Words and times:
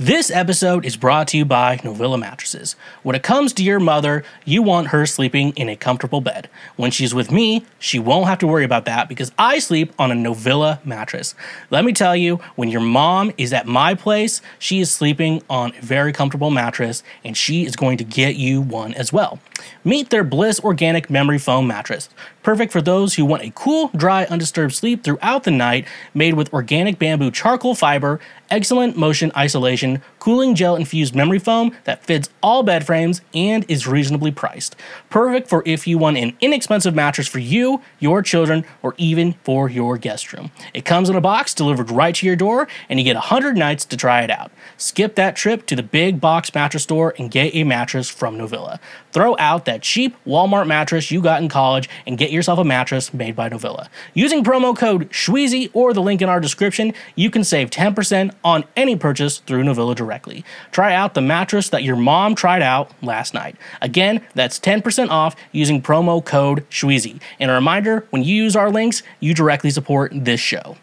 This 0.00 0.30
episode 0.30 0.86
is 0.86 0.96
brought 0.96 1.28
to 1.28 1.36
you 1.36 1.44
by 1.44 1.76
Novilla 1.76 2.18
Mattresses. 2.18 2.74
When 3.02 3.14
it 3.14 3.22
comes 3.22 3.52
to 3.52 3.62
your 3.62 3.78
mother, 3.78 4.24
you 4.46 4.62
want 4.62 4.86
her 4.86 5.04
sleeping 5.04 5.50
in 5.56 5.68
a 5.68 5.76
comfortable 5.76 6.22
bed. 6.22 6.48
When 6.76 6.90
she's 6.90 7.14
with 7.14 7.30
me, 7.30 7.66
she 7.78 7.98
won't 7.98 8.26
have 8.26 8.38
to 8.38 8.46
worry 8.46 8.64
about 8.64 8.86
that 8.86 9.10
because 9.10 9.30
I 9.36 9.58
sleep 9.58 9.92
on 9.98 10.10
a 10.10 10.14
Novilla 10.14 10.82
mattress. 10.86 11.34
Let 11.68 11.84
me 11.84 11.92
tell 11.92 12.16
you, 12.16 12.40
when 12.56 12.70
your 12.70 12.80
mom 12.80 13.32
is 13.36 13.52
at 13.52 13.66
my 13.66 13.94
place, 13.94 14.40
she 14.58 14.80
is 14.80 14.90
sleeping 14.90 15.42
on 15.50 15.74
a 15.76 15.82
very 15.82 16.14
comfortable 16.14 16.50
mattress 16.50 17.02
and 17.22 17.36
she 17.36 17.66
is 17.66 17.76
going 17.76 17.98
to 17.98 18.04
get 18.04 18.36
you 18.36 18.62
one 18.62 18.94
as 18.94 19.12
well. 19.12 19.38
Meet 19.84 20.08
their 20.08 20.24
Bliss 20.24 20.60
Organic 20.60 21.10
Memory 21.10 21.38
Foam 21.38 21.66
Mattress. 21.66 22.08
Perfect 22.42 22.72
for 22.72 22.80
those 22.80 23.14
who 23.14 23.26
want 23.26 23.42
a 23.42 23.52
cool, 23.54 23.90
dry, 23.94 24.24
undisturbed 24.24 24.74
sleep 24.74 25.04
throughout 25.04 25.44
the 25.44 25.50
night, 25.50 25.86
made 26.14 26.34
with 26.34 26.52
organic 26.54 26.98
bamboo 26.98 27.30
charcoal 27.30 27.74
fiber, 27.74 28.18
excellent 28.50 28.96
motion 28.96 29.30
isolation, 29.36 29.89
cooling 30.18 30.54
gel 30.54 30.76
infused 30.76 31.14
memory 31.14 31.38
foam 31.38 31.76
that 31.84 32.04
fits 32.04 32.28
all 32.42 32.62
bed 32.62 32.86
frames 32.86 33.20
and 33.34 33.64
is 33.68 33.86
reasonably 33.86 34.30
priced. 34.30 34.76
Perfect 35.08 35.48
for 35.48 35.62
if 35.66 35.86
you 35.86 35.98
want 35.98 36.18
an 36.18 36.36
inexpensive 36.40 36.94
mattress 36.94 37.26
for 37.26 37.38
you, 37.38 37.80
your 37.98 38.22
children, 38.22 38.64
or 38.82 38.94
even 38.98 39.34
for 39.44 39.68
your 39.68 39.96
guest 39.96 40.32
room. 40.32 40.50
It 40.74 40.84
comes 40.84 41.08
in 41.08 41.16
a 41.16 41.20
box 41.20 41.54
delivered 41.54 41.90
right 41.90 42.14
to 42.14 42.26
your 42.26 42.36
door, 42.36 42.68
and 42.88 43.00
you 43.00 43.04
get 43.04 43.16
100 43.16 43.56
nights 43.56 43.84
to 43.86 43.96
try 43.96 44.22
it 44.22 44.30
out. 44.30 44.52
Skip 44.76 45.14
that 45.16 45.36
trip 45.36 45.66
to 45.66 45.76
the 45.76 45.82
big 45.82 46.20
box 46.20 46.54
mattress 46.54 46.84
store 46.84 47.14
and 47.18 47.30
get 47.30 47.54
a 47.54 47.64
mattress 47.64 48.08
from 48.08 48.36
Novilla. 48.36 48.78
Throw 49.12 49.36
out 49.38 49.64
that 49.64 49.82
cheap 49.82 50.16
Walmart 50.26 50.66
mattress 50.66 51.10
you 51.10 51.20
got 51.20 51.42
in 51.42 51.48
college 51.48 51.88
and 52.06 52.18
get 52.18 52.30
yourself 52.30 52.58
a 52.58 52.64
mattress 52.64 53.12
made 53.12 53.34
by 53.34 53.48
Novilla. 53.48 53.88
Using 54.14 54.44
promo 54.44 54.76
code 54.76 55.10
SHWEEZY 55.10 55.70
or 55.72 55.92
the 55.92 56.02
link 56.02 56.22
in 56.22 56.28
our 56.28 56.40
description, 56.40 56.94
you 57.16 57.30
can 57.30 57.44
save 57.44 57.70
10% 57.70 58.32
on 58.44 58.64
any 58.76 58.96
purchase 58.96 59.38
through 59.38 59.64
Novilla 59.64 59.94
directly. 59.94 60.44
Try 60.70 60.94
out 60.94 61.14
the 61.14 61.20
mattress 61.20 61.68
that 61.70 61.82
your 61.82 61.96
mom 61.96 62.34
tried 62.34 62.62
out 62.62 62.90
last 63.02 63.34
night. 63.34 63.56
Again, 63.80 64.20
that's 64.34 64.60
10% 64.60 65.08
off 65.10 65.34
using 65.52 65.82
promo 65.82 66.24
code 66.24 66.68
SHWEEZY. 66.70 67.20
And 67.38 67.50
a 67.50 67.54
reminder 67.54 68.06
when 68.10 68.22
you 68.22 68.34
use 68.34 68.56
our 68.56 68.70
links, 68.70 69.02
you 69.18 69.34
directly 69.34 69.70
support 69.70 70.12
this 70.14 70.40
show. 70.40 70.76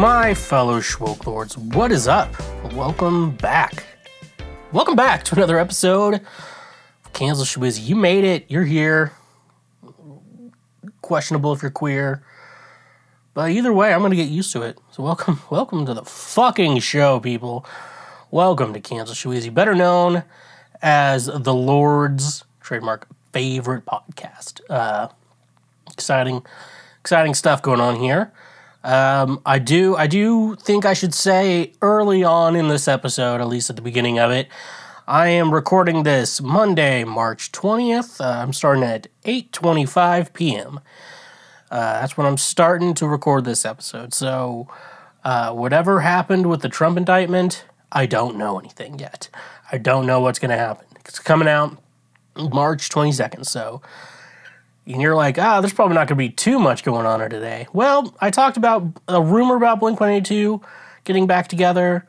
My 0.00 0.32
fellow 0.32 0.80
Schwoke 0.80 1.26
Lords, 1.26 1.58
what 1.58 1.92
is 1.92 2.08
up? 2.08 2.34
Welcome 2.72 3.32
back. 3.36 3.84
Welcome 4.72 4.96
back 4.96 5.24
to 5.24 5.34
another 5.34 5.58
episode 5.58 6.14
of 7.04 7.12
Kansas. 7.12 7.54
You 7.78 7.96
made 7.96 8.24
it. 8.24 8.50
You're 8.50 8.64
here. 8.64 9.12
Questionable 11.02 11.52
if 11.52 11.60
you're 11.60 11.70
queer. 11.70 12.22
But 13.34 13.50
either 13.50 13.74
way, 13.74 13.92
I'm 13.92 14.00
going 14.00 14.12
to 14.12 14.16
get 14.16 14.30
used 14.30 14.54
to 14.54 14.62
it. 14.62 14.78
So 14.90 15.02
welcome, 15.02 15.42
welcome 15.50 15.84
to 15.84 15.92
the 15.92 16.06
fucking 16.06 16.78
show, 16.78 17.20
people. 17.20 17.66
Welcome 18.30 18.72
to 18.72 18.80
Cancel 18.80 19.14
Schweezy, 19.14 19.52
better 19.52 19.74
known 19.74 20.24
as 20.80 21.26
the 21.26 21.52
Lord's 21.52 22.44
trademark 22.62 23.06
favorite 23.34 23.84
podcast. 23.84 24.62
Uh, 24.70 25.08
exciting, 25.92 26.42
exciting 27.02 27.34
stuff 27.34 27.60
going 27.60 27.82
on 27.82 27.96
here. 27.96 28.32
Um, 28.82 29.42
I 29.44 29.58
do, 29.58 29.94
I 29.96 30.06
do 30.06 30.56
think 30.56 30.86
I 30.86 30.94
should 30.94 31.14
say 31.14 31.72
early 31.82 32.24
on 32.24 32.56
in 32.56 32.68
this 32.68 32.88
episode, 32.88 33.40
at 33.40 33.48
least 33.48 33.68
at 33.68 33.76
the 33.76 33.82
beginning 33.82 34.18
of 34.18 34.30
it, 34.30 34.48
I 35.06 35.28
am 35.28 35.52
recording 35.52 36.04
this 36.04 36.40
Monday, 36.40 37.02
March 37.02 37.50
twentieth. 37.50 38.20
Uh, 38.20 38.42
I'm 38.42 38.52
starting 38.52 38.84
at 38.84 39.08
eight 39.24 39.52
twenty-five 39.52 40.32
p.m. 40.32 40.78
Uh, 41.68 42.00
that's 42.00 42.16
when 42.16 42.28
I'm 42.28 42.36
starting 42.36 42.94
to 42.94 43.08
record 43.08 43.44
this 43.44 43.64
episode. 43.64 44.14
So, 44.14 44.68
uh, 45.24 45.52
whatever 45.52 46.00
happened 46.00 46.48
with 46.48 46.62
the 46.62 46.68
Trump 46.68 46.96
indictment, 46.96 47.64
I 47.90 48.06
don't 48.06 48.36
know 48.36 48.58
anything 48.58 49.00
yet. 49.00 49.28
I 49.72 49.78
don't 49.78 50.06
know 50.06 50.20
what's 50.20 50.38
going 50.38 50.52
to 50.52 50.56
happen. 50.56 50.86
It's 51.04 51.18
coming 51.18 51.48
out 51.48 51.76
March 52.36 52.88
22nd. 52.88 53.46
So, 53.46 53.82
and 54.92 55.02
you're 55.02 55.14
like, 55.16 55.38
ah, 55.38 55.60
there's 55.60 55.72
probably 55.72 55.94
not 55.94 56.08
going 56.08 56.16
to 56.18 56.28
be 56.28 56.30
too 56.30 56.58
much 56.58 56.84
going 56.84 57.06
on 57.06 57.20
here 57.20 57.28
today. 57.28 57.66
Well, 57.72 58.14
I 58.20 58.30
talked 58.30 58.56
about 58.56 58.84
a 59.08 59.22
rumor 59.22 59.56
about 59.56 59.80
Blink 59.80 60.00
182 60.00 60.60
getting 61.04 61.26
back 61.26 61.48
together, 61.48 62.06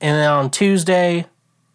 and 0.00 0.16
then 0.16 0.28
on 0.28 0.50
Tuesday, 0.50 1.26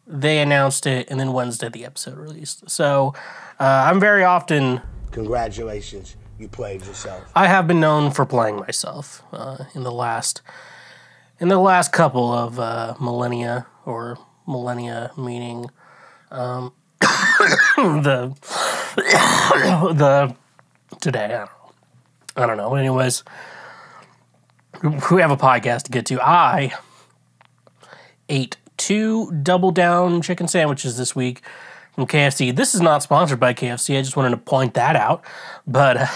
they 0.06 0.40
announced 0.40 0.86
it, 0.86 1.10
and 1.10 1.20
then 1.20 1.34
Wednesday, 1.34 1.70
the 1.70 1.86
episode 1.86 2.18
released. 2.18 2.70
So, 2.70 3.14
uh, 3.60 3.86
I'm 3.90 4.00
very 4.00 4.24
often 4.24 4.82
Congratulations, 5.12 6.16
you 6.40 6.48
played 6.48 6.84
yourself. 6.86 7.24
I 7.36 7.48
have 7.48 7.68
been 7.68 7.80
known 7.80 8.12
for 8.12 8.26
playing 8.26 8.58
myself 8.58 9.24
uh, 9.32 9.66
in 9.76 9.84
the 9.84 9.92
last 9.92 10.42
in 11.40 11.50
the 11.50 11.60
last 11.60 11.92
couple 11.92 12.32
of 12.32 12.60
uh, 12.60 12.96
millennia 13.00 13.68
or 13.86 14.18
millennia 14.48 15.12
meaning 15.18 15.70
um, 16.32 16.74
the 17.78 18.34
the 19.96 20.36
today. 21.02 21.26
I 21.26 21.28
don't 21.28 21.46
know. 21.46 21.50
I 22.36 22.46
don't 22.48 22.58
know. 22.58 22.76
Anyways, 22.76 23.24
we 25.12 25.22
have 25.22 25.32
a 25.32 25.38
podcast 25.38 25.84
to 25.84 25.92
get 25.92 26.06
to. 26.08 26.22
I 26.22 26.74
ate 28.30 28.58
two 28.78 29.32
double 29.44 29.72
down 29.72 30.22
chicken 30.22 30.48
sandwiches 30.48 30.98
this 30.98 31.16
week 31.16 31.42
from 31.94 32.08
KFC. 32.08 32.56
This 32.56 32.74
is 32.74 32.82
not 32.82 33.04
sponsored 33.04 33.40
by 33.40 33.54
KFC. 33.54 33.98
I 33.98 34.02
just 34.02 34.18
wanted 34.18 34.32
to 34.32 34.38
point 34.38 34.74
that 34.74 34.96
out. 34.96 35.24
But 35.68 35.98
uh, 35.98 36.08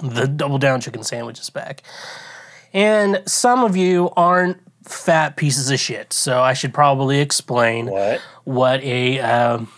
the 0.00 0.26
double 0.26 0.58
down 0.58 0.80
chicken 0.80 1.02
sandwich 1.02 1.40
is 1.40 1.50
back. 1.50 1.82
And 2.72 3.22
some 3.26 3.64
of 3.64 3.76
you 3.76 4.10
aren't 4.16 4.58
fat 4.84 5.36
pieces 5.36 5.70
of 5.70 5.80
shit, 5.80 6.12
so 6.12 6.40
I 6.40 6.52
should 6.52 6.72
probably 6.72 7.20
explain 7.20 7.86
What? 7.86 8.20
what 8.44 8.82
a 8.82 9.20
um, 9.20 9.70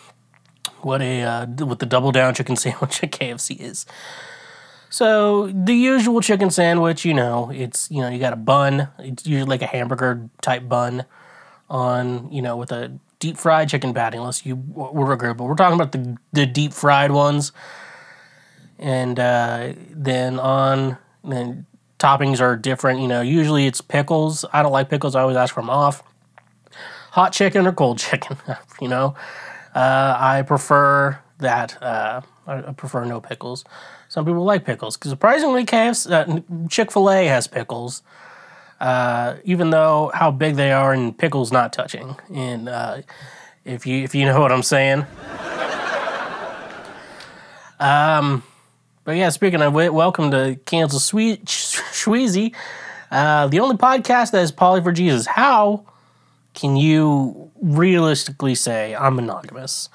what 0.85 1.03
a 1.03 1.23
uh, 1.23 1.47
what 1.47 1.79
the 1.79 1.87
double 1.87 2.13
down 2.13 2.35
chicken 2.35 2.57
sandwich 2.57 3.03
at 3.03 3.13
KFC 3.13 3.61
is. 3.61 3.87
So 4.91 5.47
the 5.47 5.75
usual 5.75 6.21
chicken 6.21 6.51
sandwich, 6.51 7.05
you 7.05 7.15
know, 7.15 7.51
it's 7.51 7.91
you 7.91 8.03
know 8.03 8.09
you 8.09 8.19
got 8.19 8.33
a 8.33 8.37
bun, 8.37 8.89
it's 8.99 9.27
usually 9.27 9.49
like 9.49 9.63
a 9.63 9.67
hamburger 9.67 10.29
type 10.43 10.69
bun 10.69 11.05
on 11.69 12.31
you 12.33 12.43
know 12.43 12.57
with 12.57 12.73
a 12.73 12.99
deep 13.21 13.37
fried 13.37 13.69
chicken 13.69 13.95
patty, 13.95 14.19
unless 14.19 14.45
you 14.45 14.55
a 14.55 15.17
grill. 15.17 15.35
But 15.35 15.45
we're 15.45 15.55
talking 15.55 15.81
about 15.81 15.93
the 15.93 16.17
the 16.33 16.45
deep 16.47 16.73
fried 16.73 17.13
ones, 17.13 17.53
and 18.79 19.21
uh, 19.21 19.75
then 19.91 20.41
on 20.41 20.99
then 21.23 21.67
toppings 22.01 22.41
are 22.41 22.57
different. 22.57 22.99
You 22.99 23.07
know, 23.07 23.21
usually 23.21 23.67
it's 23.67 23.81
pickles. 23.81 24.45
I 24.53 24.63
don't 24.63 24.73
like 24.73 24.89
pickles. 24.89 25.15
I 25.15 25.21
always 25.21 25.37
ask 25.37 25.55
for 25.55 25.61
them 25.61 25.71
off. 25.71 26.03
Hot 27.13 27.33
chicken 27.33 27.67
or 27.67 27.73
cold 27.73 27.99
chicken, 28.01 28.37
you 28.81 28.89
know. 28.89 29.15
Uh, 29.75 30.17
I 30.19 30.43
prefer 30.43 31.19
that. 31.39 31.81
Uh, 31.83 32.23
I 32.47 32.73
prefer 32.73 33.05
no 33.05 33.21
pickles. 33.21 33.65
Some 34.09 34.25
people 34.25 34.43
like 34.45 34.65
pickles 34.65 34.99
surprisingly, 35.01 35.65
KFC, 35.65 36.11
uh, 36.11 36.69
Chick 36.69 36.91
Fil 36.91 37.11
A 37.11 37.27
has 37.27 37.47
pickles. 37.47 38.03
Uh, 38.81 39.37
even 39.45 39.71
though 39.71 40.11
how 40.15 40.31
big 40.31 40.57
they 40.57 40.73
are 40.73 40.93
and 40.95 41.17
pickles 41.17 41.53
not 41.53 41.71
touching, 41.73 42.17
and 42.35 42.69
uh, 42.69 43.03
if 43.65 43.87
you 43.87 44.03
if 44.03 44.15
you 44.15 44.25
know 44.25 44.41
what 44.41 44.51
I'm 44.51 44.63
saying. 44.63 45.05
um, 47.79 48.43
but 49.05 49.17
yeah, 49.17 49.29
speaking 49.29 49.61
of 49.61 49.75
welcome 49.75 50.31
to 50.31 50.59
Kansas 50.65 51.05
Sweet 51.05 51.45
Schweezy, 51.45 52.55
uh, 53.11 53.49
the 53.49 53.61
only 53.61 53.77
podcast 53.77 54.31
that 54.33 54.43
is 54.43 54.51
poly 54.51 54.83
for 54.83 54.93
Jesus. 54.93 55.27
How 55.27 55.85
can 56.55 56.77
you 56.77 57.50
realistically 57.61 58.55
say 58.55 58.95
I'm 58.95 59.17
monogamous? 59.17 59.89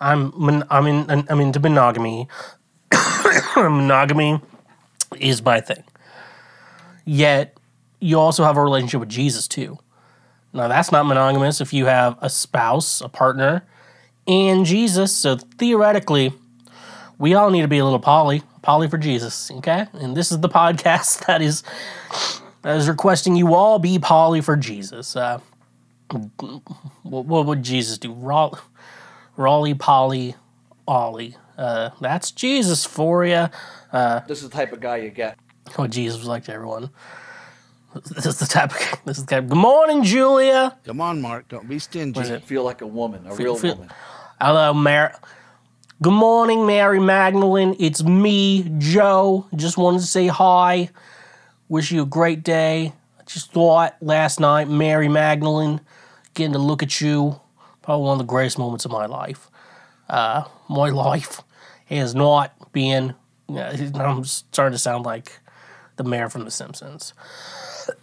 I'm 0.00 0.32
mon- 0.36 0.64
I'm 0.70 0.86
in 0.86 1.10
I'm 1.10 1.40
into 1.40 1.60
monogamy. 1.60 2.28
monogamy 3.56 4.40
is 5.18 5.42
my 5.42 5.60
thing. 5.60 5.84
Yet 7.04 7.56
you 8.00 8.18
also 8.18 8.44
have 8.44 8.56
a 8.56 8.62
relationship 8.62 9.00
with 9.00 9.08
Jesus 9.08 9.48
too. 9.48 9.78
Now 10.52 10.68
that's 10.68 10.92
not 10.92 11.04
monogamous 11.04 11.60
if 11.60 11.72
you 11.72 11.86
have 11.86 12.16
a 12.20 12.30
spouse, 12.30 13.00
a 13.00 13.08
partner, 13.08 13.66
and 14.26 14.64
Jesus. 14.64 15.14
So 15.14 15.36
theoretically, 15.36 16.32
we 17.18 17.34
all 17.34 17.50
need 17.50 17.62
to 17.62 17.68
be 17.68 17.78
a 17.78 17.84
little 17.84 17.98
poly, 17.98 18.42
poly 18.62 18.88
for 18.88 18.98
Jesus, 18.98 19.50
okay? 19.50 19.86
And 19.94 20.16
this 20.16 20.30
is 20.30 20.40
the 20.40 20.48
podcast 20.60 21.26
that 21.26 21.42
is 21.42 21.62
that 22.62 22.76
is 22.76 22.88
requesting 22.88 23.36
you 23.36 23.54
all 23.54 23.78
be 23.78 23.98
poly 23.98 24.40
for 24.40 24.56
Jesus. 24.56 25.16
Uh, 25.16 25.40
what, 26.10 27.26
what 27.26 27.46
would 27.46 27.62
Jesus 27.62 27.98
do? 27.98 28.12
Raw, 28.12 28.52
Raleigh, 29.36 29.74
Polly, 29.74 30.34
Ollie. 30.86 31.36
Uh, 31.56 31.90
that's 32.00 32.30
Jesus 32.30 32.84
for 32.84 33.24
you. 33.24 33.48
This 33.92 34.42
is 34.42 34.48
the 34.48 34.56
type 34.56 34.72
of 34.72 34.80
guy 34.80 34.98
you 34.98 35.10
get. 35.10 35.38
What 35.76 35.90
Jesus 35.90 36.18
was 36.18 36.28
like 36.28 36.44
to 36.44 36.52
everyone. 36.52 36.90
This 38.14 38.26
is 38.26 38.38
the 38.38 38.46
type 38.46 38.70
of 38.70 39.04
this 39.06 39.18
is 39.18 39.24
the 39.24 39.36
type. 39.36 39.48
Good 39.48 39.58
morning, 39.58 40.02
Julia. 40.02 40.76
Come 40.84 41.00
on, 41.00 41.20
Mark. 41.20 41.48
Don't 41.48 41.68
be 41.68 41.78
stingy. 41.78 42.18
Was 42.18 42.30
it? 42.30 42.44
Feel 42.44 42.62
like 42.62 42.80
a 42.80 42.86
woman, 42.86 43.26
a 43.26 43.34
real 43.34 43.56
feel- 43.56 43.74
woman. 43.76 43.90
Hello, 44.40 44.72
Mary. 44.74 45.12
Good 46.00 46.12
morning, 46.12 46.64
Mary 46.64 47.00
Magdalene. 47.00 47.74
It's 47.80 48.04
me, 48.04 48.70
Joe. 48.78 49.46
Just 49.56 49.76
wanted 49.76 50.00
to 50.00 50.06
say 50.06 50.28
hi. 50.28 50.90
Wish 51.68 51.90
you 51.90 52.02
a 52.02 52.06
great 52.06 52.44
day. 52.44 52.92
I 53.18 53.22
just 53.24 53.52
thought 53.52 53.96
last 54.00 54.38
night, 54.38 54.68
Mary 54.68 55.08
Magdalene, 55.08 55.80
getting 56.38 56.52
to 56.52 56.58
look 56.58 56.82
at 56.82 57.00
you, 57.00 57.40
probably 57.82 58.06
one 58.06 58.12
of 58.12 58.18
the 58.18 58.30
greatest 58.30 58.58
moments 58.58 58.84
of 58.84 58.90
my 58.92 59.04
life. 59.06 59.50
Uh, 60.08 60.44
my 60.70 60.88
life 61.06 61.42
has 61.86 62.14
not 62.14 62.72
been. 62.72 63.14
I'm 63.50 64.24
starting 64.24 64.72
to 64.72 64.78
sound 64.78 65.04
like 65.04 65.40
the 65.96 66.04
mayor 66.04 66.28
from 66.28 66.44
The 66.44 66.50
Simpsons. 66.50 67.12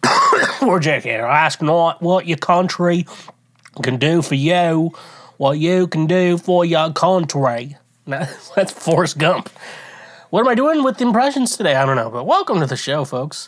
or 0.61 0.79
Jack 0.79 1.03
Hanna. 1.03 1.23
Ask 1.23 1.61
not 1.61 2.01
what 2.01 2.27
your 2.27 2.37
country 2.37 3.05
can 3.81 3.97
do 3.97 4.21
for 4.21 4.35
you, 4.35 4.91
what 5.37 5.53
you 5.53 5.87
can 5.87 6.05
do 6.05 6.37
for 6.37 6.65
your 6.65 6.91
country. 6.91 7.77
That's 8.05 8.71
Forrest 8.71 9.17
Gump. 9.17 9.49
What 10.29 10.41
am 10.41 10.47
I 10.47 10.55
doing 10.55 10.83
with 10.83 11.01
impressions 11.01 11.55
today? 11.55 11.75
I 11.75 11.85
don't 11.85 11.95
know, 11.95 12.09
but 12.09 12.25
welcome 12.25 12.59
to 12.59 12.65
the 12.65 12.75
show, 12.75 13.05
folks. 13.05 13.47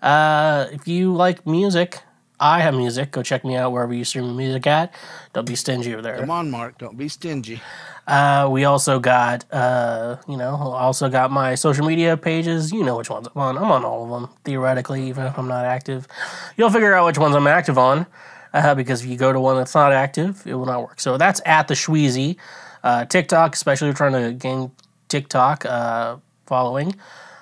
Uh, 0.00 0.66
if 0.72 0.86
you 0.88 1.12
like 1.12 1.46
music, 1.46 2.00
I 2.38 2.60
have 2.60 2.74
music. 2.74 3.12
Go 3.12 3.22
check 3.22 3.44
me 3.44 3.56
out 3.56 3.72
wherever 3.72 3.94
you 3.94 4.04
stream 4.04 4.36
music 4.36 4.66
at. 4.66 4.92
Don't 5.32 5.46
be 5.46 5.56
stingy 5.56 5.92
over 5.92 6.02
there. 6.02 6.18
Come 6.18 6.30
on, 6.30 6.50
Mark. 6.50 6.78
Don't 6.78 6.98
be 6.98 7.08
stingy. 7.08 7.60
Uh, 8.06 8.48
we 8.50 8.64
also 8.64 9.00
got, 9.00 9.44
uh, 9.52 10.16
you 10.28 10.36
know, 10.36 10.54
also 10.54 11.08
got 11.08 11.30
my 11.30 11.54
social 11.54 11.86
media 11.86 12.16
pages. 12.16 12.72
You 12.72 12.84
know 12.84 12.98
which 12.98 13.10
ones 13.10 13.26
I'm 13.34 13.40
on. 13.40 13.58
I'm 13.58 13.70
on 13.70 13.84
all 13.84 14.04
of 14.04 14.10
them, 14.10 14.30
theoretically, 14.44 15.08
even 15.08 15.24
if 15.24 15.38
I'm 15.38 15.48
not 15.48 15.64
active. 15.64 16.06
You'll 16.56 16.70
figure 16.70 16.94
out 16.94 17.06
which 17.06 17.18
ones 17.18 17.34
I'm 17.34 17.46
active 17.46 17.78
on, 17.78 18.06
uh, 18.52 18.74
because 18.74 19.02
if 19.02 19.10
you 19.10 19.16
go 19.16 19.32
to 19.32 19.40
one 19.40 19.56
that's 19.56 19.74
not 19.74 19.92
active, 19.92 20.46
it 20.46 20.54
will 20.54 20.66
not 20.66 20.82
work. 20.82 21.00
So 21.00 21.16
that's 21.16 21.40
at 21.46 21.68
the 21.68 21.74
Schweezy. 21.74 22.36
Uh, 22.84 23.04
TikTok, 23.06 23.54
especially 23.54 23.92
trying 23.92 24.12
to 24.12 24.32
gain 24.32 24.70
TikTok 25.08 25.64
uh, 25.64 26.18
following, 26.46 26.94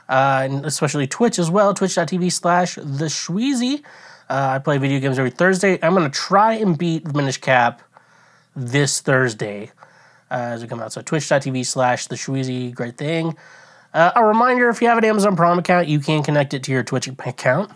uh, 0.09 0.43
and 0.45 0.65
especially 0.65 1.07
Twitch 1.07 1.39
as 1.39 1.51
well. 1.51 1.75
Twitch.tv 1.75 2.33
slash 2.33 2.77
the 2.77 3.07
Schweezy. 3.07 3.83
Uh, 4.29 4.55
I 4.55 4.59
play 4.59 4.79
video 4.79 5.01
games 5.01 5.19
every 5.19 5.31
Thursday. 5.31 5.79
I'm 5.83 5.95
going 5.95 6.11
to 6.11 6.19
try 6.19 6.55
and 6.55 6.77
beat 6.77 7.13
Minish 7.15 7.39
Cap 7.39 7.83
this 8.57 9.01
Thursday 9.01 9.71
uh, 10.31 10.35
as 10.35 10.63
we 10.63 10.69
come 10.69 10.81
out. 10.81 10.93
So 10.93 11.03
twitch.tv 11.03 11.67
slash 11.67 12.07
the 12.07 12.17
Schweezy, 12.17 12.75
great 12.75 12.97
thing. 12.97 13.37
Uh, 13.93 14.13
a 14.17 14.25
reminder 14.25 14.69
if 14.69 14.83
you 14.83 14.89
have 14.89 14.99
an 14.99 15.05
Amazon 15.05 15.37
Prime 15.37 15.59
account, 15.59 15.89
you 15.89 16.01
can 16.01 16.23
connect 16.23 16.55
it 16.55 16.63
to 16.65 16.73
your 16.73 16.83
Twitch 16.83 17.07
account. 17.07 17.71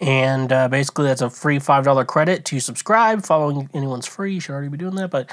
And 0.00 0.52
uh, 0.52 0.68
basically, 0.68 1.06
that's 1.06 1.22
a 1.22 1.30
free 1.30 1.58
$5 1.58 2.06
credit 2.06 2.44
to 2.46 2.60
subscribe. 2.60 3.24
Following 3.24 3.70
anyone's 3.72 4.06
free, 4.06 4.34
you 4.34 4.40
should 4.40 4.52
already 4.52 4.68
be 4.68 4.76
doing 4.76 4.96
that. 4.96 5.10
But 5.10 5.30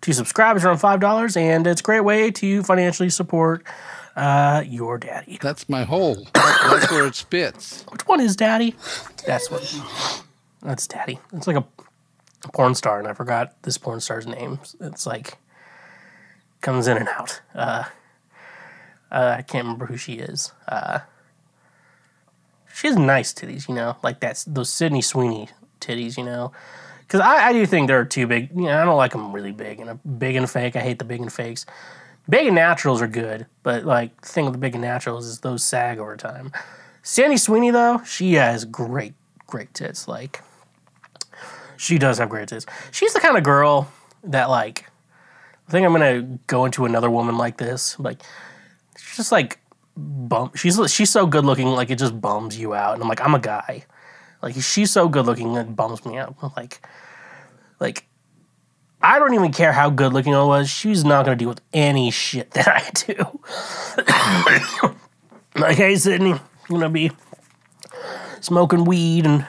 to 0.00 0.12
subscribe 0.12 0.56
is 0.56 0.64
around 0.64 0.78
$5, 0.78 1.36
and 1.36 1.66
it's 1.66 1.80
a 1.80 1.84
great 1.84 2.00
way 2.00 2.30
to 2.30 2.62
financially 2.62 3.10
support 3.10 3.64
uh, 4.20 4.62
your 4.66 4.98
daddy. 4.98 5.38
That's 5.40 5.68
my 5.68 5.84
hole. 5.84 6.28
That's 6.34 6.90
where 6.90 7.06
it 7.06 7.14
spits. 7.14 7.84
Which 7.90 8.06
one 8.06 8.20
is 8.20 8.36
daddy? 8.36 8.74
That's 9.26 9.50
what. 9.50 9.82
That's 10.62 10.86
daddy. 10.86 11.18
It's 11.32 11.46
like 11.46 11.56
a 11.56 11.64
porn 12.52 12.74
star, 12.74 12.98
and 12.98 13.08
I 13.08 13.14
forgot 13.14 13.62
this 13.62 13.78
porn 13.78 14.00
star's 14.00 14.26
name. 14.26 14.58
It's 14.80 15.06
like 15.06 15.38
comes 16.60 16.86
in 16.86 16.98
and 16.98 17.08
out. 17.08 17.40
Uh, 17.54 17.84
uh, 19.10 19.36
I 19.38 19.42
can't 19.42 19.64
remember 19.64 19.86
who 19.86 19.96
she 19.96 20.14
is. 20.14 20.52
Uh, 20.68 21.00
she 22.74 22.88
has 22.88 22.96
nice 22.96 23.32
titties, 23.32 23.68
you 23.68 23.74
know, 23.74 23.96
like 24.02 24.20
that's 24.20 24.44
those 24.44 24.68
Sydney 24.68 25.02
Sweeney 25.02 25.48
titties, 25.80 26.18
you 26.18 26.24
know. 26.24 26.52
Because 27.00 27.20
I, 27.20 27.48
I 27.48 27.52
do 27.54 27.64
think 27.64 27.88
they're 27.88 28.04
too 28.04 28.26
big. 28.26 28.50
You 28.54 28.64
know, 28.64 28.82
I 28.82 28.84
don't 28.84 28.98
like 28.98 29.12
them 29.12 29.32
really 29.32 29.52
big 29.52 29.80
and 29.80 29.98
big 30.18 30.36
and 30.36 30.48
fake. 30.48 30.76
I 30.76 30.80
hate 30.80 30.98
the 30.98 31.04
big 31.04 31.20
and 31.22 31.32
fakes. 31.32 31.64
Big 32.28 32.46
and 32.46 32.54
naturals 32.54 33.02
are 33.02 33.08
good, 33.08 33.46
but 33.62 33.84
like 33.84 34.20
the 34.20 34.28
thing 34.28 34.44
with 34.44 34.54
the 34.54 34.58
big 34.58 34.74
and 34.74 34.82
naturals 34.82 35.26
is 35.26 35.40
those 35.40 35.64
sag 35.64 35.98
over 35.98 36.16
time. 36.16 36.52
Sandy 37.02 37.36
Sweeney 37.36 37.70
though, 37.70 38.02
she 38.04 38.34
has 38.34 38.64
great, 38.64 39.14
great 39.46 39.72
tits. 39.74 40.06
Like 40.06 40.42
she 41.76 41.98
does 41.98 42.18
have 42.18 42.28
great 42.28 42.48
tits. 42.48 42.66
She's 42.90 43.14
the 43.14 43.20
kind 43.20 43.36
of 43.36 43.42
girl 43.42 43.90
that 44.24 44.50
like 44.50 44.86
I 45.66 45.70
think 45.72 45.86
I'm 45.86 45.92
gonna 45.92 46.38
go 46.46 46.64
into 46.64 46.84
another 46.84 47.10
woman 47.10 47.36
like 47.38 47.56
this. 47.56 47.98
Like 47.98 48.22
she's 48.96 49.16
just 49.16 49.32
like 49.32 49.58
bum. 49.96 50.52
She's 50.54 50.78
she's 50.92 51.10
so 51.10 51.26
good 51.26 51.44
looking, 51.44 51.68
like 51.68 51.90
it 51.90 51.98
just 51.98 52.20
bums 52.20 52.58
you 52.58 52.74
out. 52.74 52.94
And 52.94 53.02
I'm 53.02 53.08
like, 53.08 53.20
I'm 53.20 53.34
a 53.34 53.40
guy. 53.40 53.84
Like 54.42 54.54
she's 54.56 54.90
so 54.90 55.08
good 55.08 55.26
looking, 55.26 55.54
it 55.54 55.76
bums 55.76 56.04
me 56.04 56.18
out. 56.18 56.36
Like, 56.56 56.86
like 57.78 58.06
I 59.02 59.18
don't 59.18 59.34
even 59.34 59.52
care 59.52 59.72
how 59.72 59.88
good 59.90 60.12
looking 60.12 60.34
I 60.34 60.42
was. 60.44 60.68
She's 60.68 61.04
not 61.04 61.24
gonna 61.24 61.36
deal 61.36 61.48
with 61.48 61.62
any 61.72 62.10
shit 62.10 62.50
that 62.52 62.68
I 62.68 62.90
do. 62.94 63.40
like, 65.60 65.76
hey 65.76 65.96
Sydney, 65.96 66.32
I'm 66.32 66.40
gonna 66.68 66.90
be 66.90 67.10
smoking 68.40 68.84
weed 68.84 69.26
and 69.26 69.46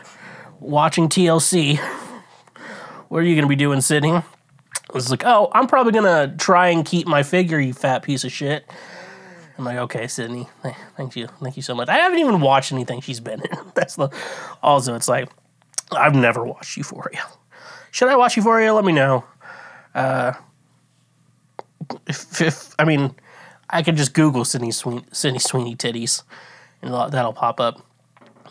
watching 0.60 1.10
TLC. 1.10 1.80
What 3.10 3.20
are 3.20 3.26
you 3.26 3.36
gonna 3.36 3.48
be 3.48 3.58
doing, 3.58 3.82
Sydney? 3.82 4.22
It's 4.94 5.10
like, 5.10 5.26
oh, 5.26 5.50
I'm 5.54 5.68
probably 5.68 5.92
gonna 5.92 6.34
try 6.38 6.70
and 6.70 6.86
keep 6.86 7.08
my 7.08 7.24
figure, 7.24 7.60
you 7.60 7.74
fat 7.74 8.04
piece 8.04 8.24
of 8.24 8.32
shit. 8.32 8.70
I'm 9.58 9.66
like, 9.66 9.78
okay, 9.78 10.08
Sydney, 10.08 10.48
thank 10.96 11.16
you, 11.16 11.28
thank 11.42 11.56
you 11.58 11.62
so 11.62 11.76
much. 11.76 11.90
I 11.90 11.98
haven't 11.98 12.20
even 12.20 12.40
watched 12.40 12.72
anything 12.72 13.02
she's 13.02 13.20
been 13.20 13.42
in. 13.42 13.58
That's 13.76 13.96
the. 13.96 14.10
Also, 14.64 14.96
it's 14.96 15.08
like, 15.10 15.30
I've 15.92 16.16
never 16.16 16.44
watched 16.46 16.78
Euphoria. 16.78 17.22
Should 17.92 18.08
I 18.08 18.16
watch 18.16 18.38
Euphoria? 18.38 18.74
Let 18.74 18.86
me 18.86 18.94
know. 18.94 19.26
Uh, 19.94 20.34
if, 22.08 22.42
if 22.42 22.76
I 22.80 22.86
mean, 22.86 23.16
I 23.70 23.84
could 23.84 23.96
just 23.96 24.14
Google 24.14 24.46
Sydney 24.46 24.72
Sweeney, 24.72 25.04
Sydney 25.12 25.40
Sweeney 25.40 25.76
titties, 25.76 26.24
and 26.82 26.94
that'll 26.94 27.34
pop 27.34 27.60
up. 27.60 27.86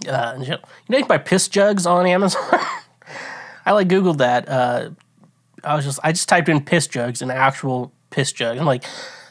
Uh, 0.08 0.38
you 0.40 0.48
know, 0.48 0.98
you 0.98 1.04
buy 1.04 1.18
piss 1.18 1.48
jugs 1.48 1.86
on 1.86 2.06
Amazon. 2.06 2.42
I 3.66 3.72
like 3.72 3.88
Googled 3.88 4.18
that. 4.18 4.48
Uh, 4.48 4.90
I 5.62 5.74
was 5.74 5.84
just 5.84 6.00
I 6.02 6.12
just 6.12 6.28
typed 6.28 6.48
in 6.48 6.64
piss 6.64 6.86
jugs, 6.86 7.22
an 7.22 7.30
actual 7.30 7.92
piss 8.10 8.32
jug. 8.32 8.56
I'm 8.58 8.64
like, 8.64 8.84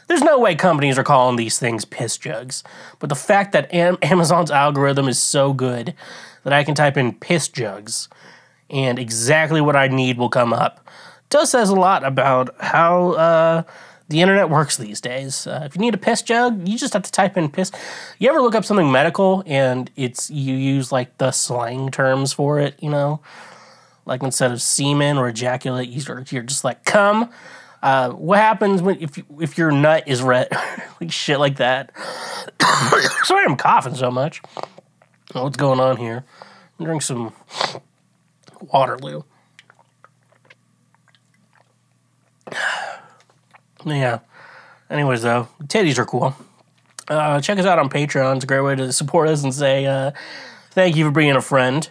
there's 0.07 0.21
no 0.21 0.39
way 0.39 0.55
companies 0.55 0.97
are 0.97 1.03
calling 1.03 1.35
these 1.35 1.57
things 1.59 1.85
piss 1.85 2.17
jugs. 2.17 2.63
But 2.99 3.09
the 3.09 3.15
fact 3.15 3.51
that 3.53 3.73
Am- 3.73 3.97
Amazon's 4.01 4.51
algorithm 4.51 5.07
is 5.07 5.19
so 5.19 5.53
good 5.53 5.93
that 6.43 6.53
I 6.53 6.63
can 6.63 6.75
type 6.75 6.97
in 6.97 7.13
piss 7.13 7.47
jugs 7.47 8.09
and 8.69 8.99
exactly 8.99 9.61
what 9.61 9.75
I 9.75 9.87
need 9.87 10.17
will 10.17 10.29
come 10.29 10.53
up 10.53 10.87
does 11.29 11.51
says 11.51 11.69
a 11.69 11.75
lot 11.75 12.03
about 12.03 12.55
how 12.59 13.11
uh, 13.11 13.63
the 14.09 14.21
internet 14.21 14.49
works 14.49 14.77
these 14.77 14.99
days. 14.99 15.45
Uh, 15.45 15.61
if 15.65 15.75
you 15.75 15.81
need 15.81 15.93
a 15.93 15.97
piss 15.97 16.21
jug, 16.21 16.67
you 16.67 16.77
just 16.77 16.93
have 16.93 17.03
to 17.03 17.11
type 17.11 17.37
in 17.37 17.49
piss. 17.49 17.71
You 18.17 18.29
ever 18.29 18.41
look 18.41 18.55
up 18.55 18.65
something 18.65 18.91
medical 18.91 19.43
and 19.45 19.91
it's 19.95 20.29
you 20.31 20.55
use 20.55 20.91
like 20.91 21.17
the 21.19 21.31
slang 21.31 21.91
terms 21.91 22.33
for 22.33 22.59
it, 22.59 22.75
you 22.81 22.89
know? 22.89 23.21
Like 24.05 24.23
instead 24.23 24.51
of 24.51 24.61
semen 24.61 25.17
or 25.17 25.27
ejaculate, 25.27 25.89
you're, 25.89 26.41
just 26.41 26.63
like 26.63 26.83
come. 26.83 27.29
Uh, 27.83 28.09
what 28.09 28.39
happens 28.39 28.81
when 28.81 28.99
if 28.99 29.17
if 29.39 29.57
your 29.57 29.71
nut 29.71 30.03
is 30.07 30.21
red, 30.21 30.49
like 31.01 31.11
shit 31.11 31.39
like 31.39 31.57
that? 31.57 31.91
Sorry, 33.23 33.45
I'm 33.45 33.55
coughing 33.55 33.95
so 33.95 34.09
much. 34.09 34.41
What's 35.33 35.57
going 35.57 35.79
on 35.79 35.97
here? 35.97 36.25
Drink 36.81 37.03
some 37.03 37.33
Waterloo. 38.59 39.23
Yeah. 43.85 44.19
Anyways, 44.89 45.21
though, 45.21 45.47
titties 45.63 45.97
are 45.97 46.05
cool. 46.05 46.35
Uh, 47.07 47.39
check 47.39 47.57
us 47.57 47.65
out 47.65 47.79
on 47.79 47.89
Patreon. 47.89 48.35
It's 48.35 48.43
a 48.43 48.47
great 48.47 48.61
way 48.61 48.75
to 48.75 48.91
support 48.91 49.29
us 49.29 49.41
and 49.41 49.53
say 49.53 49.85
uh, 49.85 50.11
thank 50.71 50.97
you 50.97 51.05
for 51.05 51.11
being 51.11 51.35
a 51.35 51.41
friend. 51.41 51.89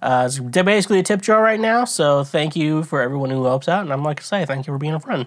Uh, 0.00 0.24
it's 0.26 0.38
basically 0.38 0.98
a 0.98 1.02
tip 1.02 1.22
jar 1.22 1.42
right 1.42 1.58
now, 1.58 1.84
so 1.84 2.22
thank 2.22 2.54
you 2.54 2.82
for 2.82 3.00
everyone 3.00 3.30
who 3.30 3.44
helps 3.44 3.68
out. 3.68 3.82
And 3.82 3.92
I'm 3.92 4.02
like 4.02 4.18
to 4.18 4.26
say, 4.26 4.44
thank 4.44 4.66
you 4.66 4.72
for 4.72 4.78
being 4.78 4.94
a 4.94 5.00
friend. 5.00 5.26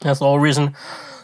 That's 0.00 0.20
the 0.20 0.26
whole 0.26 0.38
reason, 0.38 0.74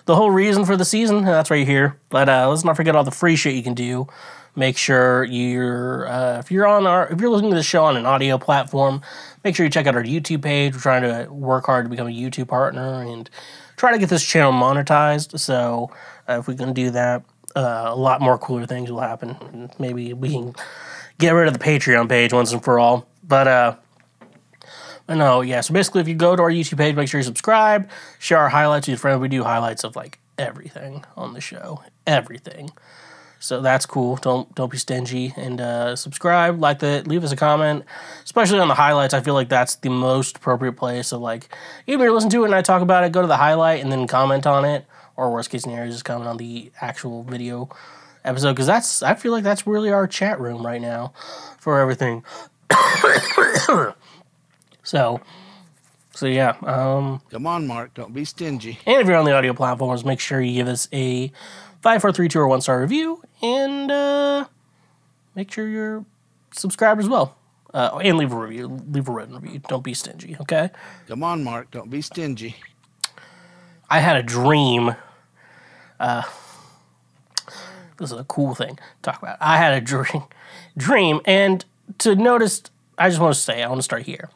the 0.06 0.16
whole 0.16 0.30
reason 0.30 0.64
for 0.64 0.76
the 0.76 0.84
season. 0.84 1.25
That's 1.25 1.50
you're 1.50 1.66
here. 1.66 1.99
But 2.08 2.28
uh, 2.28 2.49
let's 2.49 2.64
not 2.64 2.76
forget 2.76 2.96
all 2.96 3.04
the 3.04 3.11
free 3.11 3.37
shit 3.37 3.54
you 3.54 3.62
can 3.62 3.75
do. 3.75 4.08
Make 4.56 4.76
sure 4.76 5.25
you're 5.25 6.06
uh, 6.08 6.38
if 6.38 6.50
you're 6.50 6.66
on 6.66 6.87
our 6.87 7.08
if 7.08 7.20
you're 7.20 7.30
listening 7.30 7.52
to 7.52 7.56
the 7.56 7.62
show 7.62 7.84
on 7.84 7.96
an 7.96 8.04
audio 8.04 8.37
platform, 8.37 9.00
make 9.44 9.56
sure 9.56 9.64
you 9.64 9.70
check 9.70 9.87
out 9.87 9.94
our 9.94 10.04
YouTube 10.04 10.42
page. 10.42 10.75
We're 10.75 10.80
trying 10.80 11.02
to 11.02 11.32
work 11.32 11.66
hard 11.66 11.87
to 11.87 11.90
become 11.90 12.06
a 12.06 12.11
YouTube 12.11 12.49
partner 12.49 13.02
and 13.02 13.28
try 13.76 13.92
to 13.92 13.99
get 13.99 14.08
this 14.08 14.25
channel 14.25 14.52
monetized. 14.52 15.38
So 15.38 15.90
uh, 16.28 16.38
if 16.38 16.46
we 16.46 16.56
can 16.56 16.72
do 16.72 16.90
that, 16.90 17.22
uh, 17.54 17.87
a 17.88 17.96
lot 17.96 18.20
more 18.20 18.38
cooler 18.38 18.66
things 18.66 18.90
will 18.90 19.00
happen. 19.00 19.70
Maybe 19.78 20.12
we 20.12 20.30
can 20.30 20.54
get 21.18 21.32
rid 21.32 21.49
of 21.49 21.54
the 21.54 21.61
Patreon 21.61 22.08
page 22.08 22.32
once 22.32 22.52
and 22.52 22.62
for 22.62 22.78
all. 22.78 23.06
But 23.26 23.49
uh, 23.49 23.76
no, 25.08 25.40
yeah. 25.42 25.61
So 25.61 25.75
basically, 25.75 26.00
if 26.00 26.08
you 26.08 26.14
go 26.14 26.37
to 26.37 26.42
our 26.42 26.50
YouTube 26.50 26.78
page, 26.78 26.94
make 26.96 27.08
sure 27.08 27.20
you 27.20 27.25
subscribe, 27.25 27.90
share 28.18 28.38
our 28.38 28.49
highlights 28.49 28.87
with 28.87 28.92
your 28.92 28.99
friends. 28.99 29.20
We 29.20 29.28
do 29.28 29.42
highlights 29.42 29.84
of 29.84 29.96
like 29.96 30.18
everything 30.38 31.04
on 31.16 31.34
the 31.34 31.40
show, 31.40 31.82
everything. 32.06 32.70
So 33.42 33.61
that's 33.61 33.87
cool. 33.87 34.16
Don't 34.16 34.54
don't 34.54 34.70
be 34.70 34.78
stingy 34.78 35.34
and 35.37 35.61
uh, 35.61 35.96
subscribe, 35.96 36.61
like 36.61 36.78
the 36.78 37.02
leave 37.06 37.25
us 37.25 37.32
a 37.32 37.37
comment, 37.37 37.84
especially 38.22 38.61
on 38.61 38.68
the 38.68 38.75
highlights. 38.75 39.14
I 39.14 39.20
feel 39.20 39.34
like 39.34 39.49
that's 39.49 39.75
the 39.75 39.88
most 39.88 40.37
appropriate 40.37 40.75
place. 40.75 41.08
So 41.08 41.18
like, 41.18 41.52
even 41.88 42.00
if 42.00 42.04
you're 42.04 42.12
listening 42.14 42.30
to 42.30 42.44
it 42.44 42.46
and 42.46 42.54
I 42.54 42.62
talk 42.62 42.82
about 42.82 43.02
it, 43.02 43.11
go 43.11 43.20
to 43.20 43.26
the 43.26 43.37
highlight 43.37 43.82
and 43.82 43.90
then 43.90 44.06
comment 44.06 44.46
on 44.46 44.64
it, 44.64 44.87
or 45.16 45.32
worst 45.32 45.50
case 45.50 45.62
scenario, 45.62 45.90
just 45.90 46.04
comment 46.04 46.28
on 46.28 46.37
the 46.37 46.70
actual 46.80 47.25
video 47.25 47.68
episode 48.25 48.52
because 48.52 48.68
that's 48.68 49.02
I 49.02 49.16
feel 49.16 49.32
like 49.32 49.42
that's 49.42 49.66
really 49.66 49.90
our 49.90 50.06
chat 50.06 50.38
room 50.38 50.64
right 50.64 50.80
now 50.80 51.12
for 51.58 51.80
everything. 51.80 52.22
so, 54.84 55.20
so 56.12 56.26
yeah. 56.26 56.54
Um, 56.62 57.20
Come 57.32 57.49
on, 57.49 57.66
Mark. 57.66 57.92
Don't 57.94 58.14
be 58.14 58.25
stingy. 58.25 58.78
and 58.87 59.00
if 59.00 59.08
you're 59.08 59.16
on 59.16 59.25
the 59.25 59.34
audio 59.34 59.52
platforms, 59.52 60.04
make 60.04 60.20
sure 60.20 60.40
you 60.40 60.54
give 60.54 60.68
us 60.68 60.88
a 60.92 61.32
five, 61.83 62.01
four, 62.01 62.12
three, 62.12 62.29
two, 62.29 62.41
or 62.41 62.49
one 62.49 62.61
star 62.61 62.81
review, 62.81 63.23
and 63.43 63.91
uh, 63.91 64.47
make 65.35 65.53
sure 65.53 65.69
you're 65.69 66.05
subscribed 66.53 67.01
as 67.01 67.09
well. 67.09 67.37
Uh, 67.75 68.01
and 68.03 68.19
leave 68.19 68.33
a 68.33 68.37
review. 68.37 68.69
Leave 68.91 69.09
a 69.09 69.12
written 69.12 69.35
review. 69.35 69.61
Don't 69.69 69.83
be 69.83 69.95
stingy. 69.95 70.37
Okay. 70.41 70.71
Come 71.09 71.23
on, 71.23 71.43
Mark. 71.43 71.71
Don't 71.71 71.91
be 71.91 72.03
stingy. 72.03 72.57
I 73.89 74.01
had 74.01 74.17
a 74.17 74.23
dream. 74.23 74.95
Uh, 75.99 76.23
this 77.97 78.12
is 78.12 78.19
a 78.19 78.25
cool 78.25 78.55
thing 78.55 78.77
to 78.77 78.83
talk 79.03 79.23
about. 79.23 79.39
I 79.41 79.57
had 79.57 79.75
a 79.75 79.81
dream, 79.81 80.25
dream, 80.77 81.21
and 81.25 81.65
to 81.99 82.15
notice, 82.15 82.62
I 82.99 83.09
just 83.09 83.21
want 83.21 83.35
to 83.35 83.41
say, 83.41 83.62
I 83.62 83.69
want 83.69 83.79
to 83.79 83.83
start 83.83 84.03
here. 84.03 84.29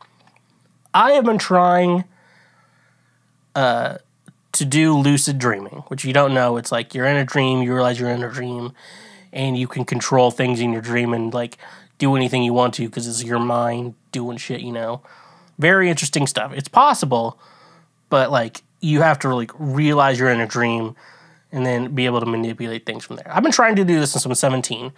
I 0.95 1.13
have 1.13 1.25
been 1.25 1.39
trying 1.39 2.05
uh, 3.55 3.99
to 4.57 4.65
do 4.65 4.95
lucid 4.95 5.39
dreaming, 5.39 5.85
which 5.89 6.05
you 6.05 6.13
don't 6.13 6.35
know. 6.35 6.57
It's 6.57 6.73
like 6.73 6.95
you're 6.95 7.07
in 7.07 7.17
a 7.17 7.25
dream, 7.25 7.63
you 7.63 7.75
realize 7.75 7.99
you're 7.99 8.11
in 8.11 8.23
a 8.23 8.31
dream, 8.31 8.73
and 9.33 9.57
you 9.57 9.67
can 9.67 9.85
control 9.85 10.31
things 10.31 10.61
in 10.61 10.73
your 10.73 10.83
dream 10.83 11.13
and 11.13 11.33
like 11.33 11.59
do 11.99 12.15
anything 12.17 12.43
you 12.43 12.53
want 12.53 12.75
to 12.75 12.87
because 12.87 13.07
it's 13.07 13.25
your 13.25 13.39
mind 13.39 13.95
doing 14.13 14.37
shit, 14.37 14.61
you 14.61 14.73
know. 14.73 15.03
Very 15.59 15.89
interesting 15.89 16.27
stuff. 16.27 16.53
It's 16.53 16.69
possible, 16.69 17.39
but 18.09 18.31
like 18.31 18.63
you 18.81 19.03
have 19.03 19.19
to 19.21 19.35
like 19.35 19.53
realize 19.59 20.19
you're 20.19 20.31
in 20.31 20.41
a 20.41 20.47
dream 20.47 20.95
and 21.53 21.65
then 21.65 21.95
be 21.95 22.07
able 22.07 22.21
to 22.21 22.27
manipulate 22.27 22.85
things 22.85 23.05
from 23.05 23.17
there. 23.17 23.31
I've 23.35 23.43
been 23.43 23.53
trying 23.53 23.77
to 23.77 23.85
do 23.85 23.99
this 23.99 24.13
since 24.13 24.25
I'm 24.25 24.35
17. 24.35 24.93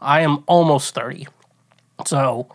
I 0.00 0.20
am 0.20 0.44
almost 0.46 0.94
30. 0.94 1.26
So, 2.04 2.48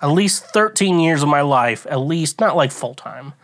at 0.00 0.08
least 0.08 0.44
13 0.44 0.98
years 0.98 1.22
of 1.22 1.28
my 1.28 1.42
life, 1.42 1.86
at 1.90 2.00
least 2.00 2.40
not 2.40 2.56
like 2.56 2.72
full 2.72 2.94
time. 2.94 3.34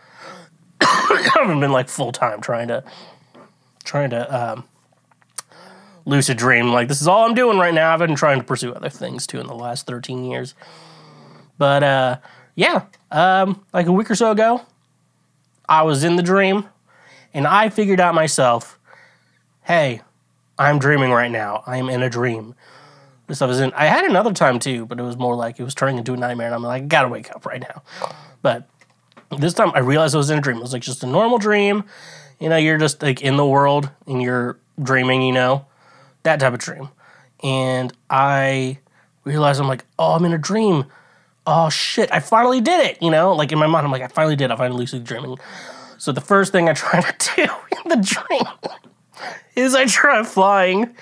I 0.81 1.29
haven't 1.35 1.59
been 1.59 1.71
like 1.71 1.89
full 1.89 2.11
time 2.11 2.41
trying 2.41 2.67
to 2.69 2.83
trying 3.83 4.09
to 4.11 4.51
um, 4.53 4.63
lucid 6.05 6.37
dream. 6.37 6.71
Like 6.71 6.87
this 6.87 7.01
is 7.01 7.07
all 7.07 7.25
I'm 7.25 7.35
doing 7.35 7.57
right 7.57 7.73
now. 7.73 7.93
I've 7.93 7.99
been 7.99 8.15
trying 8.15 8.39
to 8.39 8.43
pursue 8.43 8.73
other 8.73 8.89
things 8.89 9.27
too 9.27 9.39
in 9.39 9.47
the 9.47 9.55
last 9.55 9.85
13 9.87 10.23
years. 10.23 10.55
But 11.57 11.83
uh, 11.83 12.17
yeah, 12.55 12.85
um, 13.11 13.65
like 13.73 13.87
a 13.87 13.91
week 13.91 14.09
or 14.09 14.15
so 14.15 14.31
ago, 14.31 14.61
I 15.67 15.83
was 15.83 16.03
in 16.03 16.15
the 16.15 16.23
dream, 16.23 16.65
and 17.33 17.45
I 17.45 17.69
figured 17.69 17.99
out 17.99 18.15
myself, 18.15 18.79
hey, 19.63 20.01
I'm 20.57 20.79
dreaming 20.79 21.11
right 21.11 21.31
now. 21.31 21.63
I'm 21.65 21.89
in 21.89 22.01
a 22.01 22.09
dream. 22.09 22.55
This 23.27 23.39
stuff 23.39 23.51
is 23.51 23.59
in. 23.59 23.73
I 23.73 23.85
had 23.85 24.05
another 24.05 24.33
time 24.33 24.59
too, 24.59 24.85
but 24.85 24.99
it 24.99 25.03
was 25.03 25.17
more 25.17 25.35
like 25.35 25.59
it 25.59 25.63
was 25.63 25.75
turning 25.75 25.97
into 25.97 26.13
a 26.13 26.17
nightmare, 26.17 26.47
and 26.47 26.55
I'm 26.55 26.63
like, 26.63 26.83
I 26.83 26.85
gotta 26.85 27.09
wake 27.09 27.29
up 27.31 27.45
right 27.45 27.61
now. 27.61 27.83
But 28.41 28.69
this 29.37 29.53
time, 29.53 29.71
I 29.75 29.79
realized 29.79 30.15
I 30.15 30.17
was 30.17 30.29
in 30.29 30.37
a 30.37 30.41
dream. 30.41 30.57
It 30.57 30.61
was 30.61 30.73
like 30.73 30.81
just 30.81 31.03
a 31.03 31.07
normal 31.07 31.37
dream. 31.37 31.83
You 32.39 32.49
know, 32.49 32.57
you're 32.57 32.77
just 32.77 33.01
like 33.01 33.21
in 33.21 33.37
the 33.37 33.45
world 33.45 33.89
and 34.05 34.21
you're 34.21 34.57
dreaming. 34.81 35.21
You 35.21 35.33
know, 35.33 35.65
that 36.23 36.39
type 36.39 36.53
of 36.53 36.59
dream. 36.59 36.89
And 37.43 37.93
I 38.09 38.79
realized 39.23 39.59
I'm 39.59 39.67
like, 39.67 39.85
oh, 39.99 40.13
I'm 40.13 40.25
in 40.25 40.33
a 40.33 40.37
dream. 40.37 40.85
Oh 41.45 41.69
shit, 41.69 42.11
I 42.11 42.19
finally 42.19 42.61
did 42.61 42.85
it. 42.85 43.01
You 43.01 43.11
know, 43.11 43.33
like 43.33 43.51
in 43.51 43.59
my 43.59 43.67
mind, 43.67 43.85
I'm 43.85 43.91
like, 43.91 44.01
I 44.01 44.07
finally 44.07 44.35
did. 44.35 44.51
I 44.51 44.55
finally 44.55 44.79
lucid 44.79 45.03
dreaming. 45.03 45.37
So 45.97 46.11
the 46.11 46.21
first 46.21 46.51
thing 46.51 46.69
I 46.69 46.73
try 46.73 47.01
to 47.11 47.35
do 47.35 47.43
in 47.43 47.89
the 47.89 48.05
dream 48.05 48.73
is 49.55 49.75
I 49.75 49.85
try 49.85 50.23
flying. 50.23 50.95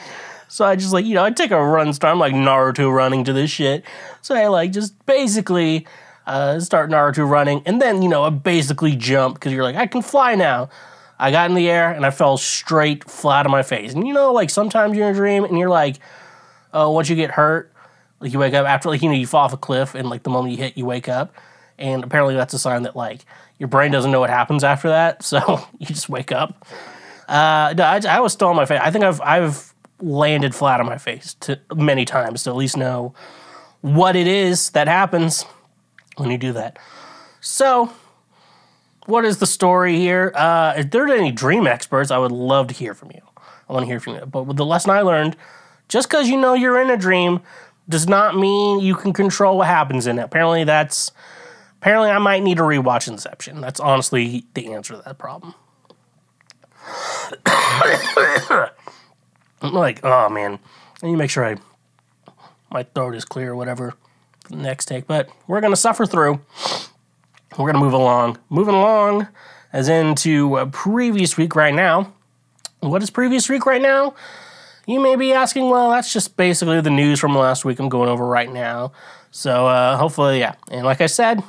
So 0.48 0.63
I 0.63 0.75
just 0.75 0.94
like, 0.94 1.05
you 1.05 1.15
know, 1.15 1.24
I 1.24 1.32
take 1.32 1.51
a 1.51 1.62
run 1.62 1.91
start. 1.94 2.13
I'm 2.13 2.20
like 2.20 2.34
Naruto 2.34 2.94
running 2.94 3.24
to 3.25 3.34
this 3.34 3.51
shit. 3.51 3.84
So 4.22 4.36
I 4.36 4.48
like 4.48 4.72
just 4.72 5.05
basically 5.05 5.86
uh, 6.25 6.60
start 6.60 6.89
Naruto 6.89 7.27
running. 7.27 7.62
And 7.65 7.82
then, 7.82 8.01
you 8.01 8.10
know, 8.10 8.24
I 8.24 8.29
basically 8.29 8.96
jump 8.96 9.36
because 9.36 9.53
you're 9.53 9.63
like, 9.63 9.75
I 9.75 9.88
can 9.88 10.01
fly 10.01 10.36
now. 10.36 10.70
I 11.17 11.32
got 11.32 11.50
in 11.50 11.55
the 11.55 11.70
air 11.70 11.91
and 11.91 12.05
I 12.05 12.12
fell 12.12 12.38
straight 12.38 13.10
flat 13.10 13.46
on 13.46 13.51
my 13.51 13.63
face. 13.63 13.94
And 13.94 14.05
you 14.05 14.13
know, 14.13 14.34
like 14.34 14.50
sometimes 14.50 14.98
you're 14.98 15.08
in 15.08 15.15
a 15.15 15.17
dream 15.17 15.44
and 15.46 15.58
you're 15.58 15.70
like, 15.70 15.98
oh, 16.74 16.91
once 16.91 17.10
you 17.10 17.15
get 17.15 17.32
hurt, 17.32 17.72
like 18.20 18.34
you 18.34 18.39
wake 18.39 18.53
up 18.53 18.67
after, 18.67 18.89
like, 18.89 19.01
you 19.01 19.10
know, 19.10 19.15
you 19.15 19.27
fall 19.27 19.46
off 19.46 19.53
a 19.53 19.58
cliff 19.58 19.96
and 19.96 20.10
like 20.10 20.24
the 20.24 20.29
moment 20.29 20.51
you 20.51 20.58
hit, 20.58 20.77
you 20.77 20.86
wake 20.86 21.08
up. 21.08 21.34
And 21.77 22.03
apparently 22.03 22.36
that's 22.36 22.53
a 22.53 22.60
sign 22.60 22.84
that 22.84 22.96
like 22.96 23.22
your 23.60 23.67
brain 23.67 23.91
doesn't 23.91 24.12
know 24.12 24.20
what 24.20 24.29
happens 24.29 24.63
after 24.63 24.89
that. 24.89 25.24
So 25.24 25.65
you 25.79 25.86
just 25.86 26.10
wake 26.10 26.32
up. 26.32 26.65
Uh, 27.27 27.74
no, 27.77 27.84
I, 27.84 28.01
I 28.08 28.20
was 28.20 28.34
still 28.34 28.50
on 28.50 28.55
my 28.55 28.65
face. 28.65 28.79
I 28.84 28.91
think 28.91 29.03
I've, 29.03 29.22
I've, 29.22 29.74
landed 30.01 30.53
flat 30.53 30.82
on 30.82 30.86
my 30.86 30.98
face 30.98 31.36
to 31.36 31.58
many 31.74 32.03
times 32.03 32.44
to 32.44 32.50
at 32.50 32.55
least 32.58 32.75
know 32.75 33.13
what 33.79 34.15
it 34.15 34.27
is 34.27 34.72
that 34.72 34.89
happens 34.89 35.46
when 36.17 36.31
you 36.31 36.38
do 36.38 36.53
that. 36.53 36.77
So, 37.41 37.91
what 39.05 39.25
is 39.25 39.38
the 39.38 39.45
story 39.45 39.98
here? 39.98 40.31
Uh, 40.36 40.74
if 40.77 40.91
there 40.91 41.05
are 41.05 41.13
any 41.13 41.31
dream 41.31 41.67
experts, 41.67 42.12
I 42.12 42.17
would 42.17 42.31
love 42.31 42.67
to 42.67 42.74
hear 42.74 42.93
from 42.93 43.12
you. 43.13 43.22
I 43.69 43.74
want 43.74 43.84
to 43.84 43.88
hear 43.88 44.00
from 44.00 44.15
you. 44.15 44.25
But 44.25 44.43
with 44.43 44.57
the 44.57 44.65
lesson 44.65 44.91
I 44.91 45.01
learned, 45.01 45.36
just 45.88 46.10
because 46.10 46.27
you 46.27 46.38
know 46.38 46.53
you're 46.53 46.81
in 46.81 46.89
a 46.89 46.98
dream 46.98 47.41
does 47.88 48.07
not 48.07 48.36
mean 48.36 48.79
you 48.79 48.95
can 48.95 49.13
control 49.13 49.60
what 49.60 49.67
happens 49.67 50.07
in 50.07 50.17
it. 50.17 50.24
Apparently, 50.24 50.63
that's 50.63 51.12
apparently 51.81 52.10
I 52.10 52.17
might 52.17 52.41
need 52.41 52.57
to 52.57 52.63
rewatch 52.63 53.07
Inception. 53.07 53.62
That's 53.62 53.79
honestly 53.79 54.45
the 54.55 54.74
answer 54.74 54.95
to 54.95 55.01
that 55.05 55.17
problem. 55.17 55.53
I'm 59.62 59.74
like, 59.74 60.00
oh 60.03 60.29
man, 60.29 60.60
I 61.01 61.05
need 61.05 61.13
to 61.13 61.17
make 61.17 61.29
sure 61.29 61.45
I 61.45 61.57
my 62.72 62.84
throat 62.84 63.15
is 63.15 63.25
clear 63.25 63.51
or 63.51 63.55
whatever 63.55 63.95
next 64.49 64.85
take. 64.85 65.07
But 65.07 65.29
we're 65.47 65.61
gonna 65.61 65.75
suffer 65.75 66.05
through. 66.05 66.41
We're 67.57 67.71
gonna 67.71 67.83
move 67.83 67.93
along. 67.93 68.37
Moving 68.49 68.75
along, 68.75 69.27
as 69.71 69.89
into 69.89 70.55
uh, 70.55 70.65
previous 70.67 71.37
week 71.37 71.55
right 71.55 71.73
now. 71.73 72.13
What 72.81 73.01
is 73.01 73.09
previous 73.09 73.49
week 73.49 73.65
right 73.65 73.81
now? 73.81 74.15
You 74.87 74.99
may 74.99 75.15
be 75.15 75.33
asking, 75.33 75.69
well, 75.69 75.89
that's 75.89 76.13
just 76.13 76.37
basically 76.37 76.79
the 76.79 76.91
news 76.91 77.19
from 77.19 77.35
last 77.35 77.65
week 77.65 77.79
I'm 77.79 77.89
going 77.89 78.07
over 78.07 78.25
right 78.25 78.51
now. 78.51 78.91
So 79.31 79.67
uh, 79.67 79.97
hopefully, 79.97 80.39
yeah. 80.39 80.55
And 80.69 80.85
like 80.85 81.01
I 81.01 81.07
said, 81.07 81.43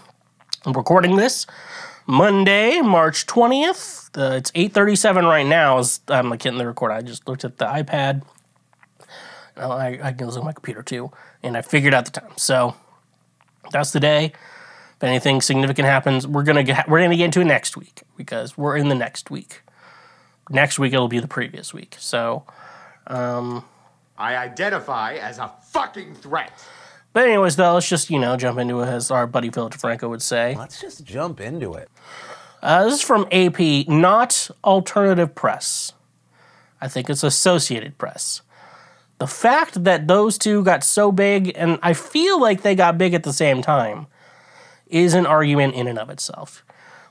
I'm 0.64 0.72
recording 0.72 1.16
this 1.16 1.46
Monday, 2.06 2.80
March 2.80 3.26
20th. 3.26 4.16
Uh, 4.16 4.36
it's 4.36 4.50
8:37 4.52 5.28
right 5.28 5.46
now. 5.46 5.78
As 5.78 6.00
I'm 6.08 6.30
like 6.30 6.42
hitting 6.42 6.58
the 6.58 6.66
record, 6.66 6.90
I 6.90 7.02
just 7.02 7.28
looked 7.28 7.44
at 7.44 7.58
the 7.58 7.66
iPad. 7.66 8.22
I, 9.56 9.98
I 10.02 10.12
can 10.12 10.28
look 10.28 10.42
my 10.42 10.52
computer 10.52 10.82
too, 10.82 11.10
and 11.42 11.56
I 11.56 11.62
figured 11.62 11.94
out 11.94 12.06
the 12.06 12.10
time. 12.10 12.32
So 12.36 12.74
that's 13.70 13.92
the 13.92 14.00
day. 14.00 14.32
If 14.96 15.04
anything 15.04 15.40
significant 15.42 15.87
happens, 15.87 16.26
we're 16.26 16.42
gonna 16.42 16.62
get 16.62 16.88
we're 16.88 17.02
gonna 17.02 17.16
get 17.16 17.26
into 17.26 17.40
it 17.40 17.44
next 17.44 17.76
week 17.76 18.02
because 18.16 18.56
we're 18.56 18.76
in 18.76 18.88
the 18.88 18.94
next 18.94 19.30
week. 19.30 19.62
Next 20.49 20.78
week 20.78 20.92
it'll 20.92 21.08
be 21.08 21.18
the 21.20 21.28
previous 21.28 21.75
week. 21.75 21.96
So, 21.99 22.44
I 24.18 24.37
identify 24.37 25.14
as 25.14 25.38
a 25.38 25.52
fucking 25.70 26.14
threat. 26.14 26.52
but 27.12 27.25
anyways, 27.25 27.56
though, 27.56 27.75
let's 27.75 27.88
just 27.88 28.08
you 28.11 28.18
know 28.18 28.37
jump 28.37 28.58
into 28.58 28.80
it 28.80 28.87
as 28.87 29.11
our 29.11 29.26
buddy 29.26 29.50
Phil 29.50 29.68
DeFranco 29.68 30.08
would 30.08 30.23
say. 30.23 30.54
Let's 30.56 30.80
just 30.80 31.04
jump 31.04 31.40
into 31.40 31.75
it. 31.75 31.90
Uh, 32.62 32.85
this 32.85 32.94
is 32.94 33.02
from 33.02 33.26
AP, 33.32 33.87
not 33.87 34.50
alternative 34.64 35.35
press. 35.35 35.92
I 36.80 36.88
think 36.88 37.08
it's 37.11 37.23
Associated 37.23 37.96
Press. 37.99 38.42
The 39.18 39.26
fact 39.26 39.85
that 39.85 40.08
those 40.08 40.37
two 40.37 40.62
got 40.62 40.85
so 40.85 41.11
big, 41.11 41.52
and 41.56 41.78
I 41.82 41.94
feel 41.94 42.40
like 42.40 42.62
they 42.62 42.75
got 42.75 42.99
big 42.99 43.14
at 43.14 43.23
the 43.23 43.32
same 43.32 43.62
time, 43.62 44.06
is 44.88 45.14
an 45.14 45.26
argument 45.26 45.75
in 45.75 45.88
and 45.88 45.99
of 45.99 46.11
itself. 46.11 46.64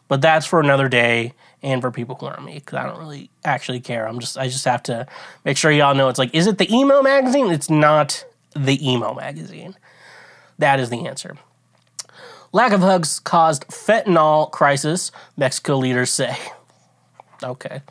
But 0.07 0.21
that's 0.21 0.45
for 0.45 0.59
another 0.59 0.87
day 0.87 1.33
and 1.63 1.81
for 1.81 1.89
people 1.89 2.15
who 2.15 2.27
aren't 2.27 2.45
me, 2.45 2.55
because 2.55 2.77
I 2.77 2.83
don't 2.83 2.99
really 2.99 3.31
actually 3.43 3.79
care. 3.79 4.07
I'm 4.07 4.19
just 4.19 4.37
I 4.37 4.47
just 4.47 4.65
have 4.65 4.83
to 4.83 5.07
make 5.43 5.57
sure 5.57 5.71
y'all 5.71 5.95
know 5.95 6.09
it's 6.09 6.19
like, 6.19 6.33
is 6.35 6.45
it 6.45 6.59
the 6.59 6.71
emo 6.73 7.01
magazine? 7.01 7.49
It's 7.51 7.71
not 7.71 8.23
the 8.55 8.87
emo 8.87 9.15
magazine. 9.15 9.75
That 10.59 10.79
is 10.79 10.89
the 10.91 11.07
answer. 11.07 11.37
Lack 12.53 12.71
of 12.71 12.81
hugs 12.81 13.19
caused 13.19 13.67
fentanyl 13.67 14.49
crisis, 14.51 15.11
Mexico 15.35 15.77
leaders 15.77 16.11
say. 16.11 16.37
Okay. 17.43 17.81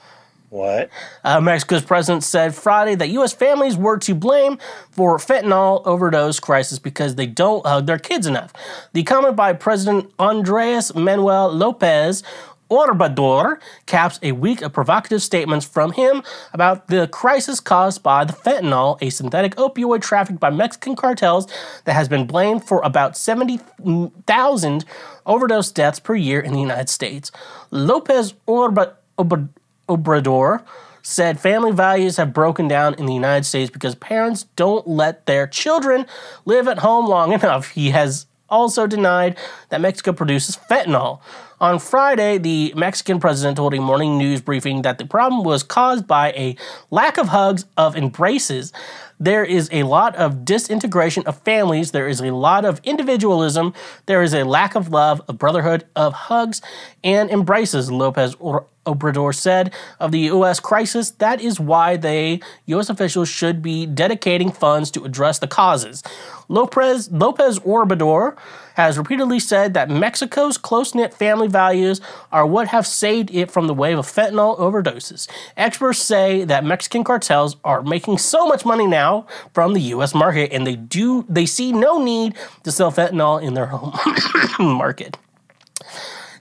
What? 0.55 0.89
Uh, 1.25 1.41
Mexico's 1.41 1.83
president 1.83 2.23
said 2.23 2.55
Friday 2.55 2.95
that 2.95 3.09
U.S. 3.09 3.33
families 3.33 3.77
were 3.77 3.99
to 3.99 4.15
blame 4.15 4.59
for 4.93 5.19
fentanyl 5.19 5.85
overdose 5.85 6.39
crisis 6.39 6.79
because 6.79 7.17
they 7.17 7.27
don't 7.27 7.67
hug 7.67 7.87
their 7.87 7.99
kids 7.99 8.25
enough. 8.25 8.53
The 8.93 9.03
comment 9.03 9.35
by 9.35 9.53
President 9.55 10.13
Andres 10.17 10.95
Manuel 10.95 11.49
Lopez 11.51 12.23
Obrador 12.71 13.61
caps 13.87 14.21
a 14.23 14.31
week 14.31 14.63
of 14.63 14.73
provocative 14.73 15.23
statements 15.23 15.67
from 15.67 15.91
him 15.91 16.23
about 16.53 16.87
the 16.87 17.09
crisis 17.09 17.59
caused 17.59 18.05
by 18.05 18.25
the 18.25 18.33
fentanyl, 18.33 18.97
a 19.03 19.11
synthetic 19.11 19.57
opioid 19.57 20.03
trafficked 20.03 20.39
by 20.39 20.51
Mexican 20.51 20.95
cartels 20.95 21.53
that 21.85 21.95
has 21.95 22.09
been 22.09 22.29
blamed 22.29 22.65
for 22.65 22.81
about 22.83 23.17
70,000 23.17 24.85
overdose 25.27 25.73
deaths 25.73 25.99
per 25.99 26.15
year 26.15 26.39
in 26.39 26.53
the 26.53 26.61
United 26.61 26.89
States. 26.89 27.33
Lopez 27.73 28.35
Obra- 28.47 28.95
Obrador 29.89 30.65
said 31.03 31.39
family 31.39 31.71
values 31.71 32.17
have 32.17 32.33
broken 32.33 32.67
down 32.67 32.95
in 32.95 33.07
the 33.07 33.13
United 33.13 33.45
States 33.45 33.71
because 33.71 33.95
parents 33.95 34.45
don't 34.57 34.89
let 34.89 35.27
their 35.27 35.47
children 35.47 36.07
live 36.47 36.67
at 36.67 36.79
home 36.79 37.07
long 37.07 37.33
enough. 37.41 37.71
He 37.71 37.91
has 37.91 38.27
also 38.49 38.87
denied 38.87 39.37
that 39.69 39.81
Mexico 39.81 40.13
produces 40.13 40.57
fentanyl. 40.57 41.21
On 41.61 41.79
Friday, 41.79 42.39
the 42.39 42.73
Mexican 42.77 43.21
president 43.21 43.57
told 43.57 43.75
a 43.75 43.81
morning 43.81 44.19
news 44.19 44.41
briefing 44.41 44.83
that 44.83 44.99
the 44.99 45.07
problem 45.07 45.45
was 45.45 45.63
caused 45.63 46.07
by 46.07 46.31
a 46.33 46.57
lack 46.91 47.17
of 47.17 47.29
hugs, 47.29 47.65
of 47.77 47.97
embraces. 47.97 48.73
There 49.19 49.45
is 49.45 49.69
a 49.73 49.85
lot 49.85 50.17
of 50.17 50.45
disintegration 50.45 51.25
of 51.27 51.41
families. 51.43 51.93
There 51.93 52.09
is 52.09 52.21
a 52.21 52.33
lot 52.33 52.65
of 52.65 52.81
individualism. 52.85 53.75
There 54.07 54.23
is 54.23 54.35
a 54.35 54.45
lack 54.45 54.75
of 54.75 54.89
love, 54.89 55.23
of 55.29 55.39
brotherhood, 55.39 55.85
of 55.95 56.13
hugs 56.13 56.61
and 57.03 57.31
embraces, 57.31 57.91
Lopez 57.91 58.37
Obrador 58.87 59.35
said 59.35 59.73
of 59.99 60.13
the 60.13 60.21
U.S. 60.21 60.61
crisis. 60.61 61.11
That 61.13 61.41
is 61.41 61.59
why 61.59 61.97
they, 61.97 62.41
U.S. 62.67 62.91
officials, 62.91 63.29
should 63.29 63.63
be 63.63 63.87
dedicating 63.87 64.51
funds 64.51 64.91
to 64.93 65.05
address 65.05 65.39
the 65.39 65.47
causes. 65.47 66.03
Lopez, 66.49 67.11
Lopez 67.11 67.59
Obrador 67.61 68.37
has 68.75 68.99
repeatedly 68.99 69.41
said 69.41 69.75
that 69.75 69.91
Mexico's 69.91 70.59
close 70.59 70.95
knit 70.95 71.15
family 71.15 71.49
values 71.49 72.01
are 72.31 72.47
what 72.47 72.69
have 72.69 72.87
saved 72.87 73.31
it 73.33 73.51
from 73.51 73.67
the 73.67 73.75
wave 73.75 73.99
of 73.99 74.07
fentanyl 74.07 74.59
overdoses. 74.59 75.29
Experts 75.57 75.99
say 75.99 76.45
that 76.45 76.65
Mexican 76.65 77.05
cartels 77.05 77.57
are 77.65 77.83
making 77.83 78.19
so 78.19 78.47
much 78.47 78.65
money 78.65 78.87
now 78.87 79.27
from 79.53 79.73
the 79.75 79.81
U.S. 79.81 80.15
market, 80.15 80.53
and 80.53 80.67
they 80.67 80.77
do 80.77 81.25
they 81.29 81.47
see 81.47 81.73
no 81.73 82.03
need 82.03 82.35
to 82.63 82.73
sell 82.73 82.93
fentanyl 82.93 83.43
in 83.43 83.55
their 83.55 83.67
home 83.67 83.95
market. 84.59 85.17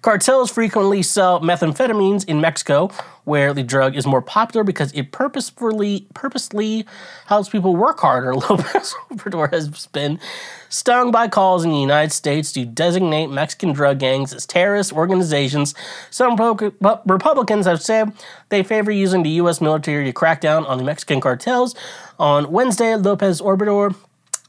Cartels 0.04 0.52
frequently 0.52 1.02
sell 1.02 1.40
methamphetamines 1.40 2.28
in 2.28 2.42
Mexico, 2.42 2.90
where 3.24 3.54
the 3.54 3.64
drug 3.64 3.96
is 3.96 4.06
more 4.06 4.22
popular 4.22 4.66
because 4.66 4.92
it 4.92 5.14
purposefully 5.14 6.06
purposely 6.14 6.86
helps 7.28 7.48
people 7.48 7.74
work 7.74 8.02
harder. 8.02 8.36
Lopez 8.36 8.94
Obrador 9.10 9.50
has 9.54 9.88
been 9.88 10.20
stung 10.68 11.10
by 11.10 11.30
calls 11.30 11.64
in 11.64 11.72
the 11.72 11.80
United 11.80 12.12
States 12.12 12.52
to 12.52 12.66
designate 12.66 13.28
Mexican 13.28 13.72
drug 13.72 13.98
gangs 13.98 14.34
as 14.34 14.46
terrorist 14.46 14.92
organizations. 14.92 15.74
Some 16.10 16.36
Republicans 17.06 17.66
have 17.66 17.82
said 17.82 18.12
they 18.50 18.62
favor 18.62 18.92
using 18.92 19.24
the 19.24 19.30
U.S. 19.30 19.62
military 19.62 20.04
to 20.04 20.12
crack 20.12 20.42
down 20.42 20.66
on 20.66 20.78
the 20.78 20.84
Mexican 20.84 21.22
cartels. 21.22 21.76
On 22.20 22.52
Wednesday, 22.52 22.98
Lopez 22.98 23.40
Obrador 23.40 23.96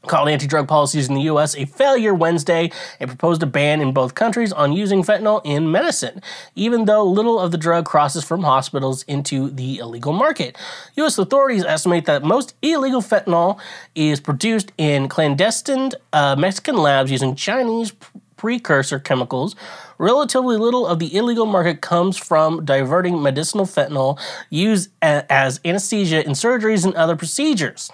called 0.07 0.29
anti 0.29 0.47
drug 0.47 0.67
policies 0.67 1.07
in 1.09 1.15
the 1.15 1.21
US 1.21 1.55
a 1.55 1.65
failure 1.65 2.13
Wednesday 2.13 2.71
and 2.99 3.09
proposed 3.09 3.43
a 3.43 3.45
ban 3.45 3.81
in 3.81 3.91
both 3.91 4.15
countries 4.15 4.51
on 4.51 4.73
using 4.73 5.03
fentanyl 5.03 5.41
in 5.43 5.71
medicine, 5.71 6.21
even 6.55 6.85
though 6.85 7.03
little 7.03 7.39
of 7.39 7.51
the 7.51 7.57
drug 7.57 7.85
crosses 7.85 8.23
from 8.23 8.43
hospitals 8.43 9.03
into 9.03 9.49
the 9.49 9.79
illegal 9.79 10.13
market. 10.13 10.57
US 10.95 11.17
authorities 11.17 11.63
estimate 11.63 12.05
that 12.05 12.23
most 12.23 12.55
illegal 12.61 13.01
fentanyl 13.01 13.59
is 13.95 14.19
produced 14.19 14.71
in 14.77 15.07
clandestine 15.07 15.91
uh, 16.13 16.35
Mexican 16.35 16.77
labs 16.77 17.11
using 17.11 17.35
Chinese 17.35 17.93
precursor 18.37 18.99
chemicals. 18.99 19.55
Relatively 19.97 20.57
little 20.57 20.85
of 20.85 20.99
the 20.99 21.15
illegal 21.15 21.45
market 21.45 21.81
comes 21.81 22.17
from 22.17 22.65
diverting 22.65 23.21
medicinal 23.21 23.65
fentanyl 23.65 24.19
used 24.49 24.89
as 25.01 25.59
anesthesia 25.63 26.23
in 26.25 26.31
surgeries 26.31 26.85
and 26.85 26.93
other 26.95 27.15
procedures. 27.15 27.91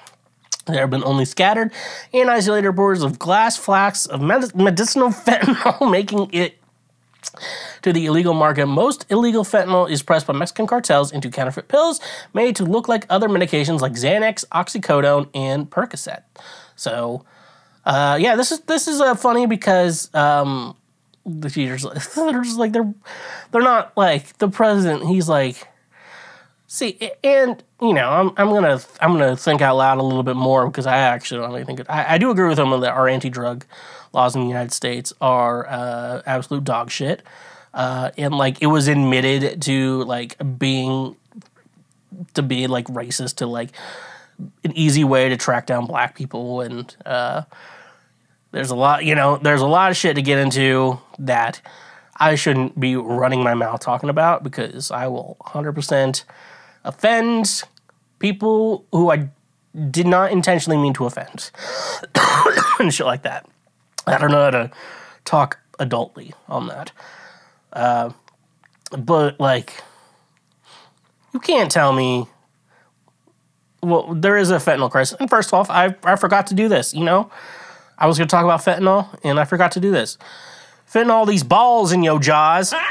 There 0.65 0.81
have 0.81 0.89
been 0.89 1.03
only 1.03 1.25
scattered 1.25 1.71
and 2.13 2.29
isolated 2.29 2.67
reports 2.67 3.01
of 3.01 3.17
glass 3.17 3.57
flasks 3.57 4.05
of 4.05 4.21
med- 4.21 4.55
medicinal 4.55 5.09
fentanyl 5.09 5.89
making 5.89 6.29
it 6.33 6.57
to 7.81 7.93
the 7.93 8.05
illegal 8.05 8.33
market. 8.33 8.65
Most 8.67 9.05
illegal 9.09 9.43
fentanyl 9.43 9.89
is 9.89 10.03
pressed 10.03 10.27
by 10.27 10.33
Mexican 10.33 10.67
cartels 10.67 11.11
into 11.11 11.29
counterfeit 11.29 11.67
pills 11.67 11.99
made 12.33 12.55
to 12.57 12.65
look 12.65 12.87
like 12.87 13.05
other 13.09 13.27
medications 13.27 13.81
like 13.81 13.93
Xanax, 13.93 14.45
oxycodone, 14.49 15.29
and 15.33 15.69
Percocet. 15.69 16.23
So, 16.75 17.25
uh, 17.85 18.17
yeah, 18.19 18.35
this 18.35 18.51
is 18.51 18.61
this 18.61 18.87
is 18.87 19.01
uh, 19.01 19.15
funny 19.15 19.45
because 19.45 20.13
um, 20.13 20.75
the 21.25 21.49
teachers 21.49 21.83
they're 22.15 22.43
just 22.43 22.57
like 22.57 22.73
they're 22.73 22.93
they're 23.51 23.61
not 23.61 23.95
like 23.97 24.37
the 24.37 24.49
president. 24.49 25.07
He's 25.07 25.29
like 25.29 25.67
See, 26.73 26.97
and 27.21 27.61
you 27.81 27.91
know, 27.91 28.09
I'm 28.09 28.29
I'm 28.37 28.47
gonna 28.47 28.79
I'm 29.01 29.11
gonna 29.11 29.35
think 29.35 29.61
out 29.61 29.75
loud 29.75 29.97
a 29.97 30.03
little 30.03 30.23
bit 30.23 30.37
more 30.37 30.67
because 30.67 30.87
I 30.87 30.99
actually 30.99 31.41
don't 31.41 31.49
really 31.51 31.65
think 31.65 31.81
it, 31.81 31.87
I, 31.89 32.15
I 32.15 32.17
do 32.17 32.31
agree 32.31 32.47
with 32.47 32.57
him 32.57 32.69
that 32.69 32.93
our 32.93 33.09
anti-drug 33.09 33.65
laws 34.13 34.35
in 34.37 34.43
the 34.43 34.47
United 34.47 34.71
States 34.71 35.11
are 35.19 35.67
uh, 35.67 36.21
absolute 36.25 36.63
dog 36.63 36.89
shit, 36.89 37.23
uh, 37.73 38.11
and 38.17 38.33
like 38.33 38.61
it 38.61 38.67
was 38.67 38.87
admitted 38.87 39.61
to 39.63 40.03
like 40.03 40.37
being 40.57 41.17
to 42.35 42.41
be 42.41 42.67
like 42.67 42.85
racist 42.87 43.35
to 43.35 43.47
like 43.47 43.71
an 44.63 44.71
easy 44.73 45.03
way 45.03 45.27
to 45.27 45.35
track 45.35 45.65
down 45.65 45.85
black 45.85 46.15
people 46.15 46.61
and 46.61 46.95
uh, 47.05 47.41
there's 48.53 48.71
a 48.71 48.77
lot 48.77 49.03
you 49.03 49.13
know 49.13 49.35
there's 49.35 49.61
a 49.61 49.67
lot 49.67 49.91
of 49.91 49.97
shit 49.97 50.15
to 50.15 50.21
get 50.21 50.37
into 50.37 50.97
that 51.19 51.59
I 52.15 52.35
shouldn't 52.35 52.79
be 52.79 52.95
running 52.95 53.43
my 53.43 53.55
mouth 53.55 53.81
talking 53.81 54.09
about 54.09 54.41
because 54.41 54.89
I 54.89 55.07
will 55.07 55.35
100 55.41 55.73
percent 55.73 56.23
offend 56.83 57.63
people 58.19 58.85
who 58.91 59.11
I 59.11 59.29
did 59.89 60.07
not 60.07 60.31
intentionally 60.31 60.81
mean 60.81 60.93
to 60.93 61.05
offend 61.05 61.51
and 62.79 62.93
shit 62.93 63.05
like 63.05 63.23
that. 63.23 63.47
I 64.05 64.17
don't 64.17 64.31
know 64.31 64.43
how 64.43 64.49
to 64.51 64.71
talk 65.25 65.59
adultly 65.79 66.33
on 66.47 66.67
that. 66.67 66.91
Uh, 67.71 68.11
but 68.91 69.39
like, 69.39 69.83
you 71.33 71.39
can't 71.39 71.71
tell 71.71 71.93
me. 71.93 72.27
Well, 73.83 74.13
there 74.13 74.37
is 74.37 74.51
a 74.51 74.57
fentanyl 74.57 74.91
crisis. 74.91 75.17
And 75.19 75.29
first 75.29 75.53
off, 75.53 75.69
I 75.69 75.95
I 76.03 76.15
forgot 76.15 76.47
to 76.47 76.53
do 76.53 76.67
this. 76.67 76.93
You 76.93 77.03
know, 77.03 77.31
I 77.97 78.05
was 78.07 78.17
going 78.17 78.27
to 78.27 78.31
talk 78.31 78.43
about 78.43 78.61
fentanyl, 78.61 79.17
and 79.23 79.39
I 79.39 79.45
forgot 79.45 79.71
to 79.73 79.79
do 79.79 79.91
this. 79.91 80.17
Fentanyl, 80.91 81.25
these 81.25 81.43
balls 81.43 81.91
in 81.91 82.03
your 82.03 82.19
jaws. 82.19 82.73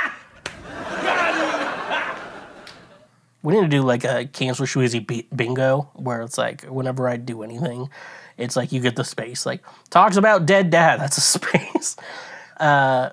we 3.43 3.55
need 3.55 3.63
to 3.63 3.69
do 3.69 3.83
like 3.83 4.05
a 4.05 4.27
cancel 4.27 4.67
Schweezy 4.67 5.27
bingo 5.35 5.91
where 5.95 6.23
it's 6.23 6.37
like 6.37 6.65
whenever 6.65 7.09
I 7.09 7.17
do 7.17 7.43
anything, 7.43 7.89
it's 8.37 8.57
like 8.57 8.73
you 8.73 8.81
get 8.81 8.97
the 8.97 9.05
space. 9.05 9.47
Like 9.47 9.63
talks 9.89 10.17
about 10.17 10.47
dead 10.47 10.71
dad, 10.71 11.01
that's 11.01 11.17
a 11.17 11.21
space. 11.21 11.97
Uh, 12.59 13.11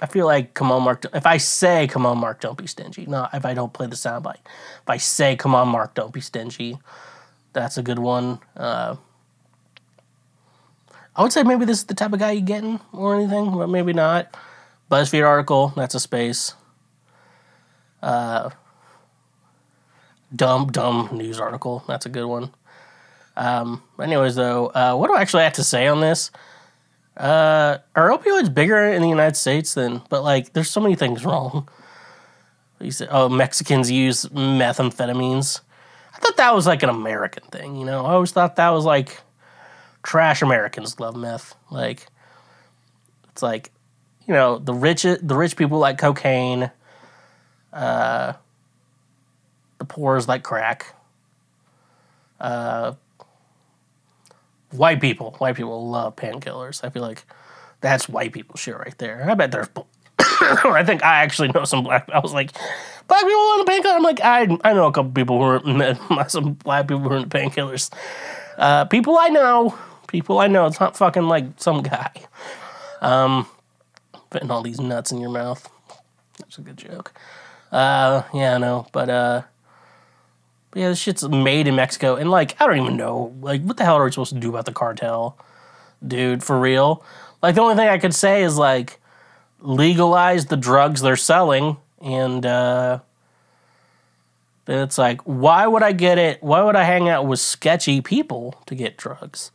I 0.00 0.06
feel 0.06 0.26
like 0.26 0.54
come 0.54 0.72
on 0.72 0.82
Mark. 0.82 1.04
If 1.14 1.26
I 1.26 1.36
say 1.36 1.86
come 1.86 2.04
on 2.04 2.18
Mark, 2.18 2.40
don't 2.40 2.58
be 2.58 2.66
stingy. 2.66 3.06
Not 3.06 3.32
if 3.34 3.44
I 3.44 3.54
don't 3.54 3.72
play 3.72 3.86
the 3.86 3.96
soundbite. 3.96 4.44
If 4.44 4.88
I 4.88 4.96
say 4.96 5.36
come 5.36 5.54
on 5.54 5.68
Mark, 5.68 5.94
don't 5.94 6.12
be 6.12 6.20
stingy. 6.20 6.78
That's 7.52 7.78
a 7.78 7.82
good 7.82 7.98
one. 7.98 8.40
Uh, 8.56 8.96
I 11.14 11.22
would 11.22 11.32
say 11.32 11.42
maybe 11.44 11.64
this 11.64 11.78
is 11.78 11.84
the 11.84 11.94
type 11.94 12.12
of 12.12 12.18
guy 12.18 12.32
you're 12.32 12.42
getting 12.42 12.78
or 12.92 13.14
anything, 13.14 13.56
but 13.56 13.68
maybe 13.68 13.94
not. 13.94 14.36
BuzzFeed 14.90 15.26
article, 15.26 15.72
that's 15.74 15.94
a 15.94 16.00
space. 16.00 16.54
Uh, 18.02 18.50
dumb, 20.34 20.68
dumb 20.68 21.10
news 21.12 21.38
article. 21.38 21.84
That's 21.86 22.06
a 22.06 22.08
good 22.10 22.26
one. 22.26 22.50
Um, 23.36 23.82
anyways, 24.00 24.34
though, 24.34 24.66
uh, 24.68 24.94
what 24.94 25.08
do 25.08 25.14
I 25.14 25.20
actually 25.20 25.44
have 25.44 25.54
to 25.54 25.64
say 25.64 25.86
on 25.86 26.00
this? 26.00 26.30
Uh, 27.16 27.78
are 27.94 28.10
opioids 28.10 28.52
bigger 28.52 28.84
in 28.92 29.02
the 29.02 29.08
United 29.08 29.36
States 29.36 29.74
than? 29.74 30.02
But 30.08 30.22
like, 30.22 30.52
there's 30.52 30.70
so 30.70 30.80
many 30.80 30.94
things 30.94 31.24
wrong. 31.24 31.68
You 32.80 32.90
said, 32.90 33.08
oh, 33.10 33.28
Mexicans 33.28 33.90
use 33.90 34.26
methamphetamines. 34.26 35.60
I 36.14 36.18
thought 36.18 36.36
that 36.36 36.54
was 36.54 36.66
like 36.66 36.82
an 36.82 36.88
American 36.90 37.44
thing. 37.44 37.76
You 37.76 37.86
know, 37.86 38.04
I 38.04 38.12
always 38.12 38.32
thought 38.32 38.56
that 38.56 38.70
was 38.70 38.84
like 38.84 39.20
trash 40.02 40.42
Americans 40.42 41.00
love 41.00 41.16
meth. 41.16 41.54
Like, 41.70 42.06
it's 43.30 43.42
like, 43.42 43.70
you 44.26 44.34
know, 44.34 44.58
the 44.58 44.74
rich 44.74 45.02
the 45.02 45.36
rich 45.36 45.56
people 45.56 45.78
like 45.78 45.98
cocaine. 45.98 46.70
Uh, 47.72 48.34
the 49.78 49.84
poor 49.84 50.16
is 50.16 50.28
like 50.28 50.42
crack. 50.42 50.94
Uh, 52.40 52.94
white 54.70 55.00
people, 55.00 55.32
white 55.38 55.56
people 55.56 55.88
love 55.88 56.16
painkillers. 56.16 56.84
I 56.84 56.90
feel 56.90 57.02
like 57.02 57.24
that's 57.80 58.08
white 58.08 58.32
people 58.32 58.56
shit 58.56 58.76
right 58.76 58.96
there. 58.98 59.28
I 59.28 59.34
bet 59.34 59.52
there's. 59.52 59.68
I 60.18 60.82
think 60.84 61.04
I 61.04 61.22
actually 61.22 61.48
know 61.48 61.64
some 61.64 61.84
black. 61.84 62.08
I 62.12 62.18
was 62.18 62.32
like, 62.32 62.52
black 63.08 63.22
people 63.22 63.40
on 63.40 63.58
the 63.58 63.64
painkiller. 63.66 63.94
I'm 63.94 64.02
like, 64.02 64.20
I 64.22 64.42
I 64.64 64.72
know 64.72 64.86
a 64.86 64.92
couple 64.92 65.12
people 65.12 65.38
who 65.38 65.80
are 65.80 66.28
some 66.28 66.54
black 66.54 66.88
people 66.88 67.00
who 67.00 67.10
are 67.10 67.16
into 67.16 67.28
painkillers. 67.28 67.92
Uh, 68.56 68.84
people 68.86 69.18
I 69.18 69.28
know, 69.28 69.76
people 70.08 70.38
I 70.38 70.46
know. 70.46 70.66
It's 70.66 70.80
not 70.80 70.96
fucking 70.96 71.28
like 71.28 71.44
some 71.56 71.82
guy. 71.82 72.12
Um, 73.00 73.46
putting 74.30 74.50
all 74.50 74.62
these 74.62 74.80
nuts 74.80 75.12
in 75.12 75.20
your 75.20 75.30
mouth. 75.30 75.68
That's 76.38 76.58
a 76.58 76.62
good 76.62 76.76
joke. 76.76 77.12
Uh, 77.72 78.22
yeah, 78.32 78.54
I 78.54 78.58
know, 78.58 78.86
but 78.92 79.10
uh, 79.10 79.42
yeah, 80.76 80.90
this 80.90 80.98
shit's 80.98 81.26
made 81.26 81.66
in 81.66 81.74
Mexico, 81.74 82.16
and 82.16 82.30
like 82.30 82.60
I 82.60 82.66
don't 82.66 82.78
even 82.78 82.96
know, 82.98 83.34
like 83.40 83.62
what 83.62 83.78
the 83.78 83.84
hell 83.84 83.96
are 83.96 84.04
we 84.04 84.10
supposed 84.10 84.34
to 84.34 84.38
do 84.38 84.50
about 84.50 84.66
the 84.66 84.72
cartel, 84.72 85.38
dude? 86.06 86.44
For 86.44 86.60
real? 86.60 87.02
Like 87.42 87.54
the 87.54 87.62
only 87.62 87.76
thing 87.76 87.88
I 87.88 87.96
could 87.96 88.14
say 88.14 88.42
is 88.42 88.58
like 88.58 89.00
legalize 89.60 90.46
the 90.46 90.56
drugs 90.56 91.00
they're 91.00 91.16
selling, 91.16 91.78
and 92.02 92.44
uh, 92.44 92.98
then 94.66 94.80
it's 94.80 94.98
like, 94.98 95.22
why 95.22 95.66
would 95.66 95.82
I 95.82 95.92
get 95.92 96.18
it? 96.18 96.42
Why 96.42 96.62
would 96.62 96.76
I 96.76 96.84
hang 96.84 97.08
out 97.08 97.26
with 97.26 97.40
sketchy 97.40 98.02
people 98.02 98.60
to 98.66 98.74
get 98.74 98.98
drugs 98.98 99.52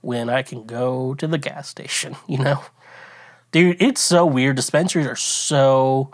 when 0.00 0.30
I 0.30 0.40
can 0.40 0.64
go 0.64 1.12
to 1.14 1.26
the 1.26 1.38
gas 1.38 1.68
station? 1.68 2.16
You 2.26 2.38
know, 2.38 2.64
dude, 3.50 3.82
it's 3.82 4.00
so 4.00 4.24
weird. 4.24 4.56
Dispensaries 4.56 5.06
are 5.06 5.14
so, 5.14 6.10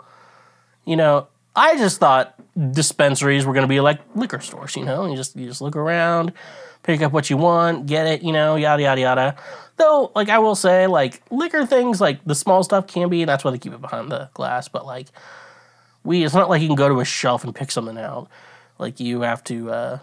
you 0.83 0.97
know, 0.97 1.29
I 1.55 1.77
just 1.77 1.99
thought 1.99 2.35
dispensaries 2.71 3.45
were 3.45 3.53
going 3.53 3.63
to 3.63 3.69
be 3.69 3.79
like 3.79 3.99
liquor 4.15 4.39
stores. 4.39 4.75
You 4.75 4.85
know, 4.85 5.05
you 5.07 5.15
just 5.15 5.35
you 5.35 5.47
just 5.47 5.61
look 5.61 5.75
around, 5.75 6.33
pick 6.83 7.01
up 7.01 7.11
what 7.11 7.29
you 7.29 7.37
want, 7.37 7.85
get 7.85 8.07
it. 8.07 8.21
You 8.21 8.31
know, 8.31 8.55
yada 8.55 8.81
yada 8.83 9.01
yada. 9.01 9.35
Though, 9.77 10.11
like 10.15 10.29
I 10.29 10.39
will 10.39 10.55
say, 10.55 10.87
like 10.87 11.21
liquor 11.31 11.65
things, 11.65 12.01
like 12.01 12.23
the 12.25 12.35
small 12.35 12.63
stuff 12.63 12.87
can 12.87 13.09
be, 13.09 13.21
and 13.21 13.29
that's 13.29 13.43
why 13.43 13.51
they 13.51 13.57
keep 13.57 13.73
it 13.73 13.81
behind 13.81 14.11
the 14.11 14.29
glass. 14.33 14.67
But 14.67 14.85
like 14.85 15.07
we, 16.03 16.23
it's 16.23 16.35
not 16.35 16.49
like 16.49 16.61
you 16.61 16.67
can 16.67 16.75
go 16.75 16.89
to 16.89 16.99
a 16.99 17.05
shelf 17.05 17.43
and 17.43 17.55
pick 17.55 17.71
something 17.71 17.97
out. 17.97 18.29
Like 18.77 18.99
you 18.99 19.21
have 19.21 19.43
to 19.45 19.71
uh, 19.71 19.99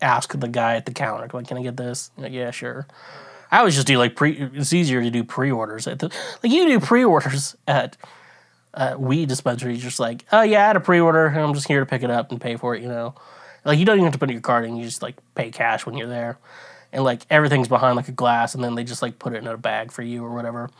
ask 0.00 0.38
the 0.38 0.48
guy 0.48 0.76
at 0.76 0.86
the 0.86 0.92
counter, 0.92 1.28
like, 1.32 1.48
"Can 1.48 1.58
I 1.58 1.62
get 1.62 1.76
this?" 1.76 2.10
Like, 2.16 2.32
yeah, 2.32 2.50
sure. 2.50 2.86
I 3.50 3.58
always 3.58 3.74
just 3.74 3.86
do 3.86 3.98
like 3.98 4.16
pre. 4.16 4.32
It's 4.32 4.72
easier 4.72 5.02
to 5.02 5.10
do 5.10 5.22
pre-orders 5.22 5.86
at 5.86 5.98
the 6.00 6.10
like 6.42 6.52
you 6.52 6.66
do 6.66 6.80
pre-orders 6.80 7.56
at 7.68 7.96
uh, 8.74 8.96
weed 8.98 9.28
dispensaries. 9.28 9.82
Just 9.82 10.00
like, 10.00 10.24
oh 10.32 10.42
yeah, 10.42 10.64
I 10.64 10.66
had 10.66 10.76
a 10.76 10.80
pre-order, 10.80 11.26
and 11.26 11.38
I'm 11.38 11.54
just 11.54 11.68
here 11.68 11.80
to 11.80 11.86
pick 11.86 12.02
it 12.02 12.10
up 12.10 12.30
and 12.30 12.40
pay 12.40 12.56
for 12.56 12.74
it. 12.74 12.82
You 12.82 12.88
know, 12.88 13.14
like 13.64 13.78
you 13.78 13.84
don't 13.84 13.96
even 13.96 14.04
have 14.04 14.12
to 14.12 14.18
put 14.18 14.28
in 14.28 14.34
your 14.34 14.42
card 14.42 14.64
in. 14.64 14.76
You 14.76 14.84
just 14.84 15.02
like 15.02 15.16
pay 15.34 15.50
cash 15.50 15.86
when 15.86 15.96
you're 15.96 16.08
there, 16.08 16.38
and 16.92 17.04
like 17.04 17.26
everything's 17.30 17.68
behind 17.68 17.96
like 17.96 18.08
a 18.08 18.12
glass, 18.12 18.54
and 18.54 18.62
then 18.62 18.74
they 18.74 18.84
just 18.84 19.02
like 19.02 19.18
put 19.18 19.32
it 19.32 19.38
in 19.38 19.46
a 19.46 19.56
bag 19.56 19.92
for 19.92 20.02
you 20.02 20.24
or 20.24 20.34
whatever. 20.34 20.70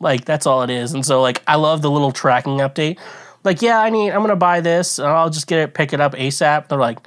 Like 0.00 0.24
that's 0.24 0.46
all 0.46 0.62
it 0.62 0.70
is. 0.70 0.92
And 0.92 1.04
so 1.04 1.20
like 1.22 1.42
I 1.46 1.56
love 1.56 1.82
the 1.82 1.90
little 1.90 2.12
tracking 2.12 2.58
update. 2.58 2.98
Like 3.44 3.62
yeah, 3.62 3.78
I 3.78 3.90
need 3.90 4.10
I'm 4.10 4.22
gonna 4.22 4.36
buy 4.36 4.60
this, 4.60 4.98
and 4.98 5.08
I'll 5.08 5.30
just 5.30 5.46
get 5.46 5.58
it, 5.58 5.74
pick 5.74 5.92
it 5.92 6.00
up 6.00 6.14
ASAP. 6.14 6.68
They're 6.68 6.78
like, 6.78 6.98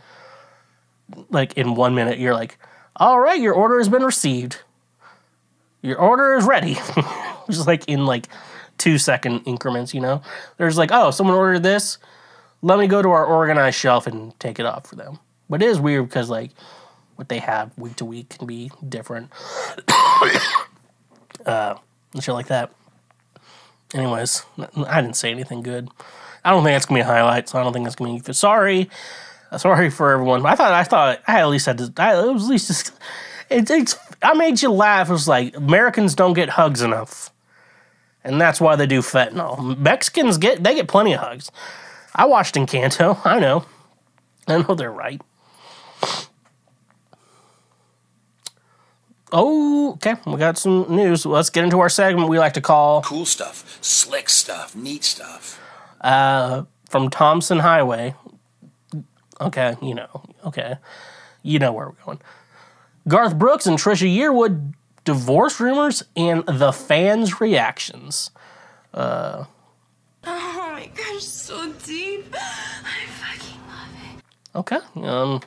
like 1.30 1.54
in 1.58 1.76
one 1.76 1.95
minute, 1.95 2.19
you're 2.19 2.34
like, 2.34 2.58
all 2.95 3.19
right, 3.19 3.39
your 3.39 3.54
order 3.54 3.78
has 3.78 3.89
been 3.89 4.04
received. 4.04 4.60
Your 5.82 6.00
order 6.00 6.36
is 6.36 6.45
ready. 6.45 6.73
just 7.50 7.67
like 7.67 7.88
in 7.88 8.06
like 8.06 8.28
two 8.77 8.97
second 8.97 9.41
increments, 9.45 9.93
you 9.93 10.01
know. 10.01 10.21
There's 10.57 10.77
like, 10.77 10.91
oh, 10.91 11.11
someone 11.11 11.35
ordered 11.35 11.63
this. 11.63 11.97
Let 12.61 12.79
me 12.79 12.87
go 12.87 13.01
to 13.01 13.09
our 13.09 13.25
organized 13.25 13.77
shelf 13.77 14.07
and 14.07 14.37
take 14.39 14.59
it 14.59 14.65
off 14.65 14.87
for 14.87 14.95
them. 14.95 15.19
But 15.49 15.61
it 15.61 15.67
is 15.67 15.79
weird 15.79 16.07
because 16.07 16.29
like 16.29 16.51
what 17.15 17.29
they 17.29 17.39
have 17.39 17.77
week 17.77 17.95
to 17.97 18.05
week 18.05 18.29
can 18.29 18.47
be 18.47 18.71
different. 18.87 19.31
uh, 21.45 21.75
and 22.13 22.23
shit 22.23 22.33
like 22.33 22.47
that. 22.47 22.71
Anyways, 23.93 24.43
I 24.75 25.01
didn't 25.01 25.15
say 25.15 25.31
anything 25.31 25.61
good. 25.61 25.89
I 26.43 26.51
don't 26.51 26.63
think 26.63 26.75
that's 26.75 26.85
gonna 26.85 26.99
be 26.99 27.01
a 27.01 27.05
highlight, 27.05 27.49
so 27.49 27.59
I 27.59 27.63
don't 27.63 27.73
think 27.73 27.85
that's 27.85 27.95
gonna 27.95 28.19
be. 28.19 28.33
Sorry, 28.33 28.89
sorry 29.57 29.89
for 29.89 30.11
everyone. 30.11 30.45
I 30.45 30.55
thought 30.55 30.73
I 30.73 30.83
thought 30.83 31.19
I 31.27 31.39
at 31.39 31.49
least 31.49 31.65
had 31.65 31.77
to. 31.77 31.93
I, 31.97 32.19
it 32.19 32.33
was 32.33 32.43
at 32.43 32.49
least 32.49 32.67
just, 32.67 32.91
it, 33.49 33.69
it's. 33.69 33.97
I 34.21 34.33
made 34.33 34.61
you 34.61 34.71
laugh. 34.71 35.09
It 35.09 35.13
was 35.13 35.27
like 35.27 35.55
Americans 35.55 36.15
don't 36.15 36.33
get 36.33 36.49
hugs 36.49 36.81
enough, 36.81 37.31
and 38.23 38.39
that's 38.41 38.60
why 38.62 38.75
they 38.75 38.88
do 38.88 39.01
fentanyl. 39.01 39.77
Mexicans 39.77 40.38
get 40.38 40.63
they 40.63 40.75
get 40.75 40.88
plenty 40.88 41.13
of 41.13 41.19
hugs. 41.21 41.51
I 42.15 42.25
watched 42.25 42.56
Encanto. 42.56 43.19
I 43.25 43.39
know. 43.39 43.65
I 44.47 44.58
know 44.62 44.75
they're 44.75 44.91
right. 44.91 45.21
Oh, 49.32 49.93
okay. 49.93 50.15
We 50.25 50.38
got 50.38 50.58
some 50.58 50.86
news. 50.89 51.25
Let's 51.25 51.49
get 51.49 51.63
into 51.65 51.80
our 51.80 51.89
segment 51.89 52.30
we 52.30 52.39
like 52.39 52.53
to 52.53 52.62
call 52.62 53.01
Cool 53.01 53.25
stuff, 53.25 53.77
slick 53.82 54.30
stuff, 54.30 54.75
neat 54.75 55.03
stuff. 55.03 55.60
uh, 56.01 56.63
from 56.89 57.10
Thompson 57.10 57.60
Highway. 57.60 58.15
Okay, 59.41 59.75
you 59.82 59.93
know. 59.93 60.23
Okay, 60.45 60.75
you 61.43 61.60
know 61.60 61.73
where 61.73 61.88
we're 61.88 62.06
going. 62.06 62.21
Garth 63.08 63.38
Brooks 63.38 63.67
and 63.67 63.77
Trisha 63.77 64.08
Yearwood 64.08 64.73
divorce 65.08 65.62
rumors 65.62 66.04
and 66.17 66.43
the 66.46 66.74
fans' 66.74 67.39
reactions. 67.39 68.30
Oh 68.93 69.48
my 70.26 70.91
gosh, 70.93 71.24
so 71.24 71.72
deep. 71.86 72.36
I 72.36 73.06
fucking 73.22 73.62
love 73.70 73.93
it. 74.04 74.24
Okay. 74.54 74.80
Um, 75.08 75.39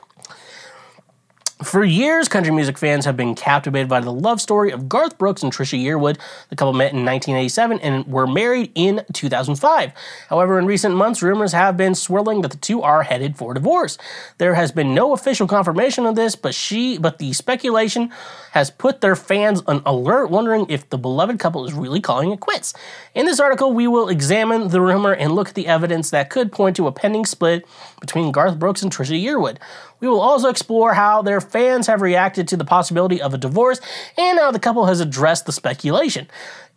for 1.63 1.83
years, 1.83 2.27
country 2.27 2.51
music 2.53 2.77
fans 2.77 3.05
have 3.05 3.15
been 3.15 3.35
captivated 3.35 3.87
by 3.87 3.99
the 3.99 4.11
love 4.11 4.41
story 4.41 4.71
of 4.71 4.89
Garth 4.89 5.17
Brooks 5.17 5.43
and 5.43 5.53
Trisha 5.53 5.81
Yearwood. 5.81 6.17
The 6.49 6.55
couple 6.55 6.73
met 6.73 6.93
in 6.93 7.05
1987 7.05 7.79
and 7.79 8.07
were 8.07 8.25
married 8.27 8.71
in 8.75 9.05
2005. 9.13 9.91
However, 10.29 10.57
in 10.57 10.65
recent 10.65 10.95
months, 10.95 11.21
rumors 11.21 11.53
have 11.53 11.77
been 11.77 11.93
swirling 11.93 12.41
that 12.41 12.51
the 12.51 12.57
two 12.57 12.81
are 12.81 13.03
headed 13.03 13.37
for 13.37 13.53
divorce. 13.53 13.97
There 14.37 14.55
has 14.55 14.71
been 14.71 14.95
no 14.95 15.13
official 15.13 15.47
confirmation 15.47 16.05
of 16.05 16.15
this, 16.15 16.35
but 16.35 16.55
she, 16.55 16.97
but 16.97 17.19
the 17.19 17.33
speculation 17.33 18.11
has 18.51 18.71
put 18.71 19.01
their 19.01 19.15
fans 19.15 19.61
on 19.67 19.81
alert, 19.85 20.29
wondering 20.29 20.65
if 20.69 20.89
the 20.89 20.97
beloved 20.97 21.39
couple 21.39 21.65
is 21.65 21.73
really 21.73 22.01
calling 22.01 22.31
it 22.31 22.39
quits. 22.39 22.73
In 23.13 23.25
this 23.25 23.41
article, 23.41 23.73
we 23.73 23.87
will 23.87 24.07
examine 24.07 24.69
the 24.69 24.79
rumor 24.79 25.11
and 25.11 25.33
look 25.33 25.49
at 25.49 25.55
the 25.55 25.67
evidence 25.67 26.11
that 26.11 26.29
could 26.29 26.49
point 26.49 26.77
to 26.77 26.87
a 26.87 26.93
pending 26.93 27.25
split 27.25 27.65
between 27.99 28.31
Garth 28.31 28.57
Brooks 28.57 28.83
and 28.83 28.91
Trisha 28.91 29.21
Yearwood. 29.21 29.57
We 29.99 30.07
will 30.07 30.21
also 30.21 30.47
explore 30.47 30.93
how 30.93 31.21
their 31.21 31.41
fans 31.41 31.87
have 31.87 32.01
reacted 32.01 32.47
to 32.47 32.57
the 32.57 32.63
possibility 32.63 33.21
of 33.21 33.33
a 33.33 33.37
divorce 33.37 33.81
and 34.17 34.39
how 34.39 34.51
the 34.51 34.59
couple 34.59 34.85
has 34.85 35.01
addressed 35.01 35.45
the 35.45 35.51
speculation. 35.51 36.29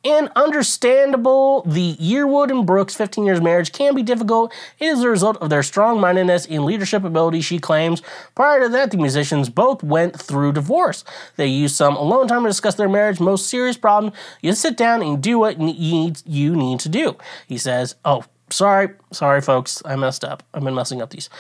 And 0.04 0.30
understandable, 0.36 1.62
the 1.62 1.96
Yearwood 1.96 2.50
and 2.50 2.66
Brooks 2.66 2.94
15 2.94 3.24
years 3.24 3.40
marriage 3.40 3.72
can 3.72 3.94
be 3.94 4.02
difficult. 4.02 4.52
It 4.78 4.86
is 4.86 5.02
a 5.02 5.08
result 5.08 5.38
of 5.38 5.50
their 5.50 5.62
strong 5.62 6.00
mindedness 6.00 6.46
and 6.46 6.64
leadership 6.64 7.04
ability, 7.04 7.40
she 7.40 7.58
claims. 7.58 8.02
Prior 8.34 8.60
to 8.60 8.68
that, 8.68 8.90
the 8.90 8.98
musicians 8.98 9.48
both 9.48 9.82
went 9.82 10.20
through 10.20 10.52
divorce. 10.52 11.04
They 11.36 11.46
used 11.46 11.76
some 11.76 11.96
alone 11.96 12.28
time 12.28 12.42
to 12.42 12.48
discuss 12.48 12.74
their 12.74 12.88
marriage 12.88 13.20
most 13.20 13.48
serious 13.48 13.76
problem. 13.76 14.12
You 14.42 14.52
sit 14.52 14.76
down 14.76 15.02
and 15.02 15.22
do 15.22 15.38
what 15.38 15.58
you 15.60 16.54
need, 16.54 16.80
to 16.80 16.88
do. 16.88 17.16
He 17.46 17.56
says, 17.56 17.94
Oh, 18.04 18.24
sorry, 18.50 18.90
sorry, 19.12 19.40
folks, 19.40 19.82
I 19.84 19.96
messed 19.96 20.24
up. 20.24 20.42
I've 20.52 20.64
been 20.64 20.74
messing 20.74 21.00
up 21.00 21.10
these 21.10 21.30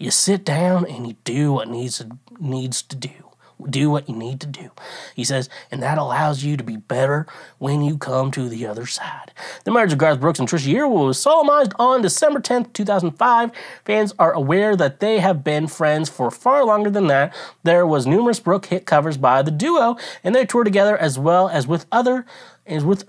you 0.00 0.10
sit 0.10 0.44
down 0.46 0.86
and 0.86 1.06
you 1.06 1.16
do 1.24 1.52
what 1.52 1.68
needs 1.68 1.98
to, 1.98 2.16
needs 2.40 2.80
to 2.82 2.96
do. 2.96 3.29
Do 3.68 3.90
what 3.90 4.08
you 4.08 4.16
need 4.16 4.40
to 4.40 4.46
do. 4.46 4.70
He 5.14 5.24
says, 5.24 5.48
and 5.70 5.82
that 5.82 5.98
allows 5.98 6.44
you 6.44 6.56
to 6.56 6.64
be 6.64 6.76
better 6.76 7.26
when 7.58 7.82
you 7.82 7.98
come 7.98 8.30
to 8.32 8.48
the 8.48 8.66
other 8.66 8.86
side. 8.86 9.32
The 9.64 9.70
marriage 9.70 9.92
of 9.92 9.98
Garth 9.98 10.20
Brooks 10.20 10.38
and 10.38 10.48
Trisha 10.48 10.72
Yearwood 10.72 11.06
was 11.06 11.20
solemnized 11.20 11.72
on 11.78 12.02
December 12.02 12.40
10th, 12.40 12.72
2005. 12.72 13.50
Fans 13.84 14.14
are 14.18 14.32
aware 14.32 14.76
that 14.76 15.00
they 15.00 15.18
have 15.18 15.44
been 15.44 15.66
friends 15.66 16.08
for 16.08 16.30
far 16.30 16.64
longer 16.64 16.90
than 16.90 17.06
that. 17.08 17.34
There 17.62 17.86
was 17.86 18.06
numerous 18.06 18.40
Brooke 18.40 18.66
hit 18.66 18.86
covers 18.86 19.16
by 19.16 19.42
the 19.42 19.50
duo, 19.50 19.96
and 20.24 20.34
they 20.34 20.46
toured 20.46 20.66
together 20.66 20.96
as 20.96 21.18
well 21.18 21.48
as 21.48 21.66
with 21.66 21.86
other 21.92 22.26
as 22.66 22.84
with 22.84 23.04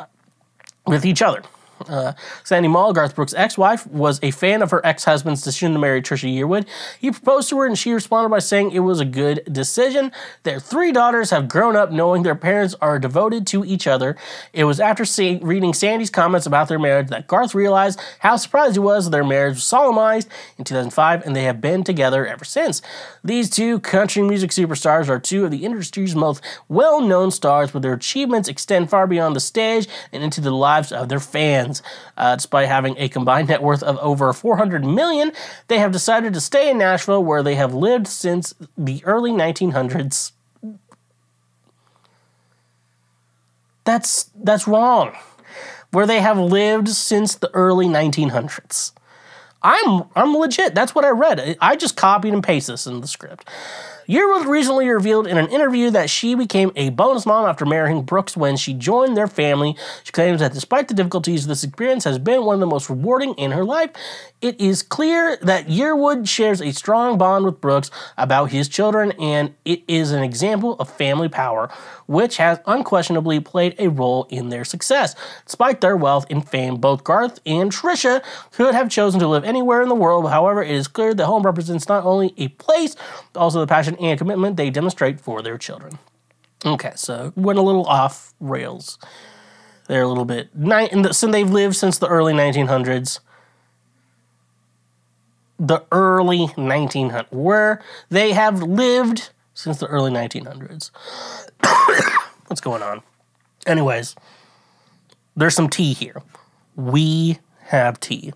with 0.86 1.06
each 1.06 1.22
other. 1.22 1.44
Uh, 1.90 2.14
Sandy 2.44 2.68
Mahl, 2.68 2.94
Garth 2.94 3.16
Brooks' 3.16 3.34
ex-wife, 3.34 3.86
was 3.88 4.20
a 4.24 4.32
fan 4.32 4.62
of 4.62 4.72
her 4.72 4.84
ex-husband's 4.86 5.42
decision 5.42 5.74
to 5.74 5.80
marry 5.80 6.02
Trisha 6.02 6.34
Yearwood. 6.34 6.66
He 7.00 7.12
proposed 7.12 7.50
to 7.50 7.60
her, 7.60 7.66
and 7.68 7.78
she 7.78 7.94
responded 7.94 8.30
by 8.30 8.40
saying 8.40 8.72
it 8.72 8.80
was 8.80 9.00
a 9.00 9.06
good 9.06 9.42
decision. 9.52 10.12
Their 10.44 10.60
three 10.60 10.92
daughters 10.92 11.30
have 11.30 11.48
grown 11.48 11.76
up 11.76 11.92
knowing 11.92 12.24
their 12.24 12.36
parents 12.36 12.76
are 12.82 12.98
devoted 12.98 13.46
to 13.48 13.64
each 13.64 13.88
other. 13.88 14.18
It 14.54 14.64
was 14.64 14.80
after 14.80 15.06
see- 15.06 15.40
reading 15.42 15.74
Sandy's 15.74 16.10
comments 16.10 16.48
about 16.48 16.68
their 16.68 16.80
marriage 16.80 17.10
that 17.10 17.28
Garth 17.28 17.54
realized 17.54 18.00
how 18.20 18.36
surprised 18.36 18.74
he 18.74 18.80
was 18.80 19.10
their 19.12 19.24
marriage 19.24 19.56
was 19.56 19.64
solemnized 19.64 20.28
in 20.58 20.64
2005, 20.64 21.26
and 21.26 21.36
they 21.36 21.44
have 21.44 21.62
been 21.62 21.84
together 21.84 22.26
ever 22.26 22.46
since. 22.46 22.82
These 23.24 23.50
two 23.50 23.80
country 23.80 24.24
music 24.24 24.52
superstars 24.52 25.08
are 25.10 25.20
two 25.20 25.46
of 25.46 25.52
the 25.52 25.66
industry's 25.66 26.16
most 26.16 26.42
well-known 26.68 27.32
stars, 27.32 27.72
but 27.72 27.82
their 27.82 27.94
achievements 27.94 28.50
extend 28.50 28.90
far 28.90 29.08
beyond 29.08 29.36
the 29.36 29.40
stage 29.40 29.88
and 30.12 30.24
into 30.24 30.42
the 30.42 30.52
lives 30.52 30.92
of 30.92 31.10
their 31.10 31.20
fans. 31.20 31.71
Uh, 32.18 32.36
despite 32.36 32.68
having 32.68 32.96
a 32.98 33.08
combined 33.08 33.48
net 33.48 33.62
worth 33.62 33.84
of 33.84 33.98
over 34.00 34.34
400 34.34 34.84
million, 34.84 35.32
they 35.68 35.80
have 35.80 35.92
decided 35.92 36.34
to 36.34 36.42
stay 36.42 36.70
in 36.70 36.78
Nashville, 36.78 37.24
where 37.24 37.44
they 37.44 37.56
have 37.56 37.74
lived 37.74 38.08
since 38.08 38.54
the 38.78 39.02
early 39.06 39.32
1900s. 39.32 40.32
That's 43.84 44.30
that's 44.36 44.68
wrong. 44.68 45.16
Where 45.92 46.06
they 46.06 46.22
have 46.22 46.40
lived 46.40 46.90
since 46.90 47.36
the 47.36 47.50
early 47.54 47.88
1900s. 47.88 48.94
I'm 49.64 50.04
I'm 50.16 50.36
legit. 50.36 50.74
That's 50.74 50.96
what 50.96 51.06
I 51.06 51.10
read. 51.10 51.58
I 51.62 51.76
just 51.76 51.96
copied 51.96 52.34
and 52.34 52.44
pasted 52.44 52.74
this 52.74 52.88
in 52.88 53.02
the 53.02 53.08
script. 53.08 53.48
Yearwood 54.12 54.46
recently 54.46 54.90
revealed 54.90 55.26
in 55.26 55.38
an 55.38 55.48
interview 55.48 55.90
that 55.90 56.10
she 56.10 56.36
became 56.36 56.74
a 56.76 56.90
bonus 56.90 57.26
mom 57.26 57.46
after 57.46 57.66
marrying 57.66 58.02
Brooks 58.02 58.36
when 58.36 58.58
she 58.58 58.74
joined 58.74 59.16
their 59.16 59.26
family. 59.26 59.78
She 60.04 60.12
claims 60.12 60.42
that 60.42 60.52
despite 60.52 60.90
the 60.90 60.94
difficulties, 60.94 61.48
this 61.48 61.64
experience 61.64 62.04
has 62.04 62.20
been 62.20 62.44
one 62.44 62.56
of 62.56 62.60
the 62.60 62.66
most 62.66 62.90
rewarding 62.90 63.34
in 63.36 63.52
her 63.52 63.64
life. 63.64 63.92
It 64.42 64.60
is 64.60 64.84
clear 64.84 65.38
that 65.44 65.68
Yearwood 65.68 66.28
shares 66.28 66.62
a 66.62 66.74
strong 66.74 67.18
bond 67.18 67.46
with 67.46 67.62
Brooks 67.62 67.90
about 68.18 68.52
his 68.52 68.68
children, 68.68 69.14
and 69.14 69.56
it 69.64 69.82
is 69.88 70.12
an 70.12 70.24
example 70.24 70.74
of 70.74 70.90
family 70.90 71.30
power, 71.30 71.70
which 72.06 72.36
has 72.36 72.60
unquestionably 72.66 73.40
played 73.40 73.76
a 73.80 73.88
role 73.88 74.28
in 74.30 74.50
their 74.50 74.66
success. 74.66 75.16
Despite 75.46 75.80
their 75.80 75.96
wealth 75.96 76.26
and 76.30 76.46
fame, 76.46 76.78
both 76.78 77.06
Garth 77.06 77.40
and 77.46 77.72
Trisha 77.72 78.22
could 78.52 78.76
have 78.76 78.90
chosen 78.90 79.22
to 79.22 79.28
live 79.28 79.46
anywhere 79.46 79.82
in 79.82 79.88
the 79.88 79.96
world. 79.96 80.30
However, 80.30 80.62
it 80.62 80.72
is 80.72 80.90
clear 80.90 81.14
that 81.14 81.26
home 81.26 81.44
represents 81.44 81.88
not 81.88 82.04
only 82.04 82.34
a 82.38 82.50
place, 82.50 82.98
but 83.32 83.40
also 83.40 83.62
the 83.62 83.68
passion 83.68 83.96
and 84.02 84.18
commitment 84.18 84.58
they 84.58 84.70
demonstrate 84.70 85.20
for 85.20 85.42
their 85.42 85.58
children. 85.58 86.00
Okay, 86.66 86.92
so 86.96 87.34
went 87.36 87.58
a 87.58 87.62
little 87.62 87.86
off 87.86 88.34
rails. 88.40 89.00
They're 89.88 90.04
a 90.04 90.08
little 90.08 90.26
bit. 90.26 90.50
Ni- 90.56 91.12
so 91.12 91.28
they've 91.28 91.50
lived 91.50 91.76
since 91.76 91.98
the 91.98 92.08
early 92.08 92.34
1900s. 92.34 93.20
The 95.60 95.84
early 95.92 96.48
1900s, 96.58 97.32
where 97.32 97.82
they 98.10 98.32
have 98.32 98.62
lived 98.64 99.32
since 99.54 99.78
the 99.80 99.88
early 99.88 100.12
1900s. 100.12 100.92
What's 102.48 102.62
going 102.62 102.82
on? 102.82 103.02
Anyways, 103.66 104.16
there's 105.36 105.56
some 105.56 105.70
tea 105.70 105.94
here. 105.94 106.22
We 106.76 107.40
have 107.66 108.00
tea. 108.00 108.34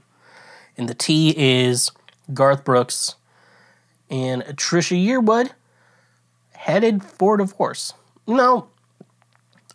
And 0.77 0.89
the 0.89 0.93
tea 0.93 1.33
is 1.37 1.91
Garth 2.33 2.63
Brooks 2.63 3.15
and 4.09 4.43
Trisha 4.43 4.95
Yearwood 4.97 5.51
headed 6.53 7.03
for 7.03 7.37
divorce. 7.37 7.93
Know, 8.27 8.67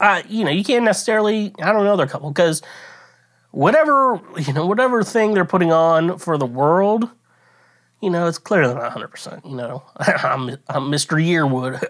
uh, 0.01 0.23
you 0.29 0.45
know, 0.45 0.51
you 0.51 0.65
can't 0.65 0.85
necessarily, 0.85 1.55
I 1.63 1.73
don't 1.73 1.85
know 1.85 1.97
their 1.97 2.07
couple, 2.07 2.31
because 2.31 2.63
whatever, 3.51 4.21
you 4.39 4.53
know, 4.53 4.67
whatever 4.67 5.03
thing 5.03 5.35
they're 5.35 5.45
putting 5.45 5.73
on 5.73 6.19
for 6.19 6.39
the 6.39 6.47
world, 6.47 7.09
you 8.01 8.09
know, 8.09 8.27
it's 8.27 8.39
clearly 8.39 8.75
not 8.75 8.93
100%. 8.93 9.45
You 9.49 9.57
know, 9.57 9.83
I'm, 9.99 10.51
I'm 10.69 10.91
Mr. 10.91 11.23
Yearwood. 11.23 11.83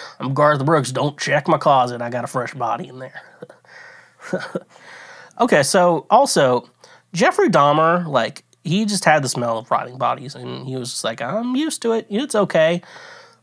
I'm 0.20 0.32
Garth 0.32 0.64
Brooks. 0.64 0.92
Don't 0.92 1.18
check 1.18 1.48
my 1.48 1.58
closet. 1.58 2.00
I 2.00 2.08
got 2.08 2.24
a 2.24 2.28
fresh 2.28 2.54
body 2.54 2.88
in 2.88 2.98
there. 3.00 3.20
okay, 5.40 5.62
so 5.62 6.06
also, 6.08 6.70
Jeffrey 7.12 7.48
Dahmer, 7.48 8.06
like, 8.06 8.44
he 8.64 8.84
just 8.84 9.04
had 9.04 9.22
the 9.22 9.28
smell 9.28 9.58
of 9.58 9.70
rotting 9.70 9.98
bodies 9.98 10.34
and 10.34 10.66
he 10.66 10.76
was 10.76 10.90
just 10.90 11.04
like, 11.04 11.20
I'm 11.22 11.56
used 11.56 11.82
to 11.82 11.92
it. 11.92 12.06
It's 12.10 12.34
okay. 12.34 12.82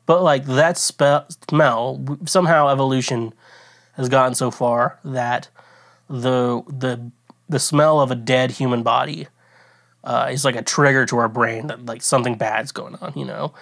But, 0.06 0.24
like, 0.24 0.46
that 0.46 0.78
spe- 0.78 1.30
smell, 1.50 2.18
somehow 2.26 2.70
evolution 2.70 3.34
has 3.94 4.08
gotten 4.08 4.36
so 4.36 4.52
far 4.52 5.00
that 5.04 5.50
the, 6.10 6.62
the, 6.68 7.12
the 7.50 7.60
smell 7.60 8.00
of 8.00 8.12
a 8.12 8.16
dead 8.16 8.52
human 8.52 8.84
body 8.84 9.28
uh, 10.04 10.30
is 10.32 10.46
like 10.46 10.56
a 10.56 10.62
trigger 10.62 11.06
to 11.06 11.18
our 11.18 11.28
brain 11.28 11.68
that 11.68 11.86
like 11.86 12.02
something 12.02 12.36
bad's 12.36 12.72
going 12.72 12.96
on. 12.96 13.12
You 13.16 13.26
know, 13.26 13.54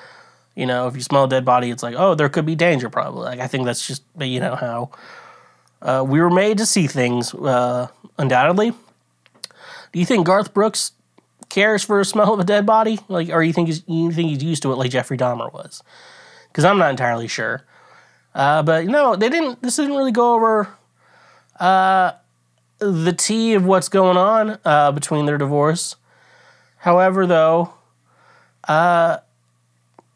you 0.56 0.66
know, 0.66 0.88
if 0.88 0.96
you 0.96 1.02
smell 1.02 1.24
a 1.24 1.30
dead 1.30 1.44
body, 1.44 1.72
it's 1.72 1.82
like, 1.82 1.96
oh, 1.98 2.14
there 2.14 2.30
could 2.30 2.46
be 2.46 2.56
danger. 2.56 2.90
Probably. 2.90 3.24
Like 3.24 3.40
I 3.40 3.48
think 3.48 3.66
that's 3.66 3.86
just 3.86 4.04
you 4.20 4.40
know 4.40 4.56
how 4.56 4.92
uh, 5.82 6.06
we 6.08 6.22
were 6.22 6.30
made 6.30 6.60
to 6.60 6.66
see 6.66 6.88
things. 6.88 7.34
Uh, 7.34 7.88
undoubtedly. 8.18 8.72
Do 9.92 10.00
you 10.00 10.06
think 10.06 10.26
Garth 10.26 10.54
Brooks 10.54 10.92
cares 11.56 11.84
for 11.84 12.02
a 12.02 12.06
smell 12.06 12.34
of 12.34 12.40
a 12.40 12.44
dead 12.44 12.66
body, 12.66 13.00
like, 13.08 13.30
or 13.30 13.42
you 13.42 13.54
think 13.54 13.70
he's, 13.70 13.82
you 13.88 14.12
think 14.12 14.30
he's 14.30 14.44
used 14.44 14.62
to 14.64 14.72
it 14.74 14.76
like 14.76 14.92
Jeffrey 14.92 15.18
Dahmer 15.18 15.52
was? 15.54 15.82
Because 16.50 16.66
I'm 16.66 16.78
not 16.78 16.90
entirely 16.90 17.28
sure. 17.28 17.64
Uh, 18.36 18.62
but 18.62 18.86
no, 18.86 19.16
they 19.16 19.30
didn't. 19.30 19.62
This 19.62 19.78
didn't 19.78 19.96
really 19.96 20.12
go 20.12 20.34
over 20.36 20.68
uh, 21.60 22.12
the 22.80 23.14
tea 23.14 23.54
of 23.54 23.66
what's 23.66 23.88
going 23.88 24.18
on 24.18 24.60
uh, 24.66 24.92
between 24.92 25.26
their 25.26 25.38
divorce. 25.38 25.96
However, 26.80 27.26
though, 27.26 27.74
uh, 28.68 29.20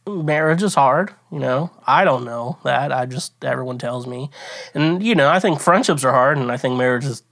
marriage 0.06 0.62
is 0.62 0.76
hard. 0.76 1.14
You 1.32 1.40
know, 1.40 1.72
I 1.88 2.04
don't 2.04 2.26
know 2.26 2.58
that. 2.66 2.92
I 2.92 3.06
just 3.06 3.44
everyone 3.46 3.78
tells 3.78 4.06
me, 4.06 4.30
and 4.74 5.02
you 5.02 5.16
know, 5.16 5.30
I 5.30 5.40
think 5.40 5.62
friendships 5.62 6.04
are 6.04 6.12
hard, 6.12 6.38
and 6.38 6.52
I 6.52 6.58
think 6.58 6.78
marriage 6.78 7.06
is 7.06 7.24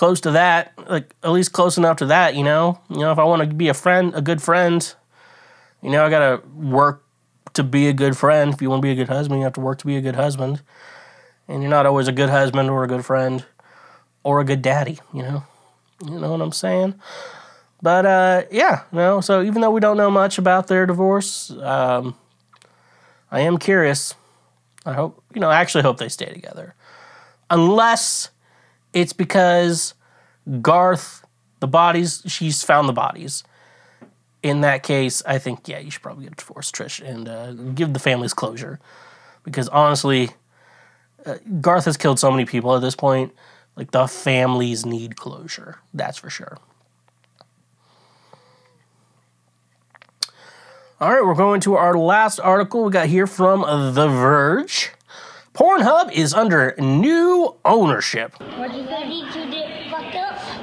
close 0.00 0.22
to 0.22 0.30
that, 0.30 0.72
like 0.88 1.14
at 1.22 1.30
least 1.30 1.52
close 1.52 1.76
enough 1.76 1.98
to 1.98 2.06
that. 2.06 2.34
You 2.34 2.42
know, 2.42 2.80
you 2.88 3.00
know, 3.00 3.12
if 3.12 3.18
I 3.18 3.24
want 3.24 3.42
to 3.42 3.54
be 3.54 3.68
a 3.68 3.74
friend, 3.74 4.14
a 4.14 4.22
good 4.22 4.40
friend, 4.40 4.94
you 5.82 5.90
know, 5.90 6.06
I 6.06 6.08
gotta 6.08 6.40
work 6.56 7.04
to 7.52 7.62
be 7.62 7.86
a 7.86 7.92
good 7.92 8.16
friend. 8.16 8.54
If 8.54 8.62
you 8.62 8.70
want 8.70 8.80
to 8.80 8.86
be 8.86 8.92
a 8.92 8.94
good 8.94 9.08
husband, 9.10 9.40
you 9.40 9.44
have 9.44 9.52
to 9.52 9.60
work 9.60 9.76
to 9.80 9.86
be 9.86 9.98
a 9.98 10.00
good 10.00 10.16
husband, 10.16 10.62
and 11.48 11.60
you're 11.62 11.70
not 11.70 11.84
always 11.84 12.08
a 12.08 12.12
good 12.12 12.30
husband 12.30 12.70
or 12.70 12.82
a 12.82 12.88
good 12.88 13.04
friend 13.04 13.44
or 14.22 14.40
a 14.40 14.44
good 14.44 14.62
daddy. 14.62 14.98
You 15.12 15.22
know, 15.22 15.44
you 16.06 16.18
know 16.18 16.30
what 16.30 16.40
I'm 16.40 16.52
saying. 16.52 16.94
But 17.82 18.06
uh, 18.06 18.44
yeah, 18.50 18.84
no. 18.92 19.20
So 19.20 19.42
even 19.42 19.60
though 19.60 19.70
we 19.70 19.80
don't 19.80 19.98
know 19.98 20.10
much 20.10 20.38
about 20.38 20.66
their 20.68 20.86
divorce, 20.86 21.50
um, 21.50 22.16
I 23.30 23.40
am 23.40 23.58
curious. 23.58 24.14
I 24.86 24.94
hope 24.94 25.22
you 25.34 25.42
know. 25.42 25.50
I 25.50 25.60
actually 25.60 25.82
hope 25.82 25.98
they 25.98 26.08
stay 26.08 26.32
together, 26.32 26.74
unless 27.50 28.30
it's 28.92 29.12
because 29.12 29.94
Garth, 30.60 31.24
the 31.60 31.68
bodies, 31.68 32.22
she's 32.26 32.62
found 32.62 32.88
the 32.88 32.92
bodies. 32.92 33.44
In 34.42 34.62
that 34.62 34.82
case, 34.82 35.22
I 35.26 35.38
think 35.38 35.68
yeah, 35.68 35.78
you 35.78 35.90
should 35.90 36.02
probably 36.02 36.24
get 36.24 36.32
a 36.32 36.36
divorce, 36.36 36.70
Trish, 36.70 37.06
and 37.06 37.28
uh, 37.28 37.52
give 37.52 37.92
the 37.92 37.98
families 37.98 38.32
closure, 38.32 38.80
because 39.44 39.68
honestly, 39.68 40.30
uh, 41.26 41.36
Garth 41.60 41.84
has 41.84 41.98
killed 41.98 42.18
so 42.18 42.30
many 42.30 42.46
people 42.46 42.74
at 42.74 42.80
this 42.80 42.96
point. 42.96 43.34
Like 43.76 43.90
the 43.92 44.06
families 44.06 44.84
need 44.84 45.16
closure. 45.16 45.78
That's 45.94 46.18
for 46.18 46.30
sure. 46.30 46.58
All 51.00 51.10
right, 51.10 51.24
we're 51.24 51.34
going 51.34 51.62
to 51.62 51.76
our 51.76 51.96
last 51.96 52.40
article 52.40 52.84
we 52.84 52.92
got 52.92 53.06
here 53.06 53.26
from 53.26 53.62
The 53.94 54.06
Verge. 54.06 54.92
Pornhub 55.54 56.12
is 56.12 56.32
under 56.32 56.74
new 56.78 57.56
ownership. 57.64 58.34
What 58.56 58.72
you 58.72 58.86
say? 58.86 59.08
You 59.08 59.32
two 59.32 59.50
did 59.50 59.68
fucked 59.68 59.89
up? 59.89 59.89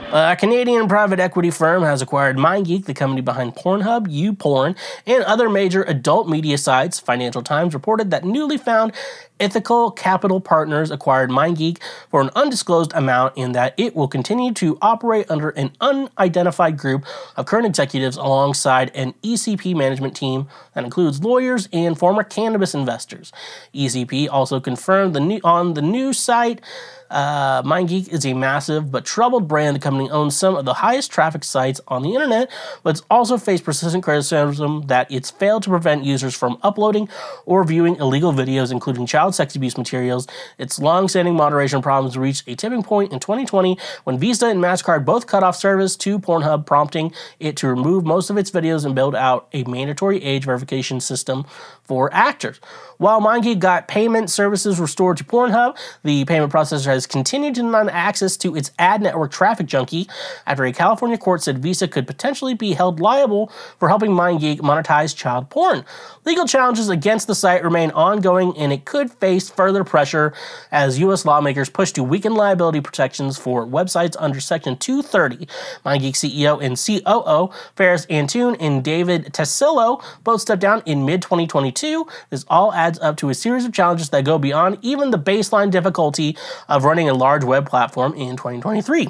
Uh, 0.08 0.32
a 0.32 0.36
Canadian 0.38 0.88
private 0.88 1.20
equity 1.20 1.52
firm 1.52 1.84
has 1.84 2.02
acquired 2.02 2.38
MindGeek, 2.38 2.86
the 2.86 2.94
company 2.94 3.20
behind 3.20 3.56
Pornhub, 3.56 4.08
YouPorn, 4.08 4.78
and 5.06 5.22
other 5.26 5.50
major 5.50 5.84
adult 5.84 6.30
media 6.30 6.58
sites. 6.58 6.98
Financial 6.98 7.44
Times 7.44 7.74
reported 7.74 8.10
that 8.12 8.24
newly 8.24 8.58
found 8.58 8.94
Ethical 9.38 9.92
Capital 9.92 10.40
Partners 10.40 10.92
acquired 10.92 11.30
MindGeek 11.30 11.80
for 12.10 12.22
an 12.22 12.30
undisclosed 12.36 12.94
amount 12.94 13.36
in 13.36 13.52
that 13.52 13.74
it 13.76 13.98
will 13.98 14.08
continue 14.08 14.54
to 14.54 14.78
operate 14.82 15.30
under 15.30 15.50
an 15.50 15.72
unidentified 15.82 16.78
group 16.78 17.06
of 17.36 17.46
current 17.46 17.66
executives 17.66 18.16
alongside 18.16 18.92
an 18.96 19.14
ECP 19.24 19.76
management 19.76 20.16
team 20.16 20.48
that 20.74 20.86
includes 20.86 21.22
lawyers 21.22 21.68
and 21.74 22.00
former 22.00 22.24
cannabis 22.24 22.74
investors. 22.74 23.34
ECP 23.76 24.30
also 24.32 24.62
confirmed 24.62 25.14
the 25.14 25.20
new, 25.20 25.42
on 25.44 25.74
the 25.74 25.82
new 25.82 26.14
site 26.14 26.62
uh, 27.10 27.64
MindGeek 27.64 28.10
is 28.10 28.26
a 28.26 28.34
massive 28.34 28.92
but 28.92 29.06
troubled 29.06 29.48
brand. 29.48 29.76
The 29.76 29.80
company 29.80 30.10
owns 30.10 30.36
some 30.36 30.56
of 30.56 30.66
the 30.66 30.76
highest 30.76 31.12
traffic 31.12 31.44
sites 31.44 31.80
on 31.88 32.04
the 32.04 32.14
internet, 32.14 32.50
but 32.84 32.92
it's 32.92 33.06
also 33.10 33.38
faced 33.38 33.64
persistent 33.64 34.04
criticism 34.04 34.88
that 34.88 35.12
it's 35.12 35.32
failed 35.32 35.64
to 35.64 35.70
prevent 35.70 36.04
users 36.04 36.36
from 36.36 36.58
uploading 36.64 37.10
or 37.46 37.64
viewing 37.64 37.96
illegal 37.98 38.34
videos, 38.34 38.72
including 38.72 39.06
child 39.06 39.36
sex 39.36 39.56
abuse 39.56 39.78
materials. 39.78 40.28
Its 40.58 40.80
long-standing 40.80 41.36
moderation 41.36 41.82
problems 41.82 42.18
reached 42.18 42.48
a 42.48 42.56
tipping 42.56 42.84
point 42.84 43.14
in 43.14 43.20
2020 43.20 43.78
when 44.04 44.18
Visa 44.18 44.48
and 44.48 44.60
MasterCard 44.60 45.06
both 45.06 45.28
cut 45.28 45.44
off 45.44 45.56
service 45.56 45.96
to 45.98 46.20
Pornhub, 46.20 46.66
prompting 46.66 47.14
it 47.40 47.56
to 47.58 47.68
remove 47.68 48.06
most 48.06 48.30
of 48.30 48.38
its 48.38 48.52
videos 48.52 48.86
and 48.86 48.96
build 48.96 49.16
out 49.16 49.48
a 49.54 49.64
mandatory 49.64 50.24
age 50.24 50.46
verification 50.46 51.00
system 51.00 51.46
for 51.84 52.14
actors. 52.14 52.60
While 52.98 53.22
MindGeek 53.22 53.60
got 53.60 53.88
payment 53.88 54.32
services 54.32 54.80
restored 54.80 55.18
to 55.18 55.24
Pornhub, 55.24 55.78
the 56.04 56.26
payment 56.26 56.52
processor 56.52 56.86
has 56.86 57.06
continued 57.06 57.54
to 57.56 57.62
deny 57.62 57.86
access 57.92 58.36
to 58.38 58.56
its 58.56 58.72
ad 58.80 59.04
network 59.04 59.32
TrafficJunky 59.32 60.10
after 60.48 60.66
a 60.66 60.74
California 60.74 61.18
court 61.18 61.44
said 61.44 61.60
Visa 61.60 61.88
could 61.88 62.08
potentially 62.08 62.56
be 62.56 62.74
held 62.74 63.00
liable 63.00 63.52
for 63.78 63.88
helping 63.88 64.12
MindGeek 64.12 64.62
monetize 64.62 65.16
child 65.16 65.52
porn. 65.52 65.86
Legal 66.26 66.48
challenges 66.48 66.90
against 66.90 67.28
the 67.28 67.36
site 67.36 67.64
remain 67.64 67.92
ongoing 67.92 68.58
and 68.58 68.74
it 68.74 68.86
could 68.86 69.12
face 69.12 69.48
further 69.48 69.84
pressure 69.84 70.34
as 70.72 70.98
U.S. 71.00 71.24
lawmakers 71.24 71.70
push 71.70 71.92
to 71.92 72.04
weaken 72.04 72.34
liability 72.34 72.82
protections 72.82 73.38
for 73.38 73.64
websites 73.64 74.16
under 74.18 74.40
Section 74.40 74.76
230. 74.76 75.48
MindGeek 75.86 76.14
CEO 76.14 76.60
and 76.64 76.76
COO 76.76 77.54
Feras 77.76 78.08
Antoon 78.10 78.56
and 78.56 78.84
David 78.84 79.26
Tassillo 79.34 80.04
both 80.24 80.42
stepped 80.42 80.62
down 80.62 80.82
in 80.88 81.06
mid 81.06 81.22
2022. 81.22 82.08
This 82.32 82.44
all 82.50 82.74
adds 82.74 82.87
up 83.02 83.18
to 83.18 83.30
a 83.30 83.34
series 83.34 83.66
of 83.66 83.74
challenges 83.74 84.10
that 84.12 84.24
go 84.24 84.38
beyond 84.38 84.78
even 84.82 85.12
the 85.12 85.20
baseline 85.20 85.72
difficulty 85.72 86.38
of 86.70 86.86
running 86.86 87.10
a 87.10 87.14
large 87.14 87.44
web 87.44 87.68
platform 87.68 88.14
in 88.14 88.38
2023. 88.38 89.10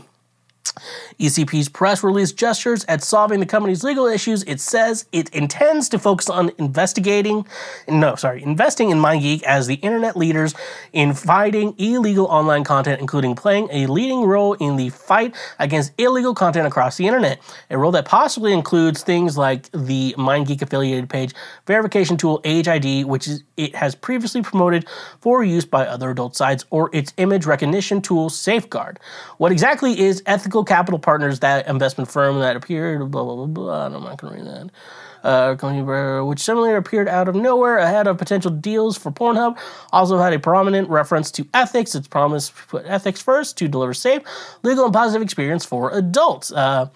ECP's 1.20 1.70
press 1.70 2.04
release 2.04 2.32
gestures 2.32 2.86
at 2.88 3.04
solving 3.04 3.40
the 3.40 3.46
company's 3.46 3.84
legal 3.84 4.08
issues. 4.08 4.44
It 4.44 4.60
says 4.60 5.06
it 5.12 5.30
intends 5.30 5.90
to 5.90 6.00
focus 6.00 6.30
on 6.30 6.52
investigating, 6.58 7.46
no, 7.88 8.16
sorry, 8.16 8.44
investing 8.44 8.90
in 8.90 8.98
MindGeek 8.98 9.44
as 9.44 9.68
the 9.68 9.76
internet 9.76 10.16
leaders 10.16 10.54
in 10.94 11.14
fighting 11.14 11.76
illegal 11.78 12.26
online 12.28 12.64
content, 12.64 13.02
including 13.02 13.36
playing 13.36 13.70
a 13.72 13.88
leading 13.88 14.24
role 14.24 14.54
in 14.54 14.76
the 14.76 14.90
fight 14.90 15.36
against 15.60 15.94
illegal 15.98 16.34
content 16.34 16.68
across 16.68 16.98
the 16.98 17.06
internet. 17.06 17.40
A 17.70 17.78
role 17.78 17.92
that 17.92 18.06
possibly 18.06 18.54
includes 18.54 19.04
things 19.04 19.38
like 19.38 19.72
the 19.72 20.16
MindGeek 20.18 20.62
affiliated 20.62 21.10
page 21.10 21.34
verification 21.66 22.18
tool 22.18 22.42
Age 22.44 22.68
ID, 22.68 23.04
which 23.04 23.28
is, 23.28 23.44
it 23.58 23.76
has 23.76 23.96
previously 23.96 24.42
promoted 24.42 24.86
for 25.20 25.44
use 25.44 25.66
by 25.66 25.86
other 25.86 26.12
adult 26.12 26.36
sites, 26.36 26.66
or 26.70 26.90
its 26.94 27.14
image 27.18 27.46
recognition 27.46 28.02
tool 28.02 28.30
Safeguard. 28.30 29.00
What 29.38 29.52
exactly 29.52 30.00
is 30.00 30.24
ethical 30.26 30.57
capital 30.64 31.00
partners, 31.00 31.40
that 31.40 31.68
investment 31.68 32.10
firm 32.10 32.40
that 32.40 32.56
appeared, 32.56 33.12
blah, 33.12 33.24
blah, 33.24 33.36
blah, 33.36 33.46
blah. 33.46 33.86
I'm 33.86 34.04
not 34.04 34.18
going 34.18 34.34
to 34.34 34.40
read 34.44 34.48
that. 34.54 34.72
Uh, 35.24 36.24
which 36.24 36.40
similarly 36.40 36.76
appeared 36.76 37.10
out 37.10 37.28
of 37.28 37.36
nowhere 37.36 37.80
ahead 37.80 38.08
of 38.08 38.18
potential 38.18 38.52
deals 38.52 38.98
for 38.98 39.12
Pornhub, 39.12 39.58
also 39.92 40.20
had 40.20 40.32
a 40.32 40.40
prominent 40.40 40.88
reference 40.90 41.32
to 41.32 41.46
ethics. 41.54 41.96
Its 41.96 42.08
promise 42.08 42.50
to 42.50 42.54
put 42.68 42.86
ethics 42.86 43.20
first 43.22 43.58
to 43.58 43.68
deliver 43.68 43.94
safe, 43.94 44.22
legal, 44.64 44.86
and 44.86 44.94
positive 44.94 45.22
experience 45.22 45.66
for 45.66 45.92
adults. 45.92 46.52
Uh, 46.52 46.88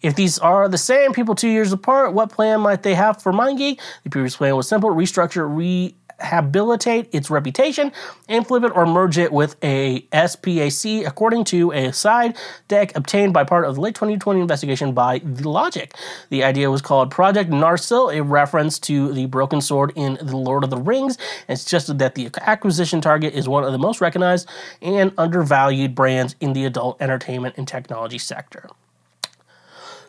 if 0.00 0.16
these 0.16 0.38
are 0.38 0.68
the 0.68 0.78
same 0.78 1.12
people 1.12 1.34
two 1.34 1.48
years 1.48 1.72
apart, 1.72 2.12
what 2.12 2.30
plan 2.30 2.60
might 2.60 2.82
they 2.82 2.94
have 2.94 3.22
for 3.22 3.32
MindGeek? 3.32 3.78
The 4.04 4.10
previous 4.10 4.36
plan 4.36 4.56
was 4.56 4.66
simple: 4.66 4.90
restructure, 4.90 5.94
rehabilitate 6.22 7.08
its 7.12 7.30
reputation, 7.30 7.92
and 8.28 8.46
flip 8.46 8.64
it 8.64 8.72
or 8.74 8.86
merge 8.86 9.18
it 9.18 9.32
with 9.32 9.56
a 9.62 10.00
SPAC, 10.12 11.06
according 11.06 11.44
to 11.44 11.72
a 11.72 11.92
side 11.92 12.36
deck 12.68 12.96
obtained 12.96 13.32
by 13.32 13.44
part 13.44 13.64
of 13.64 13.74
the 13.74 13.80
late 13.80 13.94
2020 13.94 14.40
investigation 14.40 14.92
by 14.92 15.18
The 15.18 15.48
Logic. 15.48 15.94
The 16.30 16.44
idea 16.44 16.70
was 16.70 16.82
called 16.82 17.10
Project 17.10 17.50
Narsil, 17.50 18.14
a 18.14 18.22
reference 18.22 18.78
to 18.80 19.12
the 19.12 19.26
broken 19.26 19.60
sword 19.60 19.92
in 19.94 20.18
The 20.22 20.36
Lord 20.36 20.64
of 20.64 20.70
the 20.70 20.78
Rings, 20.78 21.18
and 21.48 21.58
suggested 21.58 21.98
that 21.98 22.14
the 22.14 22.30
acquisition 22.40 23.00
target 23.00 23.34
is 23.34 23.48
one 23.48 23.64
of 23.64 23.72
the 23.72 23.78
most 23.78 24.00
recognized 24.00 24.48
and 24.80 25.12
undervalued 25.18 25.94
brands 25.94 26.34
in 26.40 26.52
the 26.52 26.64
adult 26.64 27.00
entertainment 27.00 27.54
and 27.56 27.68
technology 27.68 28.18
sector. 28.18 28.68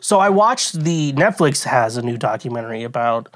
So 0.00 0.20
I 0.20 0.28
watched 0.28 0.84
the 0.84 1.12
Netflix 1.14 1.64
has 1.64 1.96
a 1.96 2.02
new 2.02 2.16
documentary 2.16 2.84
about 2.84 3.34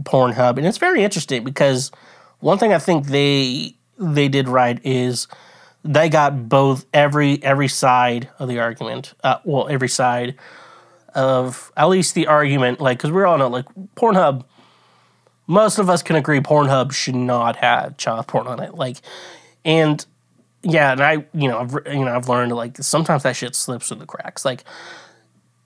Pornhub, 0.00 0.56
and 0.56 0.66
it's 0.66 0.78
very 0.78 1.02
interesting 1.02 1.44
because 1.44 1.90
one 2.40 2.58
thing 2.58 2.72
I 2.72 2.78
think 2.78 3.06
they 3.06 3.74
they 3.98 4.28
did 4.28 4.48
right 4.48 4.80
is 4.84 5.28
they 5.84 6.08
got 6.08 6.48
both 6.48 6.86
every 6.92 7.42
every 7.42 7.68
side 7.68 8.28
of 8.38 8.48
the 8.48 8.58
argument. 8.58 9.14
Uh, 9.22 9.38
well, 9.44 9.68
every 9.68 9.88
side 9.88 10.36
of 11.14 11.72
at 11.76 11.88
least 11.88 12.14
the 12.14 12.26
argument, 12.26 12.80
like 12.80 12.98
because 12.98 13.10
we're 13.10 13.26
all 13.26 13.38
know 13.38 13.48
like 13.48 13.66
Pornhub. 13.96 14.44
Most 15.46 15.78
of 15.78 15.90
us 15.90 16.02
can 16.02 16.14
agree 16.14 16.38
Pornhub 16.38 16.92
should 16.92 17.16
not 17.16 17.56
have 17.56 17.96
child 17.96 18.28
porn 18.28 18.46
on 18.46 18.60
it. 18.60 18.74
Like, 18.74 18.98
and 19.64 20.04
yeah, 20.62 20.92
and 20.92 21.00
I 21.00 21.24
you 21.34 21.48
know 21.48 21.58
I've 21.58 21.72
you 21.86 22.04
know 22.04 22.14
I've 22.14 22.28
learned 22.28 22.52
like 22.52 22.78
sometimes 22.78 23.24
that 23.24 23.36
shit 23.36 23.54
slips 23.54 23.88
through 23.88 23.98
the 23.98 24.06
cracks. 24.06 24.44
Like 24.44 24.64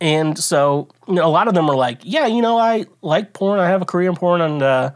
and 0.00 0.38
so 0.38 0.88
you 1.08 1.14
know, 1.14 1.26
a 1.26 1.30
lot 1.30 1.48
of 1.48 1.54
them 1.54 1.68
are 1.70 1.76
like, 1.76 2.00
yeah, 2.02 2.26
you 2.26 2.42
know, 2.42 2.58
I 2.58 2.86
like 3.00 3.32
porn. 3.32 3.60
I 3.60 3.68
have 3.68 3.82
a 3.82 3.86
career 3.86 4.10
in 4.10 4.16
porn, 4.16 4.40
and 4.40 4.62
uh, 4.62 4.90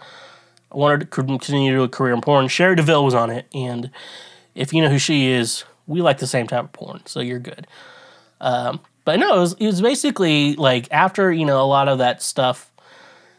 I 0.73 0.77
wanted 0.77 1.01
to 1.01 1.07
continue 1.07 1.73
to 1.73 1.79
do 1.79 1.83
a 1.83 1.89
career 1.89 2.15
in 2.15 2.21
porn. 2.21 2.49
Cherie 2.49 2.77
DeVille 2.77 3.05
was 3.05 3.15
on 3.15 3.31
it, 3.31 3.47
and 3.55 3.91
if 4.55 4.73
you 4.73 4.83
know 4.83 4.91
who 4.91 4.99
she 4.99 5.29
is, 5.29 5.65
we 5.87 6.03
like 6.03 6.19
the 6.19 6.27
same 6.27 6.47
type 6.47 6.65
of 6.65 6.73
porn, 6.73 7.03
so 7.07 7.21
you're 7.21 7.39
good. 7.39 7.67
Um, 8.41 8.81
but 9.05 9.19
no, 9.19 9.37
it 9.37 9.41
was, 9.41 9.53
it 9.55 9.67
was 9.67 9.81
basically 9.81 10.55
like 10.57 10.89
after 10.91 11.33
you 11.33 11.47
know 11.47 11.63
a 11.63 11.65
lot 11.65 11.89
of 11.89 11.99
that 11.99 12.23
stuff 12.23 12.71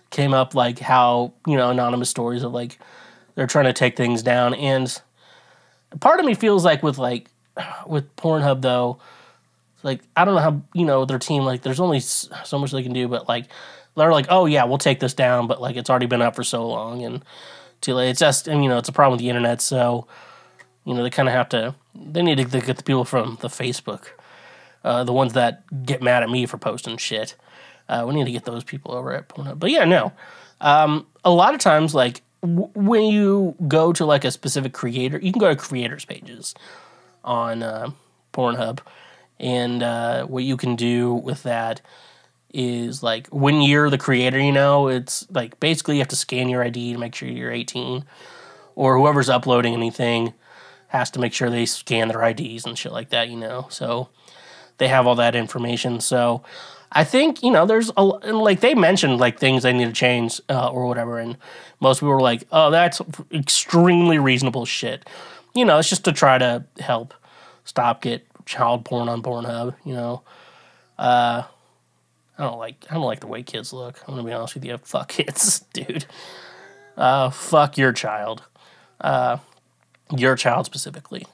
came 0.09 0.33
up, 0.33 0.55
like 0.55 0.79
how 0.79 1.33
you 1.45 1.55
know 1.55 1.69
anonymous 1.69 2.09
stories 2.09 2.43
of 2.43 2.51
like 2.51 2.79
they're 3.35 3.47
trying 3.47 3.65
to 3.65 3.73
take 3.73 3.95
things 3.95 4.23
down, 4.23 4.53
and 4.55 5.01
part 5.99 6.19
of 6.19 6.25
me 6.25 6.33
feels 6.33 6.65
like 6.65 6.81
with 6.81 6.97
like 6.97 7.29
with 7.87 8.15
Pornhub 8.15 8.61
though 8.61 8.99
like 9.83 10.01
I 10.15 10.25
don't 10.25 10.35
know 10.35 10.41
how 10.41 10.61
you 10.73 10.85
know 10.85 11.05
their 11.05 11.19
team 11.19 11.43
like 11.43 11.61
there's 11.61 11.79
only 11.79 11.99
so 11.99 12.59
much 12.59 12.71
they 12.71 12.83
can 12.83 12.93
do, 12.93 13.07
but 13.07 13.27
like 13.27 13.45
they're 13.95 14.11
like, 14.11 14.27
oh 14.29 14.45
yeah, 14.45 14.63
we'll 14.63 14.77
take 14.77 14.99
this 14.99 15.13
down, 15.13 15.47
but 15.47 15.61
like 15.61 15.75
it's 15.75 15.89
already 15.89 16.05
been 16.05 16.21
up 16.21 16.35
for 16.35 16.43
so 16.43 16.67
long, 16.67 17.03
and 17.03 17.23
too 17.81 17.93
late. 17.93 18.09
It's 18.09 18.19
just 18.19 18.47
and 18.47 18.63
you 18.63 18.69
know 18.69 18.77
it's 18.77 18.89
a 18.89 18.93
problem 18.93 19.13
with 19.13 19.21
the 19.21 19.29
internet, 19.29 19.61
so 19.61 20.07
you 20.85 20.93
know 20.93 21.03
they 21.03 21.09
kind 21.09 21.27
of 21.29 21.33
have 21.33 21.49
to. 21.49 21.75
They 21.95 22.21
need 22.21 22.37
to 22.37 22.45
get 22.45 22.77
the 22.77 22.83
people 22.83 23.05
from 23.05 23.37
the 23.41 23.47
Facebook, 23.47 24.07
uh, 24.83 25.03
the 25.03 25.13
ones 25.13 25.33
that 25.33 25.63
get 25.85 26.01
mad 26.01 26.23
at 26.23 26.29
me 26.29 26.45
for 26.45 26.57
posting 26.57 26.97
shit. 26.97 27.35
Uh, 27.87 28.05
we 28.07 28.13
need 28.13 28.25
to 28.25 28.31
get 28.31 28.45
those 28.45 28.63
people 28.63 28.93
over 28.93 29.13
at 29.13 29.27
Pornhub. 29.29 29.59
But 29.59 29.71
yeah, 29.71 29.83
no. 29.83 30.13
Um, 30.61 31.07
a 31.25 31.31
lot 31.31 31.53
of 31.53 31.59
times, 31.59 31.95
like 31.95 32.21
w- 32.41 32.69
when 32.75 33.03
you 33.03 33.55
go 33.67 33.91
to 33.93 34.05
like 34.05 34.23
a 34.23 34.31
specific 34.31 34.73
creator, 34.73 35.19
you 35.21 35.31
can 35.31 35.39
go 35.39 35.49
to 35.49 35.55
creators 35.55 36.05
pages 36.05 36.53
on 37.23 37.63
uh, 37.63 37.89
Pornhub 38.33 38.79
and 39.39 39.81
uh, 39.81 40.25
what 40.25 40.43
you 40.43 40.57
can 40.57 40.75
do 40.75 41.13
with 41.13 41.43
that 41.43 41.81
is 42.53 43.03
like 43.03 43.27
when 43.27 43.61
you're 43.61 43.89
the 43.89 43.97
creator, 43.97 44.39
you 44.39 44.51
know, 44.51 44.87
it's 44.87 45.29
like 45.31 45.59
basically 45.59 45.95
you 45.95 46.01
have 46.01 46.07
to 46.09 46.15
scan 46.15 46.49
your 46.49 46.63
ID 46.63 46.93
to 46.93 46.99
make 46.99 47.15
sure 47.15 47.29
you're 47.29 47.51
18, 47.51 48.05
or 48.75 48.97
whoever's 48.97 49.29
uploading 49.29 49.73
anything 49.73 50.33
has 50.87 51.11
to 51.11 51.19
make 51.19 51.33
sure 51.33 51.49
they 51.49 51.65
scan 51.65 52.07
their 52.07 52.23
IDs 52.23 52.65
and 52.65 52.77
shit 52.77 52.91
like 52.91 53.09
that, 53.09 53.29
you 53.29 53.37
know. 53.37 53.67
So 53.69 54.09
they 54.77 54.87
have 54.87 55.05
all 55.05 55.15
that 55.15 55.35
information. 55.35 55.99
So 55.99 56.43
I 56.91 57.03
think 57.03 57.43
you 57.43 57.51
know 57.51 57.65
there's 57.65 57.91
a 57.95 58.03
like 58.03 58.61
they 58.61 58.73
mentioned 58.73 59.19
like 59.19 59.39
things 59.39 59.63
they 59.63 59.73
need 59.73 59.85
to 59.85 59.93
change 59.93 60.41
uh, 60.49 60.69
or 60.69 60.87
whatever, 60.87 61.19
and 61.19 61.37
most 61.79 61.99
people 61.99 62.09
were 62.09 62.21
like, 62.21 62.45
"Oh, 62.51 62.71
that's 62.71 63.01
extremely 63.31 64.17
reasonable 64.17 64.65
shit." 64.65 65.07
You 65.53 65.65
know, 65.65 65.77
it's 65.77 65.89
just 65.89 66.05
to 66.05 66.11
try 66.11 66.37
to 66.39 66.63
help 66.79 67.13
stop 67.63 68.01
get 68.01 68.25
child 68.45 68.85
porn 68.85 69.07
on 69.07 69.21
Pornhub. 69.21 69.75
You 69.85 69.93
know, 69.93 70.23
uh, 70.97 71.43
I 72.39 72.43
don't 72.43 72.57
like 72.57 72.85
I 72.89 72.93
don't 72.93 73.03
like 73.03 73.19
the 73.19 73.27
way 73.27 73.43
kids 73.43 73.73
look. 73.73 73.99
I'm 74.07 74.15
gonna 74.15 74.25
be 74.25 74.33
honest 74.33 74.55
with 74.55 74.63
you. 74.63 74.77
Fuck 74.77 75.09
kids, 75.09 75.59
dude. 75.73 76.05
Uh, 76.97 77.29
fuck 77.29 77.77
your 77.77 77.91
child. 77.91 78.43
Uh, 79.01 79.37
your 80.15 80.35
child 80.35 80.65
specifically. 80.65 81.27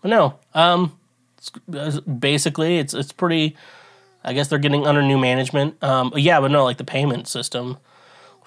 But 0.00 0.08
no, 0.08 0.38
um, 0.54 0.98
it's, 1.38 2.00
basically 2.00 2.78
it's 2.78 2.94
it's 2.94 3.12
pretty. 3.12 3.56
I 4.24 4.32
guess 4.32 4.46
they're 4.46 4.60
getting 4.60 4.86
under 4.86 5.02
new 5.02 5.18
management. 5.18 5.82
Um, 5.82 6.12
yeah, 6.14 6.40
but 6.40 6.52
no, 6.52 6.62
like 6.62 6.76
the 6.76 6.84
payment 6.84 7.26
system. 7.26 7.78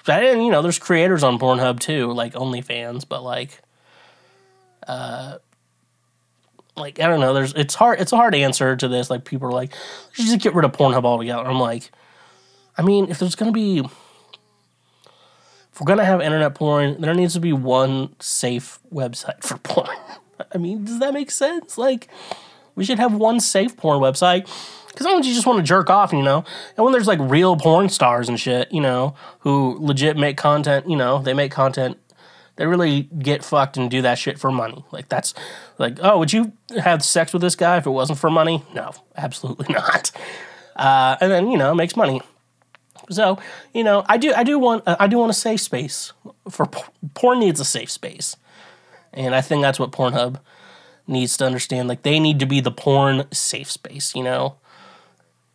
And 0.07 0.45
you 0.45 0.51
know, 0.51 0.61
there's 0.61 0.79
creators 0.79 1.23
on 1.23 1.37
Pornhub 1.37 1.79
too, 1.79 2.13
like 2.13 2.33
OnlyFans, 2.33 3.05
but 3.09 3.23
like, 3.23 3.59
uh, 4.87 5.39
like 6.77 6.99
I 6.99 7.07
don't 7.07 7.19
know. 7.19 7.33
There's 7.33 7.53
it's 7.53 7.75
hard. 7.75 7.99
It's 7.99 8.11
a 8.11 8.17
hard 8.17 8.35
answer 8.35 8.75
to 8.75 8.87
this. 8.87 9.09
Like 9.09 9.25
people 9.25 9.47
are 9.47 9.53
like, 9.53 9.73
just 10.13 10.39
get 10.39 10.53
rid 10.53 10.65
of 10.65 10.71
Pornhub 10.71 11.05
altogether. 11.05 11.47
I'm 11.47 11.59
like, 11.59 11.91
I 12.77 12.81
mean, 12.81 13.09
if 13.09 13.19
there's 13.19 13.35
gonna 13.35 13.51
be, 13.51 13.79
if 13.79 15.79
we're 15.79 15.85
gonna 15.85 16.05
have 16.05 16.21
internet 16.21 16.55
porn, 16.55 17.01
there 17.01 17.13
needs 17.13 17.33
to 17.33 17.39
be 17.39 17.53
one 17.53 18.15
safe 18.19 18.79
website 18.91 19.43
for 19.43 19.57
porn. 19.59 19.97
I 20.53 20.57
mean, 20.57 20.83
does 20.83 20.99
that 20.99 21.13
make 21.13 21.31
sense? 21.31 21.77
Like, 21.77 22.09
we 22.75 22.83
should 22.83 22.99
have 22.99 23.13
one 23.13 23.39
safe 23.39 23.77
porn 23.77 23.99
website. 23.99 24.49
Because 24.87 25.07
sometimes 25.07 25.27
you 25.27 25.33
just 25.33 25.45
want 25.45 25.57
to 25.57 25.63
jerk 25.63 25.89
off, 25.89 26.13
you 26.13 26.23
know? 26.23 26.45
And 26.77 26.85
when 26.85 26.93
there's 26.93 27.07
like 27.07 27.19
real 27.21 27.57
porn 27.57 27.89
stars 27.89 28.29
and 28.29 28.39
shit, 28.39 28.71
you 28.71 28.79
know, 28.79 29.13
who 29.39 29.77
legit 29.81 30.15
make 30.15 30.37
content, 30.37 30.89
you 30.89 30.95
know, 30.95 31.19
they 31.19 31.33
make 31.33 31.51
content 31.51 31.97
they 32.55 32.65
really 32.65 33.03
get 33.03 33.43
fucked 33.43 33.77
and 33.77 33.91
do 33.91 34.01
that 34.01 34.17
shit 34.17 34.39
for 34.39 34.51
money. 34.51 34.83
Like 34.91 35.09
that's 35.09 35.33
like, 35.77 35.99
oh, 36.01 36.19
would 36.19 36.31
you 36.31 36.53
have 36.81 37.03
sex 37.03 37.33
with 37.33 37.41
this 37.41 37.55
guy 37.55 37.77
if 37.77 37.85
it 37.85 37.91
wasn't 37.91 38.19
for 38.19 38.29
money? 38.29 38.63
No, 38.73 38.91
absolutely 39.15 39.67
not. 39.73 40.11
Uh, 40.75 41.15
and 41.21 41.31
then 41.31 41.51
you 41.51 41.57
know 41.57 41.73
makes 41.73 41.95
money. 41.95 42.21
So 43.09 43.37
you 43.73 43.83
know, 43.83 44.03
I 44.07 44.17
do 44.17 44.33
I 44.33 44.43
do 44.43 44.57
want 44.57 44.83
I 44.85 45.07
do 45.07 45.17
want 45.17 45.31
a 45.31 45.33
safe 45.33 45.61
space 45.61 46.13
for 46.49 46.65
porn 47.13 47.39
needs 47.39 47.59
a 47.59 47.65
safe 47.65 47.91
space, 47.91 48.35
and 49.13 49.35
I 49.35 49.41
think 49.41 49.61
that's 49.61 49.79
what 49.79 49.91
Pornhub 49.91 50.39
needs 51.07 51.37
to 51.37 51.45
understand. 51.45 51.87
Like 51.87 52.03
they 52.03 52.19
need 52.19 52.39
to 52.39 52.45
be 52.45 52.61
the 52.61 52.71
porn 52.71 53.25
safe 53.31 53.69
space. 53.69 54.15
You 54.15 54.23
know, 54.23 54.55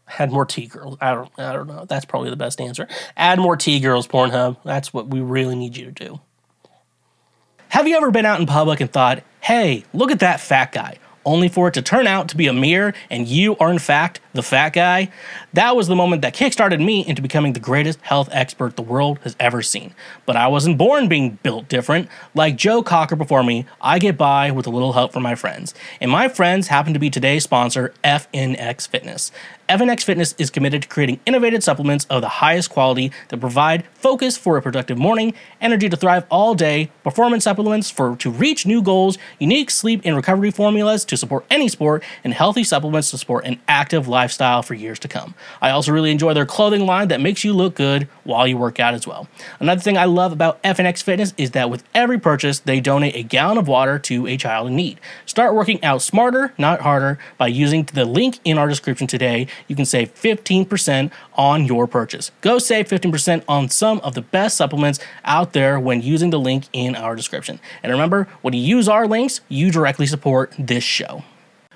had 0.07 0.31
more 0.31 0.47
T 0.47 0.67
girls. 0.67 0.97
I 1.01 1.15
don't 1.15 1.33
I 1.39 1.53
don't 1.53 1.67
know. 1.67 1.87
That's 1.87 2.05
probably 2.05 2.31
the 2.31 2.37
best 2.37 2.61
answer. 2.61 2.87
Add 3.17 3.39
more 3.39 3.57
T 3.57 3.81
girls, 3.81 4.07
Pornhub. 4.07 4.59
That's 4.65 4.95
what 4.95 5.09
we 5.09 5.21
really 5.21 5.57
need 5.57 5.77
you 5.77 5.87
to 5.87 5.93
do. 5.93 6.21
Have 7.71 7.87
you 7.87 7.97
ever 7.97 8.11
been 8.11 8.27
out 8.27 8.41
in 8.41 8.47
public 8.47 8.81
and 8.81 8.93
thought, 8.93 9.23
hey, 9.43 9.85
look 9.93 10.11
at 10.11 10.19
that 10.19 10.41
fat 10.41 10.73
guy? 10.73 10.99
only 11.25 11.49
for 11.49 11.69
it 11.69 11.75
to 11.75 11.83
turn 11.83 12.07
out 12.07 12.29
to 12.29 12.37
be 12.37 12.47
a 12.47 12.53
mirror 12.53 12.95
and 13.11 13.29
you 13.29 13.57
are 13.59 13.71
in 13.71 13.79
fact 13.79 14.21
the 14.33 14.43
fat 14.43 14.71
guy. 14.71 15.11
That 15.53 15.77
was 15.77 15.87
the 15.87 15.97
moment 15.97 16.23
that 16.23 16.35
kickstarted 16.35 16.85
me 16.85 17.07
into 17.07 17.21
becoming 17.21 17.53
the 17.53 17.61
greatest 17.61 18.01
health 18.03 18.29
expert 18.33 18.77
the 18.77 18.83
world 18.83 19.19
has 19.23 19.37
ever 19.39 19.61
seen. 19.61 19.95
But 20.25 20.37
I 20.37 20.49
wasn't 20.49 20.79
born 20.79 21.09
being 21.09 21.39
built 21.43 21.69
different. 21.69 22.09
Like 22.35 22.57
Joe 22.57 22.83
Cocker 22.83 23.17
before 23.17 23.43
me, 23.43 23.67
I 23.81 23.99
get 23.99 24.17
by 24.17 24.51
with 24.51 24.67
a 24.67 24.71
little 24.71 24.93
help 24.93 25.13
from 25.13 25.23
my 25.23 25.35
friends. 25.35 25.75
And 26.01 26.11
my 26.11 26.29
friends 26.29 26.69
happen 26.69 26.95
to 26.95 26.99
be 26.99 27.11
today's 27.11 27.45
sponsor, 27.45 27.93
FNX 28.03 28.89
Fitness. 28.89 29.31
FNX 29.71 30.03
Fitness 30.03 30.35
is 30.37 30.51
committed 30.51 30.83
to 30.83 30.89
creating 30.89 31.21
innovative 31.27 31.63
supplements 31.63 32.05
of 32.11 32.23
the 32.23 32.29
highest 32.29 32.71
quality 32.71 33.13
that 33.29 33.39
provide 33.39 33.87
focus 33.95 34.37
for 34.37 34.57
a 34.57 34.63
productive 34.63 34.99
morning, 34.99 35.33
energy 35.61 35.89
to 35.89 35.97
thrive 35.97 36.27
all 36.29 36.57
day, 36.57 36.91
performance 37.05 37.45
supplements 37.45 37.89
for 37.89 38.17
to 38.17 38.33
reach 38.33 38.67
new 38.67 38.83
goals, 38.83 39.17
unique 39.39 39.71
sleep 39.71 40.01
and 40.05 40.17
recovery 40.17 40.51
formulas 40.51 41.05
to 41.05 41.17
support 41.17 41.45
any 41.49 41.69
sport, 41.69 42.03
and 42.25 42.35
healthy 42.35 42.65
supplements 42.65 43.13
to 43.13 43.19
support 43.19 43.45
an 43.45 43.61
active 43.69 44.09
lifestyle 44.09 44.61
for 44.61 44.75
years 44.75 44.99
to 44.99 45.07
come. 45.07 45.37
I 45.63 45.71
also 45.71 45.93
really 45.93 46.11
enjoy 46.11 46.35
their 46.35 46.47
clothing 46.47 46.85
line 46.85 47.07
that 47.07 47.21
makes 47.21 47.45
you 47.45 47.53
look 47.53 47.77
good 47.77 48.09
while 48.25 48.49
you 48.49 48.57
work 48.57 48.81
out 48.81 48.95
as 48.95 49.07
well. 49.07 49.29
Another 49.61 49.81
thing 49.81 49.97
I 49.97 50.07
love 50.07 50.33
about 50.33 50.61
FNX 50.65 51.01
Fitness 51.01 51.33
is 51.37 51.53
that 51.53 51.71
with 51.71 51.85
every 51.95 52.19
purchase, 52.19 52.59
they 52.59 52.81
donate 52.81 53.15
a 53.15 53.23
gallon 53.23 53.57
of 53.57 53.69
water 53.69 54.01
to 54.01 54.27
a 54.27 54.37
child 54.37 54.67
in 54.67 54.75
need. 54.75 54.99
Start 55.27 55.55
working 55.55 55.81
out 55.85 56.03
smarter, 56.03 56.55
not 56.59 56.81
harder, 56.81 57.21
by 57.39 57.47
using 57.47 57.85
the 57.85 58.05
link 58.05 58.41
in 58.45 58.59
our 58.59 58.67
description 58.67 59.07
today 59.07 59.47
you 59.69 59.77
can 59.77 59.85
save 59.85 60.15
15% 60.15 61.11
on 61.35 61.65
your 61.65 61.87
purchase. 61.87 62.31
Go 62.41 62.59
save 62.59 62.89
15% 62.89 63.45
on 63.49 63.69
some 63.69 64.01
of 64.01 64.15
the 64.15 64.23
best 64.23 64.57
supplements 64.57 64.99
out 65.25 65.53
there 65.53 65.79
when 65.79 66.03
using 66.03 66.31
the 66.31 66.39
link 66.39 66.65
in 66.73 66.95
our 66.95 67.17
description. 67.17 67.61
And 67.83 67.93
remember, 67.93 68.29
when 68.43 68.55
you 68.55 68.61
use 68.61 68.89
our 68.89 69.07
links, 69.07 69.41
you 69.49 69.71
directly 69.71 70.07
support 70.07 70.55
this 70.59 70.85
show. 70.85 71.25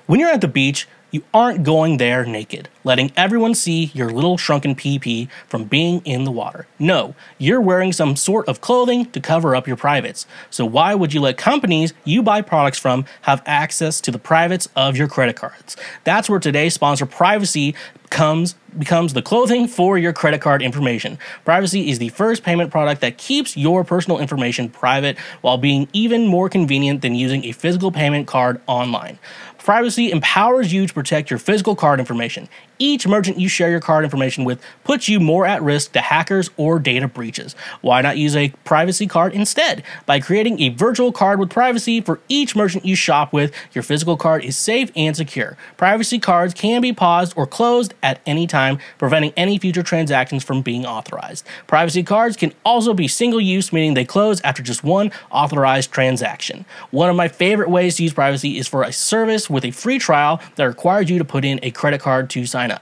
When 0.07 0.21
you're 0.21 0.31
at 0.31 0.41
the 0.41 0.49
beach, 0.49 0.87
you 1.15 1.23
aren't 1.33 1.63
going 1.63 1.99
there 1.99 2.27
naked, 2.27 2.69
letting 2.83 3.13
everyone 3.17 3.55
see 3.55 3.93
your 3.95 4.11
little 4.11 4.37
shrunken 4.37 4.75
PP 4.75 5.29
from 5.47 5.63
being 5.63 6.01
in 6.05 6.25
the 6.25 6.33
water. 6.33 6.67
No, 6.77 7.15
you're 7.39 7.61
wearing 7.61 7.93
some 7.93 8.17
sort 8.17 8.49
of 8.49 8.61
clothing 8.61 9.09
to 9.13 9.21
cover 9.21 9.55
up 9.55 9.69
your 9.69 9.77
privates. 9.77 10.27
So 10.51 10.67
why 10.67 10.93
would 10.97 11.15
you 11.15 11.21
let 11.21 11.39
companies 11.39 11.95
you 12.03 12.21
buy 12.21 12.43
products 12.43 12.81
from 12.81 13.05
have 13.23 13.45
access 13.47 14.01
to 14.01 14.11
the 14.11 14.19
privates 14.19 14.69
of 14.75 14.97
your 14.97 15.07
credit 15.07 15.37
cards? 15.37 15.77
That's 16.03 16.29
where 16.29 16.41
today's 16.41 16.75
sponsor 16.75 17.07
Privacy 17.07 17.77
comes 18.11 18.57
becomes 18.79 19.13
the 19.13 19.23
clothing 19.23 19.69
for 19.69 19.97
your 19.99 20.13
credit 20.13 20.41
card 20.41 20.63
information. 20.63 21.19
Privacy 21.45 21.91
is 21.91 21.99
the 21.99 22.09
first 22.11 22.43
payment 22.43 22.71
product 22.71 23.01
that 23.01 23.19
keeps 23.19 23.57
your 23.57 23.85
personal 23.85 24.19
information 24.19 24.69
private 24.69 25.17
while 25.43 25.59
being 25.59 25.89
even 25.93 26.27
more 26.27 26.49
convenient 26.49 27.03
than 27.03 27.15
using 27.15 27.45
a 27.45 27.53
physical 27.53 27.93
payment 27.93 28.27
card 28.27 28.61
online. 28.67 29.19
Privacy 29.65 30.11
empowers 30.11 30.75
you 30.75 30.87
to 30.87 30.93
protect 30.93 31.31
your 31.31 31.39
physical 31.39 31.75
card 31.75 31.99
information. 31.99 32.51
Each 32.79 33.07
merchant 33.07 33.39
you 33.39 33.49
share 33.49 33.71
your 33.71 33.81
card 33.81 34.05
information 34.05 34.45
with 34.45 34.61
puts 34.83 35.09
you 35.09 35.21
more 35.21 35.47
at 35.47 35.63
risk 35.63 35.93
to 35.93 36.01
hackers 36.01 36.51
or 36.57 36.79
data 36.81 37.07
breaches. 37.07 37.55
Why 37.83 38.01
not 38.01 38.19
use 38.19 38.35
a 38.35 38.49
privacy 38.65 39.07
card 39.07 39.33
instead? 39.33 39.85
By 40.07 40.19
creating 40.19 40.61
a 40.61 40.71
virtual 40.71 41.13
card 41.13 41.39
with 41.39 41.51
privacy 41.51 42.01
for 42.01 42.21
each 42.29 42.57
merchant 42.57 42.85
you 42.85 42.97
shop 42.97 43.33
with, 43.33 43.53
your 43.73 43.83
physical 43.83 44.17
card 44.17 44.45
is 44.45 44.57
safe 44.57 44.91
and 44.97 45.17
secure. 45.17 45.57
Privacy 45.77 46.19
cards 46.19 46.53
can 46.53 46.81
be 46.81 46.93
paused 46.93 47.33
or 47.37 47.47
closed 47.47 47.95
at 48.03 48.21
any 48.27 48.47
time, 48.47 48.79
preventing 48.99 49.33
any 49.37 49.59
future 49.59 49.83
transactions 49.85 50.43
from 50.43 50.61
being 50.61 50.85
authorized. 50.85 51.47
Privacy 51.69 52.03
cards 52.03 52.37
can 52.37 52.53
also 52.65 52.93
be 52.93 53.07
single 53.07 53.41
use, 53.41 53.73
meaning 53.73 53.95
they 53.95 54.05
close 54.05 54.41
after 54.41 54.63
just 54.63 54.83
one 54.83 55.13
authorized 55.31 55.93
transaction. 55.93 56.65
One 56.91 57.09
of 57.09 57.15
my 57.15 57.29
favorite 57.29 57.71
ways 57.71 57.97
to 57.97 58.03
use 58.03 58.13
privacy 58.13 58.59
is 58.59 58.67
for 58.67 58.83
a 58.83 58.93
service 58.93 59.49
with 59.49 59.65
a 59.65 59.71
free 59.71 59.99
trial 59.99 60.41
that 60.57 60.65
requires 60.65 61.09
you 61.09 61.19
to 61.19 61.25
put 61.25 61.45
in 61.45 61.61
a 61.63 61.71
credit 61.71 62.01
card 62.01 62.31
to 62.31 62.47
sign 62.47 62.71
up. 62.71 62.74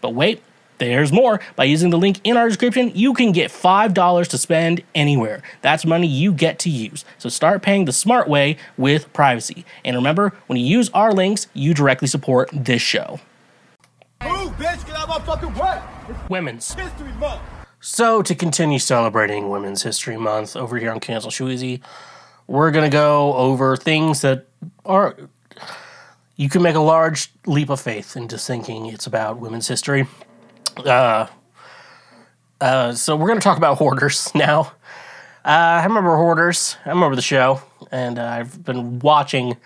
But 0.00 0.14
wait, 0.14 0.42
there's 0.78 1.12
more. 1.12 1.40
By 1.56 1.64
using 1.64 1.90
the 1.90 1.98
link 1.98 2.20
in 2.24 2.36
our 2.36 2.48
description, 2.48 2.90
you 2.94 3.12
can 3.12 3.32
get 3.32 3.50
$5 3.50 4.28
to 4.28 4.38
spend 4.38 4.82
anywhere. 4.94 5.42
That's 5.60 5.84
money 5.84 6.06
you 6.06 6.32
get 6.32 6.58
to 6.60 6.70
use. 6.70 7.04
So 7.18 7.28
start 7.28 7.62
paying 7.62 7.84
the 7.84 7.92
smart 7.92 8.28
way 8.28 8.56
with 8.78 9.12
privacy. 9.12 9.66
And 9.84 9.94
remember, 9.94 10.32
when 10.46 10.58
you 10.58 10.64
use 10.64 10.88
our 10.90 11.12
links, 11.12 11.48
you 11.52 11.74
directly 11.74 12.08
support 12.08 12.48
this 12.52 12.80
show. 12.80 13.20
Move, 14.22 14.52
bitch, 14.52 14.86
get 14.86 14.96
out 14.96 15.08
my 15.08 15.18
fucking 15.20 15.54
way! 15.54 15.82
Women's. 16.28 16.72
History 16.74 17.12
month! 17.12 17.40
So, 17.82 18.20
to 18.22 18.34
continue 18.34 18.78
celebrating 18.78 19.48
Women's 19.48 19.82
History 19.82 20.18
Month 20.18 20.54
over 20.54 20.76
here 20.76 20.90
on 20.90 21.00
Cancel 21.00 21.30
Schweezy, 21.30 21.80
we're 22.46 22.70
going 22.70 22.84
to 22.84 22.94
go 22.94 23.32
over 23.34 23.76
things 23.76 24.20
that 24.20 24.46
are. 24.84 25.16
You 26.40 26.48
can 26.48 26.62
make 26.62 26.74
a 26.74 26.80
large 26.80 27.30
leap 27.44 27.68
of 27.68 27.82
faith 27.82 28.16
into 28.16 28.38
thinking 28.38 28.86
it's 28.86 29.06
about 29.06 29.40
women's 29.40 29.68
history. 29.68 30.06
Uh, 30.74 31.26
uh, 32.62 32.92
so, 32.94 33.14
we're 33.14 33.26
going 33.26 33.38
to 33.38 33.44
talk 33.44 33.58
about 33.58 33.76
hoarders 33.76 34.34
now. 34.34 34.72
Uh, 35.44 35.82
I 35.82 35.84
remember 35.84 36.16
Hoarders. 36.16 36.78
I 36.86 36.88
remember 36.88 37.14
the 37.14 37.20
show, 37.20 37.60
and 37.90 38.18
I've 38.18 38.64
been 38.64 39.00
watching 39.00 39.58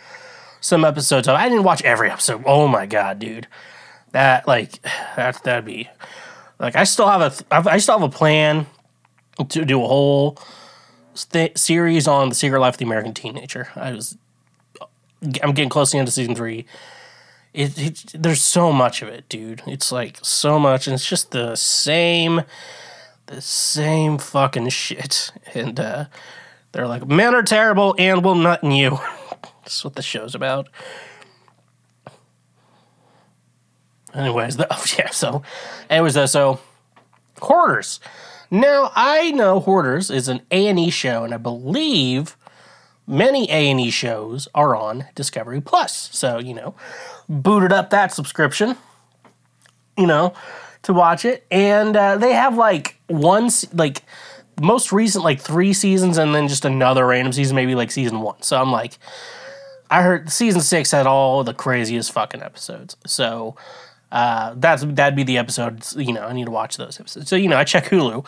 some 0.61 0.85
episodes 0.85 1.29
of. 1.29 1.37
I 1.37 1.49
didn't 1.49 1.63
watch 1.63 1.81
every 1.83 2.11
episode. 2.11 2.43
Oh 2.45 2.67
my 2.67 2.87
god, 2.87 3.21
dude! 3.21 3.47
That 4.11 4.49
like 4.49 4.83
that 5.17 5.45
that'd 5.45 5.65
be 5.65 5.89
like 6.59 6.75
I 6.75 6.83
still 6.83 7.07
have 7.07 7.21
a 7.21 7.31
th- 7.31 7.67
I 7.73 7.79
still 7.79 8.01
have 8.01 8.13
a 8.13 8.13
plan 8.13 8.67
to 9.49 9.65
do 9.65 9.81
a 9.81 9.87
whole 9.87 10.39
st- 11.15 11.57
series 11.57 12.09
on 12.09 12.31
the 12.31 12.35
Secret 12.35 12.59
Life 12.59 12.75
of 12.75 12.79
the 12.79 12.85
American 12.85 13.15
Teenager. 13.15 13.69
I 13.77 13.93
was 13.93 14.19
I'm 15.43 15.53
getting 15.53 15.69
close 15.69 15.91
to 15.91 15.97
the 15.97 15.99
end 16.01 16.09
of 16.09 16.15
season 16.15 16.35
three. 16.35 16.67
It, 17.53 17.79
it 17.79 18.05
there's 18.15 18.43
so 18.43 18.73
much 18.73 19.03
of 19.03 19.09
it, 19.09 19.29
dude. 19.29 19.63
It's 19.67 19.93
like 19.93 20.19
so 20.23 20.59
much, 20.59 20.87
and 20.87 20.95
it's 20.95 21.09
just 21.09 21.31
the 21.31 21.55
same 21.57 22.43
the 23.27 23.41
same 23.41 24.19
fucking 24.19 24.69
shit. 24.71 25.33
And 25.55 25.79
uh, 25.79 26.07
they're 26.73 26.89
like, 26.89 27.07
men 27.07 27.33
are 27.33 27.45
terrible 27.45 27.95
and 27.97 28.25
will 28.25 28.35
nut 28.35 28.65
in 28.65 28.73
you. 28.73 28.99
That's 29.63 29.85
what 29.85 29.95
the 29.95 30.03
show's 30.03 30.35
about. 30.35 30.69
Anyways, 34.13 34.57
the, 34.57 34.67
oh 34.73 34.85
yeah, 34.99 35.11
so, 35.11 35.43
anyways, 35.89 36.17
uh, 36.17 36.27
so, 36.27 36.59
Hoarders. 37.41 38.01
Now, 38.51 38.91
I 38.95 39.31
know 39.31 39.61
Hoarders 39.61 40.11
is 40.11 40.29
an 40.29 40.41
A&E 40.51 40.91
show, 40.91 41.25
and 41.25 41.33
I 41.33 41.37
believe 41.37 42.37
many 43.07 43.51
A&E 43.51 43.91
shows 43.91 44.49
are 44.55 44.75
on 44.77 45.07
Discovery 45.15 45.61
Plus. 45.61 46.11
So, 46.13 46.39
you 46.39 46.55
know, 46.55 46.75
booted 47.29 47.73
up 47.73 47.91
that 47.91 48.13
subscription, 48.13 48.77
you 49.97 50.07
know, 50.07 50.35
to 50.83 50.93
watch 50.93 51.25
it. 51.25 51.47
And 51.51 51.97
uh, 51.97 52.17
they 52.17 52.33
have 52.33 52.57
like 52.57 52.99
one, 53.09 53.51
like 53.73 54.03
most 54.61 54.93
recent, 54.93 55.25
like 55.25 55.41
three 55.41 55.73
seasons, 55.73 56.19
and 56.19 56.35
then 56.35 56.49
just 56.49 56.65
another 56.65 57.07
random 57.07 57.33
season, 57.33 57.57
maybe 57.57 57.75
like 57.75 57.91
season 57.91 58.21
one. 58.21 58.41
So 58.43 58.61
I'm 58.61 58.73
like, 58.73 58.99
I 59.91 60.03
heard 60.03 60.31
season 60.31 60.61
six 60.61 60.91
had 60.91 61.07
all 61.07 61.45
the 61.45 61.55
craziest 61.55 62.13
fucking 62.13 62.43
episodes. 62.43 62.97
So 63.07 63.57
uh, 64.11 64.55
that's 64.57 64.85
that'd 64.85 65.17
be 65.17 65.25
the 65.25 65.39
episodes. 65.39 65.95
You 65.99 66.13
know, 66.13 66.25
I 66.25 66.33
need 66.33 66.47
to 66.47 66.51
watch 66.51 66.77
those 66.77 66.99
episodes. 67.01 67.29
So 67.29 67.37
you 67.37 67.49
know, 67.49 67.57
I 67.57 67.65
check 67.65 67.87
Hulu, 67.87 68.25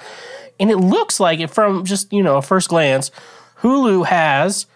and 0.59 0.71
it 0.71 0.77
looks 0.77 1.21
like 1.21 1.41
it 1.41 1.49
from 1.49 1.85
just 1.85 2.13
you 2.13 2.23
know 2.23 2.37
a 2.37 2.43
first 2.43 2.69
glance, 2.69 3.11
Hulu 3.63 4.07
has 4.07 4.67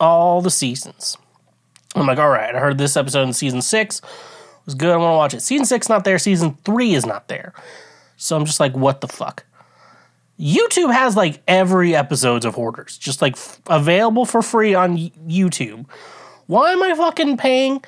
all 0.00 0.40
the 0.42 0.50
seasons. 0.50 1.16
I'm 1.94 2.06
like, 2.06 2.18
all 2.18 2.30
right, 2.30 2.54
I 2.54 2.58
heard 2.58 2.78
this 2.78 2.96
episode 2.96 3.22
in 3.22 3.32
season 3.32 3.62
six 3.62 4.00
it 4.64 4.68
was 4.68 4.76
good. 4.76 4.94
I 4.94 4.96
want 4.96 5.12
to 5.12 5.16
watch 5.16 5.34
it. 5.34 5.42
Season 5.42 5.66
six 5.66 5.90
not 5.90 6.04
there. 6.04 6.18
Season 6.18 6.56
three 6.64 6.94
is 6.94 7.04
not 7.04 7.28
there. 7.28 7.52
So 8.16 8.34
I'm 8.34 8.46
just 8.46 8.60
like, 8.60 8.74
what 8.74 9.02
the 9.02 9.08
fuck? 9.08 9.44
YouTube 10.40 10.90
has 10.90 11.18
like 11.18 11.42
every 11.46 11.94
episodes 11.94 12.46
of 12.46 12.54
Hoarders, 12.54 12.96
just 12.96 13.20
like 13.20 13.34
f- 13.34 13.60
available 13.66 14.24
for 14.24 14.40
free 14.40 14.74
on 14.74 14.96
YouTube. 14.96 15.84
Why 16.46 16.72
am 16.72 16.82
I 16.82 16.94
fucking 16.94 17.36
paying 17.36 17.84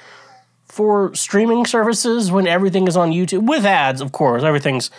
for 0.67 1.15
streaming 1.15 1.65
services 1.65 2.31
when 2.31 2.47
everything 2.47 2.87
is 2.87 2.97
on 2.97 3.11
YouTube 3.11 3.49
with 3.49 3.65
ads? 3.65 4.03
Of 4.03 4.13
course, 4.13 4.43
everything's. 4.43 4.91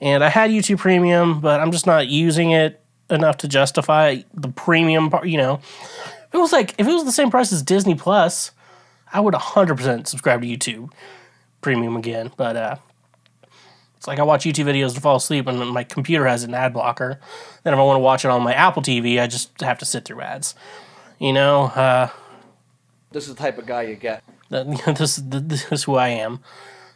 And 0.00 0.24
I 0.24 0.30
had 0.30 0.50
YouTube 0.50 0.78
Premium, 0.78 1.42
but 1.42 1.60
I'm 1.60 1.72
just 1.72 1.86
not 1.86 2.08
using 2.08 2.52
it 2.52 2.81
enough 3.12 3.36
to 3.38 3.48
justify 3.48 4.18
the 4.34 4.48
premium 4.48 5.10
part. 5.10 5.26
You 5.26 5.38
know, 5.38 5.54
if 5.54 6.34
it 6.34 6.38
was 6.38 6.52
like 6.52 6.74
if 6.78 6.86
it 6.86 6.92
was 6.92 7.04
the 7.04 7.12
same 7.12 7.30
price 7.30 7.52
as 7.52 7.62
Disney 7.62 7.94
Plus, 7.94 8.50
I 9.12 9.20
would 9.20 9.34
100% 9.34 10.06
subscribe 10.06 10.42
to 10.42 10.48
YouTube 10.48 10.90
Premium 11.60 11.96
again. 11.96 12.32
But 12.36 12.56
uh, 12.56 12.76
it's 13.96 14.06
like 14.08 14.18
I 14.18 14.22
watch 14.22 14.44
YouTube 14.44 14.64
videos 14.64 14.94
to 14.94 15.00
fall 15.00 15.16
asleep, 15.16 15.46
and 15.46 15.70
my 15.70 15.84
computer 15.84 16.26
has 16.26 16.42
an 16.42 16.54
ad 16.54 16.72
blocker. 16.72 17.20
Then 17.62 17.72
if 17.72 17.78
I 17.78 17.82
want 17.82 17.96
to 17.96 18.00
watch 18.00 18.24
it 18.24 18.30
on 18.30 18.42
my 18.42 18.54
Apple 18.54 18.82
TV, 18.82 19.20
I 19.20 19.26
just 19.26 19.60
have 19.60 19.78
to 19.78 19.84
sit 19.84 20.04
through 20.04 20.22
ads. 20.22 20.54
You 21.20 21.32
know, 21.32 21.64
uh, 21.66 22.08
This 23.12 23.28
is 23.28 23.34
the 23.34 23.40
type 23.40 23.58
of 23.58 23.66
guy 23.66 23.82
you 23.82 23.94
get. 23.94 24.24
this, 24.50 25.20
this 25.22 25.70
is 25.70 25.84
who 25.84 25.94
I 25.94 26.08
am. 26.08 26.40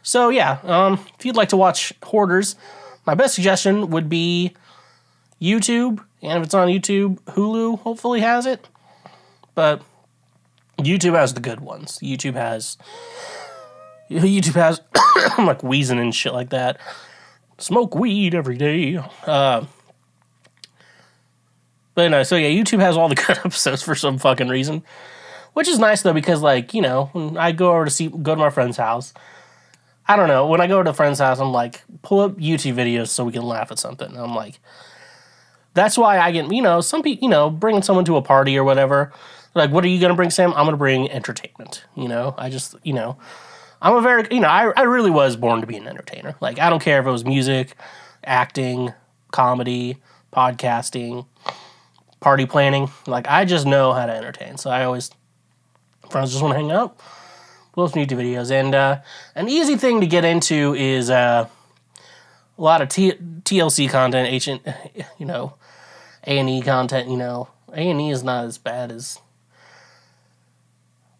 So 0.03 0.29
yeah, 0.29 0.59
um, 0.63 1.05
if 1.17 1.25
you'd 1.25 1.35
like 1.35 1.49
to 1.49 1.57
watch 1.57 1.93
Hoarders, 2.03 2.55
my 3.05 3.15
best 3.15 3.35
suggestion 3.35 3.89
would 3.89 4.09
be 4.09 4.53
YouTube. 5.41 6.03
And 6.21 6.39
if 6.39 6.45
it's 6.45 6.53
on 6.53 6.67
YouTube, 6.67 7.19
Hulu 7.21 7.79
hopefully 7.79 8.21
has 8.21 8.45
it. 8.45 8.67
But 9.55 9.81
YouTube 10.79 11.15
has 11.15 11.33
the 11.33 11.39
good 11.39 11.59
ones. 11.59 11.99
YouTube 12.01 12.35
has 12.35 12.77
YouTube 14.09 14.55
has 14.55 14.81
I'm 15.37 15.45
like 15.45 15.63
wheezing 15.63 15.99
and 15.99 16.13
shit 16.13 16.33
like 16.33 16.49
that. 16.49 16.79
Smoke 17.57 17.95
weed 17.95 18.35
every 18.35 18.57
day. 18.57 18.97
Uh, 19.25 19.65
but 21.95 22.09
no, 22.09 22.21
so 22.23 22.35
yeah, 22.35 22.49
YouTube 22.49 22.79
has 22.79 22.95
all 22.95 23.09
the 23.09 23.15
good 23.27 23.39
episodes 23.39 23.81
for 23.81 23.95
some 23.95 24.19
fucking 24.19 24.47
reason, 24.47 24.83
which 25.53 25.67
is 25.67 25.79
nice 25.79 26.03
though 26.03 26.13
because 26.13 26.41
like 26.41 26.73
you 26.73 26.81
know 26.81 27.09
when 27.13 27.37
I 27.37 27.51
go 27.51 27.71
over 27.71 27.85
to 27.85 27.91
see 27.91 28.07
go 28.07 28.35
to 28.35 28.39
my 28.39 28.51
friend's 28.51 28.77
house, 28.77 29.13
I 30.07 30.15
don't 30.15 30.27
know 30.27 30.45
when 30.47 30.61
I 30.61 30.67
go 30.67 30.83
to 30.83 30.89
a 30.89 30.93
friend's 30.93 31.19
house 31.19 31.39
I'm 31.39 31.51
like 31.51 31.83
pull 32.03 32.19
up 32.21 32.37
YouTube 32.37 32.75
videos 32.75 33.07
so 33.07 33.23
we 33.25 33.31
can 33.31 33.41
laugh 33.41 33.71
at 33.71 33.79
something. 33.79 34.09
And 34.09 34.19
I'm 34.19 34.35
like, 34.35 34.59
that's 35.77 35.97
why 35.97 36.19
I 36.19 36.31
get 36.31 36.51
you 36.51 36.61
know 36.61 36.81
some 36.81 37.03
people 37.03 37.23
you 37.23 37.29
know 37.29 37.49
bringing 37.49 37.83
someone 37.83 38.05
to 38.05 38.17
a 38.17 38.21
party 38.21 38.57
or 38.57 38.63
whatever. 38.63 39.13
Like, 39.53 39.71
what 39.71 39.83
are 39.83 39.87
you 39.87 39.99
gonna 39.99 40.15
bring, 40.15 40.29
Sam? 40.29 40.53
I'm 40.53 40.65
gonna 40.65 40.77
bring 40.77 41.09
entertainment. 41.09 41.85
You 41.95 42.07
know, 42.07 42.35
I 42.37 42.49
just 42.49 42.75
you 42.83 42.93
know. 42.93 43.17
I'm 43.79 43.93
a 43.93 44.01
very, 44.01 44.27
you 44.31 44.39
know, 44.39 44.47
I, 44.47 44.71
I 44.75 44.81
really 44.83 45.11
was 45.11 45.35
born 45.35 45.61
to 45.61 45.67
be 45.67 45.77
an 45.77 45.87
entertainer. 45.87 46.35
Like, 46.41 46.57
I 46.57 46.71
don't 46.71 46.81
care 46.81 46.99
if 46.99 47.05
it 47.05 47.11
was 47.11 47.23
music, 47.23 47.75
acting, 48.23 48.91
comedy, 49.31 49.97
podcasting, 50.33 51.27
party 52.19 52.45
planning. 52.47 52.89
Like, 53.05 53.27
I 53.27 53.45
just 53.45 53.67
know 53.67 53.93
how 53.93 54.07
to 54.07 54.13
entertain. 54.13 54.57
So 54.57 54.71
I 54.71 54.83
always, 54.83 55.11
friends 56.09 56.31
just 56.31 56.41
want 56.41 56.53
to 56.53 56.59
hang 56.59 56.71
out, 56.71 56.97
post 57.73 57.93
YouTube 57.93 58.17
videos. 58.17 58.49
And 58.49 58.73
uh, 58.73 59.01
an 59.35 59.47
easy 59.47 59.75
thing 59.75 60.01
to 60.01 60.07
get 60.07 60.25
into 60.25 60.73
is 60.73 61.11
uh, 61.11 61.47
a 62.57 62.61
lot 62.61 62.81
of 62.81 62.89
T- 62.89 63.13
TLC 63.43 63.89
content, 63.89 64.27
ancient, 64.27 64.65
you 65.19 65.25
know, 65.27 65.53
A&E 66.27 66.61
content, 66.61 67.09
you 67.09 67.17
know. 67.17 67.49
A&E 67.73 68.11
is 68.11 68.23
not 68.23 68.45
as 68.45 68.57
bad 68.57 68.91
as 68.91 69.19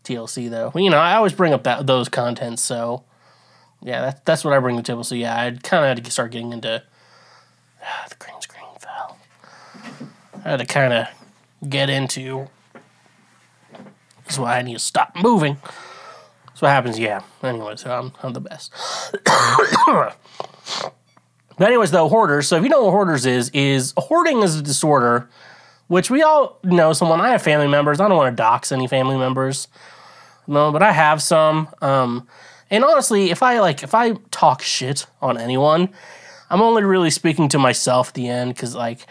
TLC 0.04 0.50
though. 0.50 0.72
You 0.76 0.90
know, 0.90 1.00
I 1.00 1.16
always 1.16 1.34
bring 1.34 1.54
up 1.54 1.64
that 1.64 1.88
those 1.88 2.10
contents, 2.10 2.62
so 2.62 3.04
yeah, 3.82 4.02
that's 4.02 4.22
that's 4.26 4.44
what 4.44 4.54
I 4.54 4.60
bring 4.60 4.76
to 4.76 4.82
the 4.82 4.86
table. 4.86 5.04
So 5.04 5.16
yeah, 5.16 5.36
I 5.36 5.52
kind 5.52 5.84
of 5.84 5.98
had 5.98 6.04
to 6.04 6.12
start 6.12 6.32
getting 6.32 6.54
into 6.54 6.84
ah, 7.84 8.06
the 8.10 8.16
green 8.16 8.42
screen 8.42 8.64
fell. 8.80 9.18
I 10.46 10.52
had 10.52 10.60
to 10.60 10.66
kind 10.66 10.94
of 10.94 11.08
get 11.70 11.90
into. 11.90 12.48
That's 14.24 14.40
why 14.40 14.58
I 14.58 14.62
need 14.62 14.74
to 14.74 14.80
stop 14.80 15.16
moving. 15.16 15.58
That's 16.48 16.62
what 16.62 16.70
happens. 16.70 17.00
Yeah. 17.00 17.22
Anyways, 17.44 17.86
I'm 17.86 18.14
I'm 18.24 18.34
the 18.34 18.42
best. 18.42 18.74
but 21.58 21.68
anyways, 21.68 21.92
though 21.92 22.10
hoarders. 22.10 22.48
So 22.48 22.58
if 22.58 22.64
you 22.64 22.70
know 22.70 22.84
what 22.84 22.92
hoarders 22.92 23.26
is, 23.26 23.50
is 23.50 23.94
hoarding 23.98 24.42
is 24.44 24.56
a 24.56 24.62
disorder, 24.62 25.30
which 25.88 26.10
we 26.10 26.22
all 26.22 26.60
know. 26.64 26.94
Someone 26.94 27.20
I 27.22 27.30
have 27.30 27.42
family 27.42 27.68
members. 27.68 28.00
I 28.00 28.08
don't 28.08 28.18
want 28.18 28.32
to 28.32 28.36
dox 28.36 28.72
any 28.72 28.88
family 28.88 29.18
members. 29.18 29.68
No, 30.48 30.72
but 30.72 30.84
I 30.84 30.92
have 30.92 31.22
some. 31.22 31.68
Um, 31.82 32.28
and 32.70 32.84
honestly, 32.84 33.32
if 33.32 33.42
I 33.44 33.60
like, 33.60 33.84
if 33.84 33.94
I 33.94 34.14
talk 34.32 34.62
shit 34.62 35.08
on 35.22 35.38
anyone, 35.38 35.90
I'm 36.50 36.62
only 36.62 36.84
really 36.84 37.10
speaking 37.10 37.50
to 37.50 37.60
myself 37.60 38.10
at 38.10 38.14
the 38.14 38.28
end 38.28 38.54
because 38.54 38.76
like 38.76 39.06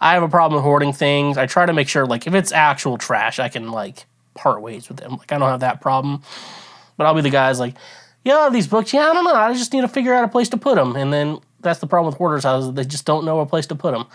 I 0.00 0.14
have 0.14 0.22
a 0.22 0.28
problem 0.28 0.62
hoarding 0.62 0.92
things. 0.92 1.38
I 1.38 1.46
try 1.46 1.66
to 1.66 1.72
make 1.72 1.88
sure 1.88 2.06
like 2.06 2.26
if 2.26 2.34
it's 2.34 2.52
actual 2.52 2.98
trash, 2.98 3.38
I 3.38 3.48
can 3.48 3.70
like 3.70 4.04
part 4.34 4.62
ways 4.62 4.88
with 4.88 4.98
them. 4.98 5.16
Like 5.16 5.32
I 5.32 5.38
don't 5.38 5.48
have 5.48 5.60
that 5.60 5.80
problem. 5.80 6.22
But 6.96 7.06
I'll 7.06 7.14
be 7.14 7.20
the 7.20 7.30
guys 7.30 7.60
like, 7.60 7.74
yeah, 8.24 8.48
these 8.52 8.66
books. 8.66 8.92
Yeah, 8.92 9.10
I 9.10 9.14
don't 9.14 9.24
know. 9.24 9.34
I 9.34 9.52
just 9.54 9.72
need 9.72 9.82
to 9.82 9.88
figure 9.88 10.12
out 10.12 10.24
a 10.24 10.28
place 10.28 10.48
to 10.50 10.56
put 10.56 10.76
them. 10.76 10.96
And 10.96 11.12
then 11.12 11.38
that's 11.68 11.80
the 11.80 11.86
problem 11.86 12.10
with 12.10 12.18
hoarders' 12.18 12.44
houses. 12.44 12.72
They 12.72 12.84
just 12.84 13.04
don't 13.04 13.24
know 13.24 13.40
a 13.40 13.46
place 13.46 13.66
to 13.66 13.74
put 13.74 13.92
them. 13.92 14.06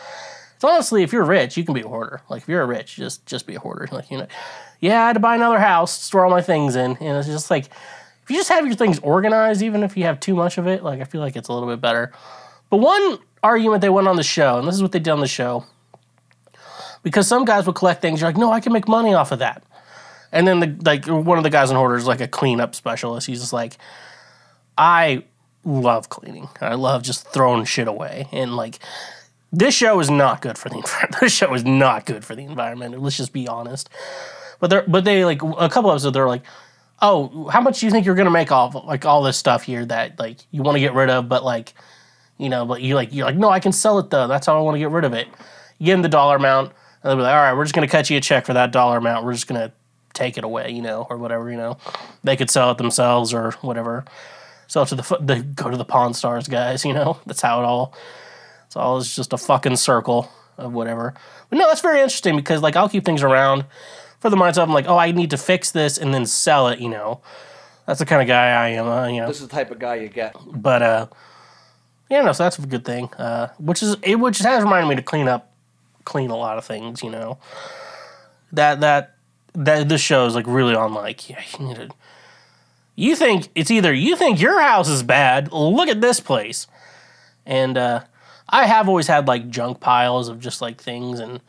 It's 0.56 0.64
honestly, 0.64 1.04
if 1.04 1.12
you're 1.14 1.26
rich, 1.26 1.58
you 1.58 1.64
can 1.64 1.74
be 1.74 1.82
a 1.82 1.88
hoarder. 1.88 2.22
Like 2.30 2.44
if 2.44 2.48
you're 2.48 2.66
rich, 2.66 2.96
just 2.96 3.26
just 3.26 3.46
be 3.46 3.56
a 3.56 3.60
hoarder. 3.60 3.88
Like 3.92 4.10
you 4.10 4.18
know, 4.18 4.28
yeah, 4.80 5.04
I 5.04 5.08
had 5.08 5.14
to 5.14 5.20
buy 5.20 5.36
another 5.36 5.60
house, 5.60 5.92
store 5.92 6.26
all 6.26 6.32
my 6.32 6.42
things 6.42 6.76
in, 6.76 6.98
and 6.98 7.18
it's 7.18 7.28
just 7.28 7.52
like 7.52 7.66
if 7.66 8.30
you 8.30 8.38
just 8.38 8.50
have 8.50 8.66
your 8.66 8.76
things 8.76 9.00
organized, 9.00 9.62
even 9.62 9.84
if 9.84 9.98
you 9.98 10.06
have 10.06 10.20
too 10.20 10.36
much 10.36 10.58
of 10.58 10.68
it, 10.68 10.84
like 10.84 11.02
I 11.02 11.04
feel 11.04 11.22
like 11.22 11.36
it's 11.36 11.50
a 11.50 11.54
little 11.54 11.68
bit 11.68 11.82
better. 11.82 12.14
But 12.70 12.78
one 12.78 13.20
argument 13.44 13.82
they 13.82 13.90
went 13.90 14.08
on 14.08 14.16
the 14.16 14.24
show, 14.24 14.58
and 14.58 14.68
this 14.68 14.76
is 14.76 14.82
what 14.82 14.94
they 14.94 15.00
did 15.00 15.12
on 15.12 15.20
the 15.20 15.28
show, 15.28 15.66
because 17.04 17.28
some 17.28 17.44
guys 17.44 17.66
would 17.68 17.76
collect 17.76 18.02
things. 18.02 18.22
You're 18.22 18.30
like, 18.30 18.38
no, 18.38 18.52
I 18.52 18.62
can 18.62 18.72
make 18.72 18.88
money 18.88 19.14
off 19.14 19.32
of 19.34 19.40
that. 19.40 19.64
And 20.32 20.48
then 20.48 20.60
the 20.62 20.78
like 20.86 21.06
one 21.06 21.38
of 21.38 21.44
the 21.44 21.50
guys 21.50 21.70
in 21.70 21.76
hoarders, 21.76 22.08
like 22.08 22.22
a 22.22 22.28
cleanup 22.28 22.74
specialist, 22.74 23.28
he's 23.28 23.42
just 23.42 23.54
like, 23.54 23.78
I 24.78 25.26
love 25.66 26.10
cleaning. 26.10 26.50
I 26.62 26.76
love 26.76 27.04
just 27.04 27.28
throwing 27.30 27.66
shit 27.66 27.88
away, 27.88 28.28
and 28.32 28.56
like 28.56 28.80
this 29.52 29.76
show 29.76 30.00
is 30.00 30.10
not 30.10 30.42
good 30.42 30.58
for 30.58 30.70
the 30.70 30.76
environment. 30.78 31.22
This 31.22 31.34
show 31.34 31.54
is 31.54 31.64
not 31.64 32.06
good 32.06 32.26
for 32.26 32.36
the 32.36 32.44
environment. 32.44 33.00
Let's 33.02 33.18
just 33.18 33.34
be 33.34 33.48
honest. 33.48 33.90
But 34.60 34.70
they're 34.70 34.86
but 34.88 35.04
they 35.04 35.26
like 35.26 35.42
a 35.42 35.70
couple 35.70 35.92
episodes. 35.92 36.14
They're 36.14 36.28
like, 36.28 36.44
oh, 37.02 37.48
how 37.50 37.62
much 37.62 37.80
do 37.80 37.86
you 37.86 37.92
think 37.92 38.06
you're 38.06 38.16
gonna 38.16 38.32
make 38.32 38.52
off 38.52 38.76
like 38.86 39.06
all 39.06 39.24
this 39.24 39.38
stuff 39.38 39.64
here 39.64 39.86
that 39.86 40.20
like 40.20 40.38
you 40.52 40.64
want 40.64 40.76
to 40.76 40.80
get 40.80 40.94
rid 40.94 41.10
of, 41.10 41.30
but 41.30 41.44
like, 41.44 41.74
you 42.38 42.50
know, 42.50 42.66
but 42.66 42.82
you 42.82 42.96
like 42.96 43.14
you're 43.14 43.26
like, 43.26 43.36
no, 43.36 43.50
I 43.50 43.60
can 43.60 43.72
sell 43.72 44.00
it 44.00 44.10
though. 44.10 44.28
That's 44.28 44.48
how 44.48 44.58
I 44.58 44.62
want 44.62 44.76
to 44.76 44.80
get 44.80 44.90
rid 44.90 45.06
of 45.06 45.14
it. 45.14 45.28
You 45.80 45.88
give 45.88 45.96
them 45.96 46.02
the 46.02 46.10
dollar 46.10 46.38
amount, 46.38 46.70
and 46.70 47.10
they'll 47.10 47.16
be 47.16 47.22
like, 47.24 47.34
all 47.36 47.42
right, 47.42 47.54
we're 47.54 47.66
just 47.66 47.76
gonna 47.76 47.88
cut 47.88 48.10
you 48.10 48.18
a 48.18 48.22
check 48.22 48.46
for 48.46 48.54
that 48.54 48.72
dollar 48.72 48.98
amount. 48.98 49.26
We're 49.26 49.34
just 49.34 49.48
gonna 49.48 49.72
take 50.14 50.38
it 50.38 50.44
away, 50.44 50.72
you 50.72 50.82
know, 50.82 51.08
or 51.10 51.18
whatever, 51.18 51.52
you 51.52 51.58
know. 51.58 51.78
They 52.24 52.36
could 52.36 52.50
sell 52.50 52.72
it 52.72 52.78
themselves 52.78 53.34
or 53.34 53.52
whatever. 53.62 54.06
Sell 54.74 54.82
it 54.82 54.88
to 54.88 54.96
the 54.96 55.18
the 55.22 55.44
go 55.44 55.70
to 55.70 55.78
the 55.78 55.86
Pawn 55.86 56.16
Stars 56.16 56.48
guys, 56.48 56.84
you 56.84 56.94
know. 56.94 57.20
That's 57.28 57.42
how 57.42 57.62
it 57.62 57.64
all 57.64 57.94
it's 58.66 58.76
all 58.76 58.98
is 58.98 59.16
just 59.16 59.32
a 59.32 59.38
fucking 59.38 59.76
circle 59.76 60.32
of 60.58 60.74
whatever. 60.74 61.14
But 61.52 61.60
no, 61.60 61.68
that's 61.68 61.82
very 61.82 62.00
interesting 62.02 62.36
because 62.36 62.64
like 62.64 62.76
I'll 62.76 62.90
keep 62.90 63.06
things 63.06 63.22
around 63.22 63.66
for 64.20 64.32
the 64.32 64.36
mindset. 64.36 64.64
I'm 64.64 64.74
like, 64.74 64.88
oh, 64.88 64.98
I 64.98 65.12
need 65.12 65.30
to 65.30 65.38
fix 65.38 65.70
this 65.70 66.00
and 66.00 66.12
then 66.12 66.26
sell 66.26 66.70
it. 66.70 66.80
You 66.80 66.90
know, 66.90 67.22
that's 67.86 68.00
the 68.00 68.06
kind 68.08 68.20
of 68.24 68.28
guy 68.28 68.48
I 68.48 68.70
am. 68.70 68.88
Uh, 68.88 69.08
you 69.10 69.22
know, 69.22 69.28
This 69.28 69.42
is 69.42 69.48
the 69.48 69.54
type 69.54 69.70
of 69.70 69.78
guy 69.78 69.94
you 69.98 70.10
get. 70.10 70.36
but 70.44 70.82
uh, 70.82 71.06
yeah, 72.10 72.24
no, 72.24 72.32
so 72.32 72.42
that's 72.42 72.58
a 72.58 72.66
good 72.66 72.84
thing. 72.84 73.14
Uh, 73.14 73.50
which 73.60 73.84
is 73.84 73.96
it, 74.02 74.16
which 74.16 74.40
has 74.40 74.64
reminded 74.64 74.90
me 74.90 74.96
to 74.96 75.04
clean 75.04 75.28
up, 75.28 75.54
clean 76.04 76.32
a 76.32 76.36
lot 76.36 76.58
of 76.58 76.66
things. 76.66 77.04
You 77.04 77.12
know, 77.12 77.38
that 78.52 78.80
that 78.80 79.18
that 79.54 79.88
this 79.88 80.02
show 80.02 80.26
is 80.26 80.34
like 80.34 80.48
really 80.48 80.74
on 80.74 80.96
like 80.96 81.30
yeah, 81.30 81.44
you 81.60 81.68
need 81.68 81.76
to. 81.76 81.90
You 82.96 83.16
think 83.16 83.50
it's 83.56 83.72
either 83.72 83.94
you 83.94 84.16
think 84.16 84.40
your 84.40 84.62
house 84.62 84.88
is 84.88 85.02
bad. 85.04 85.52
Look 85.52 85.90
at 85.90 86.02
this 86.02 86.20
place, 86.20 86.68
and 87.46 87.78
uh, 87.78 88.04
I 88.48 88.68
have 88.68 88.88
always 88.88 89.08
had 89.08 89.28
like 89.28 89.50
junk 89.50 89.80
piles 89.80 90.30
of 90.30 90.40
just 90.40 90.62
like 90.62 90.80
things, 90.80 91.20
and 91.20 91.42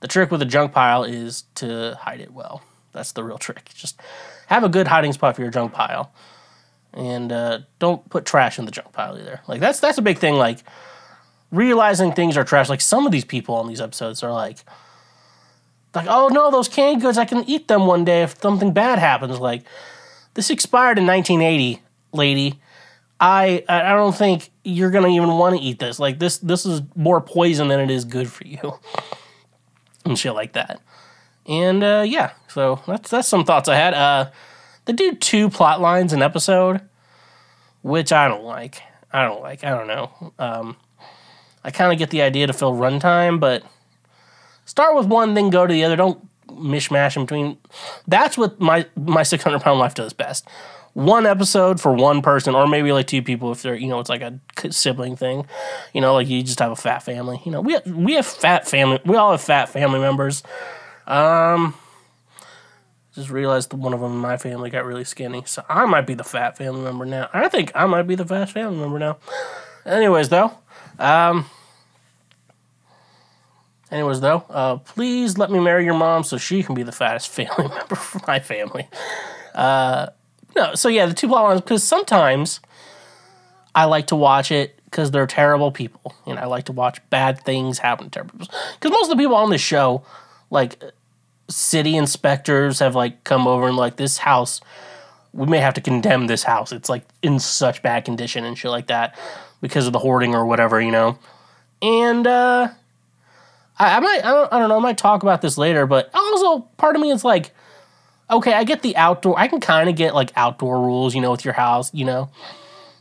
the 0.00 0.08
trick 0.08 0.30
with 0.30 0.42
a 0.42 0.46
junk 0.46 0.72
pile 0.72 1.02
is 1.02 1.44
to 1.56 1.98
hide 2.00 2.20
it 2.20 2.32
well. 2.32 2.62
That's 2.92 3.12
the 3.12 3.24
real 3.24 3.38
trick. 3.38 3.70
Just 3.74 4.00
have 4.46 4.62
a 4.62 4.68
good 4.68 4.86
hiding 4.86 5.12
spot 5.12 5.34
for 5.34 5.42
your 5.42 5.50
junk 5.50 5.72
pile, 5.72 6.12
and 6.92 7.32
uh, 7.32 7.60
don't 7.80 8.08
put 8.08 8.24
trash 8.24 8.58
in 8.58 8.64
the 8.64 8.70
junk 8.70 8.92
pile 8.92 9.18
either. 9.18 9.40
Like 9.48 9.60
that's 9.60 9.80
that's 9.80 9.98
a 9.98 10.02
big 10.02 10.18
thing. 10.18 10.34
Like 10.34 10.58
realizing 11.50 12.12
things 12.12 12.36
are 12.36 12.44
trash. 12.44 12.68
Like 12.68 12.80
some 12.80 13.06
of 13.06 13.12
these 13.12 13.24
people 13.24 13.56
on 13.56 13.66
these 13.66 13.80
episodes 13.80 14.22
are 14.22 14.32
like, 14.32 14.58
like 15.96 16.06
oh 16.08 16.28
no, 16.28 16.52
those 16.52 16.68
canned 16.68 17.00
goods 17.00 17.18
I 17.18 17.24
can 17.24 17.42
eat 17.48 17.66
them 17.66 17.86
one 17.86 18.04
day 18.04 18.22
if 18.22 18.40
something 18.40 18.72
bad 18.72 19.00
happens. 19.00 19.40
Like 19.40 19.64
this 20.34 20.50
expired 20.50 20.98
in 20.98 21.06
1980, 21.06 21.82
lady. 22.12 22.60
I 23.20 23.64
I 23.68 23.94
don't 23.94 24.14
think 24.14 24.50
you're 24.64 24.90
gonna 24.90 25.08
even 25.08 25.30
want 25.30 25.56
to 25.56 25.62
eat 25.62 25.78
this. 25.78 26.00
Like 26.00 26.18
this 26.18 26.38
this 26.38 26.66
is 26.66 26.82
more 26.96 27.20
poison 27.20 27.68
than 27.68 27.78
it 27.78 27.90
is 27.90 28.04
good 28.04 28.30
for 28.30 28.44
you, 28.46 28.80
and 30.04 30.18
shit 30.18 30.34
like 30.34 30.54
that. 30.54 30.80
And 31.46 31.82
uh, 31.82 32.04
yeah, 32.06 32.32
so 32.48 32.80
that's 32.86 33.10
that's 33.10 33.28
some 33.28 33.44
thoughts 33.44 33.68
I 33.68 33.76
had. 33.76 33.94
Uh, 33.94 34.30
they 34.84 34.92
do 34.92 35.14
two 35.14 35.50
plot 35.50 35.80
lines 35.80 36.12
an 36.12 36.22
episode, 36.22 36.80
which 37.82 38.12
I 38.12 38.26
don't 38.26 38.44
like. 38.44 38.82
I 39.12 39.24
don't 39.24 39.40
like. 39.40 39.62
I 39.62 39.70
don't 39.70 39.86
know. 39.86 40.32
Um, 40.38 40.76
I 41.62 41.70
kind 41.70 41.92
of 41.92 41.98
get 41.98 42.10
the 42.10 42.22
idea 42.22 42.46
to 42.48 42.52
fill 42.52 42.72
runtime, 42.72 43.38
but 43.38 43.62
start 44.64 44.96
with 44.96 45.06
one, 45.06 45.34
then 45.34 45.50
go 45.50 45.66
to 45.66 45.72
the 45.72 45.84
other. 45.84 45.96
Don't 45.96 46.28
mishmash 46.48 47.16
in 47.16 47.24
between. 47.24 47.58
That's 48.06 48.36
what 48.36 48.60
my 48.60 48.86
my 48.96 49.22
six 49.32 49.42
hundred 49.42 49.60
pound 49.60 49.78
life 49.78 49.94
does 49.94 50.12
best. 50.12 50.48
One 50.94 51.24
episode 51.24 51.80
for 51.80 51.94
one 51.94 52.20
person, 52.20 52.54
or 52.54 52.66
maybe 52.66 52.92
like 52.92 53.06
two 53.06 53.22
people 53.22 53.50
if 53.52 53.62
they're 53.62 53.74
you 53.74 53.88
know 53.88 53.98
it's 54.00 54.10
like 54.10 54.20
a 54.20 54.38
sibling 54.70 55.16
thing. 55.16 55.46
You 55.92 56.00
know, 56.00 56.14
like 56.14 56.28
you 56.28 56.42
just 56.42 56.58
have 56.58 56.70
a 56.70 56.76
fat 56.76 57.02
family. 57.02 57.40
You 57.44 57.52
know, 57.52 57.60
we 57.60 57.72
have, 57.72 57.86
we 57.86 58.14
have 58.14 58.26
fat 58.26 58.68
family. 58.68 59.00
We 59.04 59.16
all 59.16 59.30
have 59.30 59.40
fat 59.40 59.70
family 59.70 60.00
members. 60.00 60.42
Um, 61.06 61.74
just 63.14 63.30
realized 63.30 63.72
one 63.72 63.92
of 63.94 64.00
them 64.00 64.12
in 64.12 64.18
my 64.18 64.36
family 64.36 64.70
got 64.70 64.84
really 64.84 65.04
skinny, 65.04 65.44
so 65.46 65.64
I 65.68 65.86
might 65.86 66.06
be 66.06 66.14
the 66.14 66.24
fat 66.24 66.58
family 66.58 66.82
member 66.82 67.06
now. 67.06 67.30
I 67.32 67.48
think 67.48 67.72
I 67.74 67.86
might 67.86 68.02
be 68.02 68.14
the 68.14 68.26
fat 68.26 68.50
family 68.50 68.78
member 68.78 68.98
now. 68.98 69.18
Anyways, 69.86 70.28
though, 70.28 70.52
um. 70.98 71.46
Anyways, 73.92 74.20
though, 74.20 74.44
uh, 74.48 74.76
please 74.78 75.36
let 75.38 75.50
me 75.50 75.60
marry 75.60 75.84
your 75.84 75.94
mom 75.94 76.24
so 76.24 76.38
she 76.38 76.62
can 76.62 76.74
be 76.74 76.82
the 76.82 76.92
fattest 76.92 77.28
family 77.30 77.68
member 77.68 77.94
for 77.94 78.20
my 78.26 78.40
family. 78.40 78.88
Uh, 79.54 80.08
no, 80.56 80.74
so 80.74 80.88
yeah, 80.88 81.06
the 81.06 81.14
two 81.14 81.28
plot 81.28 81.44
lines 81.44 81.60
because 81.60 81.84
sometimes 81.84 82.60
I 83.74 83.84
like 83.84 84.08
to 84.08 84.16
watch 84.16 84.50
it 84.50 84.80
because 84.86 85.10
they're 85.10 85.26
terrible 85.26 85.70
people, 85.70 86.14
and 86.26 86.38
I 86.38 86.46
like 86.46 86.64
to 86.64 86.72
watch 86.72 87.00
bad 87.10 87.44
things 87.44 87.78
happen 87.78 88.06
to 88.06 88.10
terrible 88.10 88.38
people. 88.38 88.54
Because 88.74 88.90
most 88.90 89.10
of 89.10 89.16
the 89.16 89.22
people 89.22 89.36
on 89.36 89.50
this 89.50 89.62
show, 89.62 90.04
like, 90.50 90.82
city 91.48 91.96
inspectors 91.96 92.78
have 92.78 92.94
like 92.94 93.24
come 93.24 93.46
over 93.46 93.68
and 93.68 93.76
like 93.76 93.96
this 93.96 94.16
house 94.18 94.62
we 95.32 95.46
may 95.46 95.58
have 95.58 95.74
to 95.74 95.80
condemn 95.80 96.26
this 96.26 96.42
house. 96.42 96.72
It's 96.72 96.88
like 96.88 97.04
in 97.22 97.38
such 97.38 97.82
bad 97.82 98.04
condition 98.04 98.44
and 98.44 98.56
shit 98.56 98.70
like 98.70 98.88
that 98.88 99.18
because 99.60 99.86
of 99.86 99.92
the 99.92 99.98
hoarding 99.98 100.34
or 100.34 100.44
whatever, 100.44 100.80
you 100.80 100.90
know. 100.90 101.18
And 101.80 102.26
uh 102.26 102.68
I, 103.82 103.96
I 103.96 104.00
might 104.00 104.24
I 104.24 104.30
don't, 104.30 104.52
I 104.52 104.58
don't 104.58 104.68
know, 104.68 104.76
I 104.76 104.80
might 104.80 104.98
talk 104.98 105.22
about 105.22 105.42
this 105.42 105.58
later, 105.58 105.86
but 105.86 106.10
also 106.14 106.60
part 106.76 106.94
of 106.96 107.02
me 107.02 107.10
is 107.10 107.24
like 107.24 107.52
okay, 108.30 108.54
I 108.54 108.64
get 108.64 108.82
the 108.82 108.96
outdoor 108.96 109.38
I 109.38 109.48
can 109.48 109.60
kind 109.60 109.88
of 109.88 109.96
get 109.96 110.14
like 110.14 110.32
outdoor 110.36 110.80
rules, 110.80 111.14
you 111.14 111.20
know, 111.20 111.32
with 111.32 111.44
your 111.44 111.54
house, 111.54 111.92
you 111.92 112.04
know, 112.04 112.30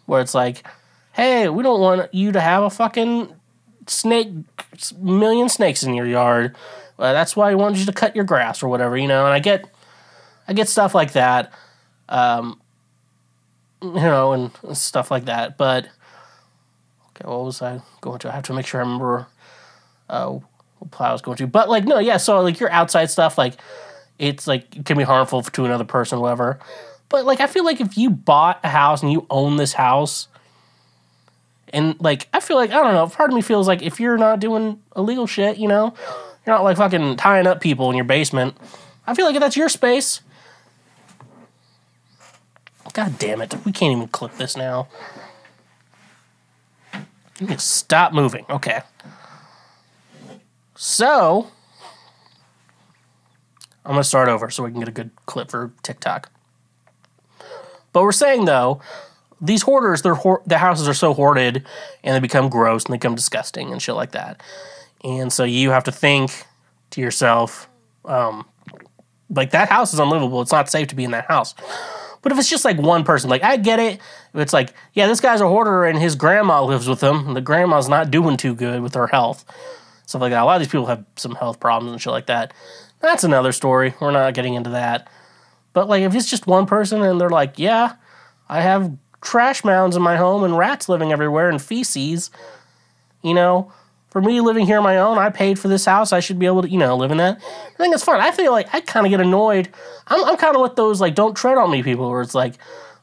where 0.06 0.22
it's 0.22 0.34
like 0.34 0.66
hey, 1.14 1.50
we 1.50 1.64
don't 1.64 1.80
want 1.80 2.14
you 2.14 2.32
to 2.32 2.42
have 2.42 2.64
a 2.64 2.70
fucking 2.70 3.34
snake 3.88 4.30
million 4.98 5.50
snakes 5.50 5.84
in 5.84 5.94
your 5.94 6.08
yard. 6.08 6.56
Uh, 6.98 7.14
that's 7.14 7.36
why 7.36 7.50
we 7.50 7.56
want 7.56 7.78
you 7.78 7.86
to 7.86 7.92
cut 7.92 8.16
your 8.16 8.26
grass 8.26 8.62
or 8.64 8.70
whatever, 8.70 8.96
you 8.98 9.08
know. 9.08 9.26
And 9.26 9.34
I 9.34 9.40
get, 9.40 9.66
I 10.48 10.54
get 10.54 10.70
stuff 10.70 10.94
like 10.94 11.14
that, 11.14 11.52
um, 12.10 12.62
you 13.82 13.92
know, 13.94 14.34
and, 14.34 14.52
and 14.64 14.78
stuff 14.78 15.12
like 15.12 15.26
that. 15.26 15.58
But 15.58 15.86
okay, 17.10 17.28
what 17.28 17.44
was 17.44 17.62
I 17.62 17.82
going 18.02 18.20
to? 18.20 18.30
I 18.30 18.34
have 18.34 18.44
to 18.44 18.54
make 18.54 18.68
sure 18.68 18.82
I 18.82 18.84
remember 18.84 19.28
uh, 20.10 20.40
was 21.00 21.22
going 21.22 21.38
to. 21.38 21.48
But 21.48 21.70
like, 21.70 21.86
no, 21.86 22.00
yeah. 22.00 22.18
So 22.18 22.40
like 22.42 22.60
your 22.60 22.72
outside 22.72 23.10
stuff, 23.10 23.38
like 23.38 23.56
it's 24.20 24.48
like 24.48 24.86
can 24.86 24.98
be 24.98 25.04
harmful 25.04 25.42
to 25.42 25.66
another 25.66 25.84
person, 25.84 26.20
whatever. 26.20 26.60
But 27.10 27.26
like, 27.26 27.42
I 27.42 27.48
feel 27.48 27.66
like 27.66 27.82
if 27.82 27.98
you 27.98 28.10
bought 28.10 28.60
a 28.64 28.70
house 28.70 29.02
and 29.02 29.12
you 29.12 29.26
own 29.30 29.58
this 29.58 29.74
house, 29.74 30.28
and 31.74 32.00
like, 32.00 32.28
I 32.34 32.40
feel 32.40 32.58
like 32.58 32.72
I 32.72 32.84
don't 32.84 32.94
know. 32.94 33.08
Part 33.08 33.30
of 33.30 33.36
me 33.36 33.42
feels 33.42 33.68
like 33.68 33.82
if 33.82 34.00
you're 34.00 34.18
not 34.18 34.40
doing 34.40 34.82
illegal 34.96 35.28
shit, 35.28 35.58
you 35.58 35.68
know, 35.68 35.94
you're 36.46 36.56
not 36.56 36.64
like 36.64 36.78
fucking 36.78 37.18
tying 37.18 37.48
up 37.48 37.62
people 37.62 37.90
in 37.90 37.96
your 37.96 38.06
basement. 38.06 38.56
I 39.08 39.14
feel 39.14 39.26
like 39.26 39.36
if 39.36 39.42
that's 39.42 39.58
your 39.58 39.70
space. 39.70 40.22
God 42.94 43.18
damn 43.20 43.42
it. 43.42 43.56
We 43.66 43.72
can't 43.72 43.96
even 43.96 44.08
clip 44.10 44.36
this 44.36 44.58
now. 44.58 44.90
You 47.40 47.48
can 47.48 47.58
stop 47.58 48.14
moving. 48.14 48.46
Okay. 48.50 48.82
So, 50.84 51.48
I'm 53.86 53.92
going 53.92 54.02
to 54.02 54.04
start 54.04 54.30
over 54.30 54.50
so 54.50 54.64
we 54.64 54.72
can 54.72 54.80
get 54.80 54.90
a 54.90 54.92
good 54.92 55.12
clip 55.28 55.52
for 55.52 55.72
TikTok. 55.84 56.32
But 57.94 58.02
we're 58.02 58.12
saying, 58.12 58.46
though, 58.46 58.82
these 59.40 59.62
hoarders, 59.62 60.02
their 60.02 60.16
the 60.48 60.58
houses 60.58 60.88
are 60.88 60.96
so 60.96 61.14
hoarded 61.14 61.68
and 62.04 62.16
they 62.16 62.20
become 62.20 62.50
gross 62.50 62.86
and 62.86 62.94
they 62.94 62.98
become 62.98 63.14
disgusting 63.14 63.72
and 63.72 63.80
shit 63.80 63.94
like 63.94 64.14
that. 64.14 64.42
And 65.04 65.32
so 65.32 65.44
you 65.44 65.70
have 65.70 65.84
to 65.84 65.92
think 65.92 66.32
to 66.90 67.00
yourself, 67.00 67.70
um, 68.06 68.48
like 69.30 69.52
that 69.52 69.70
house 69.70 69.94
is 69.94 70.00
unlivable. 70.00 70.42
It's 70.42 70.52
not 70.52 70.68
safe 70.68 70.88
to 70.88 70.96
be 70.96 71.04
in 71.04 71.12
that 71.12 71.26
house. 71.26 71.54
But 72.24 72.32
if 72.32 72.40
it's 72.40 72.50
just 72.50 72.66
like 72.66 72.80
one 72.80 73.04
person, 73.04 73.30
like 73.30 73.44
I 73.44 73.58
get 73.58 73.78
it. 73.78 74.00
If 74.34 74.40
it's 74.42 74.54
like, 74.54 74.74
yeah, 74.96 75.06
this 75.06 75.20
guy's 75.20 75.42
a 75.42 75.48
hoarder 75.48 75.86
and 75.86 76.00
his 76.00 76.16
grandma 76.16 76.64
lives 76.64 76.90
with 76.90 77.04
him, 77.04 77.28
and 77.28 77.36
the 77.36 77.42
grandma's 77.42 77.88
not 77.88 78.10
doing 78.10 78.36
too 78.36 78.56
good 78.56 78.82
with 78.82 78.96
her 78.96 79.06
health, 79.06 79.46
stuff 80.12 80.22
like 80.22 80.32
that. 80.32 80.44
A 80.44 80.46
lot 80.46 80.56
of 80.56 80.62
these 80.62 80.72
people 80.72 80.86
have 80.86 81.04
some 81.16 81.36
health 81.36 81.60
problems 81.60 81.92
and 81.92 82.02
shit 82.02 82.14
like 82.14 82.28
that. 82.28 82.54
That's 83.00 83.24
another 83.24 83.52
story. 83.52 83.94
We're 84.00 84.12
not 84.12 84.34
getting 84.34 84.54
into 84.54 84.70
that. 84.72 85.10
But 85.74 85.90
like, 85.90 86.04
if 86.04 86.14
it's 86.14 86.30
just 86.30 86.48
one 86.48 86.66
person 86.66 87.02
and 87.02 87.20
they're 87.20 87.30
like, 87.30 87.58
yeah, 87.58 87.96
I 88.48 88.62
have 88.62 88.96
trash 89.22 89.64
mounds 89.64 89.96
in 89.96 90.02
my 90.02 90.18
home 90.18 90.44
and 90.44 90.58
rats 90.58 90.90
living 90.90 91.12
everywhere 91.12 91.50
and 91.50 91.62
feces, 91.62 92.30
you 93.24 93.34
know, 93.34 93.72
for 94.10 94.22
me 94.22 94.42
living 94.42 94.66
here 94.66 94.78
on 94.78 94.84
my 94.84 94.98
own, 94.98 95.18
I 95.18 95.30
paid 95.30 95.58
for 95.58 95.70
this 95.70 95.86
house. 95.86 96.12
I 96.12 96.20
should 96.20 96.38
be 96.38 96.46
able 96.46 96.64
to, 96.64 96.70
you 96.70 96.78
know, 96.78 96.98
live 96.98 97.12
in 97.12 97.18
that. 97.18 97.38
I 97.38 97.78
think 97.78 97.96
it's 97.96 98.04
fine. 98.04 98.20
I 98.20 98.32
feel 98.32 98.52
like 98.52 98.68
I 98.74 98.82
kind 98.82 99.06
of 99.06 99.10
get 99.10 99.22
annoyed. 99.22 99.70
I'm, 100.08 100.24
I'm 100.26 100.38
kind 100.38 100.56
of 100.56 100.62
with 100.62 100.76
those 100.76 101.00
like 101.00 101.16
don't 101.16 101.36
tread 101.36 101.58
on 101.58 101.72
me 101.72 101.82
people 101.82 102.10
where 102.10 102.22
it's 102.22 102.36
like, 102.36 102.56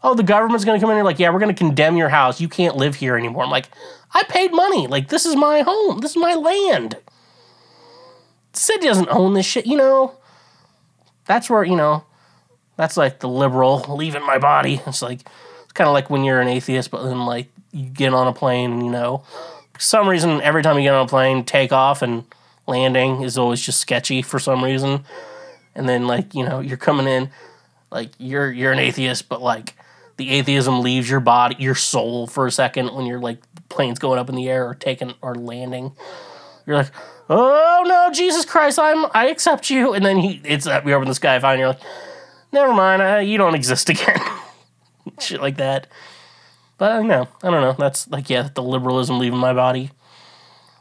oh, 0.03 0.14
the 0.14 0.22
government's 0.22 0.64
going 0.64 0.78
to 0.78 0.82
come 0.82 0.90
in 0.90 0.96
and 0.96 1.05
like, 1.05 1.18
yeah, 1.18 1.30
we're 1.30 1.40
going 1.40 1.55
to 1.55 1.59
condemn 1.59 1.96
your 1.96 2.09
house. 2.09 2.40
You 2.40 2.49
can't 2.49 2.76
live 2.76 2.94
here 2.94 3.16
anymore. 3.16 3.44
I'm 3.44 3.51
like, 3.51 3.68
I 4.12 4.22
paid 4.24 4.53
money. 4.53 4.86
Like 4.86 5.09
this 5.09 5.26
is 5.26 5.36
my 5.36 5.61
home. 5.61 6.01
This 6.01 6.12
is 6.12 6.16
my 6.16 6.34
land. 6.34 6.96
City 8.53 8.86
doesn't 8.86 9.09
own 9.11 9.34
this 9.34 9.46
shit. 9.46 9.66
You 9.66 9.76
know, 9.76 10.14
that's 11.26 11.51
where 11.51 11.64
you 11.64 11.76
know, 11.76 12.05
that's 12.76 12.96
like 12.96 13.20
the 13.20 13.28
liberal 13.28 13.84
leaving 13.88 14.24
my 14.24 14.38
body. 14.38 14.80
It's 14.86 15.03
like 15.03 15.20
it's 15.62 15.72
kind 15.72 15.88
of 15.88 15.94
like 15.94 16.11
when 16.11 16.24
you're 16.24 16.40
an 16.40 16.49
atheist, 16.49 16.90
but 16.90 17.05
then 17.05 17.26
like 17.26 17.49
you 17.72 17.86
get 17.86 18.14
on 18.14 18.26
a 18.26 18.32
plane 18.32 18.72
and 18.72 18.84
you 18.84 18.90
know 18.90 19.24
some 19.78 20.09
reason, 20.09 20.42
every 20.42 20.62
time 20.62 20.76
you 20.76 20.82
get 20.82 20.94
on 20.94 21.07
a 21.07 21.09
plane, 21.09 21.44
takeoff 21.44 22.03
and 22.03 22.24
landing 22.66 23.22
is 23.22 23.38
always 23.38 23.64
just 23.64 23.80
sketchy 23.80 24.22
for 24.22 24.38
some 24.38 24.62
reason. 24.62 25.05
And 25.74 25.88
then, 25.88 26.07
like, 26.07 26.34
you 26.34 26.44
know, 26.44 26.61
you're 26.61 26.76
coming 26.76 27.07
in, 27.07 27.30
like, 27.90 28.11
you're 28.18 28.51
you're 28.51 28.72
an 28.72 28.80
atheist, 28.80 29.28
but 29.28 29.40
like, 29.40 29.74
the 30.18 30.30
atheism 30.30 30.82
leaves 30.82 31.08
your 31.08 31.20
body, 31.20 31.56
your 31.58 31.74
soul 31.74 32.26
for 32.26 32.46
a 32.46 32.52
second 32.52 32.94
when 32.94 33.06
you're 33.06 33.20
like 33.20 33.38
planes 33.68 33.98
going 33.98 34.18
up 34.18 34.28
in 34.28 34.34
the 34.34 34.48
air 34.48 34.68
or 34.68 34.74
taking 34.74 35.14
or 35.22 35.34
landing. 35.34 35.92
You're 36.66 36.76
like, 36.76 36.90
oh 37.30 37.84
no, 37.86 38.10
Jesus 38.12 38.44
Christ, 38.44 38.78
I'm 38.78 39.06
I 39.14 39.28
accept 39.28 39.70
you. 39.70 39.94
And 39.94 40.04
then 40.04 40.18
he 40.18 40.40
it's 40.44 40.66
you 40.66 40.72
up 40.72 40.84
in 40.84 41.08
the 41.08 41.14
sky, 41.14 41.38
fine. 41.38 41.58
You're 41.58 41.68
like, 41.68 41.80
never 42.52 42.74
mind, 42.74 43.00
uh, 43.00 43.16
you 43.18 43.38
don't 43.38 43.54
exist 43.54 43.88
again. 43.90 44.20
Shit 45.20 45.40
like 45.40 45.56
that. 45.56 45.86
But 46.76 47.02
no, 47.02 47.28
I 47.42 47.50
don't 47.50 47.62
know. 47.62 47.74
That's 47.78 48.08
like 48.08 48.28
yeah, 48.28 48.48
the 48.52 48.62
liberalism 48.62 49.18
leaving 49.18 49.38
my 49.38 49.52
body. 49.52 49.92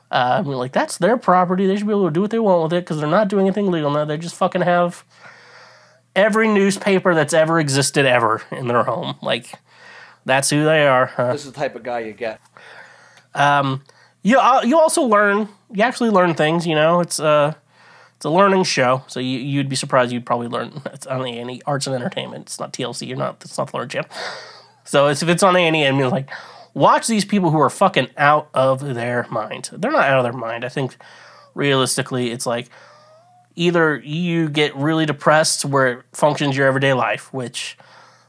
Uh, 0.09 0.37
I 0.39 0.41
mean, 0.41 0.57
like 0.57 0.71
that's 0.71 0.97
their 0.97 1.17
property. 1.17 1.67
They 1.67 1.75
should 1.75 1.87
be 1.87 1.93
able 1.93 2.07
to 2.07 2.13
do 2.13 2.21
what 2.21 2.31
they 2.31 2.39
want 2.39 2.63
with 2.63 2.73
it 2.73 2.85
because 2.85 2.99
they're 2.99 3.09
not 3.09 3.27
doing 3.27 3.45
anything 3.45 3.67
illegal 3.67 3.91
now. 3.91 4.05
They 4.05 4.17
just 4.17 4.35
fucking 4.35 4.61
have 4.61 5.03
every 6.17 6.47
newspaper 6.47 7.13
that's 7.15 7.33
ever 7.33 7.59
existed 7.59 8.05
ever 8.05 8.41
in 8.51 8.67
their 8.67 8.83
home. 8.83 9.15
Like 9.21 9.53
that's 10.25 10.49
who 10.49 10.65
they 10.65 10.85
are. 10.87 11.05
Huh? 11.05 11.31
This 11.31 11.45
is 11.45 11.53
the 11.53 11.57
type 11.57 11.75
of 11.75 11.83
guy 11.83 11.99
you 11.99 12.13
get. 12.13 12.41
Um, 13.33 13.83
you 14.23 14.37
uh, 14.37 14.63
you 14.63 14.77
also 14.77 15.03
learn. 15.03 15.47
You 15.71 15.83
actually 15.83 16.09
learn 16.09 16.33
things. 16.33 16.67
You 16.67 16.75
know, 16.75 16.99
it's 16.99 17.19
uh 17.19 17.53
it's 18.17 18.25
a 18.25 18.29
learning 18.29 18.63
show. 18.63 19.03
So 19.07 19.19
you 19.19 19.37
you'd 19.39 19.69
be 19.69 19.75
surprised. 19.75 20.11
You'd 20.11 20.25
probably 20.25 20.47
learn. 20.47 20.81
It's 20.93 21.05
on 21.05 21.23
the 21.23 21.39
any 21.39 21.61
arts 21.63 21.85
and 21.87 21.95
entertainment. 21.95 22.47
It's 22.47 22.59
not 22.59 22.73
TLC. 22.73 23.07
You're 23.07 23.17
not. 23.17 23.37
It's 23.41 23.57
not 23.57 23.71
the 23.71 23.77
Learn 23.77 23.87
Channel. 23.87 24.09
So 24.83 25.07
it's, 25.07 25.21
if 25.21 25.27
it's 25.29 25.43
on 25.43 25.55
A&E, 25.57 25.85
I 25.85 25.91
mean, 25.91 26.09
like, 26.09 26.29
watch 26.73 27.07
these 27.07 27.25
people 27.25 27.51
who 27.51 27.59
are 27.59 27.69
fucking 27.69 28.07
out 28.15 28.47
of 28.53 28.95
their 28.95 29.27
mind. 29.29 29.69
They're 29.73 29.91
not 29.91 30.07
out 30.07 30.19
of 30.19 30.23
their 30.23 30.31
mind. 30.31 30.63
I 30.63 30.69
think 30.69 30.95
realistically, 31.55 32.31
it's 32.31 32.45
like 32.45 32.69
either 33.57 33.97
you 33.97 34.49
get 34.49 34.75
really 34.75 35.05
depressed 35.05 35.65
where 35.65 35.87
it 35.87 36.05
functions 36.13 36.55
your 36.55 36.67
everyday 36.67 36.93
life, 36.93 37.33
which 37.33 37.77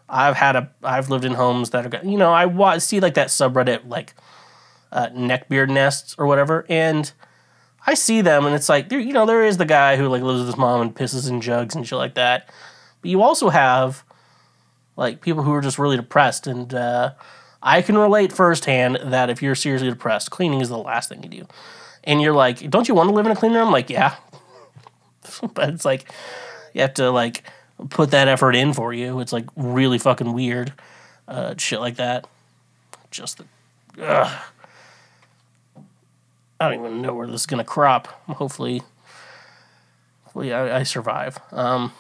I've 0.09 0.37
had 0.37 0.57
a, 0.57 0.71
I've 0.83 1.11
lived 1.11 1.25
in 1.25 1.35
homes 1.35 1.71
that 1.71 1.95
are, 1.95 2.07
you 2.07 2.17
know, 2.17 2.33
I 2.33 2.47
wa- 2.47 2.79
see 2.79 2.99
like 2.99 3.15
that 3.15 3.29
subreddit, 3.29 3.89
like 3.89 4.15
uh, 4.91 5.09
neckbeard 5.11 5.69
nests 5.69 6.15
or 6.19 6.27
whatever, 6.27 6.65
and 6.69 7.13
I 7.87 7.95
see 7.95 8.21
them 8.21 8.47
and 8.47 8.55
it's 8.55 8.69
like, 8.69 8.91
you 8.91 9.13
know, 9.13 9.27
there 9.27 9.45
is 9.45 9.59
the 9.59 9.65
guy 9.65 9.97
who 9.97 10.09
like 10.09 10.23
lives 10.23 10.41
with 10.41 10.49
his 10.49 10.57
mom 10.57 10.81
and 10.81 10.95
pisses 10.95 11.29
in 11.29 11.41
jugs 11.41 11.75
and 11.75 11.87
shit 11.87 11.99
like 11.99 12.15
that. 12.15 12.51
But 13.01 13.11
you 13.11 13.23
also 13.23 13.51
have 13.51 14.05
like 14.97 15.21
people 15.21 15.43
who 15.43 15.55
are 15.55 15.61
just 15.61 15.79
really 15.79 15.97
depressed. 15.97 16.47
And 16.47 16.75
uh, 16.75 17.13
I 17.63 17.83
can 17.83 17.97
relate 17.97 18.33
firsthand 18.33 18.99
that 19.03 19.31
if 19.31 19.41
you're 19.41 19.55
seriously 19.55 19.89
depressed, 19.89 20.31
cleaning 20.31 20.61
is 20.61 20.69
the 20.69 20.77
last 20.77 21.09
thing 21.09 21.23
you 21.23 21.29
do. 21.29 21.47
And 22.05 22.21
you're 22.21 22.35
like, 22.35 22.69
don't 22.69 22.89
you 22.89 22.95
want 22.95 23.09
to 23.09 23.15
live 23.15 23.25
in 23.27 23.33
a 23.33 23.37
clean 23.37 23.53
room? 23.53 23.67
I'm 23.67 23.73
like, 23.73 23.89
yeah. 23.89 24.17
but 25.55 25.71
it's 25.71 25.85
like, 25.85 26.11
you 26.75 26.83
have 26.83 26.95
to 26.95 27.11
like 27.11 27.45
put 27.91 28.11
that 28.11 28.29
effort 28.29 28.55
in 28.55 28.73
for 28.73 28.93
you. 28.93 29.21
It's 29.21 29.33
like 29.33 29.47
really 29.57 29.99
fucking 29.99 30.33
weird. 30.33 30.73
Uh, 31.27 31.55
shit 31.57 31.81
like 31.81 31.97
that. 31.97 32.27
Just 33.11 33.39
the, 33.39 33.45
ugh. 34.03 34.41
I 36.61 36.69
don't 36.69 36.81
even 36.81 37.03
know 37.03 37.15
where 37.15 37.27
this 37.27 37.43
is 37.43 37.47
gonna 37.47 37.65
crop. 37.65 38.09
Hopefully, 38.27 38.83
hopefully 40.25 40.53
I, 40.53 40.81
I 40.81 40.83
survive. 40.83 41.39
Um, 41.53 41.93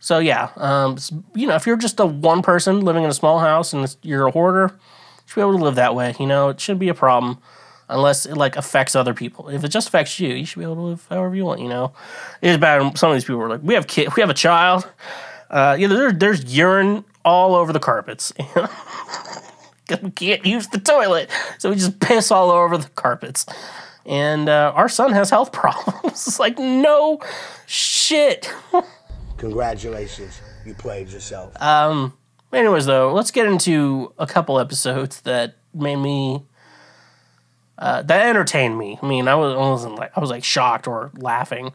so 0.00 0.18
yeah, 0.18 0.50
um, 0.56 0.98
you 1.34 1.46
know, 1.46 1.54
if 1.54 1.66
you're 1.66 1.76
just 1.76 1.98
a 1.98 2.06
one 2.06 2.42
person 2.42 2.80
living 2.80 3.04
in 3.04 3.10
a 3.10 3.14
small 3.14 3.38
house 3.38 3.72
and 3.72 3.96
you're 4.02 4.26
a 4.26 4.30
hoarder, 4.30 4.72
you 4.72 5.22
should 5.26 5.36
be 5.36 5.40
able 5.40 5.58
to 5.58 5.64
live 5.64 5.76
that 5.76 5.94
way. 5.94 6.14
You 6.18 6.26
know, 6.26 6.50
it 6.50 6.60
shouldn't 6.60 6.80
be 6.80 6.88
a 6.88 6.94
problem 6.94 7.38
unless 7.90 8.24
it 8.24 8.36
like 8.36 8.56
affects 8.56 8.96
other 8.96 9.12
people. 9.12 9.48
If 9.48 9.64
it 9.64 9.68
just 9.68 9.88
affects 9.88 10.18
you, 10.18 10.30
you 10.30 10.46
should 10.46 10.58
be 10.58 10.64
able 10.64 10.76
to 10.76 10.80
live 10.82 11.06
however 11.10 11.34
you 11.34 11.44
want. 11.44 11.60
You 11.60 11.68
know, 11.68 11.92
it 12.40 12.50
is 12.50 12.58
bad. 12.58 12.96
Some 12.96 13.10
of 13.10 13.16
these 13.16 13.24
people 13.24 13.42
are 13.42 13.48
like, 13.48 13.62
we 13.62 13.74
have 13.74 13.86
kid, 13.86 14.14
we 14.16 14.20
have 14.20 14.30
a 14.30 14.34
child. 14.34 14.90
Uh, 15.50 15.76
yeah, 15.78 15.88
there, 15.88 16.12
there's 16.12 16.56
urine 16.56 17.04
all 17.24 17.54
over 17.54 17.72
the 17.72 17.80
carpets. 17.80 18.32
We 20.02 20.10
can't 20.12 20.46
use 20.46 20.68
the 20.68 20.78
toilet, 20.78 21.30
so 21.58 21.70
we 21.70 21.74
just 21.74 21.98
piss 21.98 22.30
all 22.30 22.52
over 22.52 22.78
the 22.78 22.88
carpets. 22.90 23.44
And 24.06 24.48
uh, 24.48 24.72
our 24.76 24.88
son 24.88 25.12
has 25.12 25.30
health 25.30 25.50
problems. 25.52 26.28
it's 26.28 26.38
like 26.38 26.60
no 26.60 27.18
shit. 27.66 28.54
Congratulations, 29.38 30.40
you 30.64 30.74
played 30.74 31.08
yourself. 31.08 31.60
Um. 31.60 32.14
Anyways, 32.52 32.86
though, 32.86 33.12
let's 33.12 33.30
get 33.30 33.46
into 33.46 34.12
a 34.18 34.26
couple 34.26 34.58
episodes 34.58 35.20
that 35.22 35.56
made 35.72 35.96
me 35.96 36.42
uh, 37.80 38.02
that 38.02 38.26
entertained 38.26 38.78
me. 38.78 38.98
I 39.02 39.06
mean, 39.06 39.26
I 39.26 39.34
was 39.34 39.54
I 39.54 39.58
wasn't 39.58 39.94
like 39.96 40.12
I 40.16 40.20
was 40.20 40.30
like 40.30 40.44
shocked 40.44 40.86
or 40.86 41.10
laughing. 41.16 41.72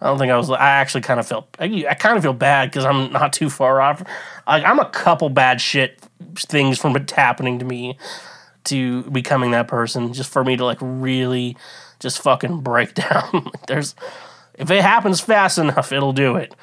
I 0.00 0.06
don't 0.06 0.18
think 0.18 0.32
I 0.32 0.36
was. 0.36 0.50
I 0.50 0.70
actually 0.70 1.02
kind 1.02 1.20
of 1.20 1.26
felt. 1.26 1.48
I, 1.58 1.84
I 1.88 1.94
kind 1.94 2.16
of 2.16 2.22
feel 2.22 2.32
bad 2.32 2.70
because 2.70 2.86
I'm 2.86 3.12
not 3.12 3.32
too 3.34 3.50
far 3.50 3.80
off. 3.80 4.02
Like 4.46 4.64
I'm 4.64 4.78
a 4.78 4.88
couple 4.88 5.28
bad 5.28 5.60
shit 5.60 6.00
things 6.36 6.78
from 6.78 6.96
it 6.96 7.10
happening 7.10 7.58
to 7.58 7.64
me 7.66 7.98
to 8.64 9.02
becoming 9.04 9.50
that 9.50 9.68
person. 9.68 10.14
Just 10.14 10.32
for 10.32 10.42
me 10.42 10.56
to 10.56 10.64
like 10.64 10.78
really, 10.80 11.56
just 12.00 12.22
fucking 12.22 12.60
break 12.60 12.94
down. 12.94 13.50
There's, 13.66 13.94
if 14.54 14.70
it 14.70 14.82
happens 14.82 15.20
fast 15.20 15.58
enough, 15.58 15.92
it'll 15.92 16.14
do 16.14 16.36
it. 16.36 16.54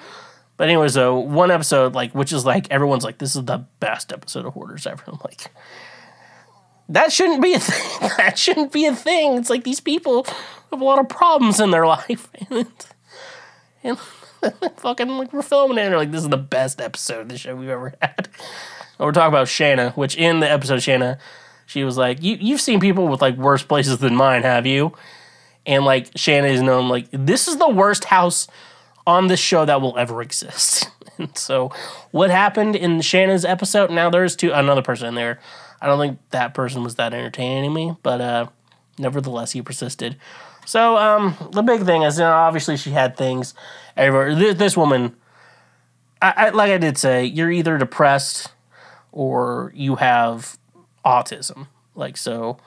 But 0.58 0.70
anyways, 0.70 0.96
though, 0.96 1.20
one 1.20 1.52
episode 1.52 1.94
like 1.94 2.16
which 2.16 2.34
is 2.34 2.46
like 2.46 2.72
everyone's 2.72 3.04
like 3.04 3.20
this 3.20 3.36
is 3.36 3.46
the 3.46 3.66
best 3.80 4.12
episode 4.12 4.46
of 4.46 4.54
Hoarders 4.54 4.88
ever. 4.88 5.04
I'm 5.06 5.20
like. 5.24 5.52
That 6.90 7.12
shouldn't 7.12 7.42
be 7.42 7.54
a 7.54 7.60
thing. 7.60 8.10
That 8.18 8.38
shouldn't 8.38 8.72
be 8.72 8.86
a 8.86 8.96
thing. 8.96 9.38
It's 9.38 9.50
like 9.50 9.64
these 9.64 9.80
people 9.80 10.26
have 10.72 10.82
a 10.82 10.84
lot 10.84 11.00
of 11.00 11.10
problems 11.10 11.60
in 11.60 11.72
their 11.72 11.86
life. 11.88 12.30
And, 12.50 12.68
and 13.84 13.98
fucking 14.78 15.08
like 15.10 15.34
we're 15.34 15.42
filming 15.42 15.78
it 15.78 15.82
and 15.82 15.92
they're 15.92 16.00
like, 16.00 16.12
this 16.12 16.24
is 16.24 16.30
the 16.30 16.38
best 16.38 16.82
episode 16.82 17.22
of 17.22 17.30
the 17.30 17.38
show 17.38 17.56
we've 17.56 17.70
ever 17.70 17.94
had. 18.02 18.30
And 18.98 19.06
we're 19.06 19.12
talking 19.12 19.30
about 19.30 19.48
Shanna, 19.48 19.92
which 19.92 20.16
in 20.16 20.40
the 20.40 20.50
episode 20.50 20.82
Shanna, 20.82 21.18
she 21.66 21.84
was 21.84 21.98
like, 21.98 22.22
You 22.22 22.38
you've 22.40 22.62
seen 22.62 22.80
people 22.80 23.08
with 23.08 23.22
like 23.22 23.36
worse 23.38 23.64
places 23.64 23.98
than 23.98 24.16
mine, 24.16 24.44
have 24.44 24.66
you? 24.66 24.94
And 25.66 25.84
like 25.84 26.12
Shanna 26.16 26.48
is 26.48 26.62
known 26.62 26.90
like 26.90 27.08
this 27.12 27.48
is 27.48 27.58
the 27.58 27.70
worst 27.70 28.06
house 28.06 28.48
on 29.08 29.28
this 29.28 29.40
show 29.40 29.66
that 29.66 29.82
will 29.82 29.98
ever 29.98 30.22
exist. 30.22 30.90
And 31.18 31.38
so 31.38 31.72
what 32.12 32.30
happened 32.30 32.76
in 32.76 33.00
Shanna's 33.02 33.46
episode, 33.46 33.90
now 33.90 34.10
there's 34.10 34.36
two 34.36 34.52
another 34.52 34.82
person 34.82 35.08
in 35.08 35.16
there. 35.16 35.40
I 35.86 35.88
don't 35.88 36.00
think 36.00 36.18
that 36.32 36.56
person 36.56 36.84
was 36.84 36.96
that 36.96 37.14
entertaining 37.14 37.64
to 37.64 37.70
me, 37.70 37.96
but 38.02 38.20
uh 38.20 38.48
nevertheless 38.98 39.52
he 39.52 39.62
persisted. 39.62 40.18
So 40.66 40.98
um 40.98 41.38
the 41.52 41.62
big 41.62 41.84
thing 41.84 42.02
is 42.02 42.18
you 42.18 42.24
know, 42.24 42.34
obviously 42.34 42.76
she 42.76 42.90
had 42.90 43.16
things 43.16 43.54
everywhere. 43.96 44.54
This, 44.56 44.76
woman 44.76 45.16
I, 46.24 46.34
I 46.36 46.50
like 46.50 46.72
I 46.72 46.80
did 46.80 46.98
say, 46.98 47.24
you're 47.24 47.52
either 47.52 47.78
depressed 47.78 48.52
or 49.12 49.72
you 49.76 49.98
have 49.98 50.58
autism. 51.06 51.68
Like 51.94 52.18
so 52.18 52.58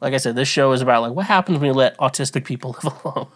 like 0.00 0.14
I 0.14 0.16
said, 0.16 0.34
this 0.34 0.48
show 0.48 0.72
is 0.72 0.80
about 0.80 1.02
like 1.02 1.12
what 1.12 1.26
happens 1.26 1.58
when 1.58 1.66
you 1.66 1.74
let 1.74 1.98
autistic 1.98 2.46
people 2.46 2.78
live 2.82 3.04
alone. 3.04 3.28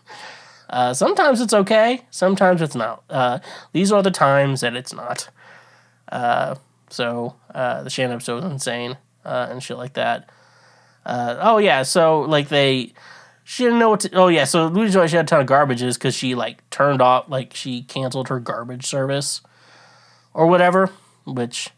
Uh, 0.71 0.95
sometimes 0.95 1.43
it's 1.43 1.53
okay, 1.53 2.01
sometimes 2.11 2.63
it's 2.63 2.75
not. 2.75 3.05
Uh, 3.11 3.41
these 3.73 3.93
are 3.93 4.03
the 4.03 4.11
times 4.11 4.63
that 4.63 4.75
it's 4.75 4.95
not. 4.95 5.29
Uh, 6.11 6.55
so 6.89 7.37
uh, 7.55 7.83
the 7.83 7.91
Shannon 7.91 8.15
episode 8.15 8.43
was 8.43 8.51
insane 8.51 8.97
uh, 9.25 9.49
and 9.51 9.63
shit 9.63 9.77
like 9.77 9.95
that. 9.95 10.31
Uh, 11.05 11.37
oh 11.41 11.59
yeah, 11.59 11.83
so 11.83 12.21
like 12.21 12.49
they, 12.49 12.93
she 13.45 13.65
didn't 13.65 13.79
know 13.79 13.91
what 13.91 14.01
to. 14.01 14.13
Oh 14.15 14.29
yeah, 14.29 14.45
so 14.45 14.69
the 14.69 14.81
reason 14.81 15.01
why 15.01 15.07
she 15.07 15.17
had 15.17 15.25
a 15.25 15.29
ton 15.29 15.41
of 15.41 15.47
garbage 15.47 15.83
is 15.83 15.97
because 15.97 16.15
she 16.15 16.35
like 16.35 16.69
turned 16.71 17.01
off, 17.01 17.29
like 17.29 17.55
she 17.55 17.83
canceled 17.83 18.29
her 18.29 18.41
garbage 18.41 18.85
service 18.85 19.41
or 20.35 20.47
whatever. 20.47 20.91
Which 21.25 21.71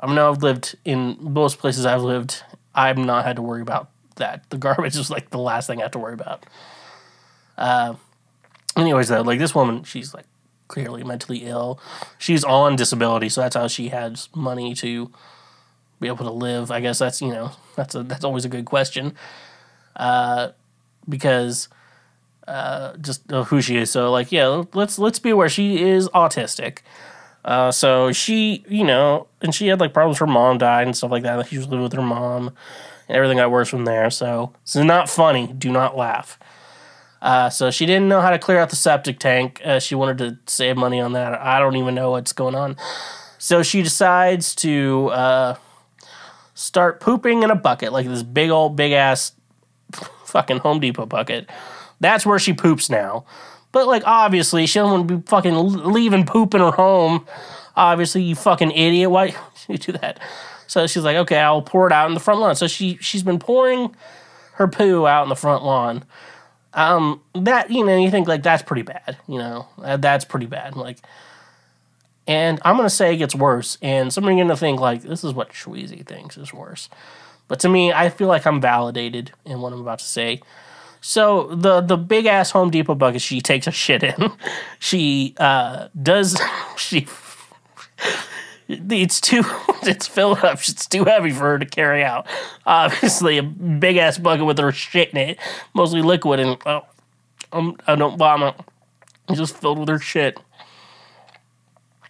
I 0.00 0.12
know 0.12 0.30
I've 0.30 0.42
lived 0.42 0.76
in 0.84 1.16
most 1.20 1.58
places 1.58 1.86
I've 1.86 2.02
lived. 2.02 2.42
I've 2.74 2.98
not 2.98 3.24
had 3.24 3.36
to 3.36 3.42
worry 3.42 3.62
about 3.62 3.90
that. 4.16 4.48
The 4.50 4.58
garbage 4.58 4.96
is 4.96 5.10
like 5.10 5.30
the 5.30 5.38
last 5.38 5.66
thing 5.66 5.80
I 5.80 5.82
have 5.82 5.92
to 5.92 5.98
worry 5.98 6.14
about. 6.14 6.46
Uh, 7.56 7.94
anyways, 8.76 9.08
though, 9.08 9.22
like 9.22 9.38
this 9.38 9.54
woman, 9.54 9.84
she's 9.84 10.14
like 10.14 10.26
clearly 10.68 11.04
mentally 11.04 11.44
ill. 11.44 11.80
She's 12.18 12.44
on 12.44 12.76
disability, 12.76 13.28
so 13.28 13.40
that's 13.40 13.56
how 13.56 13.68
she 13.68 13.88
has 13.88 14.28
money 14.34 14.74
to 14.74 15.10
be 16.04 16.08
able 16.08 16.26
to 16.26 16.32
live. 16.32 16.70
I 16.70 16.80
guess 16.80 16.98
that's 16.98 17.20
you 17.20 17.28
know 17.28 17.50
that's 17.76 17.94
a 17.94 18.02
that's 18.02 18.24
always 18.24 18.44
a 18.44 18.48
good 18.48 18.66
question, 18.66 19.14
uh, 19.96 20.50
because 21.08 21.68
uh, 22.46 22.96
just 22.98 23.32
of 23.32 23.48
who 23.48 23.60
she 23.60 23.76
is. 23.76 23.90
So 23.90 24.10
like 24.12 24.30
yeah, 24.30 24.64
let's 24.74 24.98
let's 24.98 25.18
be 25.18 25.30
aware 25.30 25.48
she 25.48 25.82
is 25.82 26.08
autistic. 26.10 26.78
Uh, 27.44 27.70
so 27.70 28.10
she, 28.10 28.64
you 28.68 28.84
know, 28.84 29.26
and 29.42 29.54
she 29.54 29.66
had 29.66 29.80
like 29.80 29.92
problems. 29.92 30.18
Her 30.18 30.26
mom 30.26 30.58
died 30.58 30.86
and 30.86 30.96
stuff 30.96 31.10
like 31.10 31.24
that. 31.24 31.46
She 31.48 31.58
was 31.58 31.66
living 31.66 31.82
with 31.82 31.92
her 31.92 32.02
mom, 32.02 32.48
and 33.08 33.16
everything 33.16 33.38
got 33.38 33.50
worse 33.50 33.68
from 33.68 33.84
there. 33.84 34.10
So 34.10 34.52
this 34.64 34.76
is 34.76 34.84
not 34.84 35.10
funny. 35.10 35.46
Do 35.46 35.70
not 35.70 35.96
laugh. 35.96 36.38
Uh, 37.20 37.48
so 37.48 37.70
she 37.70 37.86
didn't 37.86 38.08
know 38.08 38.20
how 38.20 38.30
to 38.30 38.38
clear 38.38 38.58
out 38.58 38.68
the 38.68 38.76
septic 38.76 39.18
tank. 39.18 39.60
Uh, 39.64 39.78
she 39.78 39.94
wanted 39.94 40.18
to 40.18 40.38
save 40.46 40.76
money 40.76 41.00
on 41.00 41.12
that. 41.14 41.32
I 41.40 41.58
don't 41.58 41.76
even 41.76 41.94
know 41.94 42.10
what's 42.10 42.34
going 42.34 42.54
on. 42.54 42.76
So 43.38 43.62
she 43.62 43.82
decides 43.82 44.54
to 44.56 45.08
uh, 45.08 45.56
start 46.54 47.00
pooping 47.00 47.42
in 47.42 47.50
a 47.50 47.56
bucket, 47.56 47.92
like 47.92 48.06
this 48.06 48.22
big 48.22 48.50
old 48.50 48.76
big 48.76 48.92
ass 48.92 49.32
fucking 50.24 50.58
Home 50.58 50.80
Depot 50.80 51.06
bucket. 51.06 51.50
That's 52.00 52.24
where 52.24 52.38
she 52.38 52.52
poops 52.52 52.88
now. 52.88 53.24
But 53.72 53.86
like 53.86 54.04
obviously 54.06 54.66
she 54.66 54.78
doesn't 54.78 54.92
want 54.92 55.08
to 55.08 55.16
be 55.16 55.26
fucking 55.26 55.54
leaving 55.92 56.24
poop 56.24 56.54
in 56.54 56.60
her 56.60 56.70
home. 56.70 57.26
Obviously, 57.76 58.22
you 58.22 58.36
fucking 58.36 58.70
idiot. 58.70 59.10
Why 59.10 59.34
you 59.68 59.78
do 59.78 59.92
that? 59.92 60.20
So 60.66 60.86
she's 60.86 61.04
like, 61.04 61.16
okay, 61.16 61.38
I'll 61.38 61.62
pour 61.62 61.86
it 61.86 61.92
out 61.92 62.08
in 62.08 62.14
the 62.14 62.20
front 62.20 62.40
lawn. 62.40 62.54
So 62.56 62.66
she 62.66 62.98
she's 63.00 63.22
been 63.22 63.38
pouring 63.38 63.94
her 64.54 64.68
poo 64.68 65.06
out 65.06 65.24
in 65.24 65.28
the 65.28 65.36
front 65.36 65.64
lawn. 65.64 66.04
Um, 66.72 67.20
that 67.34 67.70
you 67.70 67.84
know, 67.84 67.96
you 67.96 68.10
think 68.10 68.28
like 68.28 68.42
that's 68.42 68.62
pretty 68.62 68.82
bad. 68.82 69.16
You 69.28 69.38
know, 69.38 69.68
that's 69.98 70.24
pretty 70.24 70.46
bad. 70.46 70.76
Like, 70.76 70.98
and 72.26 72.60
I'm 72.64 72.76
gonna 72.76 72.90
say 72.90 73.14
it 73.14 73.18
gets 73.18 73.34
worse. 73.34 73.78
And 73.82 74.12
some 74.12 74.26
are 74.26 74.34
gonna 74.34 74.56
think 74.56 74.80
like 74.80 75.02
this 75.02 75.24
is 75.24 75.34
what 75.34 75.50
Schweezy 75.50 76.06
thinks 76.06 76.36
is 76.36 76.52
worse. 76.52 76.88
But 77.48 77.60
to 77.60 77.68
me, 77.68 77.92
I 77.92 78.08
feel 78.08 78.28
like 78.28 78.46
I'm 78.46 78.60
validated 78.60 79.32
in 79.44 79.60
what 79.60 79.72
I'm 79.72 79.80
about 79.80 79.98
to 79.98 80.04
say. 80.04 80.40
So 81.00 81.54
the 81.54 81.80
the 81.80 81.96
big 81.96 82.26
ass 82.26 82.50
Home 82.52 82.70
Depot 82.70 82.94
bucket 82.94 83.20
she 83.20 83.40
takes 83.40 83.66
a 83.66 83.70
shit 83.70 84.02
in. 84.02 84.32
she 84.78 85.34
uh 85.38 85.88
does 86.02 86.40
she 86.76 87.06
it's 88.68 89.20
too 89.20 89.42
it's 89.82 90.06
filled 90.06 90.38
up 90.38 90.54
it's 90.54 90.86
too 90.86 91.04
heavy 91.04 91.30
for 91.30 91.40
her 91.40 91.58
to 91.58 91.66
carry 91.66 92.02
out 92.02 92.26
obviously 92.66 93.38
a 93.38 93.42
big 93.42 93.96
ass 93.96 94.18
bucket 94.18 94.46
with 94.46 94.58
her 94.58 94.72
shit 94.72 95.10
in 95.10 95.18
it 95.18 95.38
mostly 95.74 96.00
liquid 96.00 96.40
and 96.40 96.56
oh, 96.66 96.82
um, 97.52 97.76
i 97.86 97.94
don't 97.94 98.16
vomit 98.16 98.54
it's 99.28 99.38
just 99.38 99.56
filled 99.56 99.78
with 99.78 99.88
her 99.88 99.98
shit 99.98 100.38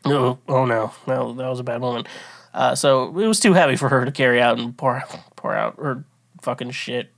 oh, 0.06 0.38
oh 0.48 0.64
no 0.64 0.92
no 1.06 1.32
that 1.34 1.48
was 1.48 1.60
a 1.60 1.64
bad 1.64 1.80
moment 1.80 2.06
uh, 2.52 2.74
so 2.74 3.06
it 3.18 3.26
was 3.26 3.40
too 3.40 3.52
heavy 3.52 3.76
for 3.76 3.88
her 3.88 4.04
to 4.04 4.12
carry 4.12 4.40
out 4.40 4.58
and 4.58 4.76
pour 4.76 5.02
pour 5.36 5.54
out 5.54 5.76
her 5.76 6.04
fucking 6.42 6.70
shit 6.70 7.10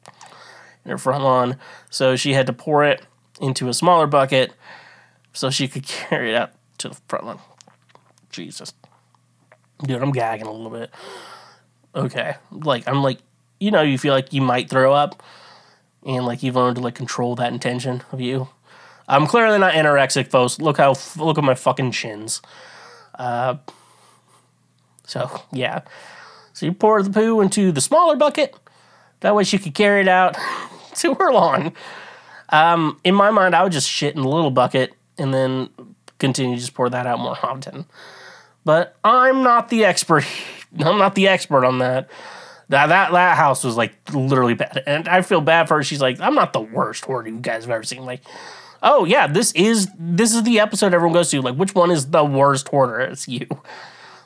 in 0.84 0.90
her 0.90 0.98
front 0.98 1.22
lawn 1.22 1.56
so 1.90 2.16
she 2.16 2.32
had 2.32 2.46
to 2.46 2.52
pour 2.52 2.84
it 2.84 3.02
into 3.40 3.68
a 3.68 3.74
smaller 3.74 4.06
bucket 4.06 4.52
so 5.32 5.50
she 5.50 5.68
could 5.68 5.82
carry 5.86 6.30
it 6.32 6.36
out 6.36 6.52
to 6.78 6.88
the 6.88 6.96
front 7.08 7.26
lawn 7.26 7.38
jesus 8.30 8.72
Dude, 9.84 10.02
I'm 10.02 10.12
gagging 10.12 10.46
a 10.46 10.52
little 10.52 10.70
bit. 10.70 10.90
Okay. 11.94 12.36
Like, 12.50 12.88
I'm 12.88 13.02
like, 13.02 13.18
you 13.60 13.70
know, 13.70 13.82
you 13.82 13.98
feel 13.98 14.14
like 14.14 14.32
you 14.32 14.40
might 14.40 14.70
throw 14.70 14.94
up 14.94 15.22
and 16.04 16.24
like 16.24 16.42
you've 16.42 16.56
learned 16.56 16.76
to 16.76 16.82
like 16.82 16.94
control 16.94 17.34
that 17.36 17.52
intention 17.52 18.02
of 18.12 18.20
you. 18.20 18.48
I'm 19.08 19.26
clearly 19.26 19.58
not 19.58 19.74
anorexic, 19.74 20.28
folks. 20.28 20.58
Look 20.58 20.78
how, 20.78 20.94
look 21.16 21.38
at 21.38 21.44
my 21.44 21.54
fucking 21.54 21.92
chins. 21.92 22.40
Uh, 23.16 23.56
so, 25.04 25.42
yeah. 25.52 25.82
So 26.52 26.66
you 26.66 26.72
pour 26.72 27.02
the 27.02 27.10
poo 27.10 27.40
into 27.40 27.72
the 27.72 27.80
smaller 27.80 28.16
bucket. 28.16 28.54
That 29.20 29.34
way 29.34 29.44
she 29.44 29.58
could 29.58 29.74
carry 29.74 30.02
it 30.02 30.08
out 30.08 30.36
to 30.96 31.14
her 31.14 31.32
lawn. 31.32 31.72
Um, 32.50 33.00
in 33.04 33.14
my 33.14 33.30
mind, 33.30 33.54
I 33.54 33.62
would 33.62 33.72
just 33.72 33.88
shit 33.88 34.14
in 34.14 34.22
the 34.22 34.28
little 34.28 34.50
bucket 34.50 34.92
and 35.18 35.34
then 35.34 35.70
continue 36.18 36.56
to 36.56 36.60
just 36.60 36.74
pour 36.74 36.88
that 36.88 37.06
out 37.06 37.18
more 37.18 37.36
often 37.42 37.86
but 38.66 38.96
I'm 39.04 39.44
not 39.44 39.68
the 39.68 39.84
expert. 39.84 40.26
I'm 40.78 40.98
not 40.98 41.14
the 41.14 41.28
expert 41.28 41.64
on 41.64 41.78
that. 41.78 42.10
That 42.68 42.88
that 42.88 43.12
that 43.12 43.36
house 43.36 43.62
was 43.62 43.76
like 43.76 43.94
literally 44.12 44.54
bad, 44.54 44.82
and 44.86 45.08
I 45.08 45.22
feel 45.22 45.40
bad 45.40 45.68
for 45.68 45.76
her. 45.76 45.84
She's 45.84 46.00
like, 46.00 46.20
I'm 46.20 46.34
not 46.34 46.52
the 46.52 46.60
worst 46.60 47.04
hoarder 47.04 47.30
you 47.30 47.38
guys 47.38 47.64
have 47.64 47.70
ever 47.70 47.84
seen. 47.84 48.04
Like, 48.04 48.22
oh 48.82 49.04
yeah, 49.04 49.26
this 49.26 49.52
is 49.52 49.88
this 49.98 50.34
is 50.34 50.42
the 50.42 50.60
episode 50.60 50.94
everyone 50.94 51.14
goes 51.14 51.30
to. 51.30 51.40
Like, 51.40 51.56
which 51.56 51.74
one 51.74 51.90
is 51.90 52.10
the 52.10 52.24
worst 52.24 52.68
hoarder? 52.68 53.00
It's 53.00 53.28
you. 53.28 53.46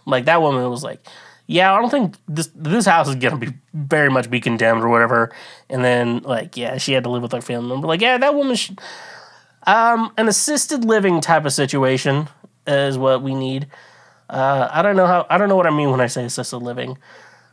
Like 0.07 0.25
that 0.25 0.41
woman 0.41 0.69
was 0.71 0.83
like, 0.83 1.07
yeah, 1.47 1.73
I 1.73 1.79
don't 1.79 1.91
think 1.91 2.17
this 2.27 2.51
this 2.55 2.87
house 2.87 3.07
is 3.07 3.17
gonna 3.17 3.37
be 3.37 3.53
very 3.75 4.09
much 4.09 4.31
be 4.31 4.41
condemned 4.41 4.83
or 4.83 4.89
whatever. 4.89 5.31
And 5.69 5.85
then 5.85 6.21
like, 6.21 6.57
yeah, 6.57 6.79
she 6.79 6.95
had 6.95 7.05
to 7.05 7.11
live 7.11 7.23
with 7.23 7.33
her 7.33 7.43
family 7.43 7.69
member. 7.69 7.87
Like, 7.87 8.01
yeah, 8.01 8.17
that 8.19 8.35
woman. 8.35 8.57
Should, 8.57 8.81
um, 9.67 10.13
an 10.17 10.27
assisted 10.27 10.85
living 10.85 11.21
type 11.21 11.45
of 11.45 11.53
situation 11.53 12.29
is 12.67 12.97
what 12.97 13.23
we 13.23 13.35
need. 13.35 13.67
Uh, 14.29 14.69
I 14.71 14.83
don't 14.83 14.97
know 14.97 15.07
how. 15.07 15.27
I 15.29 15.39
don't 15.39 15.49
know 15.49 15.57
what 15.57 15.67
I 15.67 15.71
mean 15.71 15.91
when 15.91 16.01
I 16.01 16.07
say 16.07 16.25
assisted 16.25 16.59
living. 16.59 16.97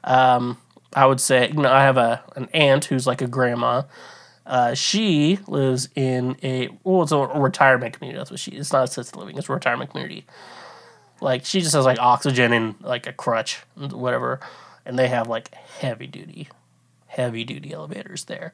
Um, 0.03 0.57
I 0.93 1.05
would 1.05 1.19
say, 1.19 1.49
you 1.49 1.61
know, 1.61 1.71
I 1.71 1.83
have 1.83 1.97
a 1.97 2.23
an 2.35 2.49
aunt 2.53 2.85
who's 2.85 3.07
like 3.07 3.21
a 3.21 3.27
grandma. 3.27 3.83
Uh, 4.47 4.73
she 4.73 5.39
lives 5.45 5.89
in 5.93 6.37
a 6.41 6.69
well, 6.85 7.03
it's 7.03 7.11
a 7.11 7.17
retirement 7.17 7.93
community. 7.97 8.17
That's 8.17 8.31
what 8.31 8.39
she. 8.39 8.51
It's 8.51 8.71
not 8.71 8.85
assisted 8.85 9.17
living. 9.19 9.37
It's 9.37 9.49
a 9.49 9.53
retirement 9.53 9.91
community. 9.91 10.25
Like 11.19 11.43
she 11.43 11.59
just 11.59 11.75
has 11.75 11.83
like 11.83 11.99
oxygen 11.99 12.53
and 12.53 12.75
like 12.79 13.07
a 13.07 13.13
crutch, 13.13 13.59
and 13.75 13.91
whatever, 13.91 14.39
and 14.85 14.97
they 14.97 15.09
have 15.09 15.27
like 15.27 15.53
heavy 15.53 16.07
duty, 16.07 16.47
heavy 17.07 17.43
duty 17.43 17.73
elevators 17.73 18.23
there. 18.25 18.53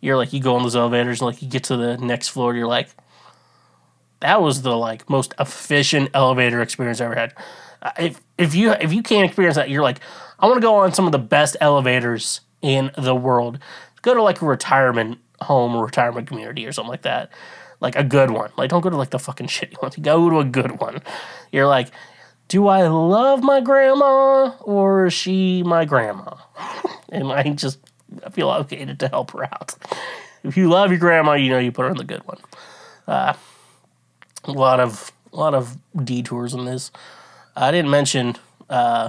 You're 0.00 0.16
like 0.16 0.32
you 0.32 0.40
go 0.40 0.56
on 0.56 0.62
those 0.62 0.74
elevators 0.76 1.20
and 1.20 1.26
like 1.26 1.42
you 1.42 1.48
get 1.48 1.64
to 1.64 1.76
the 1.76 1.98
next 1.98 2.28
floor, 2.28 2.54
you're 2.54 2.66
like, 2.66 2.88
that 4.20 4.40
was 4.40 4.62
the 4.62 4.74
like 4.76 5.10
most 5.10 5.34
efficient 5.38 6.10
elevator 6.14 6.62
experience 6.62 7.02
I 7.02 7.04
ever 7.06 7.14
had. 7.14 7.34
Uh, 7.82 7.90
If 7.98 8.22
if 8.38 8.54
you 8.54 8.72
if 8.72 8.92
you 8.92 9.02
can't 9.02 9.26
experience 9.26 9.56
that, 9.56 9.68
you're 9.68 9.82
like, 9.82 10.00
I 10.38 10.46
want 10.46 10.56
to 10.56 10.62
go 10.66 10.76
on 10.76 10.94
some 10.94 11.04
of 11.04 11.12
the 11.12 11.18
best 11.18 11.58
elevators 11.60 12.40
in 12.62 12.90
the 12.96 13.14
world. 13.14 13.58
Go 14.04 14.12
to 14.12 14.22
like 14.22 14.42
a 14.42 14.46
retirement 14.46 15.18
home 15.40 15.74
or 15.74 15.86
retirement 15.86 16.28
community 16.28 16.66
or 16.66 16.72
something 16.72 16.90
like 16.90 17.02
that. 17.02 17.30
Like 17.80 17.96
a 17.96 18.04
good 18.04 18.30
one. 18.30 18.50
Like 18.58 18.68
don't 18.68 18.82
go 18.82 18.90
to 18.90 18.96
like 18.96 19.10
the 19.10 19.18
fucking 19.18 19.46
shitty 19.46 19.80
ones. 19.80 19.96
Go 19.96 20.28
to 20.28 20.40
a 20.40 20.44
good 20.44 20.78
one. 20.78 21.00
You're 21.50 21.66
like, 21.66 21.88
do 22.48 22.68
I 22.68 22.86
love 22.86 23.42
my 23.42 23.62
grandma 23.62 24.54
or 24.60 25.06
is 25.06 25.14
she 25.14 25.62
my 25.62 25.86
grandma? 25.86 26.36
and 27.08 27.32
I 27.32 27.44
just 27.54 27.78
I 28.24 28.28
feel 28.28 28.50
obligated 28.50 29.00
to 29.00 29.08
help 29.08 29.30
her 29.30 29.44
out. 29.44 29.74
If 30.42 30.58
you 30.58 30.68
love 30.68 30.90
your 30.90 31.00
grandma, 31.00 31.32
you 31.32 31.48
know 31.48 31.58
you 31.58 31.72
put 31.72 31.84
her 31.84 31.90
in 31.90 31.96
the 31.96 32.04
good 32.04 32.26
one. 32.26 32.38
Uh, 33.08 33.32
a 34.44 34.52
lot 34.52 34.80
of 34.80 35.10
a 35.32 35.36
lot 35.36 35.54
of 35.54 35.78
detours 36.04 36.52
in 36.52 36.66
this. 36.66 36.90
I 37.56 37.70
didn't 37.70 37.90
mention. 37.90 38.36
Uh, 38.68 39.08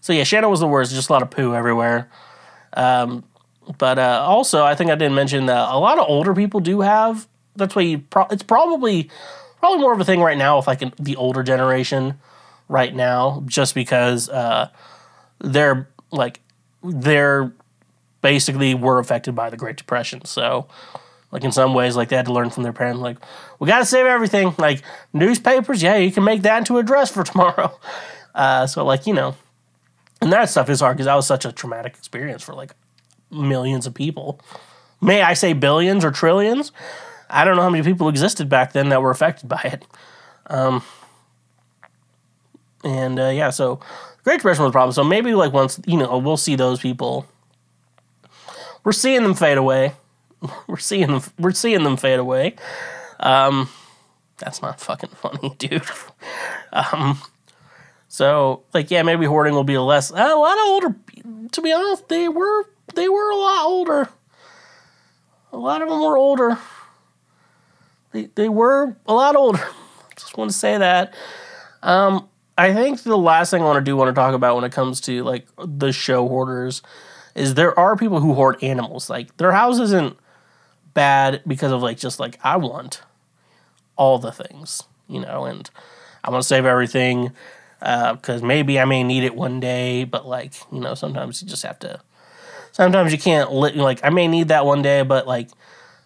so 0.00 0.14
yeah, 0.14 0.24
Shannon 0.24 0.48
was 0.48 0.60
the 0.60 0.66
worst. 0.66 0.94
Just 0.94 1.10
a 1.10 1.12
lot 1.12 1.22
of 1.22 1.30
poo 1.30 1.54
everywhere. 1.54 2.10
Um, 2.72 3.24
but 3.76 3.98
uh, 3.98 4.24
also, 4.26 4.64
I 4.64 4.74
think 4.74 4.90
I 4.90 4.94
didn't 4.94 5.14
mention 5.14 5.46
that 5.46 5.68
a 5.68 5.78
lot 5.78 5.98
of 5.98 6.06
older 6.08 6.34
people 6.34 6.60
do 6.60 6.80
have. 6.80 7.26
That's 7.56 7.74
why 7.74 7.82
you. 7.82 7.98
Pro- 7.98 8.26
it's 8.30 8.42
probably 8.42 9.10
probably 9.58 9.80
more 9.80 9.92
of 9.92 10.00
a 10.00 10.04
thing 10.04 10.20
right 10.20 10.38
now 10.38 10.56
with 10.56 10.66
like 10.66 10.82
an, 10.82 10.94
the 10.98 11.16
older 11.16 11.42
generation 11.42 12.18
right 12.68 12.94
now, 12.94 13.42
just 13.46 13.74
because 13.74 14.28
uh, 14.28 14.68
they're 15.40 15.88
like 16.10 16.40
they're 16.82 17.52
basically 18.20 18.74
were 18.74 18.98
affected 18.98 19.34
by 19.34 19.50
the 19.50 19.56
Great 19.56 19.76
Depression. 19.76 20.24
So, 20.24 20.68
like 21.30 21.44
in 21.44 21.52
some 21.52 21.74
ways, 21.74 21.96
like 21.96 22.08
they 22.08 22.16
had 22.16 22.26
to 22.26 22.32
learn 22.32 22.50
from 22.50 22.62
their 22.62 22.72
parents. 22.72 23.00
Like 23.00 23.18
we 23.58 23.66
got 23.66 23.80
to 23.80 23.84
save 23.84 24.06
everything. 24.06 24.54
Like 24.56 24.82
newspapers, 25.12 25.82
yeah, 25.82 25.96
you 25.96 26.12
can 26.12 26.24
make 26.24 26.42
that 26.42 26.58
into 26.58 26.78
a 26.78 26.82
dress 26.82 27.10
for 27.10 27.24
tomorrow. 27.24 27.78
Uh, 28.34 28.66
so 28.66 28.84
like 28.84 29.06
you 29.06 29.14
know, 29.14 29.36
and 30.20 30.32
that 30.32 30.48
stuff 30.48 30.70
is 30.70 30.80
hard 30.80 30.96
because 30.96 31.06
that 31.06 31.14
was 31.14 31.26
such 31.26 31.44
a 31.44 31.52
traumatic 31.52 31.96
experience 31.96 32.42
for 32.42 32.54
like 32.54 32.74
millions 33.30 33.86
of 33.86 33.94
people. 33.94 34.40
May 35.00 35.22
I 35.22 35.34
say 35.34 35.52
billions 35.52 36.04
or 36.04 36.10
trillions? 36.10 36.72
I 37.30 37.44
don't 37.44 37.56
know 37.56 37.62
how 37.62 37.70
many 37.70 37.84
people 37.84 38.08
existed 38.08 38.48
back 38.48 38.72
then 38.72 38.88
that 38.88 39.02
were 39.02 39.10
affected 39.10 39.48
by 39.48 39.60
it. 39.64 39.86
Um, 40.46 40.82
and 42.82 43.18
uh, 43.18 43.28
yeah, 43.28 43.50
so 43.50 43.80
Great 44.24 44.36
Depression 44.36 44.64
was 44.64 44.70
a 44.70 44.72
problem. 44.72 44.92
So 44.92 45.04
maybe 45.04 45.34
like 45.34 45.52
once 45.52 45.80
you 45.86 45.98
know 45.98 46.18
we'll 46.18 46.36
see 46.36 46.56
those 46.56 46.80
people. 46.80 47.26
We're 48.84 48.92
seeing 48.92 49.22
them 49.22 49.34
fade 49.34 49.58
away. 49.58 49.94
We're 50.66 50.78
seeing 50.78 51.08
them. 51.08 51.22
We're 51.38 51.52
seeing 51.52 51.82
them 51.82 51.96
fade 51.96 52.18
away. 52.18 52.56
Um, 53.20 53.68
that's 54.38 54.62
not 54.62 54.80
fucking 54.80 55.10
funny, 55.10 55.54
dude. 55.58 55.82
um, 56.72 57.20
so 58.08 58.62
like 58.72 58.90
yeah, 58.90 59.02
maybe 59.02 59.26
hoarding 59.26 59.54
will 59.54 59.64
be 59.64 59.78
less 59.78 60.10
a 60.10 60.14
lot 60.14 60.58
of 60.58 60.64
older. 60.66 60.96
To 61.52 61.62
be 61.62 61.72
honest, 61.72 62.08
they 62.08 62.28
were 62.28 62.64
they 62.94 63.08
were 63.08 63.30
a 63.30 63.36
lot 63.36 63.64
older. 63.64 64.08
A 65.52 65.56
lot 65.56 65.82
of 65.82 65.88
them 65.88 66.00
were 66.00 66.16
older. 66.16 66.58
They 68.12 68.26
they 68.34 68.48
were 68.48 68.96
a 69.06 69.14
lot 69.14 69.36
older. 69.36 69.66
Just 70.16 70.36
want 70.36 70.50
to 70.50 70.56
say 70.56 70.78
that. 70.78 71.14
Um, 71.82 72.28
I 72.56 72.74
think 72.74 73.02
the 73.02 73.16
last 73.16 73.50
thing 73.50 73.62
I 73.62 73.64
want 73.64 73.78
to 73.78 73.88
do 73.88 73.96
want 73.96 74.08
to 74.14 74.20
talk 74.20 74.34
about 74.34 74.56
when 74.56 74.64
it 74.64 74.72
comes 74.72 75.00
to 75.02 75.22
like 75.22 75.46
the 75.56 75.92
show 75.92 76.26
hoarders 76.28 76.82
is 77.34 77.54
there 77.54 77.78
are 77.78 77.96
people 77.96 78.20
who 78.20 78.34
hoard 78.34 78.62
animals. 78.62 79.08
Like 79.08 79.36
their 79.36 79.52
house 79.52 79.78
isn't 79.78 80.18
bad 80.92 81.42
because 81.46 81.70
of 81.70 81.82
like 81.82 81.98
just 81.98 82.18
like 82.18 82.38
I 82.42 82.56
want 82.56 83.02
all 83.96 84.18
the 84.18 84.32
things, 84.32 84.82
you 85.08 85.20
know, 85.20 85.44
and 85.44 85.70
I 86.24 86.30
want 86.30 86.42
to 86.42 86.48
save 86.48 86.66
everything 86.66 87.32
because 87.78 88.42
maybe 88.42 88.80
I 88.80 88.84
may 88.84 89.04
need 89.04 89.22
it 89.22 89.36
one 89.36 89.60
day, 89.60 90.04
but 90.04 90.26
like 90.26 90.54
you 90.72 90.80
know, 90.80 90.94
sometimes 90.94 91.40
you 91.40 91.48
just 91.48 91.62
have 91.62 91.78
to. 91.80 92.00
Sometimes 92.78 93.10
you 93.10 93.18
can't 93.18 93.52
li- 93.52 93.72
like 93.72 94.00
I 94.04 94.10
may 94.10 94.28
need 94.28 94.48
that 94.48 94.64
one 94.64 94.82
day, 94.82 95.02
but 95.02 95.26
like 95.26 95.50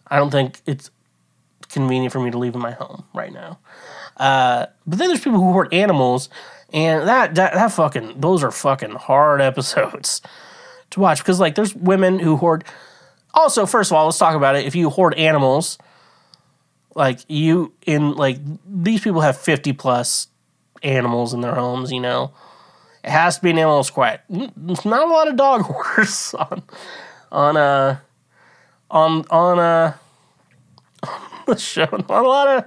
I 0.06 0.16
don't 0.16 0.30
think 0.30 0.60
it's 0.66 0.90
convenient 1.68 2.12
for 2.12 2.20
me 2.20 2.30
to 2.30 2.38
leave 2.38 2.54
in 2.54 2.62
my 2.62 2.72
home 2.72 3.04
right 3.14 3.32
now. 3.32 3.58
Uh, 4.16 4.66
but 4.86 4.98
then 4.98 5.08
there's 5.08 5.20
people 5.20 5.38
who 5.38 5.52
hoard 5.52 5.72
animals, 5.72 6.30
and 6.72 7.06
that, 7.06 7.34
that 7.34 7.52
that 7.52 7.72
fucking 7.72 8.18
those 8.20 8.42
are 8.42 8.50
fucking 8.50 8.92
hard 8.92 9.40
episodes 9.50 10.22
to 10.90 11.00
watch 11.00 11.18
because 11.18 11.38
like 11.38 11.56
there's 11.56 11.74
women 11.74 12.18
who 12.18 12.36
hoard. 12.36 12.64
Also, 13.34 13.66
first 13.66 13.90
of 13.90 13.96
all, 13.96 14.06
let's 14.06 14.18
talk 14.18 14.34
about 14.34 14.56
it. 14.56 14.64
If 14.64 14.74
you 14.74 14.88
hoard 14.88 15.14
animals, 15.14 15.76
like 16.94 17.20
you 17.28 17.74
in 17.86 18.12
like 18.14 18.38
these 18.66 19.02
people 19.02 19.20
have 19.20 19.36
50 19.36 19.74
plus 19.74 20.28
animals 20.82 21.34
in 21.34 21.42
their 21.42 21.54
homes, 21.54 21.92
you 21.92 22.00
know. 22.00 22.32
It 23.04 23.10
has 23.10 23.36
to 23.36 23.42
be 23.42 23.50
an 23.50 23.58
animal 23.58 23.82
quiet. 23.84 24.20
There's 24.28 24.84
not 24.84 25.08
a 25.08 25.12
lot 25.12 25.28
of 25.28 25.36
dog 25.36 25.62
hoarders 25.66 26.34
on 26.34 26.62
on 27.32 27.56
uh 27.56 27.98
on 28.90 29.24
on 29.30 29.58
uh 29.58 29.94
the 31.46 31.56
show. 31.56 31.88
Not 31.90 32.10
a 32.10 32.28
lot 32.28 32.48
of 32.48 32.64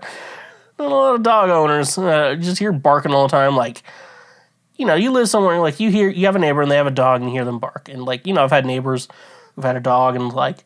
not 0.77 0.91
a 0.91 0.95
lot 0.95 1.15
of 1.15 1.23
dog 1.23 1.49
owners. 1.49 1.97
Uh, 1.97 2.35
just 2.35 2.59
hear 2.59 2.73
barking 2.73 3.13
all 3.13 3.27
the 3.27 3.31
time. 3.31 3.55
Like, 3.55 3.83
you 4.75 4.85
know, 4.85 4.95
you 4.95 5.11
live 5.11 5.29
somewhere 5.29 5.59
like 5.59 5.79
you 5.79 5.89
hear 5.89 6.09
you 6.09 6.25
have 6.25 6.35
a 6.35 6.39
neighbor 6.39 6.61
and 6.61 6.69
they 6.69 6.75
have 6.75 6.87
a 6.87 6.91
dog 6.91 7.21
and 7.21 7.29
you 7.29 7.35
hear 7.35 7.45
them 7.45 7.59
bark. 7.59 7.87
And 7.89 8.03
like, 8.03 8.27
you 8.27 8.33
know, 8.33 8.43
I've 8.43 8.51
had 8.51 8.65
neighbors 8.65 9.07
who've 9.55 9.63
had 9.63 9.77
a 9.77 9.81
dog 9.81 10.15
and 10.15 10.33
like 10.33 10.65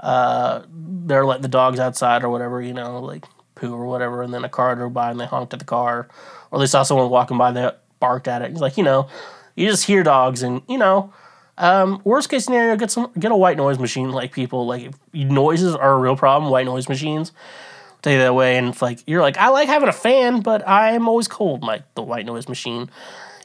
uh 0.00 0.62
they're 0.70 1.24
letting 1.24 1.42
the 1.42 1.48
dogs 1.48 1.80
outside 1.80 2.22
or 2.22 2.28
whatever, 2.28 2.60
you 2.60 2.74
know, 2.74 3.00
like 3.00 3.24
poo 3.54 3.72
or 3.72 3.86
whatever, 3.86 4.22
and 4.22 4.34
then 4.34 4.44
a 4.44 4.48
car 4.50 4.74
drove 4.74 4.92
by 4.92 5.10
and 5.10 5.18
they 5.18 5.24
honked 5.24 5.54
at 5.54 5.58
the 5.58 5.64
car. 5.64 6.08
Or 6.50 6.58
they 6.58 6.66
saw 6.66 6.82
someone 6.82 7.08
walking 7.08 7.38
by 7.38 7.52
that 7.52 7.82
barked 8.00 8.28
at 8.28 8.42
it. 8.42 8.50
It's 8.50 8.60
like, 8.60 8.76
you 8.76 8.84
know, 8.84 9.08
you 9.54 9.68
just 9.68 9.86
hear 9.86 10.02
dogs 10.02 10.42
and, 10.42 10.62
you 10.68 10.78
know, 10.78 11.12
um, 11.58 12.02
worst 12.04 12.28
case 12.28 12.44
scenario, 12.44 12.76
get 12.76 12.90
some 12.90 13.10
get 13.18 13.32
a 13.32 13.36
white 13.36 13.56
noise 13.56 13.78
machine 13.78 14.10
like 14.10 14.32
people 14.32 14.66
like 14.66 14.92
noises 15.14 15.74
are 15.74 15.94
a 15.94 15.98
real 15.98 16.16
problem, 16.16 16.50
white 16.50 16.66
noise 16.66 16.88
machines 16.88 17.32
you 18.12 18.18
that 18.18 18.34
way. 18.34 18.56
And 18.56 18.80
like 18.80 19.02
you're 19.06 19.22
like, 19.22 19.36
I 19.36 19.48
like 19.48 19.68
having 19.68 19.88
a 19.88 19.92
fan, 19.92 20.40
but 20.40 20.66
I'm 20.66 21.08
always 21.08 21.28
cold. 21.28 21.62
Like 21.62 21.82
the 21.94 22.02
white 22.02 22.26
noise 22.26 22.48
machine 22.48 22.90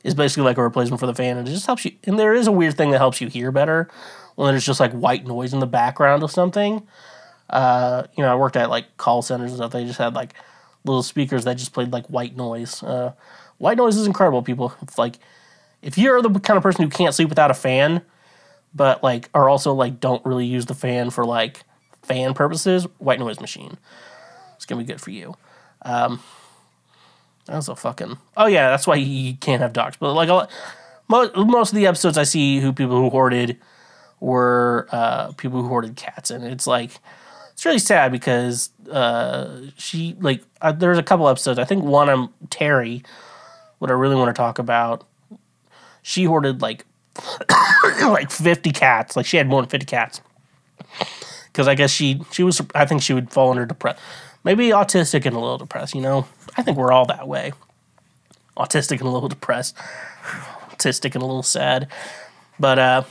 is 0.04 0.14
basically 0.14 0.44
like 0.44 0.58
a 0.58 0.64
replacement 0.64 1.00
for 1.00 1.08
the 1.08 1.16
fan, 1.16 1.38
and 1.38 1.48
it 1.48 1.52
just 1.52 1.66
helps 1.66 1.86
you. 1.86 1.94
And 2.06 2.18
there 2.18 2.34
is 2.34 2.48
a 2.48 2.52
weird 2.52 2.78
thing 2.78 2.92
that 2.92 2.98
helps 2.98 3.22
you 3.22 3.28
hear 3.28 3.52
better 3.52 3.90
when 4.36 4.54
there's 4.54 4.66
just 4.66 4.80
like 4.80 4.92
white 4.94 5.26
noise 5.26 5.54
in 5.54 5.60
the 5.60 5.68
background 5.68 6.24
of 6.24 6.32
something. 6.32 6.88
Uh, 7.50 8.04
you 8.16 8.24
know, 8.24 8.32
I 8.32 8.36
worked 8.36 8.56
at 8.56 8.70
like 8.70 8.98
call 8.98 9.22
centers 9.22 9.52
and 9.52 9.58
stuff. 9.58 9.72
They 9.72 9.86
just 9.86 10.00
had 10.00 10.14
like 10.14 10.34
little 10.86 11.04
speakers 11.04 11.44
that 11.46 11.58
just 11.58 11.74
played 11.74 11.92
like 11.92 12.08
white 12.08 12.36
noise. 12.36 12.82
Uh, 12.82 13.14
white 13.62 13.78
noise 13.78 13.96
is 13.96 14.08
incredible, 14.08 14.42
people. 14.42 14.74
It's 14.82 14.98
like 14.98 15.20
if 15.82 15.98
you're 15.98 16.22
the 16.22 16.40
kind 16.40 16.58
of 16.58 16.64
person 16.64 16.84
who 16.84 16.90
can't 16.90 17.14
sleep 17.14 17.30
without 17.30 17.52
a 17.52 17.54
fan, 17.54 18.02
but 18.74 19.04
like 19.04 19.30
are 19.34 19.48
also 19.48 19.74
like 19.74 20.00
don't 20.00 20.26
really 20.26 20.46
use 20.46 20.66
the 20.66 20.74
fan 20.74 21.12
for 21.12 21.26
like 21.26 21.64
fan 22.02 22.34
purposes, 22.34 22.88
white 22.98 23.20
noise 23.20 23.40
machine. 23.40 23.78
It's 24.56 24.66
gonna 24.66 24.82
be 24.82 24.88
good 24.88 25.00
for 25.00 25.12
you. 25.12 25.36
Um, 25.84 26.22
that's 27.46 27.68
a 27.68 27.76
fucking. 27.76 28.18
Oh 28.36 28.48
yeah, 28.48 28.70
that's 28.70 28.88
why 28.88 28.96
you 28.96 29.36
can't 29.36 29.62
have 29.62 29.74
dogs. 29.74 29.96
But 30.00 30.14
like 30.14 30.30
a 30.30 30.34
lot, 30.34 30.52
most 31.08 31.36
most 31.36 31.72
of 31.72 31.76
the 31.76 31.86
episodes 31.86 32.18
I 32.18 32.24
see 32.24 32.60
who 32.60 32.74
people 32.74 33.00
who 33.00 33.10
hoarded 33.10 33.58
were 34.20 34.88
uh, 34.92 35.34
people 35.34 35.62
who 35.62 35.68
hoarded 35.68 35.96
cats, 35.96 36.32
and 36.32 36.44
it's 36.44 36.66
like 36.66 36.92
it's 37.54 37.64
really 37.64 37.80
sad 37.80 38.12
because 38.12 38.72
uh, 38.92 39.62
she 39.78 40.16
like 40.20 40.44
uh, 40.62 40.72
there's 40.72 40.98
a 40.98 41.04
couple 41.04 41.28
episodes. 41.30 41.60
I 41.60 41.66
think 41.66 41.84
one 41.84 42.10
I'm 42.10 42.30
Terry. 42.50 43.04
What 43.82 43.90
I 43.90 43.96
really 43.96 44.16
want 44.16 44.30
to 44.30 44.40
talk 44.40 44.60
about, 44.60 45.08
she 46.04 46.26
hoarded 46.26 46.62
like 46.62 46.86
like 48.04 48.30
50 48.30 48.70
cats. 48.70 49.16
Like 49.16 49.26
she 49.26 49.38
had 49.38 49.48
more 49.48 49.60
than 49.60 49.70
50 49.72 49.88
cats. 49.88 50.22
Because 51.48 51.68
I 51.68 51.74
guess 51.74 51.90
she 51.90 52.22
she 52.32 52.44
was 52.44 52.62
I 52.76 52.86
think 52.86 53.02
she 53.02 53.16
would 53.16 53.32
fall 53.32 53.50
under 53.50 53.66
depressed 53.66 54.00
maybe 54.44 54.70
autistic 54.70 55.26
and 55.26 55.36
a 55.36 55.40
little 55.40 55.58
depressed, 55.58 55.96
you 55.96 56.02
know? 56.02 56.28
I 56.56 56.62
think 56.62 56.78
we're 56.78 56.92
all 56.92 57.08
that 57.08 57.28
way. 57.28 57.54
Autistic 58.56 59.00
and 59.00 59.08
a 59.08 59.10
little 59.10 59.30
depressed. 59.30 59.76
Autistic 60.70 61.16
and 61.16 61.24
a 61.24 61.26
little 61.26 61.42
sad. 61.42 61.88
But 62.60 62.78
uh 62.78 63.04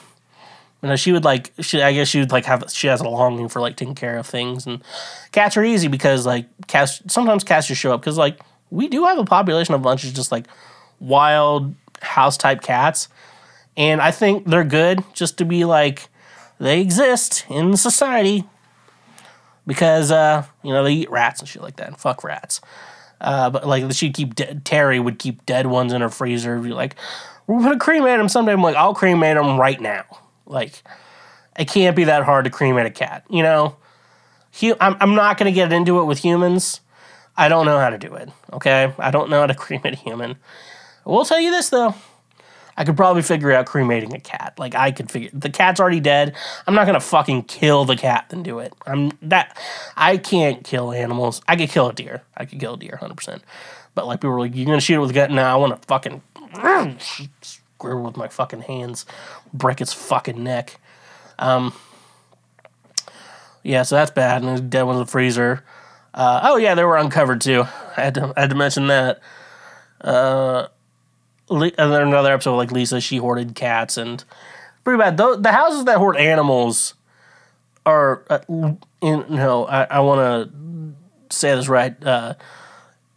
you 0.85 0.89
know, 0.89 0.95
she 0.95 1.11
would 1.11 1.25
like 1.25 1.53
she 1.59 1.83
I 1.83 1.93
guess 1.93 2.07
she 2.07 2.21
would 2.21 2.31
like 2.31 2.45
have 2.45 2.63
she 2.71 2.87
has 2.87 3.01
a 3.01 3.09
longing 3.09 3.49
for 3.49 3.61
like 3.61 3.75
taking 3.75 3.97
care 3.97 4.19
of 4.19 4.27
things 4.29 4.69
and 4.69 4.85
cats 5.33 5.57
are 5.57 5.65
easy 5.65 5.89
because 5.89 6.27
like 6.27 6.47
cats 6.69 7.03
sometimes 7.09 7.43
cats 7.43 7.67
just 7.67 7.81
show 7.81 7.93
up 7.93 8.03
because 8.03 8.17
like 8.17 8.39
we 8.71 8.89
do 8.89 9.05
have 9.05 9.19
a 9.19 9.25
population 9.25 9.75
of 9.75 9.83
bunches 9.83 10.13
just 10.13 10.33
like 10.33 10.47
wild 10.99 11.75
house 12.01 12.37
type 12.37 12.61
cats. 12.63 13.09
And 13.77 14.01
I 14.01 14.11
think 14.11 14.47
they're 14.47 14.65
good 14.65 15.03
just 15.15 15.39
to 15.39 15.45
be 15.45 15.65
like 15.65 16.09
they 16.59 16.81
exist 16.81 17.47
in 17.49 17.77
society 17.77 18.45
because 19.67 20.11
uh, 20.11 20.45
you 20.63 20.73
know 20.73 20.85
they 20.85 20.93
eat 20.93 21.11
rats 21.11 21.41
and 21.41 21.49
shit 21.49 21.63
like 21.63 21.77
that. 21.77 21.89
And 21.89 21.97
fuck 21.97 22.25
rats. 22.25 22.61
Uh, 23.21 23.51
but 23.51 23.67
like 23.67 23.93
she'd 23.93 24.15
keep 24.15 24.35
Terry 24.65 24.99
would 24.99 25.19
keep 25.19 25.45
dead 25.47 25.67
ones 25.67 25.93
in 25.93 26.01
her 26.01 26.09
freezer. 26.09 26.59
Be 26.59 26.71
like, 26.71 26.97
we're 27.47 27.63
gonna 27.63 27.79
cremate 27.79 28.19
them 28.19 28.29
someday. 28.29 28.53
I'm 28.53 28.63
like, 28.63 28.77
I'll 28.77 28.95
cremate 28.95 29.37
them 29.37 29.59
right 29.59 29.81
now. 29.81 30.05
Like, 30.47 30.83
it 31.59 31.69
can't 31.69 31.95
be 31.95 32.05
that 32.05 32.25
hard 32.25 32.45
to 32.45 32.51
cremate 32.51 32.87
a 32.87 32.91
cat. 32.91 33.25
You 33.31 33.43
know, 33.43 33.77
Hu- 34.61 34.77
I'm 34.81 34.97
I'm 35.01 35.15
not 35.15 35.39
gonna 35.39 35.53
get 35.53 35.73
into 35.73 36.01
it 36.01 36.05
with 36.05 36.19
humans. 36.19 36.81
I 37.37 37.49
don't 37.49 37.67
know 37.67 37.79
how 37.79 37.91
to 37.91 37.99
do 37.99 38.15
it. 38.15 38.29
Okay, 38.53 38.93
I 38.99 39.11
don't 39.11 39.31
know 39.31 39.41
how 39.41 39.47
to 39.47 39.55
cremate 39.57 39.95
a 39.95 39.97
human. 39.97 40.37
I 41.07 41.11
will 41.11 41.25
tell 41.25 41.41
you 41.41 41.51
this 41.51 41.71
though. 41.71 41.95
I 42.77 42.85
could 42.85 42.97
probably 42.97 43.21
figure 43.23 43.53
out 43.53 43.67
cremating 43.67 44.15
a 44.15 44.21
cat. 44.21 44.55
Like 44.59 44.75
I 44.75 44.91
could 44.91 45.11
figure 45.11 45.29
the 45.33 45.51
cat's 45.51 45.81
already 45.81 46.01
dead. 46.01 46.35
I'm 46.67 46.75
not 46.75 46.87
gonna 46.87 47.01
fucking 47.01 47.43
kill 47.45 47.85
the 47.85 47.97
cat 47.97 48.27
then 48.31 48.43
do 48.43 48.59
it. 48.59 48.73
I'm 48.87 49.13
that 49.23 49.59
I 49.97 50.17
can't 50.17 50.65
kill 50.65 50.93
animals. 50.93 51.43
I 51.47 51.57
could 51.57 51.69
kill 51.69 51.89
a 51.89 51.93
deer. 51.93 52.23
I 52.37 52.45
could 52.47 52.59
kill 52.59 52.75
a 52.75 52.79
deer 52.79 52.93
100. 52.93 53.15
percent 53.17 53.43
But 53.95 54.07
like 54.07 54.21
people 54.21 54.31
were 54.31 54.41
like, 54.41 54.55
you're 54.55 54.67
gonna 54.67 54.81
shoot 54.81 54.97
it 54.97 55.01
with 55.01 55.11
a 55.11 55.15
gun? 55.15 55.35
No, 55.35 55.43
I 55.43 55.57
want 55.57 55.81
to 55.81 55.87
fucking 55.87 56.23
screw 57.43 58.03
with 58.03 58.17
my 58.17 58.29
fucking 58.29 58.63
hands, 58.63 59.05
break 59.53 59.81
its 59.81 59.93
fucking 59.93 60.43
neck. 60.43 60.81
Um. 61.39 61.75
Yeah, 63.63 63.83
so 63.83 63.97
that's 63.97 64.11
bad. 64.11 64.43
And 64.43 64.57
the 64.57 64.63
dead 64.63 64.85
one's 64.85 65.01
in 65.01 65.05
the 65.05 65.11
freezer. 65.11 65.65
Uh, 66.13 66.41
oh 66.45 66.57
yeah, 66.57 66.75
they 66.75 66.85
were 66.85 66.97
uncovered 66.97 67.41
too. 67.41 67.63
I 67.97 68.01
had 68.03 68.15
to, 68.15 68.33
I 68.37 68.41
had 68.41 68.51
to 68.51 68.57
mention 68.57 68.89
that. 68.89 69.21
Uh, 70.01 70.67
Le- 71.49 71.73
and 71.77 71.93
then 71.93 72.03
another 72.03 72.33
episode 72.33 72.57
like 72.57 72.71
Lisa, 72.73 73.01
she 73.01 73.17
hoarded 73.17 73.55
cats 73.55 73.97
and 73.97 74.25
pretty 74.85 74.99
bad. 74.99 75.17
Tho- 75.17 75.37
the 75.37 75.53
houses 75.53 75.85
that 75.85 75.99
hoard 75.99 76.17
animals 76.17 76.95
are, 77.85 78.25
uh, 78.31 78.39
in, 79.01 79.25
no, 79.29 79.67
I, 79.67 79.85
I 79.85 80.01
want 80.01 80.51
to 80.51 81.35
say 81.37 81.55
this 81.55 81.69
right, 81.69 82.03
uh, 82.05 82.35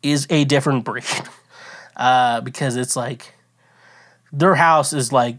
is 0.01 0.25
a 0.29 0.45
different 0.45 0.83
breed 0.83 1.05
uh, 1.95 2.41
because 2.41 2.75
it's 2.75 2.95
like 2.95 3.33
their 4.31 4.55
house 4.55 4.93
is 4.93 5.11
like 5.11 5.37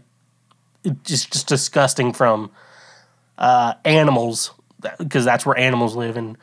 just 1.03 1.33
just 1.33 1.47
disgusting 1.47 2.13
from 2.13 2.49
uh, 3.37 3.73
animals 3.83 4.51
because 4.99 5.25
that's 5.25 5.45
where 5.45 5.57
animals 5.57 5.95
live 5.95 6.15
and 6.15 6.37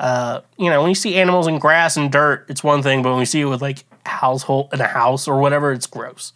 uh, 0.00 0.40
you 0.58 0.68
know 0.68 0.80
when 0.80 0.88
you 0.88 0.94
see 0.96 1.14
animals 1.14 1.46
in 1.46 1.58
grass 1.58 1.96
and 1.96 2.10
dirt 2.10 2.46
it's 2.48 2.64
one 2.64 2.82
thing 2.82 3.02
but 3.02 3.10
when 3.10 3.20
you 3.20 3.26
see 3.26 3.42
it 3.42 3.44
with 3.44 3.62
like 3.62 3.84
household 4.06 4.70
in 4.72 4.80
a 4.80 4.86
house 4.86 5.28
or 5.28 5.38
whatever 5.40 5.72
it's 5.72 5.86
gross. 5.86 6.32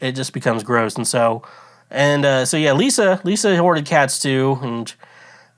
It 0.00 0.12
just 0.12 0.32
becomes 0.32 0.62
gross. 0.62 0.96
And 0.96 1.06
so 1.06 1.42
and 1.90 2.24
uh, 2.24 2.44
so 2.44 2.56
yeah 2.56 2.72
lisa 2.72 3.20
lisa 3.24 3.56
hoarded 3.56 3.86
cats 3.86 4.18
too. 4.18 4.58
And 4.62 4.94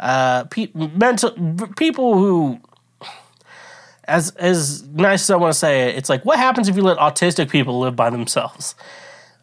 uh, 0.00 0.44
pe- 0.44 0.70
mental 0.74 1.32
people 1.76 2.18
who 2.18 2.60
as 4.04 4.30
as 4.36 4.82
nice 4.88 5.24
as 5.24 5.30
i 5.30 5.36
want 5.36 5.52
to 5.52 5.58
say 5.58 5.90
it 5.90 5.96
it's 5.96 6.08
like 6.08 6.24
what 6.24 6.38
happens 6.38 6.66
if 6.66 6.76
you 6.76 6.82
let 6.82 6.96
autistic 6.96 7.50
people 7.50 7.78
live 7.78 7.96
by 7.96 8.10
themselves? 8.10 8.74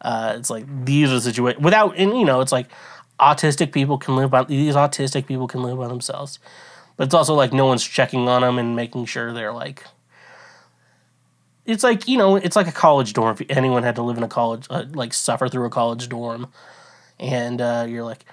Uh, 0.00 0.34
it's 0.36 0.50
like 0.50 0.64
these 0.84 1.10
are 1.10 1.20
situations 1.20 1.62
without 1.62 1.96
and 1.96 2.18
you 2.18 2.24
know 2.24 2.40
it's 2.40 2.52
like 2.52 2.68
autistic 3.18 3.72
people 3.72 3.96
can 3.96 4.14
live 4.14 4.30
by 4.30 4.44
these 4.44 4.74
autistic 4.74 5.26
people 5.26 5.48
can 5.48 5.62
live 5.62 5.78
by 5.78 5.88
themselves 5.88 6.38
but 6.96 7.04
it's 7.04 7.14
also 7.14 7.34
like 7.34 7.52
no 7.52 7.66
one's 7.66 7.84
checking 7.84 8.28
on 8.28 8.42
them 8.42 8.58
and 8.58 8.76
making 8.76 9.06
sure 9.06 9.32
they're 9.32 9.52
like 9.52 9.84
it's 11.64 11.82
like 11.82 12.06
you 12.08 12.16
know 12.16 12.36
it's 12.36 12.56
like 12.56 12.68
a 12.68 12.72
college 12.72 13.12
dorm. 13.12 13.36
If 13.38 13.56
anyone 13.56 13.82
had 13.82 13.96
to 13.96 14.02
live 14.02 14.16
in 14.16 14.22
a 14.22 14.28
college 14.28 14.66
uh, 14.70 14.84
like 14.92 15.12
suffer 15.12 15.48
through 15.48 15.66
a 15.66 15.70
college 15.70 16.08
dorm 16.08 16.48
and 17.18 17.60
uh, 17.60 17.86
you're 17.88 18.04
like 18.04 18.24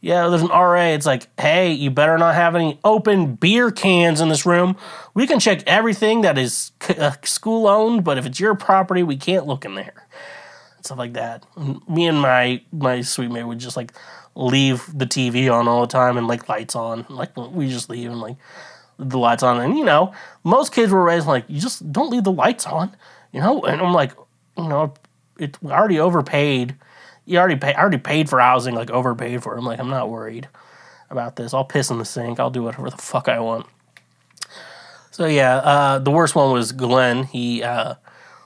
yeah 0.00 0.28
there's 0.28 0.42
an 0.42 0.48
ra 0.48 0.80
it's 0.80 1.06
like 1.06 1.28
hey 1.40 1.72
you 1.72 1.90
better 1.90 2.16
not 2.18 2.34
have 2.34 2.54
any 2.54 2.78
open 2.84 3.34
beer 3.34 3.70
cans 3.70 4.20
in 4.20 4.28
this 4.28 4.44
room. 4.46 4.76
We 5.14 5.26
can 5.26 5.38
check 5.40 5.62
everything 5.66 6.22
that 6.22 6.38
is 6.38 6.72
c- 6.82 6.96
uh, 6.96 7.12
school 7.22 7.66
owned 7.66 8.02
but 8.04 8.18
if 8.18 8.26
it's 8.26 8.40
your 8.40 8.54
property 8.54 9.02
we 9.02 9.16
can't 9.16 9.46
look 9.46 9.64
in 9.64 9.74
there 9.74 10.06
stuff 10.84 10.98
like 10.98 11.14
that 11.14 11.44
and 11.56 11.86
me 11.88 12.06
and 12.06 12.20
my 12.20 12.60
my 12.72 13.00
suite 13.00 13.30
mate 13.30 13.44
would 13.44 13.58
just 13.58 13.76
like 13.76 13.92
leave 14.34 14.86
the 14.96 15.06
tv 15.06 15.52
on 15.52 15.68
all 15.68 15.80
the 15.80 15.86
time 15.86 16.16
and 16.16 16.26
like 16.26 16.48
lights 16.48 16.74
on 16.74 17.04
like 17.08 17.36
we 17.36 17.68
just 17.68 17.90
leave 17.90 18.10
and 18.10 18.20
like 18.20 18.36
the 19.00 19.18
lights 19.18 19.42
on. 19.42 19.60
And 19.60 19.76
you 19.76 19.84
know, 19.84 20.12
most 20.44 20.72
kids 20.72 20.92
were 20.92 21.02
raised 21.02 21.26
like, 21.26 21.44
you 21.48 21.60
just 21.60 21.90
don't 21.92 22.10
leave 22.10 22.24
the 22.24 22.32
lights 22.32 22.66
on, 22.66 22.94
you 23.32 23.40
know. 23.40 23.62
And 23.62 23.80
I'm 23.80 23.92
like, 23.92 24.12
you 24.56 24.68
know, 24.68 24.94
it 25.38 25.56
already 25.64 25.98
overpaid. 25.98 26.76
You 27.24 27.38
already 27.38 27.56
pay, 27.56 27.74
I 27.74 27.80
already 27.80 27.98
paid 27.98 28.28
for 28.28 28.40
housing, 28.40 28.74
like 28.74 28.90
overpaid 28.90 29.42
for. 29.42 29.54
it. 29.54 29.58
I'm 29.58 29.64
like, 29.64 29.78
I'm 29.78 29.90
not 29.90 30.10
worried 30.10 30.48
about 31.08 31.36
this. 31.36 31.54
I'll 31.54 31.64
piss 31.64 31.90
in 31.90 31.98
the 31.98 32.04
sink. 32.04 32.38
I'll 32.38 32.50
do 32.50 32.62
whatever 32.62 32.90
the 32.90 32.96
fuck 32.96 33.28
I 33.28 33.40
want. 33.40 33.66
So 35.10 35.26
yeah, 35.26 35.56
uh, 35.56 35.98
the 35.98 36.10
worst 36.10 36.34
one 36.34 36.52
was 36.52 36.72
Glenn. 36.72 37.24
He 37.24 37.62
uh, 37.62 37.94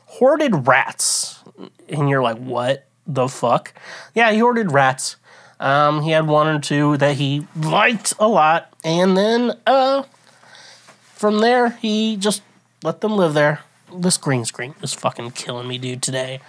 hoarded 0.07 0.67
rats, 0.67 1.41
and 1.89 2.09
you're 2.09 2.23
like, 2.23 2.39
what 2.39 2.87
the 3.07 3.29
fuck? 3.29 3.75
Yeah, 4.15 4.33
he 4.33 4.43
ordered 4.43 4.73
rats. 4.73 5.17
Um, 5.61 6.03
he 6.03 6.11
had 6.11 6.27
one 6.27 6.49
or 6.49 6.59
two 6.59 6.97
that 6.99 7.17
he 7.17 7.47
liked 7.57 8.13
a 8.19 8.29
lot, 8.29 8.73
and 8.85 9.17
then 9.17 9.53
uh, 9.67 10.03
from 11.15 11.39
there, 11.39 11.71
he 11.71 12.17
just 12.17 12.43
let 12.83 13.01
them 13.01 13.17
live 13.17 13.35
there. 13.35 13.61
This 13.95 14.17
green 14.17 14.45
screen 14.45 14.75
is 14.83 14.93
fucking 14.93 15.31
killing 15.31 15.69
me, 15.69 15.79
dude, 15.79 16.03
today. 16.03 16.41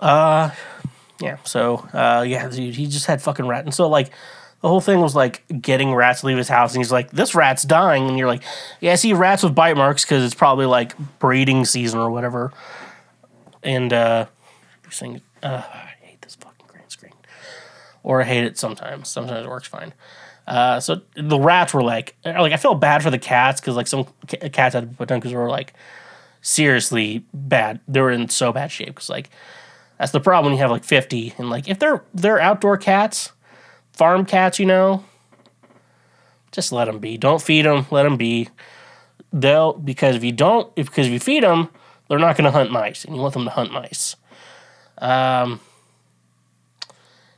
Uh, 0.00 0.50
yeah, 1.20 1.36
so, 1.44 1.86
uh, 1.92 2.24
yeah, 2.26 2.48
dude, 2.48 2.74
he 2.74 2.86
just 2.86 3.06
had 3.06 3.20
fucking 3.20 3.46
rat. 3.46 3.64
And 3.64 3.74
so, 3.74 3.88
like, 3.88 4.10
the 4.62 4.68
whole 4.68 4.80
thing 4.80 5.00
was 5.00 5.14
like 5.14 5.42
getting 5.60 5.94
rats 5.94 6.20
to 6.20 6.26
leave 6.26 6.36
his 6.36 6.48
house, 6.48 6.74
and 6.74 6.80
he's 6.80 6.92
like, 6.92 7.10
"This 7.10 7.34
rat's 7.34 7.62
dying," 7.62 8.08
and 8.08 8.18
you're 8.18 8.28
like, 8.28 8.42
"Yeah, 8.80 8.92
I 8.92 8.96
see 8.96 9.12
rats 9.12 9.42
with 9.42 9.54
bite 9.54 9.76
marks 9.76 10.04
because 10.04 10.24
it's 10.24 10.34
probably 10.34 10.66
like 10.66 10.94
breeding 11.18 11.64
season 11.64 11.98
or 11.98 12.10
whatever." 12.10 12.52
And 13.62 13.92
uh, 13.92 14.26
you're 14.82 14.92
saying, 14.92 15.22
uh, 15.42 15.62
"I 15.72 15.94
hate 16.02 16.20
this 16.20 16.34
fucking 16.34 16.66
green 16.68 16.88
screen," 16.88 17.14
or 18.02 18.20
I 18.20 18.24
hate 18.24 18.44
it 18.44 18.58
sometimes. 18.58 19.08
Sometimes 19.08 19.46
it 19.46 19.48
works 19.48 19.68
fine. 19.68 19.94
Uh, 20.46 20.80
so 20.80 21.00
the 21.14 21.38
rats 21.38 21.72
were 21.72 21.82
like, 21.82 22.16
like 22.24 22.52
I 22.52 22.56
felt 22.56 22.80
bad 22.80 23.02
for 23.02 23.10
the 23.10 23.18
cats 23.18 23.60
because 23.60 23.76
like 23.76 23.86
some 23.86 24.06
ca- 24.28 24.48
cats 24.50 24.74
had 24.74 24.98
because 24.98 25.32
were 25.32 25.48
like 25.48 25.74
seriously 26.42 27.24
bad. 27.32 27.80
They 27.88 28.00
were 28.00 28.10
in 28.10 28.28
so 28.28 28.52
bad 28.52 28.70
shape 28.72 28.88
because 28.88 29.08
like 29.08 29.30
that's 29.98 30.12
the 30.12 30.20
problem 30.20 30.46
when 30.50 30.56
you 30.56 30.62
have 30.62 30.70
like 30.70 30.84
fifty 30.84 31.34
and 31.38 31.48
like 31.48 31.68
if 31.68 31.78
they're 31.78 32.02
they're 32.12 32.40
outdoor 32.40 32.76
cats 32.76 33.32
farm 34.00 34.24
cats, 34.24 34.58
you 34.58 34.64
know, 34.64 35.04
just 36.52 36.72
let 36.72 36.86
them 36.86 37.00
be. 37.00 37.18
Don't 37.18 37.42
feed 37.42 37.66
them. 37.66 37.84
Let 37.90 38.04
them 38.04 38.16
be. 38.16 38.48
They'll 39.30 39.74
because 39.74 40.16
if 40.16 40.24
you 40.24 40.32
don't, 40.32 40.72
if 40.74 40.86
because 40.86 41.06
if 41.06 41.12
you 41.12 41.20
feed 41.20 41.42
them, 41.42 41.68
they're 42.08 42.18
not 42.18 42.34
going 42.34 42.46
to 42.46 42.50
hunt 42.50 42.72
mice, 42.72 43.04
and 43.04 43.14
you 43.14 43.20
want 43.20 43.34
them 43.34 43.44
to 43.44 43.50
hunt 43.50 43.72
mice. 43.72 44.16
Um, 44.96 45.60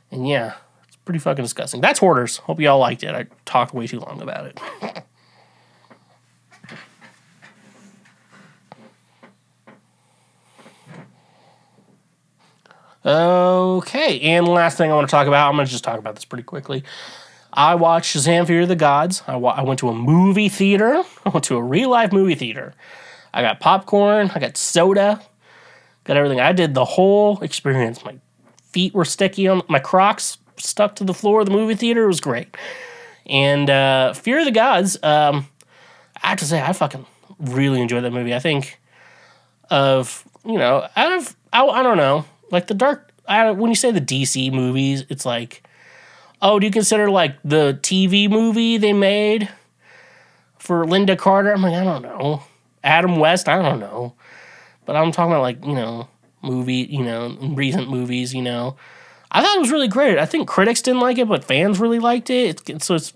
and 0.09 0.25
yeah, 0.25 0.53
it's 0.87 0.95
pretty 0.95 1.19
fucking 1.19 1.43
disgusting. 1.43 1.81
That's 1.81 1.99
hoarders. 1.99 2.37
Hope 2.37 2.61
y'all 2.61 2.79
liked 2.79 3.03
it. 3.03 3.13
I 3.13 3.25
talked 3.43 3.73
way 3.73 3.85
too 3.85 3.99
long 3.99 4.21
about 4.21 4.45
it. 4.45 4.57
Okay, 13.05 14.19
and 14.21 14.47
last 14.47 14.77
thing 14.77 14.89
I 14.89 14.95
want 14.95 15.07
to 15.07 15.11
talk 15.11 15.27
about, 15.27 15.49
I'm 15.49 15.55
going 15.55 15.65
to 15.65 15.71
just 15.71 15.83
talk 15.83 15.99
about 15.99 16.15
this 16.15 16.23
pretty 16.23 16.43
quickly. 16.43 16.83
I 17.51 17.75
watched 17.75 18.15
Shazam 18.15 18.47
Fury 18.47 18.63
of 18.63 18.69
the 18.69 18.75
Gods. 18.75 19.21
I, 19.27 19.35
wa- 19.35 19.53
I 19.55 19.61
went 19.63 19.79
to 19.79 19.89
a 19.89 19.93
movie 19.93 20.49
theater. 20.49 21.03
I 21.25 21.29
went 21.29 21.43
to 21.45 21.57
a 21.57 21.61
real 21.63 21.89
life 21.89 22.13
movie 22.13 22.35
theater. 22.35 22.73
I 23.33 23.41
got 23.41 23.59
popcorn, 23.59 24.31
I 24.33 24.39
got 24.39 24.55
soda, 24.57 25.21
got 26.03 26.17
everything. 26.17 26.39
I 26.39 26.51
did 26.53 26.73
the 26.75 26.85
whole 26.85 27.39
experience. 27.41 28.05
My 28.05 28.15
feet 28.71 28.93
were 28.93 29.05
sticky 29.05 29.47
on 29.47 29.63
my 29.67 29.79
Crocs 29.79 30.37
stuck 30.57 30.95
to 30.97 31.03
the 31.03 31.13
floor 31.13 31.41
of 31.41 31.47
the 31.47 31.51
movie 31.51 31.75
theater. 31.75 32.03
It 32.03 32.07
was 32.07 32.21
great. 32.21 32.55
And 33.25 33.69
uh, 33.69 34.13
Fury 34.13 34.41
of 34.41 34.45
the 34.45 34.51
Gods, 34.51 34.97
um, 35.03 35.47
I 36.21 36.27
have 36.27 36.39
to 36.39 36.45
say, 36.45 36.61
I 36.61 36.73
fucking 36.73 37.05
really 37.39 37.81
enjoyed 37.81 38.03
that 38.03 38.11
movie. 38.11 38.33
I 38.35 38.39
think 38.39 38.79
of, 39.69 40.27
you 40.45 40.57
know, 40.57 40.87
out 40.95 41.11
of, 41.11 41.35
I, 41.51 41.65
I 41.65 41.83
don't 41.83 41.97
know, 41.97 42.25
like 42.53 42.67
the 42.67 42.73
dark, 42.73 43.11
I, 43.27 43.51
when 43.51 43.69
you 43.71 43.75
say 43.75 43.91
the 43.91 43.99
DC 43.99 44.53
movies, 44.53 45.03
it's 45.09 45.25
like, 45.25 45.67
oh, 46.41 46.59
do 46.59 46.67
you 46.67 46.71
consider 46.71 47.09
like 47.09 47.35
the 47.43 47.77
TV 47.81 48.29
movie 48.29 48.77
they 48.77 48.93
made 48.93 49.49
for 50.59 50.85
Lynda 50.85 51.17
Carter? 51.17 51.51
I'm 51.51 51.63
like, 51.63 51.73
I 51.73 51.83
don't 51.83 52.03
know. 52.03 52.43
Adam 52.83 53.17
West, 53.17 53.49
I 53.49 53.61
don't 53.61 53.79
know. 53.79 54.13
But 54.85 54.95
I'm 54.95 55.11
talking 55.11 55.31
about 55.31 55.41
like, 55.41 55.65
you 55.65 55.73
know, 55.73 56.07
movie, 56.41 56.87
you 56.89 57.03
know, 57.03 57.35
recent 57.41 57.89
movies, 57.89 58.33
you 58.33 58.41
know. 58.41 58.75
I 59.31 59.41
thought 59.41 59.55
it 59.55 59.61
was 59.61 59.71
really 59.71 59.87
great. 59.87 60.19
I 60.19 60.25
think 60.25 60.47
critics 60.47 60.81
didn't 60.81 61.01
like 61.01 61.17
it, 61.17 61.27
but 61.27 61.43
fans 61.43 61.79
really 61.79 61.99
liked 61.99 62.29
it. 62.29 62.69
It's, 62.69 62.85
so 62.85 62.95
it's 62.95 63.13